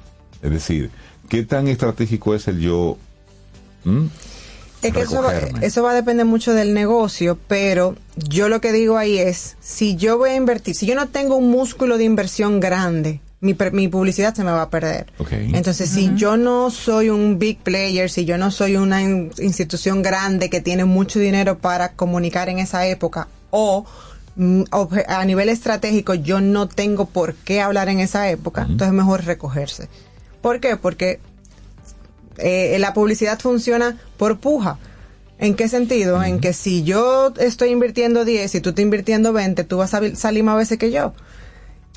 Es 0.41 0.49
decir, 0.49 0.89
¿qué 1.29 1.43
tan 1.43 1.67
estratégico 1.67 2.33
es 2.33 2.47
el 2.47 2.59
yo... 2.59 2.97
¿Mm? 3.83 4.05
Es 4.81 4.91
que 4.93 5.01
eso 5.01 5.21
va, 5.21 5.37
eso 5.61 5.83
va 5.83 5.91
a 5.91 5.93
depender 5.93 6.25
mucho 6.25 6.53
del 6.55 6.73
negocio, 6.73 7.37
pero 7.47 7.95
yo 8.15 8.49
lo 8.49 8.61
que 8.61 8.71
digo 8.71 8.97
ahí 8.97 9.19
es, 9.19 9.55
si 9.61 9.95
yo 9.95 10.17
voy 10.17 10.31
a 10.31 10.35
invertir, 10.35 10.73
si 10.73 10.87
yo 10.87 10.95
no 10.95 11.07
tengo 11.09 11.35
un 11.35 11.51
músculo 11.51 11.99
de 11.99 12.03
inversión 12.05 12.59
grande, 12.59 13.21
mi, 13.41 13.53
per- 13.53 13.73
mi 13.73 13.87
publicidad 13.89 14.33
se 14.33 14.43
me 14.43 14.51
va 14.51 14.63
a 14.63 14.69
perder. 14.71 15.05
Entonces, 15.53 15.87
si 15.91 16.15
yo 16.15 16.35
no 16.35 16.71
soy 16.71 17.09
un 17.09 17.37
big 17.37 17.59
player, 17.59 18.09
si 18.09 18.25
yo 18.25 18.39
no 18.39 18.49
soy 18.49 18.75
una 18.75 19.03
in- 19.03 19.31
institución 19.37 20.01
grande 20.01 20.49
que 20.49 20.61
tiene 20.61 20.83
mucho 20.85 21.19
dinero 21.19 21.59
para 21.59 21.91
comunicar 21.93 22.49
en 22.49 22.57
esa 22.57 22.87
época, 22.87 23.27
o 23.51 23.85
a 25.07 25.25
nivel 25.25 25.49
estratégico 25.49 26.13
yo 26.15 26.41
no 26.41 26.67
tengo 26.67 27.05
por 27.05 27.35
qué 27.35 27.61
hablar 27.61 27.89
en 27.89 27.99
esa 27.99 28.29
época, 28.29 28.61
entonces 28.63 28.87
es 28.87 28.93
mejor 28.93 29.23
recogerse. 29.25 29.89
¿Por 30.41 30.59
qué? 30.59 30.75
Porque 30.75 31.19
eh, 32.37 32.77
la 32.79 32.93
publicidad 32.93 33.39
funciona 33.39 33.97
por 34.17 34.39
puja. 34.39 34.77
¿En 35.39 35.55
qué 35.55 35.67
sentido? 35.67 36.23
En 36.23 36.39
que 36.39 36.53
si 36.53 36.83
yo 36.83 37.33
estoy 37.37 37.69
invirtiendo 37.69 38.23
10 38.23 38.55
y 38.55 38.61
tú 38.61 38.69
estás 38.69 38.83
invirtiendo 38.83 39.33
20, 39.33 39.63
tú 39.65 39.77
vas 39.77 39.93
a 39.93 40.15
salir 40.15 40.43
más 40.43 40.57
veces 40.57 40.77
que 40.77 40.91
yo. 40.91 41.13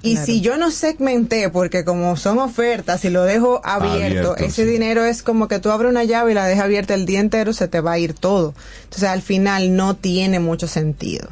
Y 0.02 0.12
Claro. 0.12 0.26
si 0.26 0.40
yo 0.40 0.56
no 0.56 0.70
segmenté, 0.70 1.48
porque 1.48 1.84
como 1.84 2.16
son 2.16 2.38
ofertas 2.38 3.04
y 3.04 3.10
lo 3.10 3.22
dejo 3.24 3.60
abierto, 3.64 4.32
Abierto, 4.32 4.36
ese 4.36 4.64
sí. 4.64 4.70
dinero 4.70 5.04
es 5.04 5.22
como 5.22 5.48
que 5.48 5.58
tú 5.58 5.70
abres 5.70 5.90
una 5.90 6.04
llave 6.04 6.32
y 6.32 6.34
la 6.34 6.46
dejas 6.46 6.64
abierta 6.64 6.94
el 6.94 7.06
día 7.06 7.20
entero, 7.20 7.52
se 7.52 7.66
te 7.66 7.80
va 7.80 7.92
a 7.92 7.98
ir 7.98 8.12
todo. 8.14 8.54
Entonces 8.84 9.08
al 9.08 9.22
final 9.22 9.74
no 9.74 9.96
tiene 9.96 10.38
mucho 10.38 10.66
sentido. 10.68 11.28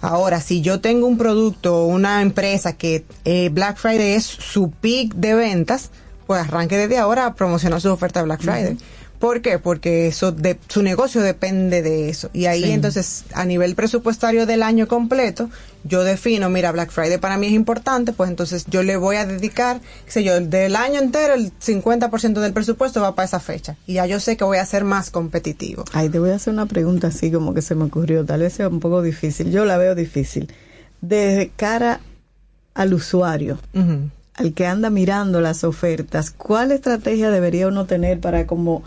Ahora, 0.00 0.40
si 0.40 0.60
yo 0.60 0.80
tengo 0.80 1.06
un 1.06 1.18
producto 1.18 1.82
o 1.82 1.86
una 1.86 2.22
empresa 2.22 2.74
que 2.74 3.04
eh, 3.24 3.48
Black 3.52 3.78
Friday 3.78 4.12
es 4.12 4.24
su 4.24 4.70
peak 4.70 5.14
de 5.14 5.34
ventas, 5.34 5.90
pues 6.26 6.40
arranque 6.42 6.76
desde 6.76 6.98
ahora 6.98 7.26
a 7.26 7.34
promocionar 7.34 7.80
su 7.80 7.90
oferta 7.90 8.22
Black 8.22 8.42
Friday. 8.42 8.78
¿Por 9.18 9.42
qué? 9.42 9.58
Porque 9.58 10.06
eso 10.06 10.30
de, 10.30 10.58
su 10.68 10.82
negocio 10.82 11.20
depende 11.22 11.82
de 11.82 12.08
eso. 12.08 12.30
Y 12.32 12.46
ahí 12.46 12.62
Sí. 12.62 12.70
entonces, 12.70 13.24
a 13.34 13.44
nivel 13.44 13.74
presupuestario 13.74 14.46
del 14.46 14.62
año 14.62 14.86
completo, 14.86 15.50
yo 15.84 16.04
defino, 16.04 16.48
mira, 16.50 16.70
Black 16.70 16.90
Friday 16.90 17.18
para 17.18 17.36
mí 17.36 17.48
es 17.48 17.52
importante, 17.52 18.12
pues 18.12 18.30
entonces 18.30 18.66
yo 18.68 18.82
le 18.82 18.96
voy 18.96 19.16
a 19.16 19.26
dedicar, 19.26 19.80
qué 20.04 20.12
sé 20.12 20.22
yo, 20.24 20.40
del 20.40 20.76
año 20.76 21.00
entero, 21.00 21.34
el 21.34 21.52
50% 21.58 22.40
del 22.40 22.52
presupuesto 22.52 23.00
va 23.00 23.14
para 23.14 23.26
esa 23.26 23.40
fecha. 23.40 23.76
Y 23.86 23.94
ya 23.94 24.06
yo 24.06 24.20
sé 24.20 24.36
que 24.36 24.44
voy 24.44 24.58
a 24.58 24.66
ser 24.66 24.84
más 24.84 25.10
competitivo. 25.10 25.84
Ay, 25.92 26.08
te 26.08 26.18
voy 26.18 26.30
a 26.30 26.36
hacer 26.36 26.52
una 26.52 26.66
pregunta 26.66 27.08
así 27.08 27.30
como 27.32 27.54
que 27.54 27.62
se 27.62 27.74
me 27.74 27.84
ocurrió, 27.84 28.24
tal 28.24 28.40
vez 28.40 28.52
sea 28.52 28.68
un 28.68 28.80
poco 28.80 29.02
difícil, 29.02 29.50
yo 29.50 29.64
la 29.64 29.78
veo 29.78 29.94
difícil. 29.94 30.52
De 31.00 31.50
cara 31.56 32.00
al 32.74 32.94
usuario, 32.94 33.58
al 34.34 34.52
que 34.54 34.66
anda 34.66 34.90
mirando 34.90 35.40
las 35.40 35.64
ofertas, 35.64 36.30
¿cuál 36.30 36.70
estrategia 36.70 37.30
debería 37.32 37.66
uno 37.66 37.86
tener 37.86 38.20
para 38.20 38.46
como 38.46 38.84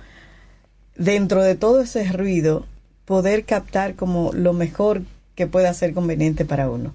dentro 1.04 1.44
de 1.44 1.56
todo 1.56 1.82
ese 1.82 2.04
ruido 2.12 2.66
poder 3.06 3.44
captar 3.46 3.96
como 3.96 4.32
lo 4.34 4.54
mejor 4.54 5.02
que 5.36 5.48
pueda 5.48 5.74
ser 5.74 5.94
conveniente 5.94 6.46
para 6.46 6.70
uno? 6.70 6.94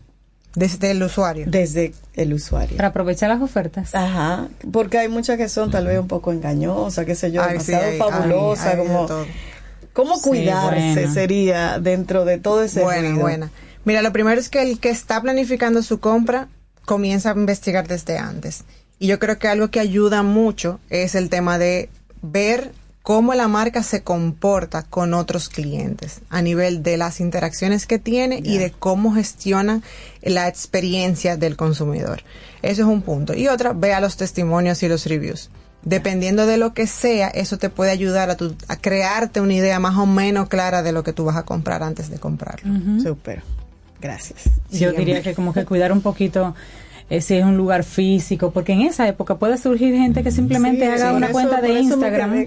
Desde 0.54 0.90
el 0.92 1.02
usuario. 1.02 1.44
Desde 1.48 1.92
el 2.14 2.32
usuario. 2.32 2.76
Para 2.78 2.88
aprovechar 2.88 3.28
las 3.28 3.42
ofertas. 3.42 3.94
Ajá, 3.94 4.48
porque 4.72 4.96
hay 4.98 5.08
muchas 5.08 5.36
que 5.36 5.48
son 5.50 5.70
tal 5.70 5.86
vez 5.86 5.98
un 5.98 6.08
poco 6.08 6.32
engañosas, 6.32 7.04
qué 7.04 7.14
sé 7.14 7.30
yo, 7.30 7.42
Ay, 7.42 7.60
sí, 7.60 7.72
demasiado 7.72 7.84
hay- 7.92 7.98
fabulosas, 7.98 8.76
como 8.76 9.06
cómo 9.92 10.16
Sí, 10.16 10.22
cuidarse 10.28 10.92
bueno. 10.94 11.12
sería 11.14 11.78
dentro 11.78 12.24
de 12.24 12.38
todo 12.38 12.62
ese 12.62 12.82
Buena, 12.82 13.08
ruido? 13.08 13.20
buena. 13.20 13.50
Mira, 13.84 14.00
lo 14.02 14.12
primero 14.12 14.40
es 14.40 14.48
que 14.48 14.62
el 14.62 14.78
que 14.80 14.88
está 14.90 15.20
planificando 15.20 15.82
su 15.82 16.00
compra 16.00 16.48
comienza 16.86 17.30
a 17.30 17.34
investigar 17.34 17.86
desde 17.86 18.16
antes. 18.18 18.64
Y 18.98 19.08
yo 19.08 19.18
creo 19.18 19.38
que 19.38 19.48
algo 19.48 19.68
que 19.68 19.80
ayuda 19.80 20.22
mucho 20.22 20.80
es 20.88 21.14
el 21.14 21.28
tema 21.28 21.58
de 21.58 21.90
ver 22.22 22.72
cómo 23.06 23.34
la 23.34 23.46
marca 23.46 23.84
se 23.84 24.02
comporta 24.02 24.82
con 24.82 25.14
otros 25.14 25.48
clientes 25.48 26.22
a 26.28 26.42
nivel 26.42 26.82
de 26.82 26.96
las 26.96 27.20
interacciones 27.20 27.86
que 27.86 28.00
tiene 28.00 28.40
y 28.42 28.58
de 28.58 28.72
cómo 28.72 29.14
gestiona 29.14 29.80
la 30.22 30.48
experiencia 30.48 31.36
del 31.36 31.54
consumidor. 31.56 32.22
Eso 32.62 32.82
es 32.82 32.88
un 32.88 33.02
punto. 33.02 33.32
Y 33.32 33.46
otra, 33.46 33.72
vea 33.74 34.00
los 34.00 34.16
testimonios 34.16 34.82
y 34.82 34.88
los 34.88 35.06
reviews. 35.06 35.50
Dependiendo 35.84 36.46
de 36.46 36.56
lo 36.56 36.74
que 36.74 36.88
sea, 36.88 37.28
eso 37.28 37.58
te 37.58 37.70
puede 37.70 37.92
ayudar 37.92 38.28
a, 38.28 38.36
tu- 38.36 38.56
a 38.66 38.74
crearte 38.74 39.40
una 39.40 39.54
idea 39.54 39.78
más 39.78 39.96
o 39.98 40.06
menos 40.06 40.48
clara 40.48 40.82
de 40.82 40.90
lo 40.90 41.04
que 41.04 41.12
tú 41.12 41.24
vas 41.26 41.36
a 41.36 41.44
comprar 41.44 41.84
antes 41.84 42.10
de 42.10 42.18
comprarlo. 42.18 42.72
Súper. 43.00 43.44
Gracias. 44.00 44.50
Yo 44.72 44.90
diría 44.92 45.22
que 45.22 45.32
como 45.32 45.52
que 45.52 45.64
cuidar 45.64 45.92
un 45.92 46.00
poquito 46.02 46.56
eh, 47.08 47.20
si 47.20 47.34
es 47.36 47.44
un 47.44 47.56
lugar 47.56 47.84
físico, 47.84 48.50
porque 48.50 48.72
en 48.72 48.80
esa 48.82 49.06
época 49.06 49.36
puede 49.36 49.58
surgir 49.58 49.94
gente 49.94 50.22
que 50.24 50.30
simplemente 50.32 50.86
Sí, 50.86 50.90
haga 50.92 51.10
sí, 51.10 51.16
una 51.16 51.26
eso- 51.26 51.32
cuenta 51.34 51.60
de 51.60 51.72
Instagram 51.80 52.46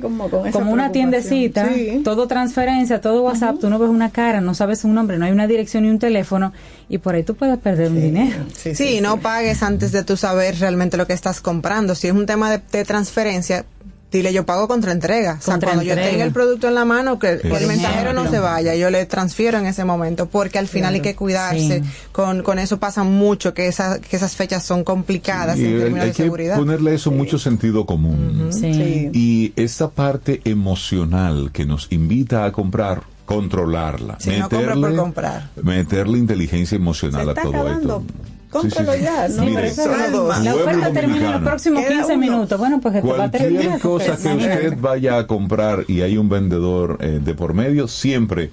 como 0.51 0.71
una 0.73 0.91
tiendecita, 0.91 1.69
Sí. 1.73 2.01
todo 2.03 2.27
transferencia, 2.27 2.99
todo 3.01 3.23
WhatsApp, 3.23 3.57
tú 3.59 3.69
no 3.69 3.79
ves 3.79 3.89
una 3.89 4.09
cara, 4.09 4.41
no 4.41 4.53
sabes 4.53 4.83
un 4.83 4.93
nombre, 4.95 5.17
no 5.17 5.25
hay 5.25 5.31
una 5.31 5.47
dirección 5.47 5.83
ni 5.83 5.89
un 5.89 5.99
teléfono 5.99 6.51
y 6.89 6.97
por 6.97 7.15
ahí 7.15 7.23
tú 7.23 7.35
puedes 7.35 7.57
perder 7.57 7.89
un 7.91 8.01
dinero. 8.01 8.35
Sí, 8.53 8.99
no 9.01 9.17
pagues 9.21 9.63
antes 9.63 9.91
de 9.91 10.03
tú 10.03 10.17
saber 10.17 10.57
realmente 10.59 10.97
lo 10.97 11.07
que 11.07 11.13
estás 11.13 11.39
comprando. 11.39 11.95
Si 11.95 12.07
es 12.07 12.13
un 12.13 12.25
tema 12.25 12.51
de, 12.51 12.59
de 12.71 12.83
transferencia, 12.83 13.65
dile 14.11 14.33
yo 14.33 14.43
pago 14.45 14.67
contra 14.67 14.91
entrega. 14.91 15.37
o 15.39 15.43
sea, 15.43 15.59
cuando 15.59 15.83
yo 15.83 15.93
tenga 15.95 16.23
el 16.23 16.31
producto 16.31 16.67
en 16.67 16.73
la 16.75 16.83
mano, 16.85 17.19
que 17.19 17.29
el 17.43 17.67
mensajero 17.67 18.11
no 18.13 18.29
se 18.29 18.39
vaya, 18.39 18.75
yo 18.75 18.89
le 18.89 19.05
transfiero 19.05 19.57
en 19.59 19.65
ese 19.67 19.85
momento, 19.85 20.25
porque 20.27 20.57
al 20.57 20.67
final 20.67 20.95
hay 20.95 21.01
que 21.01 21.15
cuidarse. 21.15 21.81
Sí. 21.83 21.89
Con, 22.11 22.41
con 22.43 22.57
eso 22.59 22.79
pasa 22.79 23.03
mucho, 23.03 23.53
que, 23.53 23.67
esa, 23.67 23.99
que 23.99 24.15
esas 24.15 24.35
fechas 24.35 24.63
son 24.65 24.83
complicadas 24.83 25.59
en 25.59 25.65
hay- 25.67 25.79
términos 25.79 26.01
hay 26.01 26.07
de 26.09 26.15
que 26.15 26.23
seguridad. 26.23 26.57
ponerle 26.57 26.95
eso 26.95 27.11
mucho 27.11 27.37
sentido 27.37 27.85
común. 27.85 28.49
Sí. 28.51 28.73
Sí. 28.73 29.09
Y 29.13 29.53
esa 29.55 29.89
parte 29.91 30.41
emocional 30.43 31.51
que 31.53 31.65
nos 31.65 31.87
invita 31.91 32.45
a 32.45 32.51
comprar, 32.51 33.03
controlarla. 33.25 34.17
Sí, 34.19 34.31
no 34.39 34.49
compra 34.49 34.75
por 34.75 34.95
comprar. 34.95 35.49
meterle 35.61 36.17
inteligencia 36.17 36.75
emocional 36.75 37.25
Se 37.25 37.31
a 37.31 37.43
todo 37.43 37.49
acabando. 37.55 38.03
esto. 38.07 38.13
Cómpralo 38.49 38.95
ya, 38.95 39.27
¿no? 39.29 39.43
Mire. 39.43 39.71
La 39.75 40.55
oferta 40.55 40.91
termina 40.91 41.25
en 41.27 41.31
los 41.33 41.41
próximos 41.43 41.83
Queda 41.83 41.97
15 41.97 42.13
uno. 42.13 42.17
minutos. 42.17 42.59
Bueno, 42.59 42.81
pues 42.81 42.95
que 42.95 43.01
te 43.01 43.07
va 43.07 43.13
a 43.13 43.17
Cualquier 43.17 43.41
terminar. 43.43 43.79
cosa 43.79 44.17
porque 44.17 44.37
que 44.37 44.45
usted 44.67 44.77
vaya 44.79 45.17
a 45.19 45.27
comprar 45.27 45.85
y 45.87 46.01
hay 46.01 46.17
un 46.17 46.29
vendedor 46.29 46.97
eh, 47.01 47.19
de 47.23 47.33
por 47.35 47.53
medio, 47.53 47.87
siempre 47.87 48.49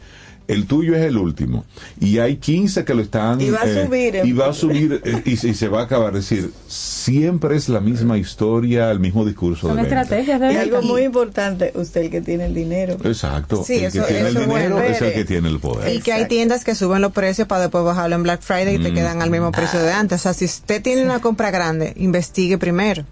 el 0.49 0.67
tuyo 0.67 0.95
es 0.95 1.03
el 1.03 1.17
último. 1.19 1.65
Y 2.01 2.19
hay 2.19 2.37
15 2.37 2.85
que 2.85 2.95
lo 2.95 3.03
están... 3.03 3.41
Y 3.41 3.51
va 3.51 3.63
a 3.63 3.67
eh, 3.67 3.85
subir, 3.87 4.21
Y 4.25 4.33
va 4.33 4.49
a 4.49 4.53
subir 4.53 5.01
eh, 5.05 5.23
y, 5.25 5.33
y 5.33 5.37
se 5.55 5.69
va 5.69 5.81
a 5.81 5.85
acabar. 5.85 6.17
Es 6.17 6.29
decir, 6.29 6.51
siempre 6.69 7.57
es 7.57 7.69
la 7.69 7.81
misma 7.81 8.17
historia, 8.19 8.91
el 8.91 9.01
mismo 9.01 9.25
discurso 9.25 9.67
Son 9.69 9.77
de 9.77 9.83
estrategias 9.83 10.41
de 10.41 10.53
Y 10.53 10.57
algo 10.57 10.83
muy 10.83 11.03
importante, 11.03 11.73
usted 11.75 12.03
el 12.03 12.11
que 12.11 12.21
tiene 12.21 12.47
el 12.47 12.55
dinero. 12.55 12.97
Exacto. 13.05 13.65
Sí, 13.65 13.79
el 13.79 13.85
eso- 13.87 14.03
que 14.07 14.13
tiene 14.13 14.29
eso 14.29 14.39
el 14.39 14.45
es 14.45 14.49
dinero 14.49 14.81
es 14.83 15.03
el 15.03 15.13
que 15.15 15.25
tiene 15.25 15.49
el 15.49 15.59
poder. 15.59 15.95
Y 15.95 16.01
que 16.01 16.13
hay 16.13 16.27
tiendas 16.29 16.65
que 16.65 16.75
suben 16.75 17.03
los 17.03 17.13
precios 17.13 17.49
para 17.49 17.63
después 17.63 17.85
bajarlo 17.85 18.15
en 18.17 18.23
Black 18.23 18.43
Friday 18.43 18.77
y 18.77 18.79
te 18.83 18.91
Mm. 18.91 18.95
quedan 18.95 19.23
al 19.23 19.31
mismo 19.31 19.51
precio 19.53 19.81
de 19.83 19.93
antes. 19.93 20.21
O 20.21 20.23
sea, 20.23 20.35
si 20.35 20.45
usted 20.45 20.81
tiene 20.83 21.03
una 21.05 21.21
compra 21.21 21.51
grande, 21.51 21.93
investigue 21.97 22.59
primero. 22.59 23.05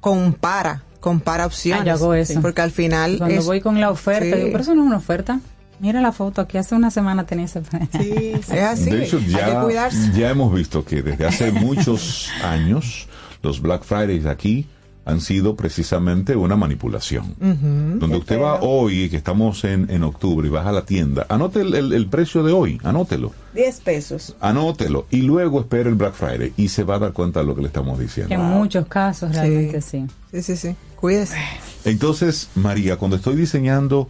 Compara, 0.00 0.82
compara 1.00 1.46
opciones. 1.46 1.82
Ah, 1.82 1.86
yo 1.86 1.92
hago 1.94 2.14
eso. 2.14 2.40
Porque 2.40 2.60
al 2.62 2.70
final. 2.70 3.18
Cuando 3.18 3.40
es- 3.40 3.44
voy 3.46 3.60
con 3.60 3.80
la 3.80 3.90
oferta, 3.90 4.24
Sí. 4.24 4.32
digo, 4.36 4.48
pero 4.52 4.62
eso 4.62 4.74
no 4.74 4.82
es 4.82 4.86
una 4.86 4.96
oferta. 4.96 5.40
Mira 5.80 6.00
la 6.00 6.12
foto, 6.12 6.40
aquí 6.42 6.58
hace 6.58 6.74
una 6.74 6.90
semana 6.90 7.24
tenía 7.24 7.46
ese 7.46 7.62
Sí, 7.92 8.32
es 8.34 8.50
así. 8.50 8.90
de 8.90 9.04
hecho, 9.04 9.16
hay 9.18 9.24
que 9.24 9.30
ya, 9.30 9.62
cuidarse. 9.62 10.12
ya 10.14 10.30
hemos 10.30 10.54
visto 10.54 10.84
que 10.84 11.02
desde 11.02 11.26
hace 11.26 11.50
muchos 11.52 12.28
años 12.44 13.08
los 13.42 13.60
Black 13.62 13.84
Fridays 13.84 14.26
aquí 14.26 14.66
han 15.06 15.22
sido 15.22 15.56
precisamente 15.56 16.36
una 16.36 16.54
manipulación. 16.56 17.34
Donde 17.40 18.18
usted 18.18 18.38
va 18.38 18.60
hoy, 18.60 19.08
que 19.08 19.16
estamos 19.16 19.64
en, 19.64 19.90
en 19.90 20.04
octubre, 20.04 20.46
y 20.46 20.50
vas 20.50 20.66
a 20.66 20.72
la 20.72 20.84
tienda, 20.84 21.24
anote 21.30 21.62
el, 21.62 21.74
el- 21.74 21.92
el 21.94 22.06
precio 22.06 22.42
de 22.44 22.52
hoy, 22.52 22.78
anótelo, 22.84 23.32
10 23.54 23.80
pesos. 23.80 24.36
anótelo, 24.40 25.06
y 25.10 25.22
luego 25.22 25.60
espere 25.60 25.88
el 25.88 25.96
Black 25.96 26.12
Friday 26.14 26.52
y 26.58 26.68
se 26.68 26.84
va 26.84 26.96
a 26.96 26.98
dar 26.98 27.12
cuenta 27.14 27.40
de 27.40 27.46
lo 27.46 27.54
que 27.56 27.62
le 27.62 27.68
estamos 27.68 27.96
Que 27.96 28.04
diciendo. 28.04 28.34
en 28.34 28.40
muchos 28.42 28.86
casos 28.86 29.34
realmente 29.34 29.80
sí. 29.80 30.04
Sí, 30.30 30.42
sí, 30.42 30.56
sí. 30.56 30.76
Cuídese. 30.96 31.38
Entonces, 31.86 32.50
María, 32.54 32.96
cuando 32.96 33.16
estoy 33.16 33.34
diseñando 33.36 34.08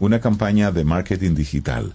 una 0.00 0.18
campaña 0.20 0.72
de 0.72 0.84
marketing 0.84 1.34
digital, 1.34 1.92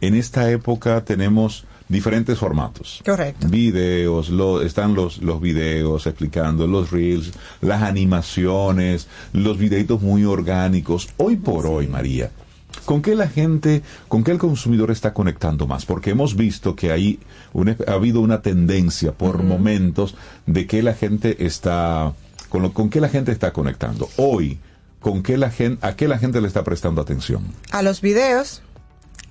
en 0.00 0.14
esta 0.14 0.50
época 0.50 1.02
tenemos 1.04 1.64
diferentes 1.88 2.38
formatos. 2.38 3.00
Correcto. 3.04 3.48
Videos, 3.48 4.28
lo- 4.30 4.62
están 4.62 4.94
los, 4.94 5.18
los 5.22 5.40
videos 5.40 6.06
explicando, 6.06 6.66
los 6.66 6.90
reels, 6.90 7.32
las 7.60 7.82
animaciones, 7.82 9.06
los 9.32 9.58
videitos 9.58 10.00
muy 10.02 10.24
orgánicos. 10.24 11.08
Hoy 11.18 11.36
por 11.36 11.66
hoy, 11.66 11.86
María, 11.86 12.30
¿con 12.84 13.02
qué 13.02 13.14
la 13.14 13.28
gente, 13.28 13.82
con 14.08 14.24
qué 14.24 14.32
el 14.32 14.38
consumidor 14.38 14.90
está 14.90 15.12
conectando 15.12 15.66
más? 15.66 15.84
Porque 15.86 16.10
hemos 16.10 16.36
visto 16.36 16.74
que 16.74 16.90
hay 16.90 17.18
una- 17.52 17.76
ha 17.86 17.92
habido 17.92 18.20
una 18.20 18.40
tendencia 18.42 19.12
por 19.12 19.42
momentos 19.42 20.14
de 20.46 20.66
que 20.66 20.82
la 20.82 20.94
gente 20.94 21.44
está, 21.46 22.12
con, 22.48 22.62
lo, 22.62 22.72
con 22.72 22.88
qué 22.90 23.00
la 23.00 23.08
gente 23.08 23.30
está 23.30 23.52
conectando. 23.52 24.08
Hoy, 24.16 24.58
¿con 25.04 25.22
qué 25.22 25.36
la 25.36 25.50
gente, 25.50 25.86
a 25.86 25.96
qué 25.96 26.08
la 26.08 26.16
gente 26.18 26.40
le 26.40 26.48
está 26.48 26.64
prestando 26.64 27.02
atención? 27.02 27.44
a 27.72 27.82
los 27.82 28.00
videos, 28.00 28.62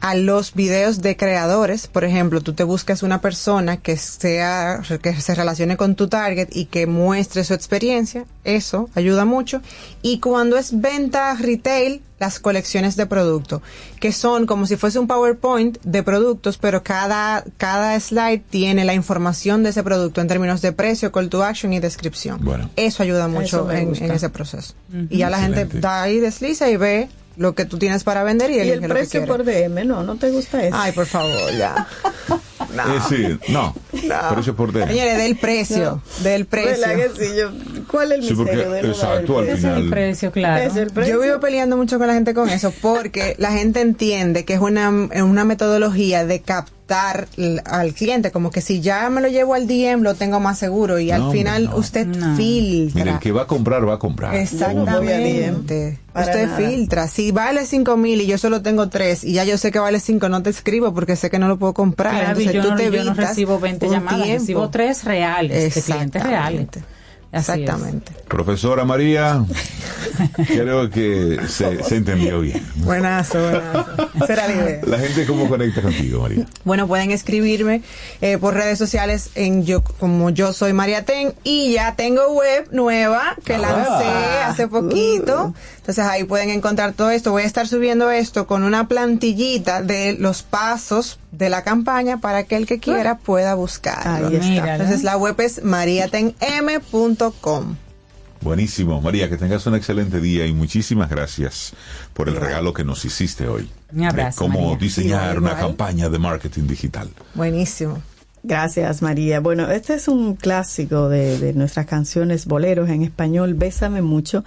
a 0.03 0.15
los 0.15 0.53
videos 0.53 1.01
de 1.01 1.15
creadores, 1.15 1.87
por 1.87 2.03
ejemplo, 2.03 2.41
tú 2.41 2.51
te 2.51 2.65
buscas 2.65 3.03
una 3.03 3.21
persona 3.21 3.77
que 3.77 3.95
sea 3.95 4.81
que 5.01 5.21
se 5.21 5.33
relacione 5.33 5.77
con 5.77 5.95
tu 5.95 6.09
target 6.09 6.49
y 6.51 6.65
que 6.65 6.87
muestre 6.87 7.45
su 7.45 7.53
experiencia, 7.53 8.25
eso 8.43 8.89
ayuda 8.95 9.23
mucho. 9.23 9.61
Y 10.01 10.19
cuando 10.19 10.57
es 10.57 10.81
venta 10.81 11.33
retail, 11.35 12.01
las 12.19 12.39
colecciones 12.39 12.97
de 12.97 13.05
producto, 13.05 13.61
que 14.01 14.11
son 14.11 14.45
como 14.45 14.65
si 14.65 14.75
fuese 14.75 14.99
un 14.99 15.07
PowerPoint 15.07 15.77
de 15.83 16.03
productos, 16.03 16.57
pero 16.57 16.83
cada 16.83 17.45
cada 17.57 17.97
slide 17.97 18.41
tiene 18.49 18.83
la 18.83 18.93
información 18.93 19.63
de 19.63 19.69
ese 19.69 19.83
producto 19.83 20.19
en 20.19 20.27
términos 20.27 20.61
de 20.61 20.73
precio, 20.73 21.13
call 21.13 21.29
to 21.29 21.43
action 21.43 21.71
y 21.71 21.79
descripción. 21.79 22.39
Bueno. 22.43 22.69
Eso 22.75 23.03
ayuda 23.03 23.29
mucho 23.29 23.71
en, 23.71 23.95
ese 23.95 24.29
proceso. 24.29 24.73
Y 25.09 25.19
ya 25.19 25.29
la 25.29 25.39
gente 25.39 25.65
da 25.65 26.03
ahí, 26.03 26.19
desliza 26.19 26.69
y 26.69 26.75
ve 26.75 27.09
lo 27.37 27.53
que 27.55 27.65
tú 27.65 27.77
tienes 27.77 28.03
para 28.03 28.23
vender 28.23 28.51
y, 28.51 28.55
Y 28.55 28.59
elige 28.59 28.73
el 28.75 28.81
lo 28.81 28.87
que 28.87 28.93
precio 28.93 29.25
por 29.25 29.43
DM, 29.43 29.85
no, 29.85 30.03
no 30.03 30.15
te 30.17 30.29
gusta 30.31 30.63
eso. 30.63 30.75
Ay, 30.77 30.91
por 30.91 31.05
favor, 31.05 31.51
ya. 31.57 31.87
Es 32.73 33.09
decir, 33.09 33.39
no, 33.49 33.75
precio 34.33 34.55
por 34.55 34.71
DM. 34.71 34.87
Señores, 34.87 35.17
del 35.17 35.35
precio, 35.37 36.01
del 36.23 36.45
precio. 36.47 36.87
¿Verdad 36.87 36.95
que 37.13 37.25
sí? 37.25 37.31
Yo- 37.37 37.83
¿Cuál 37.87 38.13
es 38.13 38.19
el 38.19 38.23
Sí, 38.27 38.33
porque- 38.33 38.51
misterio 38.51 38.73
de 38.73 38.81
no 38.81 38.87
el 38.87 38.93
exacto, 38.93 39.37
al 39.39 39.45
precio? 39.45 39.69
final- 39.69 39.89
precio, 39.91 40.31
claro. 40.31 40.63
Es 40.63 40.75
el 40.77 40.89
precio. 40.91 41.13
Yo 41.15 41.21
vivo 41.21 41.39
peleando 41.39 41.77
mucho 41.77 41.97
con 41.99 42.07
la 42.07 42.13
gente 42.13 42.33
con 42.33 42.49
eso 42.49 42.73
porque 42.81 43.35
la 43.37 43.51
gente 43.51 43.81
entiende 43.81 44.43
que 44.45 44.53
es 44.55 44.59
una, 44.59 44.89
una 44.89 45.45
metodología 45.45 46.25
de 46.25 46.41
captar 46.41 46.73
al 46.93 47.93
cliente, 47.93 48.31
como 48.31 48.51
que 48.51 48.61
si 48.61 48.81
ya 48.81 49.09
me 49.09 49.21
lo 49.21 49.27
llevo 49.27 49.53
al 49.53 49.67
DM 49.67 50.01
lo 50.03 50.15
tengo 50.15 50.39
más 50.39 50.57
seguro 50.59 50.99
y 50.99 51.07
No, 51.07 51.15
al 51.15 51.31
final 51.31 51.65
no. 51.65 51.77
usted 51.77 52.05
No. 52.07 52.35
filtra. 52.37 53.03
Mira, 53.03 53.13
el 53.15 53.19
que 53.19 53.31
va 53.31 53.43
a 53.43 53.47
comprar, 53.47 53.87
va 53.87 53.95
a 53.95 53.99
comprar. 53.99 54.35
Exactamente. 54.35 55.99
Usted 56.15 56.45
nada. 56.45 56.57
filtra. 56.57 57.07
Si 57.07 57.31
vale 57.31 57.65
cinco 57.65 57.97
mil 57.97 58.21
y 58.21 58.27
yo 58.27 58.37
solo 58.37 58.61
tengo 58.61 58.89
tres 58.89 59.23
y 59.23 59.33
ya 59.33 59.43
yo 59.45 59.57
sé 59.57 59.71
que 59.71 59.79
vale 59.79 59.99
cinco, 59.99 60.29
no 60.29 60.43
te 60.43 60.49
escribo 60.51 60.93
porque 60.93 61.15
sé 61.15 61.29
que 61.29 61.39
no 61.39 61.47
lo 61.47 61.57
puedo 61.57 61.73
comprar. 61.73 62.11
Claro, 62.13 62.27
Entonces 62.39 62.53
yo, 62.53 62.61
tú 62.61 62.69
no, 62.71 62.75
te 62.75 62.91
yo 62.91 63.03
no 63.03 63.13
recibo 63.13 63.59
20 63.59 63.85
un 63.87 63.91
llamadas, 63.91 64.23
tiempo. 64.23 64.39
recibo 64.41 64.69
tres 64.69 65.03
reales 65.03 65.75
de 65.75 65.81
clientes 65.81 66.23
reales. 66.23 66.67
Exactamente. 67.33 67.41
Así 67.41 67.61
es. 67.61 67.69
Exactamente. 67.69 68.13
Profesora 68.27 68.85
María, 68.85 69.43
creo 70.47 70.89
que 70.89 71.39
se, 71.47 71.83
se 71.83 71.95
entendió 71.97 72.41
bien. 72.41 72.65
Buenazo, 72.75 73.39
buenazo. 73.41 73.85
Esa 74.23 74.33
era 74.33 74.47
la 74.47 74.53
idea. 74.53 74.79
La 74.85 74.99
gente 74.99 75.25
cómo 75.25 75.47
conecta 75.49 75.81
contigo, 75.81 76.21
María. 76.21 76.45
Bueno, 76.63 76.87
pueden 76.87 77.11
escribirme 77.11 77.81
eh, 78.21 78.37
por 78.37 78.53
redes 78.53 78.77
sociales 78.77 79.31
en 79.35 79.65
yo 79.65 79.83
como 79.83 80.29
yo 80.29 80.53
soy 80.53 80.73
María 80.73 81.05
Ten 81.05 81.33
y 81.43 81.73
ya 81.73 81.95
tengo 81.95 82.29
web 82.33 82.67
nueva 82.71 83.35
que 83.43 83.57
lancé 83.57 84.07
hace 84.45 84.67
poquito. 84.67 85.53
Entonces 85.83 86.05
ahí 86.05 86.23
pueden 86.23 86.49
encontrar 86.49 86.93
todo 86.93 87.09
esto. 87.11 87.31
Voy 87.31 87.43
a 87.43 87.45
estar 87.45 87.67
subiendo 87.67 88.09
esto 88.09 88.47
con 88.47 88.63
una 88.63 88.87
plantillita 88.87 89.81
de 89.81 90.13
los 90.17 90.41
pasos 90.41 91.19
de 91.33 91.49
la 91.49 91.61
campaña 91.63 92.21
para 92.21 92.45
que 92.45 92.55
el 92.55 92.65
que 92.65 92.79
quiera 92.79 93.17
pueda 93.17 93.53
buscarlo. 93.55 94.27
Ahí 94.29 94.35
está. 94.37 94.75
Entonces 94.75 95.03
la 95.03 95.17
web 95.17 95.35
es 95.41 95.61
mariatenm.com. 96.63 97.75
Buenísimo. 98.41 98.99
María, 99.01 99.29
que 99.29 99.37
tengas 99.37 99.65
un 99.67 99.75
excelente 99.75 100.19
día 100.19 100.45
y 100.45 100.53
muchísimas 100.53 101.09
gracias 101.09 101.73
por 102.13 102.27
el 102.27 102.35
regalo 102.35 102.73
que 102.73 102.83
nos 102.83 103.05
hiciste 103.05 103.47
hoy. 103.47 103.69
Un 103.93 104.03
abrazo, 104.05 104.43
De 104.43 104.47
cómo 104.51 104.61
María. 104.71 104.77
diseñar 104.77 105.21
Igual, 105.21 105.37
una 105.39 105.49
igual. 105.51 105.65
campaña 105.67 106.09
de 106.09 106.19
marketing 106.19 106.67
digital. 106.67 107.09
Buenísimo. 107.35 108.01
Gracias, 108.45 109.01
María. 109.01 109.39
Bueno, 109.39 109.71
este 109.71 109.93
es 109.93 110.09
un 110.09 110.35
clásico 110.35 111.07
de, 111.07 111.39
de 111.39 111.53
nuestras 111.53 111.85
canciones 111.85 112.45
boleros 112.45 112.89
en 112.89 113.01
español, 113.01 113.53
Bésame 113.53 114.01
mucho, 114.01 114.43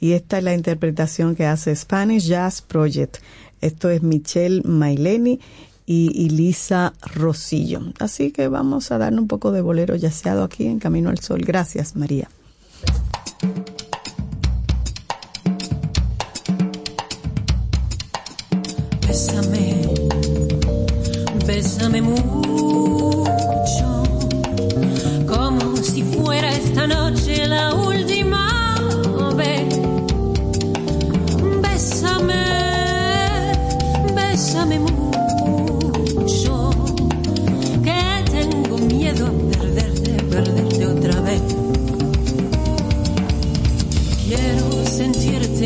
y 0.00 0.12
esta 0.12 0.38
es 0.38 0.44
la 0.44 0.54
interpretación 0.54 1.34
que 1.34 1.46
hace 1.46 1.74
Spanish 1.74 2.26
Jazz 2.26 2.62
Project. 2.62 3.18
Esto 3.60 3.90
es 3.90 4.02
Michelle 4.02 4.62
Maileni 4.64 5.40
y, 5.86 6.28
Lisa 6.28 6.92
Rosillo. 7.14 7.80
Así 7.98 8.30
que 8.30 8.48
vamos 8.48 8.92
a 8.92 8.98
darle 8.98 9.20
un 9.20 9.26
poco 9.26 9.52
de 9.52 9.62
bolero 9.62 9.96
yaceado 9.96 10.44
aquí 10.44 10.66
en 10.66 10.78
Camino 10.78 11.10
al 11.10 11.18
Sol. 11.18 11.40
Gracias, 11.44 11.96
María. 11.96 12.28
Bésame 21.46 22.02
mucho, 22.02 23.24
como 25.26 25.76
si 25.78 26.02
fuera 26.02 26.52
esta 26.52 26.86
noche 26.86 27.47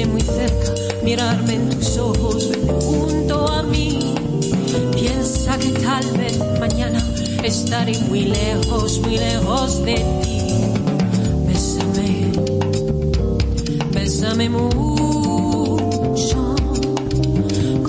sentirte 0.02 0.06
muy 0.06 0.20
cerca, 0.20 0.74
mirarme 1.02 1.54
en 1.54 1.70
tus 1.70 1.98
ojos, 1.98 2.48
verte 2.48 2.72
junto 2.84 3.48
a 3.48 3.62
mí. 3.62 4.14
Piensa 4.94 5.58
que 5.58 5.70
tal 5.70 6.04
vez 6.18 6.38
mañana 6.60 7.02
estaré 7.42 7.98
muy 8.08 8.24
lejos, 8.24 9.00
muy 9.00 9.16
lejos 9.16 9.84
de 9.84 9.94
ti. 9.94 10.38
Bésame, 11.46 12.32
bésame 13.92 14.48
mucho, 14.48 15.76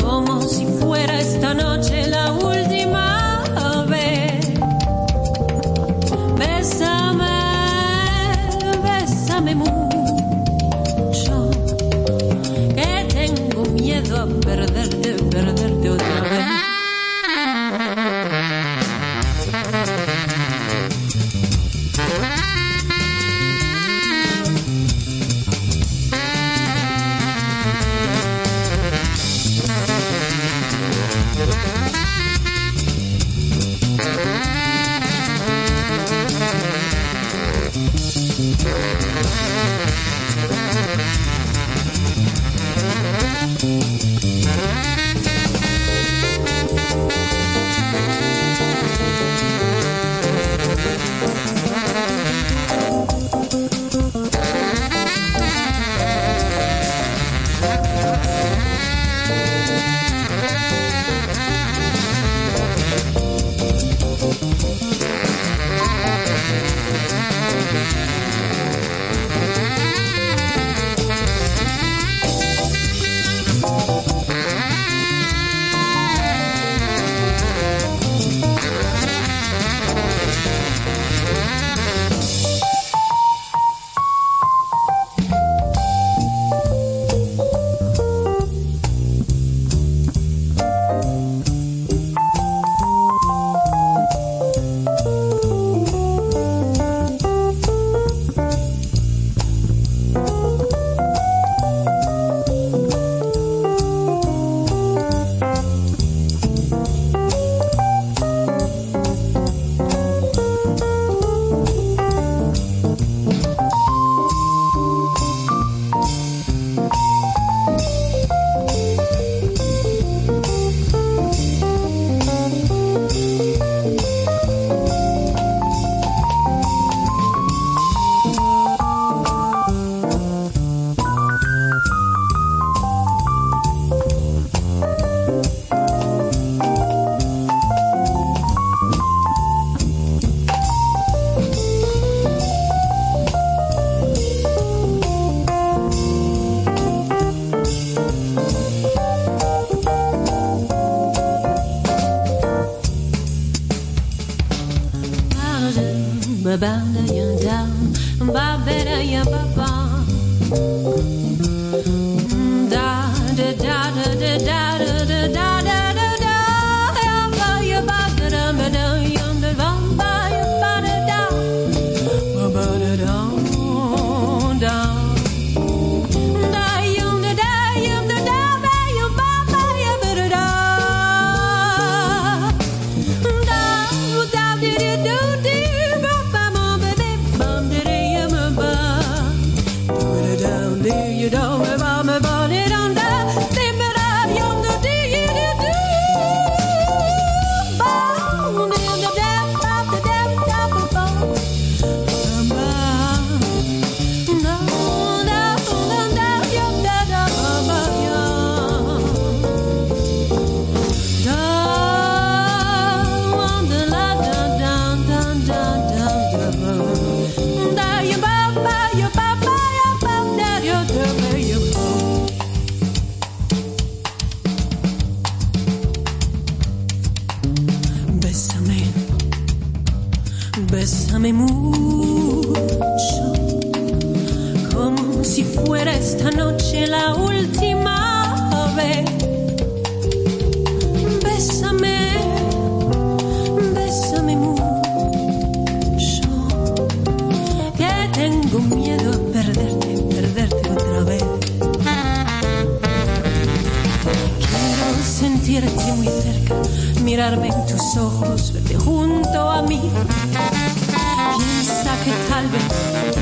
como 0.02 0.42
si 0.42 0.66
fuera 0.66 1.20
esta 1.20 1.54
noche 1.54 2.08
la 2.08 2.34
última 2.34 3.86
vez. 3.88 4.52
Bésame 6.38 6.93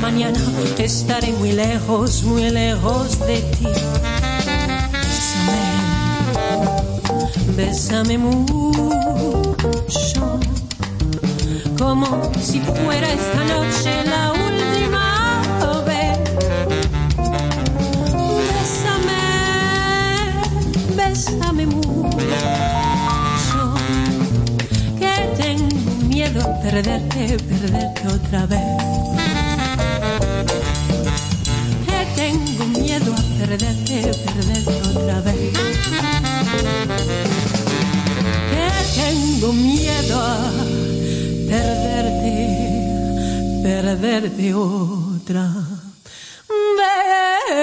mañana 0.00 0.38
estaré 0.78 1.32
muy 1.32 1.52
lejos, 1.52 2.22
muy 2.24 2.50
lejos 2.50 3.18
de 3.26 3.38
ti. 3.40 3.66
Bésame, 4.92 5.62
bésame 7.56 8.18
mucho, 8.18 8.80
como 11.78 12.06
si 12.40 12.60
fuera 12.60 13.08
esta 13.12 13.44
noche 13.44 14.04
la 14.04 14.32
última 14.32 15.82
vez. 15.86 16.18
Bésame, 18.50 19.22
bésame 20.96 21.66
mucho, 21.66 22.20
que 24.98 25.14
tengo 25.42 25.90
miedo 26.08 26.40
a 26.42 26.60
perderte, 26.60 27.38
perderte 27.48 28.08
otra 28.08 28.46
vez. 28.46 29.21
Tengo 32.22 32.64
miedo 32.78 33.12
a 33.14 33.22
perderte, 33.38 33.96
perderte 34.24 34.76
otra 34.94 35.20
vez. 35.20 35.52
Que 38.50 38.66
tengo 39.00 39.52
miedo 39.52 40.16
a 40.20 40.50
perderte, 41.50 42.36
perderte 43.62 44.54
otra 44.54 45.46
vez. 46.78 47.62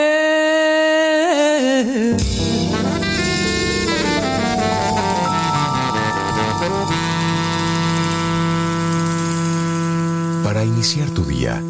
Para 10.43 10.61
iniciar 10.65 11.09
tu 11.11 11.23
día, 11.23 11.61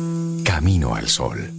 camino 0.43 0.95
al 0.95 1.07
sol. 1.07 1.58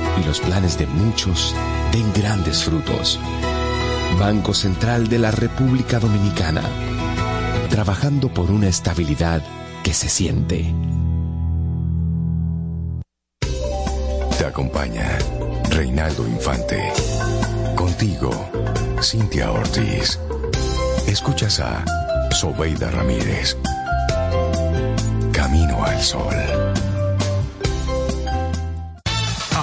y 0.19 0.23
los 0.23 0.39
planes 0.39 0.77
de 0.77 0.87
muchos 0.87 1.55
den 1.91 2.11
grandes 2.13 2.63
frutos. 2.63 3.19
Banco 4.19 4.53
Central 4.53 5.07
de 5.07 5.19
la 5.19 5.31
República 5.31 5.99
Dominicana. 5.99 6.61
Trabajando 7.69 8.33
por 8.33 8.51
una 8.51 8.67
estabilidad 8.67 9.41
que 9.83 9.93
se 9.93 10.09
siente. 10.09 10.73
Te 14.37 14.45
acompaña 14.45 15.17
Reinaldo 15.69 16.27
Infante. 16.27 16.91
Contigo, 17.75 18.49
Cintia 19.01 19.51
Ortiz. 19.51 20.19
Escuchas 21.07 21.59
a 21.59 21.83
Sobeida 22.31 22.91
Ramírez. 22.91 23.57
Camino 25.31 25.83
al 25.83 26.01
sol. 26.01 26.70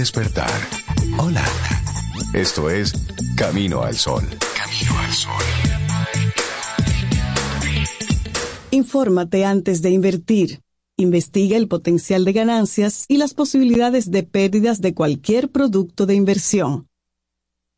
despertar. 0.00 0.50
Hola. 1.18 1.44
Esto 2.32 2.70
es 2.70 2.94
Camino 3.36 3.82
al 3.82 3.96
Sol. 3.96 4.24
Camino 4.56 4.98
al 4.98 5.12
Sol. 5.12 5.44
Infórmate 8.70 9.44
antes 9.44 9.82
de 9.82 9.90
invertir. 9.90 10.62
Investiga 10.96 11.58
el 11.58 11.68
potencial 11.68 12.24
de 12.24 12.32
ganancias 12.32 13.04
y 13.08 13.18
las 13.18 13.34
posibilidades 13.34 14.10
de 14.10 14.22
pérdidas 14.22 14.80
de 14.80 14.94
cualquier 14.94 15.50
producto 15.50 16.06
de 16.06 16.14
inversión. 16.14 16.88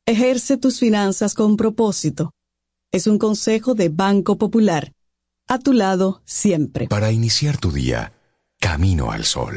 Ejerce 0.07 0.57
tus 0.57 0.79
finanzas 0.79 1.35
con 1.35 1.57
propósito. 1.57 2.31
Es 2.93 3.09
un 3.09 3.19
consejo 3.19 3.75
de 3.75 3.89
Banco 3.89 4.39
Popular. 4.39 4.93
A 5.49 5.59
tu 5.59 5.73
lado 5.73 6.23
siempre. 6.25 6.87
Para 6.87 7.11
iniciar 7.11 7.59
tu 7.59 7.73
día, 7.73 8.13
Camino 8.61 9.11
al 9.11 9.25
Sol. 9.25 9.57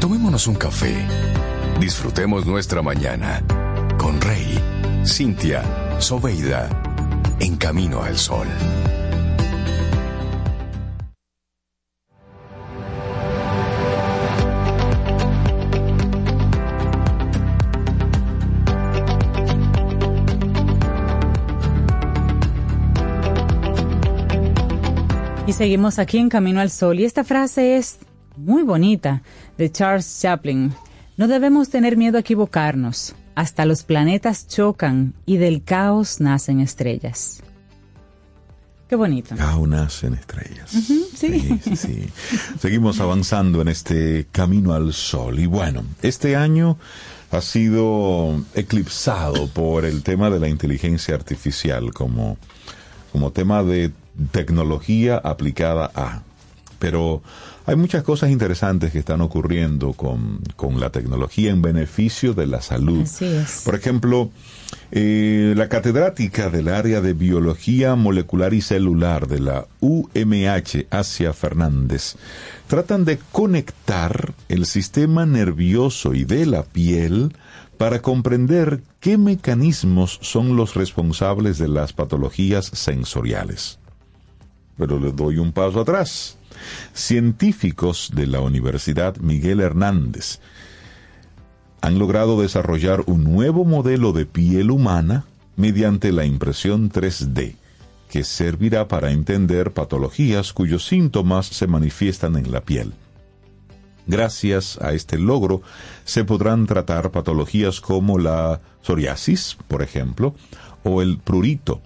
Tomémonos 0.00 0.46
un 0.46 0.54
café. 0.54 0.94
Disfrutemos 1.80 2.46
nuestra 2.46 2.82
mañana 2.82 3.42
con 3.98 4.20
Rey, 4.20 4.58
Cintia, 5.04 5.62
Sobeida, 5.98 6.68
en 7.40 7.56
Camino 7.56 8.02
al 8.02 8.16
Sol. 8.16 8.46
Y 25.48 25.52
seguimos 25.54 25.98
aquí 25.98 26.18
en 26.18 26.28
Camino 26.28 26.60
al 26.60 26.70
Sol. 26.70 27.00
Y 27.00 27.04
esta 27.04 27.24
frase 27.24 27.78
es 27.78 27.98
muy 28.38 28.62
bonita 28.62 29.22
de 29.56 29.70
Charles 29.70 30.18
Chaplin. 30.20 30.72
No 31.16 31.28
debemos 31.28 31.68
tener 31.68 31.96
miedo 31.96 32.16
a 32.16 32.20
equivocarnos. 32.20 33.14
Hasta 33.34 33.66
los 33.66 33.82
planetas 33.84 34.48
chocan 34.48 35.14
y 35.26 35.36
del 35.36 35.62
caos 35.62 36.20
nacen 36.20 36.60
estrellas. 36.60 37.42
Qué 38.88 38.96
bonito. 38.96 39.36
Caos 39.36 39.68
nacen 39.68 40.14
estrellas. 40.14 40.70
Sí. 40.70 41.06
Sí, 41.14 41.60
sí, 41.62 41.76
sí. 41.76 42.08
Seguimos 42.60 43.00
avanzando 43.00 43.60
en 43.60 43.68
este 43.68 44.26
camino 44.32 44.72
al 44.72 44.92
sol. 44.92 45.38
Y 45.38 45.46
bueno, 45.46 45.84
este 46.00 46.36
año 46.36 46.78
ha 47.30 47.40
sido 47.42 48.42
eclipsado 48.54 49.48
por 49.48 49.84
el 49.84 50.02
tema 50.02 50.30
de 50.30 50.40
la 50.40 50.48
inteligencia 50.48 51.14
artificial 51.14 51.92
como, 51.92 52.38
como 53.12 53.30
tema 53.30 53.62
de 53.62 53.92
tecnología 54.30 55.18
aplicada 55.18 55.90
a. 55.94 56.22
Pero 56.78 57.22
hay 57.68 57.76
muchas 57.76 58.02
cosas 58.02 58.30
interesantes 58.30 58.92
que 58.92 58.98
están 58.98 59.20
ocurriendo 59.20 59.92
con, 59.92 60.40
con 60.56 60.80
la 60.80 60.88
tecnología 60.88 61.50
en 61.50 61.60
beneficio 61.60 62.32
de 62.32 62.46
la 62.46 62.62
salud. 62.62 63.02
Así 63.02 63.26
es. 63.26 63.60
Por 63.62 63.74
ejemplo, 63.74 64.30
eh, 64.90 65.52
la 65.54 65.68
catedrática 65.68 66.48
del 66.48 66.68
área 66.68 67.02
de 67.02 67.12
biología 67.12 67.94
molecular 67.94 68.54
y 68.54 68.62
celular 68.62 69.28
de 69.28 69.40
la 69.40 69.66
UMH, 69.80 70.86
Asia 70.88 71.34
Fernández, 71.34 72.16
tratan 72.68 73.04
de 73.04 73.18
conectar 73.32 74.32
el 74.48 74.64
sistema 74.64 75.26
nervioso 75.26 76.14
y 76.14 76.24
de 76.24 76.46
la 76.46 76.62
piel 76.62 77.36
para 77.76 78.00
comprender 78.00 78.80
qué 78.98 79.18
mecanismos 79.18 80.18
son 80.22 80.56
los 80.56 80.74
responsables 80.74 81.58
de 81.58 81.68
las 81.68 81.92
patologías 81.92 82.64
sensoriales. 82.64 83.78
pero 84.78 84.98
le 84.98 85.12
doy 85.12 85.36
un 85.36 85.52
paso 85.52 85.80
atrás. 85.80 86.37
Científicos 86.94 88.10
de 88.14 88.26
la 88.26 88.40
Universidad 88.40 89.16
Miguel 89.18 89.60
Hernández 89.60 90.40
han 91.80 91.98
logrado 91.98 92.40
desarrollar 92.40 93.02
un 93.06 93.24
nuevo 93.24 93.64
modelo 93.64 94.12
de 94.12 94.26
piel 94.26 94.70
humana 94.70 95.24
mediante 95.56 96.12
la 96.12 96.24
impresión 96.24 96.90
3D, 96.90 97.56
que 98.10 98.24
servirá 98.24 98.88
para 98.88 99.10
entender 99.10 99.72
patologías 99.72 100.52
cuyos 100.52 100.86
síntomas 100.86 101.46
se 101.46 101.66
manifiestan 101.66 102.36
en 102.36 102.50
la 102.50 102.62
piel. 102.62 102.92
Gracias 104.06 104.78
a 104.80 104.94
este 104.94 105.18
logro 105.18 105.60
se 106.04 106.24
podrán 106.24 106.66
tratar 106.66 107.10
patologías 107.10 107.80
como 107.80 108.18
la 108.18 108.60
psoriasis, 108.82 109.58
por 109.68 109.82
ejemplo, 109.82 110.34
o 110.82 111.02
el 111.02 111.18
prurito. 111.18 111.82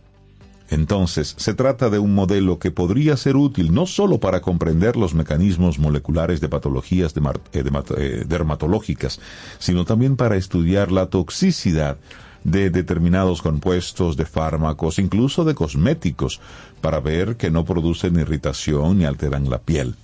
Entonces, 0.72 1.34
se 1.36 1.52
trata 1.52 1.90
de 1.90 1.98
un 1.98 2.14
modelo 2.14 2.58
que 2.58 2.70
podría 2.70 3.18
ser 3.18 3.36
útil 3.36 3.74
no 3.74 3.84
solo 3.84 4.20
para 4.20 4.40
comprender 4.40 4.96
los 4.96 5.12
mecanismos 5.12 5.78
moleculares 5.78 6.40
de 6.40 6.48
patologías 6.48 7.12
eh, 7.14 7.62
eh, 7.98 8.24
dermatológicas, 8.26 9.20
sino 9.58 9.84
también 9.84 10.16
para 10.16 10.36
estudiar 10.36 10.90
la 10.90 11.10
toxicidad 11.10 11.98
de 12.44 12.70
determinados 12.70 13.42
compuestos 13.42 14.16
de 14.16 14.24
fármacos, 14.24 14.98
incluso 14.98 15.44
de 15.44 15.54
cosméticos, 15.54 16.40
para 16.80 17.00
ver 17.00 17.36
que 17.36 17.50
no 17.50 17.66
producen 17.66 18.18
irritación 18.18 18.96
ni 18.96 19.04
alteran 19.04 19.50
la 19.50 19.58
piel. 19.58 19.94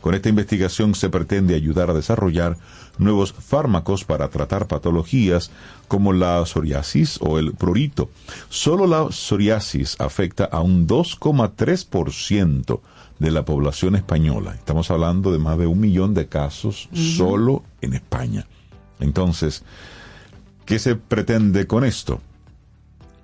Con 0.00 0.14
esta 0.14 0.30
investigación 0.30 0.94
se 0.94 1.10
pretende 1.10 1.54
ayudar 1.54 1.90
a 1.90 1.94
desarrollar 1.94 2.56
nuevos 2.98 3.32
fármacos 3.32 4.04
para 4.04 4.28
tratar 4.28 4.66
patologías 4.66 5.50
como 5.88 6.12
la 6.12 6.44
psoriasis 6.44 7.18
o 7.20 7.38
el 7.38 7.52
prurito. 7.54 8.10
Solo 8.48 8.86
la 8.86 9.10
psoriasis 9.10 9.96
afecta 9.98 10.44
a 10.44 10.60
un 10.60 10.86
2,3% 10.86 12.80
de 13.18 13.30
la 13.30 13.44
población 13.44 13.96
española. 13.96 14.54
Estamos 14.54 14.90
hablando 14.90 15.32
de 15.32 15.38
más 15.38 15.58
de 15.58 15.66
un 15.66 15.80
millón 15.80 16.14
de 16.14 16.28
casos 16.28 16.88
solo 16.92 17.64
en 17.80 17.94
España. 17.94 18.46
Entonces, 19.00 19.64
¿qué 20.64 20.78
se 20.78 20.96
pretende 20.96 21.66
con 21.66 21.84
esto? 21.84 22.20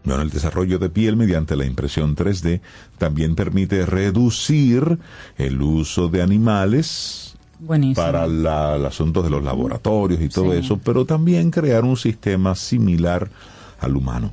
Bueno, 0.05 0.23
el 0.23 0.31
desarrollo 0.31 0.79
de 0.79 0.91
piel 0.91 1.17
mediante 1.17 1.57
la 1.57 1.65
impresión 1.65 2.15
3D 2.15 2.61
también 2.99 3.35
permite 3.35 3.87
reducir 3.87 4.99
el 5.39 5.63
uso 5.63 6.09
de 6.09 6.21
animales 6.21 7.24
Buenísimo. 7.67 8.05
para 8.07 8.27
la- 8.27 8.77
el 8.77 8.85
asunto 8.87 9.23
de 9.23 9.31
los 9.31 9.43
laboratorios 9.43 10.21
y 10.21 10.29
todo 10.29 10.53
Sí. 10.53 10.59
eso, 10.59 10.79
pero 10.79 11.05
también 11.05 11.51
crear 11.51 11.85
un 11.85 11.97
sistema 11.97 12.55
similar 12.55 13.31
al 13.81 13.97
humano. 13.97 14.33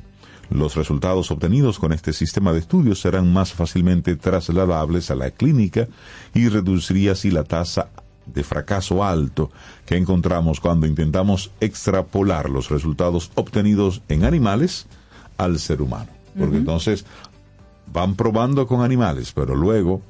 Los 0.50 0.76
resultados 0.76 1.30
obtenidos 1.30 1.78
con 1.78 1.92
este 1.92 2.12
sistema 2.12 2.52
de 2.52 2.58
estudios 2.58 3.00
serán 3.00 3.32
más 3.32 3.52
fácilmente 3.54 4.16
trasladables 4.16 5.10
a 5.10 5.14
la 5.14 5.30
clínica 5.30 5.88
y 6.34 6.48
reduciría 6.48 7.12
así 7.12 7.30
la 7.30 7.44
tasa 7.44 7.88
de 8.26 8.44
fracaso 8.44 9.02
alto 9.02 9.50
que 9.86 9.96
encontramos 9.96 10.60
cuando 10.60 10.86
intentamos 10.86 11.50
extrapolar 11.60 12.50
los 12.50 12.68
resultados 12.68 13.30
obtenidos 13.34 14.02
en 14.08 14.24
animales 14.24 14.86
al 15.38 15.58
ser 15.58 15.80
humano. 15.82 16.10
Porque 16.38 16.58
entonces 16.58 17.04
van 17.92 18.14
probando 18.14 18.66
con 18.66 18.82
animales, 18.82 19.32
pero 19.34 19.54
luego 19.56 20.02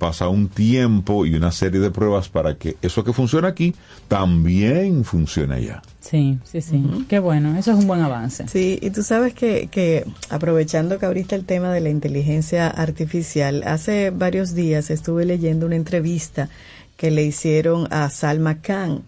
pasa 0.00 0.28
un 0.28 0.48
tiempo 0.48 1.26
y 1.26 1.34
una 1.34 1.52
serie 1.52 1.78
de 1.78 1.90
pruebas 1.90 2.30
para 2.30 2.56
que 2.56 2.76
eso 2.80 3.04
que 3.04 3.12
funciona 3.12 3.48
aquí 3.48 3.74
también 4.08 5.04
funcione 5.04 5.54
allá. 5.56 5.82
Sí, 6.00 6.38
sí, 6.42 6.62
sí. 6.62 6.82
Qué 7.08 7.18
bueno, 7.18 7.56
eso 7.56 7.70
es 7.72 7.78
un 7.78 7.86
buen 7.86 8.00
avance. 8.00 8.48
Sí, 8.48 8.78
y 8.80 8.90
tú 8.90 9.02
sabes 9.02 9.34
que, 9.34 9.68
que 9.70 10.06
aprovechando 10.30 10.98
que 10.98 11.04
ahorita 11.04 11.36
el 11.36 11.44
tema 11.44 11.70
de 11.70 11.80
la 11.80 11.90
inteligencia 11.90 12.66
artificial, 12.68 13.62
hace 13.66 14.10
varios 14.10 14.54
días 14.54 14.90
estuve 14.90 15.26
leyendo 15.26 15.66
una 15.66 15.76
entrevista 15.76 16.48
que 16.96 17.10
le 17.10 17.22
hicieron 17.22 17.86
a 17.92 18.08
Salma 18.08 18.62
Khan, 18.62 19.02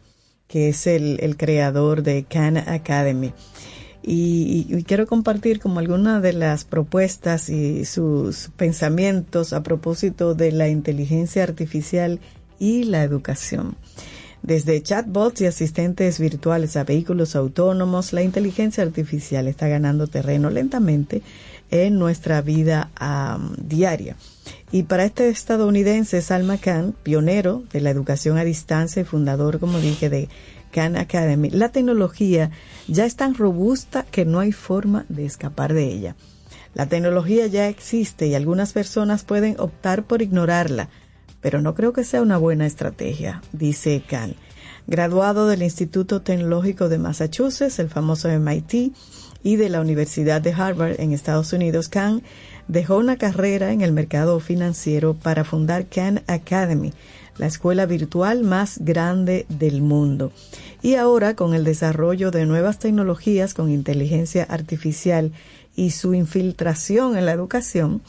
que 0.47 0.69
es 0.69 0.87
el, 0.87 1.19
el 1.23 1.39
creador 1.39 2.03
de 2.03 2.25
Khan 2.25 2.59
Academy. 2.59 3.33
Y, 4.03 4.67
y- 4.69 4.83
quiero 4.85 5.07
compartir 5.07 5.61
como 5.61 5.79
algunas 5.79 6.23
de 6.23 6.33
las 6.33 6.65
propuestas 6.65 7.49
y 7.49 7.85
sus 7.85 8.51
pensamientos 8.57 9.53
a 9.53 9.63
propósito 9.63 10.35
de 10.35 10.51
la 10.51 10.69
inteligencia 10.69 11.45
artificial 11.45 12.19
y 12.59 12.85
la 12.85 13.05
educación. 13.05 13.77
Desde 14.43 14.83
chatbots 14.83 15.41
y 15.43 15.47
asistentes 15.47 16.19
virtuales 16.19 16.77
a 16.77 16.83
vehículos 16.83 17.37
autónomos, 17.37 18.13
la 18.13 18.23
inteligencia 18.23 18.83
artificial 18.83 19.47
está 19.47 19.69
ganando 19.69 20.09
terreno 20.09 20.51
lentamente 20.51 21.23
en 21.71 21.97
nuestra 21.97 22.43
vida 22.43 22.91
diaria. 23.59 24.17
Y 24.73 24.83
para 24.85 25.05
este 25.05 25.29
estadounidense, 25.29 26.21
Salma 26.23 26.59
Khan, 26.59 26.95
pionero 27.05 27.63
de 27.73 27.81
la 27.83 27.91
educación 27.91 28.37
a 28.37 28.43
distancia 28.45 29.03
y 29.03 29.05
fundador, 29.05 29.61
como 29.61 29.79
dije, 29.79 30.11
de 30.11 30.29
Khan 30.73 30.97
Academy, 30.97 31.51
la 31.51 31.69
tecnología 31.69 32.51
ya 32.89 33.05
es 33.05 33.15
tan 33.15 33.35
robusta 33.35 34.05
que 34.11 34.25
no 34.25 34.41
hay 34.41 34.51
forma 34.51 35.05
de 35.09 35.25
escapar 35.25 35.73
de 35.73 35.85
ella. 35.85 36.17
La 36.75 36.87
tecnología 36.87 37.47
ya 37.47 37.69
existe 37.69 38.27
y 38.27 38.35
algunas 38.35 38.73
personas 38.73 39.25
pueden 39.25 39.61
optar 39.61 40.05
por 40.05 40.23
ignorarla, 40.23 40.89
pero 41.41 41.61
no 41.61 41.75
creo 41.75 41.93
que 41.93 42.05
sea 42.05 42.23
una 42.23 42.39
buena 42.39 42.67
estrategia, 42.67 43.43
dice 43.53 44.03
Khan. 44.09 44.35
Graduado 44.87 45.47
del 45.47 45.63
Instituto 45.63 46.23
Tecnológico 46.23 46.89
de 46.89 46.99
Massachusetts, 46.99 47.79
el 47.79 47.89
famoso 47.89 48.29
MIT, 48.29 48.93
y 49.43 49.57
de 49.57 49.69
la 49.69 49.81
Universidad 49.81 50.41
de 50.41 50.53
Harvard 50.53 51.01
en 51.01 51.13
Estados 51.13 51.53
Unidos, 51.53 51.89
Khan 51.89 52.23
dejó 52.69 52.97
una 52.97 53.17
carrera 53.17 53.73
en 53.73 53.81
el 53.81 53.93
mercado 53.93 54.39
financiero 54.41 55.15
para 55.15 55.45
fundar 55.45 55.87
Khan 55.87 56.23
Academy, 56.27 56.93
la 57.39 57.47
escuela 57.47 57.87
virtual 57.87 58.45
más 58.45 58.79
grande 58.79 59.47
del 59.49 59.83
mundo. 59.83 60.33
Y 60.83 60.97
ahora, 60.97 61.35
con 61.35 61.55
el 61.55 61.65
desarrollo 61.65 62.31
de 62.31 62.47
nuevas 62.47 62.79
tecnologías 62.79 63.55
con 63.55 63.71
inteligencia 63.71 64.45
artificial 64.45 65.33
y 65.75 65.91
su 65.91 66.15
infiltración 66.15 67.17
en 67.17 67.27
la 67.27 67.33
educación, 67.33 68.03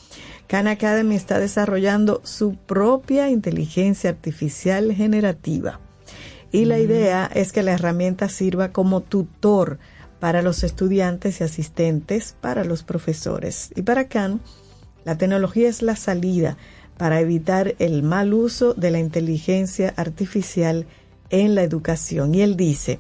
Khan 0.48 0.68
Academy 0.68 1.16
está 1.16 1.40
desarrollando 1.40 2.22
su 2.24 2.56
propia 2.56 3.30
inteligencia 3.30 4.10
artificial 4.10 4.94
generativa. 4.94 5.80
Y 6.52 6.66
la 6.66 6.78
idea 6.80 7.30
es 7.34 7.52
que 7.52 7.64
la 7.64 7.72
herramienta 7.72 8.30
sirva 8.30 8.72
como 8.72 9.02
tutor 9.02 9.80
para 10.20 10.42
los 10.42 10.64
estudiantes 10.64 11.42
y 11.42 11.44
asistentes, 11.44 12.36
para 12.40 12.64
los 12.64 12.84
profesores. 12.84 13.72
Y 13.76 13.82
para 13.82 14.08
Khan, 14.08 14.40
la 15.04 15.18
tecnología 15.18 15.68
es 15.68 15.82
la 15.82 15.96
salida 15.96 16.58
para 16.98 17.20
evitar 17.20 17.76
el 17.80 18.04
mal 18.04 18.34
uso 18.34 18.74
de 18.74 18.92
la 18.92 19.00
inteligencia 19.00 19.94
artificial 19.98 20.86
en 21.30 21.56
la 21.56 21.64
educación. 21.64 22.36
Y 22.36 22.42
él 22.42 22.56
dice, 22.56 22.98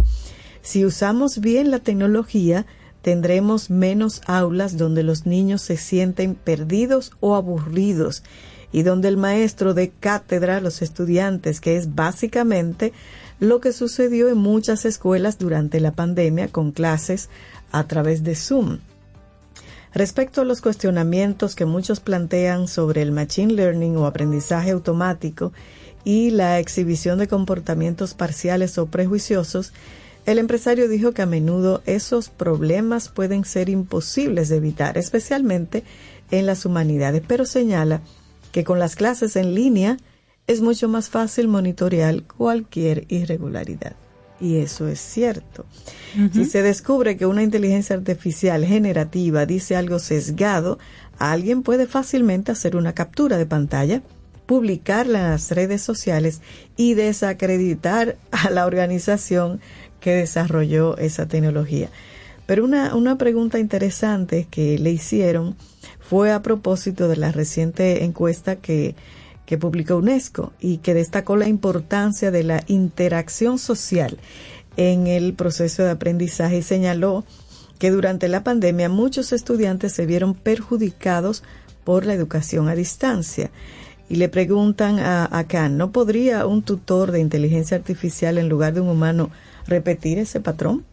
si 0.61 0.86
usamos 0.86 1.40
bien 1.40 1.72
la 1.72 1.80
tecnología, 1.80 2.65
tendremos 3.02 3.70
menos 3.70 4.22
aulas 4.26 4.78
donde 4.78 5.03
los 5.03 5.26
niños 5.26 5.61
se 5.61 5.78
sienten 5.78 6.36
perdidos 6.36 7.11
o 7.20 7.36
aburridos 7.36 8.24
y 8.72 8.82
donde 8.82 9.07
el 9.10 9.18
maestro 9.18 9.74
dé 9.74 9.91
cátedra 9.99 10.57
a 10.57 10.61
los 10.61 10.82
estudiantes, 10.82 11.61
que 11.61 11.78
es 11.78 11.94
básicamente 11.95 12.91
lo 13.40 13.60
que 13.60 13.74
sucedió 13.74 14.30
en 14.30 14.38
muchas 14.38 14.86
escuelas 14.86 15.38
durante 15.38 15.80
la 15.80 15.91
pandemia 15.91 16.48
con 16.48 16.72
clases 16.72 17.30
a 17.72 17.88
través 17.88 18.24
de 18.24 18.36
Zoom. 18.36 18.80
Respecto 19.94 20.41
a 20.41 20.45
los 20.45 20.61
cuestionamientos 20.61 21.56
que 21.56 21.65
muchos 21.65 21.99
plantean 21.99 22.68
sobre 22.68 23.03
el 23.03 23.11
machine 23.11 23.53
learning 23.53 23.95
o 23.98 24.07
aprendizaje 24.07 24.72
automático 24.72 25.53
y 26.03 26.32
la 26.32 26.60
exhibición 26.60 27.20
de 27.20 27.28
comportamientos 27.28 28.15
parciales 28.15 28.78
o 28.80 28.88
prejuiciosos, 28.88 29.72
el 30.26 30.40
empresario 30.40 30.88
dijo 30.88 31.11
que 31.11 31.22
a 31.22 31.28
menudo 31.28 31.84
esos 31.86 32.30
problemas 32.30 33.10
pueden 33.10 33.45
ser 33.45 33.70
imposibles 33.70 34.49
de 34.49 34.57
evitar, 34.57 34.98
especialmente 34.98 35.84
en 36.32 36.48
las 36.48 36.65
humanidades, 36.65 37.22
pero 37.28 37.45
señala 37.45 38.02
que 38.52 38.64
con 38.64 38.80
las 38.80 38.95
clases 38.95 39.36
en 39.36 39.53
línea 39.53 39.98
es 40.48 40.61
mucho 40.61 40.88
más 40.90 41.10
fácil 41.10 41.48
monitorear 41.48 42.24
cualquier 42.24 43.06
irregularidad. 43.10 43.95
Y 44.44 44.57
eso 44.57 44.90
es 44.90 44.99
cierto. 44.99 45.65
Si 46.34 46.44
se 46.44 46.61
descubre 46.61 47.15
que 47.15 47.26
una 47.26 47.44
inteligencia 47.44 47.95
artificial 47.95 48.65
generativa 48.65 49.45
dice 49.45 49.78
algo 49.78 49.99
sesgado, 49.99 50.80
alguien 51.18 51.64
puede 51.64 51.88
fácilmente 51.88 52.52
hacer 52.52 52.76
una 52.76 52.91
captura 52.91 53.38
de 53.38 53.45
pantalla, 53.45 54.02
publicarla 54.45 55.20
en 55.20 55.30
las 55.32 55.49
redes 55.52 55.82
sociales 55.82 56.41
y 56.76 56.94
desacreditar 56.94 58.18
a 58.32 58.49
la 58.49 58.65
organización 58.65 59.61
que 60.02 60.11
desarrolló 60.11 60.98
esa 60.98 61.26
tecnología. 61.26 61.88
Pero 62.45 62.65
una, 62.65 62.95
una 62.95 63.18
pregunta 63.18 63.60
interesante 63.60 64.45
que 64.52 64.78
le 64.78 64.91
hicieron 64.91 65.56
fue 66.02 66.34
a 66.34 66.41
propósito 66.41 67.07
de 67.07 67.15
la 67.15 67.32
reciente 67.32 68.03
encuesta 68.03 68.57
que, 68.57 68.95
que 69.45 69.57
publicó 69.57 69.98
UNESCO 69.98 70.53
y 70.60 70.78
que 70.78 70.94
destacó 70.94 71.36
la 71.36 71.48
importancia 71.48 72.32
de 72.32 72.44
la 72.44 72.64
interacción 72.68 73.60
social 73.60 74.18
en 74.78 75.07
el 75.07 75.34
proceso 75.34 75.84
de 75.84 75.91
aprendizaje 75.91 76.57
y 76.57 76.61
señaló 76.64 77.26
que 77.80 77.91
durante 77.91 78.28
la 78.28 78.44
pandemia 78.44 78.90
muchos 78.90 79.34
estudiantes 79.34 79.91
se 79.91 80.06
vieron 80.06 80.34
perjudicados 80.34 81.44
por 81.84 82.06
la 82.06 82.14
educación 82.14 82.70
a 82.70 82.76
distancia. 82.76 83.52
Y 84.10 84.15
le 84.18 84.30
preguntan 84.30 84.99
a, 84.99 85.26
a 85.26 85.70
¿no 85.70 85.91
podría 85.91 86.45
un 86.45 86.61
tutor 86.61 87.11
de 87.11 87.20
inteligencia 87.20 87.78
artificial 87.78 88.38
en 88.38 88.49
lugar 88.49 88.74
de 88.74 88.82
un 88.82 88.90
humano 88.90 89.32
repetir 89.68 90.20
ese 90.20 90.40
patrón? 90.40 90.86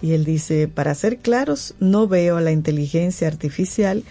Y 0.00 0.12
él 0.12 0.24
dice, 0.24 0.68
para 0.68 0.94
ser 0.94 1.18
claros, 1.18 1.74
no 1.80 2.08
veo 2.08 2.36
a 2.36 2.40
la 2.40 2.52
inteligencia 2.52 3.28
artificial 3.28 4.04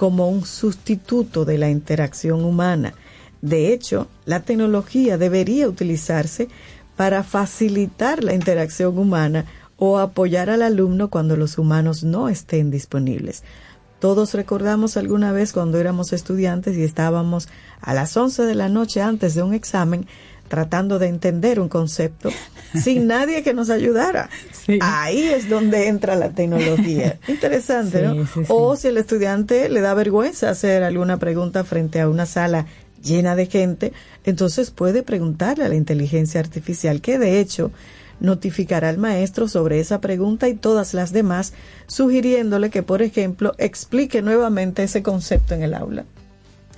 como 0.00 0.30
un 0.30 0.46
sustituto 0.46 1.44
de 1.44 1.58
la 1.58 1.68
interacción 1.68 2.42
humana. 2.42 2.94
De 3.42 3.70
hecho, 3.70 4.08
la 4.24 4.40
tecnología 4.40 5.18
debería 5.18 5.68
utilizarse 5.68 6.48
para 6.96 7.22
facilitar 7.22 8.24
la 8.24 8.32
interacción 8.32 8.96
humana 8.96 9.44
o 9.76 9.98
apoyar 9.98 10.48
al 10.48 10.62
alumno 10.62 11.10
cuando 11.10 11.36
los 11.36 11.58
humanos 11.58 12.02
no 12.02 12.30
estén 12.30 12.70
disponibles. 12.70 13.42
Todos 13.98 14.32
recordamos 14.32 14.96
alguna 14.96 15.32
vez 15.32 15.52
cuando 15.52 15.78
éramos 15.78 16.14
estudiantes 16.14 16.78
y 16.78 16.82
estábamos 16.82 17.50
a 17.82 17.92
las 17.92 18.16
11 18.16 18.44
de 18.44 18.54
la 18.54 18.70
noche 18.70 19.02
antes 19.02 19.34
de 19.34 19.42
un 19.42 19.52
examen 19.52 20.06
tratando 20.50 20.98
de 20.98 21.06
entender 21.06 21.60
un 21.60 21.68
concepto 21.68 22.28
sin 22.74 23.06
nadie 23.06 23.44
que 23.44 23.54
nos 23.54 23.70
ayudara. 23.70 24.28
Ahí 24.80 25.22
es 25.22 25.48
donde 25.48 25.86
entra 25.86 26.16
la 26.16 26.30
tecnología. 26.30 27.20
Interesante, 27.28 28.02
¿no? 28.02 28.14
Sí, 28.14 28.20
sí, 28.34 28.40
sí. 28.40 28.46
O 28.48 28.74
si 28.74 28.88
el 28.88 28.98
estudiante 28.98 29.68
le 29.68 29.80
da 29.80 29.94
vergüenza 29.94 30.50
hacer 30.50 30.82
alguna 30.82 31.18
pregunta 31.18 31.62
frente 31.62 32.00
a 32.00 32.08
una 32.08 32.26
sala 32.26 32.66
llena 33.00 33.36
de 33.36 33.46
gente, 33.46 33.92
entonces 34.24 34.72
puede 34.72 35.04
preguntarle 35.04 35.64
a 35.64 35.68
la 35.68 35.76
inteligencia 35.76 36.40
artificial 36.40 37.00
que 37.00 37.20
de 37.20 37.38
hecho 37.38 37.70
notificará 38.18 38.88
al 38.88 38.98
maestro 38.98 39.46
sobre 39.46 39.78
esa 39.78 40.00
pregunta 40.00 40.48
y 40.48 40.54
todas 40.54 40.94
las 40.94 41.12
demás, 41.12 41.54
sugiriéndole 41.86 42.70
que, 42.70 42.82
por 42.82 43.02
ejemplo, 43.02 43.54
explique 43.56 44.20
nuevamente 44.20 44.82
ese 44.82 45.02
concepto 45.02 45.54
en 45.54 45.62
el 45.62 45.74
aula. 45.74 46.04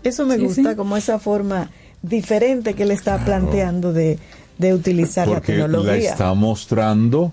Eso 0.05 0.27
me 0.27 0.37
gusta, 0.37 0.77
como 0.77 0.97
esa 0.97 1.19
forma 1.19 1.71
diferente 2.03 2.75
que 2.75 2.85
le 2.85 2.95
está 2.95 3.25
planteando 3.25 3.93
de, 3.93 4.19
de 4.59 4.75
utilizar 4.75 5.27
la 5.29 5.35
Porque 5.35 5.57
la 5.57 5.65
tecnología. 5.67 6.11
está 6.11 6.35
mostrando 6.35 7.33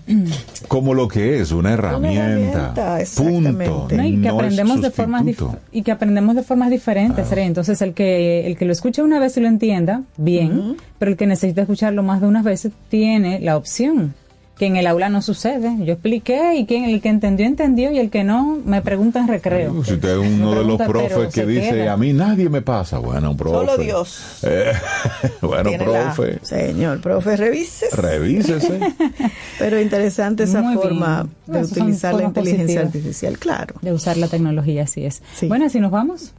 como 0.68 0.94
lo 0.94 1.08
que 1.08 1.40
es, 1.40 1.52
una 1.52 1.72
herramienta. 1.72 2.72
herramienta, 2.76 2.98
punto. 3.16 3.88
No, 3.96 4.04
y 4.04 4.12
que 4.20 4.28
No 4.28 4.34
aprendemos 4.34 4.80
de 4.80 4.90
formas 4.90 5.24
y 5.72 5.82
que 5.82 5.92
aprendemos 5.92 6.34
de 6.36 6.42
formas 6.42 6.70
diferentes 6.70 7.30
entonces 7.32 7.80
el 7.82 7.94
que 7.94 8.46
el 8.46 8.56
que 8.56 8.64
lo 8.64 8.72
escuche 8.72 9.02
una 9.02 9.18
vez 9.18 9.36
y 9.36 9.40
lo 9.40 9.48
entienda 9.48 10.02
bien 10.16 10.76
pero 10.98 11.10
el 11.12 11.16
que 11.16 11.26
necesita 11.26 11.62
escucharlo 11.62 12.02
más 12.02 12.20
de 12.20 12.26
unas 12.26 12.44
veces 12.44 12.72
tiene 12.88 13.40
la 13.40 13.56
opción 13.56 14.14
que 14.60 14.66
en 14.66 14.76
el 14.76 14.86
aula 14.86 15.08
no 15.08 15.22
sucede 15.22 15.74
yo 15.86 15.94
expliqué 15.94 16.54
y 16.56 16.66
quien 16.66 16.84
el 16.84 17.00
que 17.00 17.08
entendió 17.08 17.46
entendió 17.46 17.90
y 17.92 17.98
el 17.98 18.10
que 18.10 18.24
no 18.24 18.58
me 18.62 18.82
pregunta 18.82 19.18
en 19.18 19.26
recreo 19.26 19.82
Si 19.84 19.94
usted 19.94 20.10
es 20.10 20.18
uno 20.18 20.54
de 20.54 20.64
los 20.66 20.76
profes 20.82 21.32
que 21.32 21.46
dice, 21.46 21.70
queda. 21.70 21.94
a 21.94 21.96
mí 21.96 22.12
nadie 22.12 22.50
me 22.50 22.60
pasa. 22.60 22.98
Bueno, 22.98 23.34
profe. 23.34 23.56
Solo 23.56 23.78
Dios. 23.78 24.38
Eh, 24.42 24.70
bueno, 25.40 25.70
la- 25.70 25.78
profe. 26.14 26.38
Señor, 26.42 27.00
profe, 27.00 27.36
revise. 27.38 27.86
Revísese. 27.90 28.78
Pero 29.58 29.80
interesante 29.80 30.42
esa 30.44 30.60
Muy 30.60 30.74
bien. 30.76 30.82
forma 30.82 31.26
de 31.46 31.60
Esas 31.60 31.72
utilizar 31.72 32.14
la 32.14 32.24
inteligencia 32.24 32.64
positivas. 32.82 32.84
artificial, 32.86 33.38
claro. 33.38 33.74
de 33.80 33.92
usar 33.94 34.18
la 34.18 34.28
tecnología 34.28 34.82
así 34.84 35.06
es 35.06 35.22
bueno 35.48 35.64
así 35.66 35.80
nos 35.80 35.90
vamos 35.90 36.32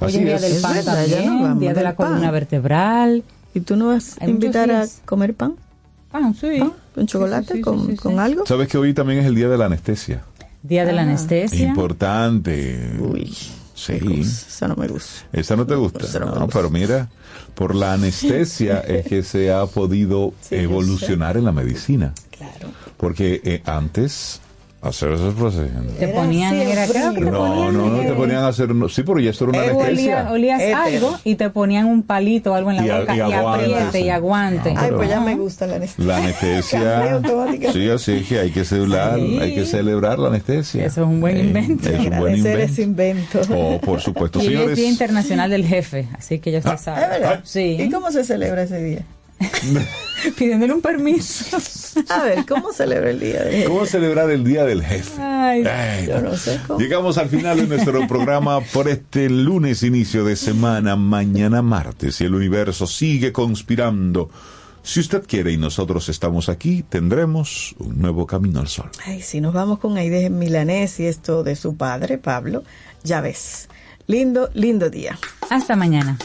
hoy 0.00 0.08
Así 0.08 0.18
es 0.18 0.24
día 0.24 0.34
es. 0.36 0.42
del 0.42 0.52
Es 0.52 0.60
pan 0.62 0.74
verdad, 0.74 0.94
también 1.06 1.40
vamos 1.42 1.60
día 1.60 1.72
de 1.74 1.82
la 1.84 1.94
columna 1.94 2.30
vertebral 2.32 3.22
¿Y 3.54 3.60
tú 3.60 3.76
no 3.76 3.86
vas 3.88 4.16
a 4.20 4.26
invitar 4.28 4.70
a 4.72 4.86
comer 5.06 5.34
pan? 5.34 5.54
Pan 6.20 6.34
sí 6.34 6.60
¿Con 6.94 7.06
chocolate? 7.06 7.60
¿Con, 7.60 7.94
con 7.96 8.18
algo? 8.18 8.44
¿Sabes 8.46 8.68
que 8.68 8.76
hoy 8.78 8.92
también 8.94 9.20
es 9.20 9.26
el 9.26 9.34
día 9.34 9.48
de 9.48 9.56
la 9.58 9.66
anestesia? 9.66 10.22
día 10.62 10.84
de 10.84 10.92
la 10.92 11.02
anestesia 11.02 11.68
Importante. 11.68 12.96
Uy. 12.98 13.36
Sí. 13.74 13.92
Esa 14.22 14.66
no 14.66 14.74
me 14.74 14.88
gusta. 14.88 15.26
¿Esa 15.32 15.54
no 15.54 15.64
te 15.64 15.76
gusta? 15.76 16.04
Esa 16.04 16.18
no 16.18 16.26
No, 16.26 16.32
gusta. 16.40 16.58
pero 16.58 16.68
mira, 16.70 17.08
por 17.54 17.76
la 17.76 17.92
anestesia 17.92 18.80
es 18.88 19.06
que 19.06 19.22
se 19.22 19.52
ha 19.52 19.64
podido 19.66 20.34
Sí, 20.40 20.56
evolucionar 20.56 21.36
en 21.36 21.44
la 21.44 21.52
medicina. 21.52 22.12
Claro. 22.36 22.70
Porque 22.96 23.40
eh, 23.44 23.62
antes, 23.64 24.40
hacer 24.80 25.10
esos 25.12 25.34
procedimientos. 25.34 25.96
te 25.98 26.08
ponían 26.08 26.54
era 26.54 26.86
que 26.86 26.98
No, 27.20 27.72
no, 27.72 27.88
no 27.90 28.00
te 28.00 28.12
ponían 28.12 28.44
a 28.44 28.48
hacer. 28.48 28.68
sí, 28.90 29.02
pero 29.02 29.18
ya 29.18 29.30
esto 29.30 29.44
era 29.48 29.58
una 29.58 29.66
Eh, 29.66 29.70
anestesia. 29.70 30.16
olía- 30.20 30.32
olías 30.32 30.60
Éter. 30.62 30.74
algo 30.74 31.18
y 31.24 31.34
te 31.34 31.50
ponían 31.50 31.86
un 31.86 32.02
palito 32.04 32.52
o 32.52 32.54
algo 32.54 32.70
en 32.70 32.76
la 32.76 32.86
Y 32.86 33.00
boca 33.00 33.14
y 33.14 33.18
y, 33.18 33.32
apriete 33.32 34.00
y 34.02 34.08
aguante. 34.10 34.72
No, 34.74 34.80
Ay, 34.80 34.90
pues 34.94 35.08
ya 35.08 35.20
me 35.20 35.34
gusta 35.34 35.66
la 35.66 35.76
anestesia. 35.76 36.04
La 36.04 36.16
anestesia. 36.18 37.20
Sí, 37.72 37.88
así 37.90 38.22
que 38.22 38.38
hay 38.38 38.50
que 38.50 38.64
celebrar, 38.64 39.16
Sí. 39.18 39.38
hay 39.40 39.54
que 39.54 39.64
celebrar 39.66 40.18
la 40.18 40.28
anestesia. 40.28 40.84
Eso 40.86 41.02
es 41.02 41.06
un 41.08 41.20
buen 41.20 41.36
Eh, 41.36 41.40
invento. 41.40 41.88
Es 41.88 41.98
un 41.98 42.18
buen 42.18 42.36
invento. 42.36 42.58
ese 42.58 42.82
invento. 42.82 43.40
Oh, 43.50 43.80
por 43.80 44.00
supuesto, 44.00 44.38
Y 44.42 44.46
hoy 44.46 44.52
es 44.54 44.58
señores. 44.58 44.76
Día 44.78 44.88
Internacional 44.90 45.50
del 45.50 45.66
Jefe, 45.66 46.06
así 46.16 46.38
que 46.38 46.52
ya 46.52 46.58
usted 46.58 46.76
sabe. 46.78 47.02
¿Es 47.02 47.08
verdad? 47.10 47.40
Sí. 47.42 47.76
¿Y 47.80 47.90
cómo 47.90 48.10
se 48.12 48.22
celebra 48.24 48.62
ese 48.62 48.82
día? 48.82 49.00
Pidiéndole 50.36 50.72
un 50.72 50.82
permiso. 50.82 51.58
A 52.08 52.22
ver, 52.24 52.44
¿cómo 52.46 52.72
celebra 52.72 53.10
el 53.10 53.20
día 53.20 53.42
de 53.44 53.64
¿Cómo 53.64 53.86
celebrar 53.86 54.30
el 54.30 54.44
Día 54.44 54.64
del 54.64 54.82
Jefe? 54.82 55.20
Ay, 55.20 55.64
Ay, 55.64 56.06
Yo 56.06 56.20
no 56.20 56.36
sé 56.36 56.60
cómo. 56.66 56.80
Llegamos 56.80 57.18
al 57.18 57.28
final 57.28 57.58
de 57.58 57.66
nuestro 57.66 58.06
programa 58.06 58.60
por 58.60 58.88
este 58.88 59.30
lunes 59.30 59.82
inicio 59.82 60.24
de 60.24 60.36
semana, 60.36 60.96
mañana 60.96 61.62
martes, 61.62 62.20
y 62.20 62.24
el 62.24 62.34
universo 62.34 62.86
sigue 62.86 63.32
conspirando. 63.32 64.28
Si 64.82 65.00
usted 65.00 65.24
quiere 65.26 65.52
y 65.52 65.56
nosotros 65.56 66.08
estamos 66.08 66.48
aquí, 66.48 66.82
tendremos 66.82 67.74
un 67.78 68.00
nuevo 68.00 68.26
camino 68.26 68.60
al 68.60 68.68
sol. 68.68 68.90
Ay, 69.04 69.22
si 69.22 69.40
nos 69.40 69.52
vamos 69.52 69.78
con 69.78 69.96
Aide 69.98 70.30
Milanés 70.30 70.98
y 71.00 71.06
esto 71.06 71.42
de 71.42 71.56
su 71.56 71.76
padre, 71.76 72.18
Pablo, 72.18 72.64
ya 73.04 73.20
ves. 73.20 73.68
Lindo, 74.06 74.48
lindo 74.54 74.88
día. 74.88 75.18
Hasta 75.50 75.76
mañana. 75.76 76.16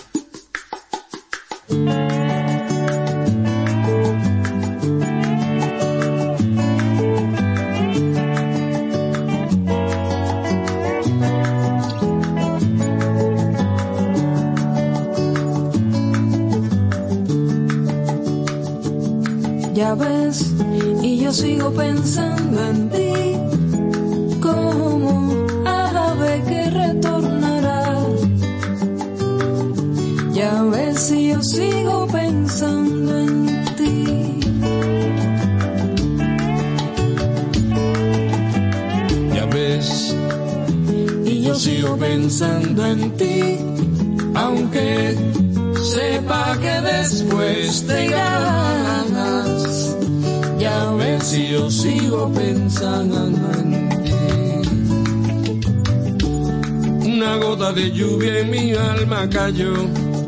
Ya 19.93 19.99
ves, 19.99 20.51
y 21.03 21.19
yo 21.19 21.31
sigo 21.31 21.69
pensando 21.71 22.67
en 22.67 22.89
ti 22.89 23.13
como 24.41 25.45
ave 25.67 26.41
que 26.47 26.69
retornará. 26.71 27.99
Ya 30.33 30.63
ves, 30.63 31.11
y 31.11 31.29
yo 31.29 31.43
sigo 31.43 32.07
pensando 32.07 33.19
en 33.19 33.65
ti. 33.77 34.39
Ya 39.35 39.45
ves, 39.45 40.15
y 41.23 41.43
yo 41.43 41.53
sigo 41.53 41.97
pensando 41.97 42.83
en 42.87 43.11
ti, 43.11 43.59
aunque 44.33 45.15
sepa 45.83 46.57
que 46.59 46.81
después 46.81 47.85
te 47.85 48.05
irás. 48.07 49.62
Y 51.31 51.47
yo 51.47 51.71
sigo 51.71 52.31
pensando 52.33 53.23
en 53.23 53.89
ti. 54.03 54.11
Una 57.09 57.37
gota 57.37 57.71
de 57.71 57.91
lluvia 57.91 58.39
en 58.39 58.51
mi 58.51 58.73
alma 58.73 59.27
cayó, 59.29 59.73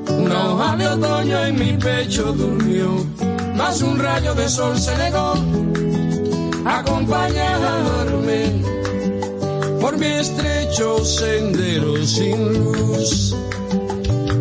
una 0.08 0.54
hoja 0.54 0.78
de 0.78 0.88
otoño 0.88 1.46
en 1.46 1.60
mi 1.60 1.74
pecho 1.74 2.32
durmió, 2.32 3.06
más 3.56 3.82
un 3.82 4.00
rayo 4.00 4.34
de 4.34 4.48
sol 4.48 4.80
se 4.80 4.98
negó 4.98 5.34
a 6.66 6.80
acompañarme 6.80 8.64
por 9.82 9.98
mi 9.98 10.08
estrecho 10.08 11.04
sendero 11.04 12.04
sin 12.06 12.54
luz 12.54 13.36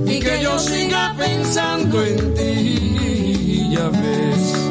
y 0.07 0.21
que 0.21 0.41
yo 0.41 0.59
siga 0.59 1.15
pensando 1.19 2.03
en 2.03 2.35
ti, 2.35 3.71
ya 3.71 3.89
ves. 3.91 4.64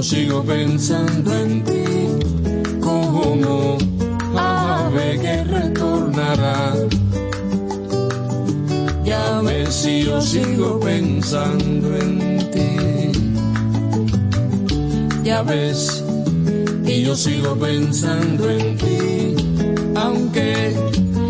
yo 0.00 0.04
sigo 0.04 0.42
pensando 0.42 1.30
en 1.34 1.62
ti 1.62 1.84
como 2.80 3.76
ave 4.34 5.18
que 5.20 5.44
retornará. 5.44 6.72
Ya 9.04 9.42
ves 9.42 9.74
si 9.74 10.04
yo 10.04 10.18
sigo 10.22 10.80
pensando 10.80 11.94
en 11.98 12.50
ti. 12.50 13.12
Ya 15.22 15.42
ves, 15.42 16.02
y 16.86 17.02
yo 17.02 17.14
sigo 17.14 17.54
pensando 17.56 18.48
en 18.48 18.78
ti, 18.78 19.34
aunque 19.96 20.76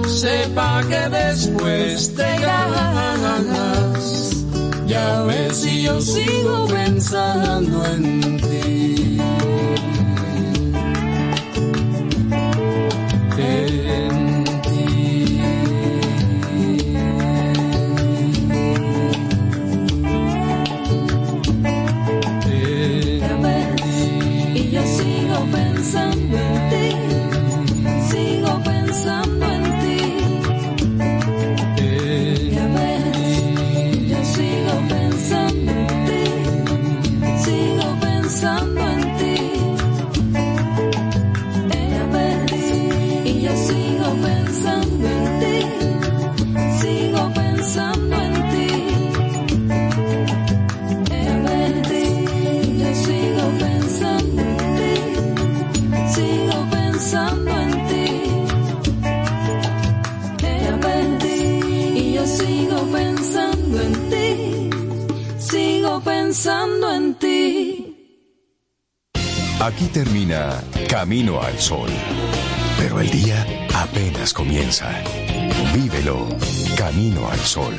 sepa 0.07 0.81
que 0.89 1.09
después 1.09 2.15
te 2.15 2.39
ganas 2.39 4.10
ya 4.91 5.23
ves 5.23 5.61
si 5.61 5.83
yo 5.85 6.01
sigo 6.01 6.67
pensando 6.67 7.87
en 7.87 8.37
ti. 8.39 9.00
Aquí 69.61 69.87
termina 69.89 70.63
Camino 70.89 71.43
al 71.43 71.59
Sol. 71.59 71.91
Pero 72.79 72.99
el 72.99 73.11
día 73.11 73.45
apenas 73.75 74.33
comienza. 74.33 74.91
Vívelo 75.75 76.27
Camino 76.79 77.29
al 77.29 77.39
Sol. 77.41 77.77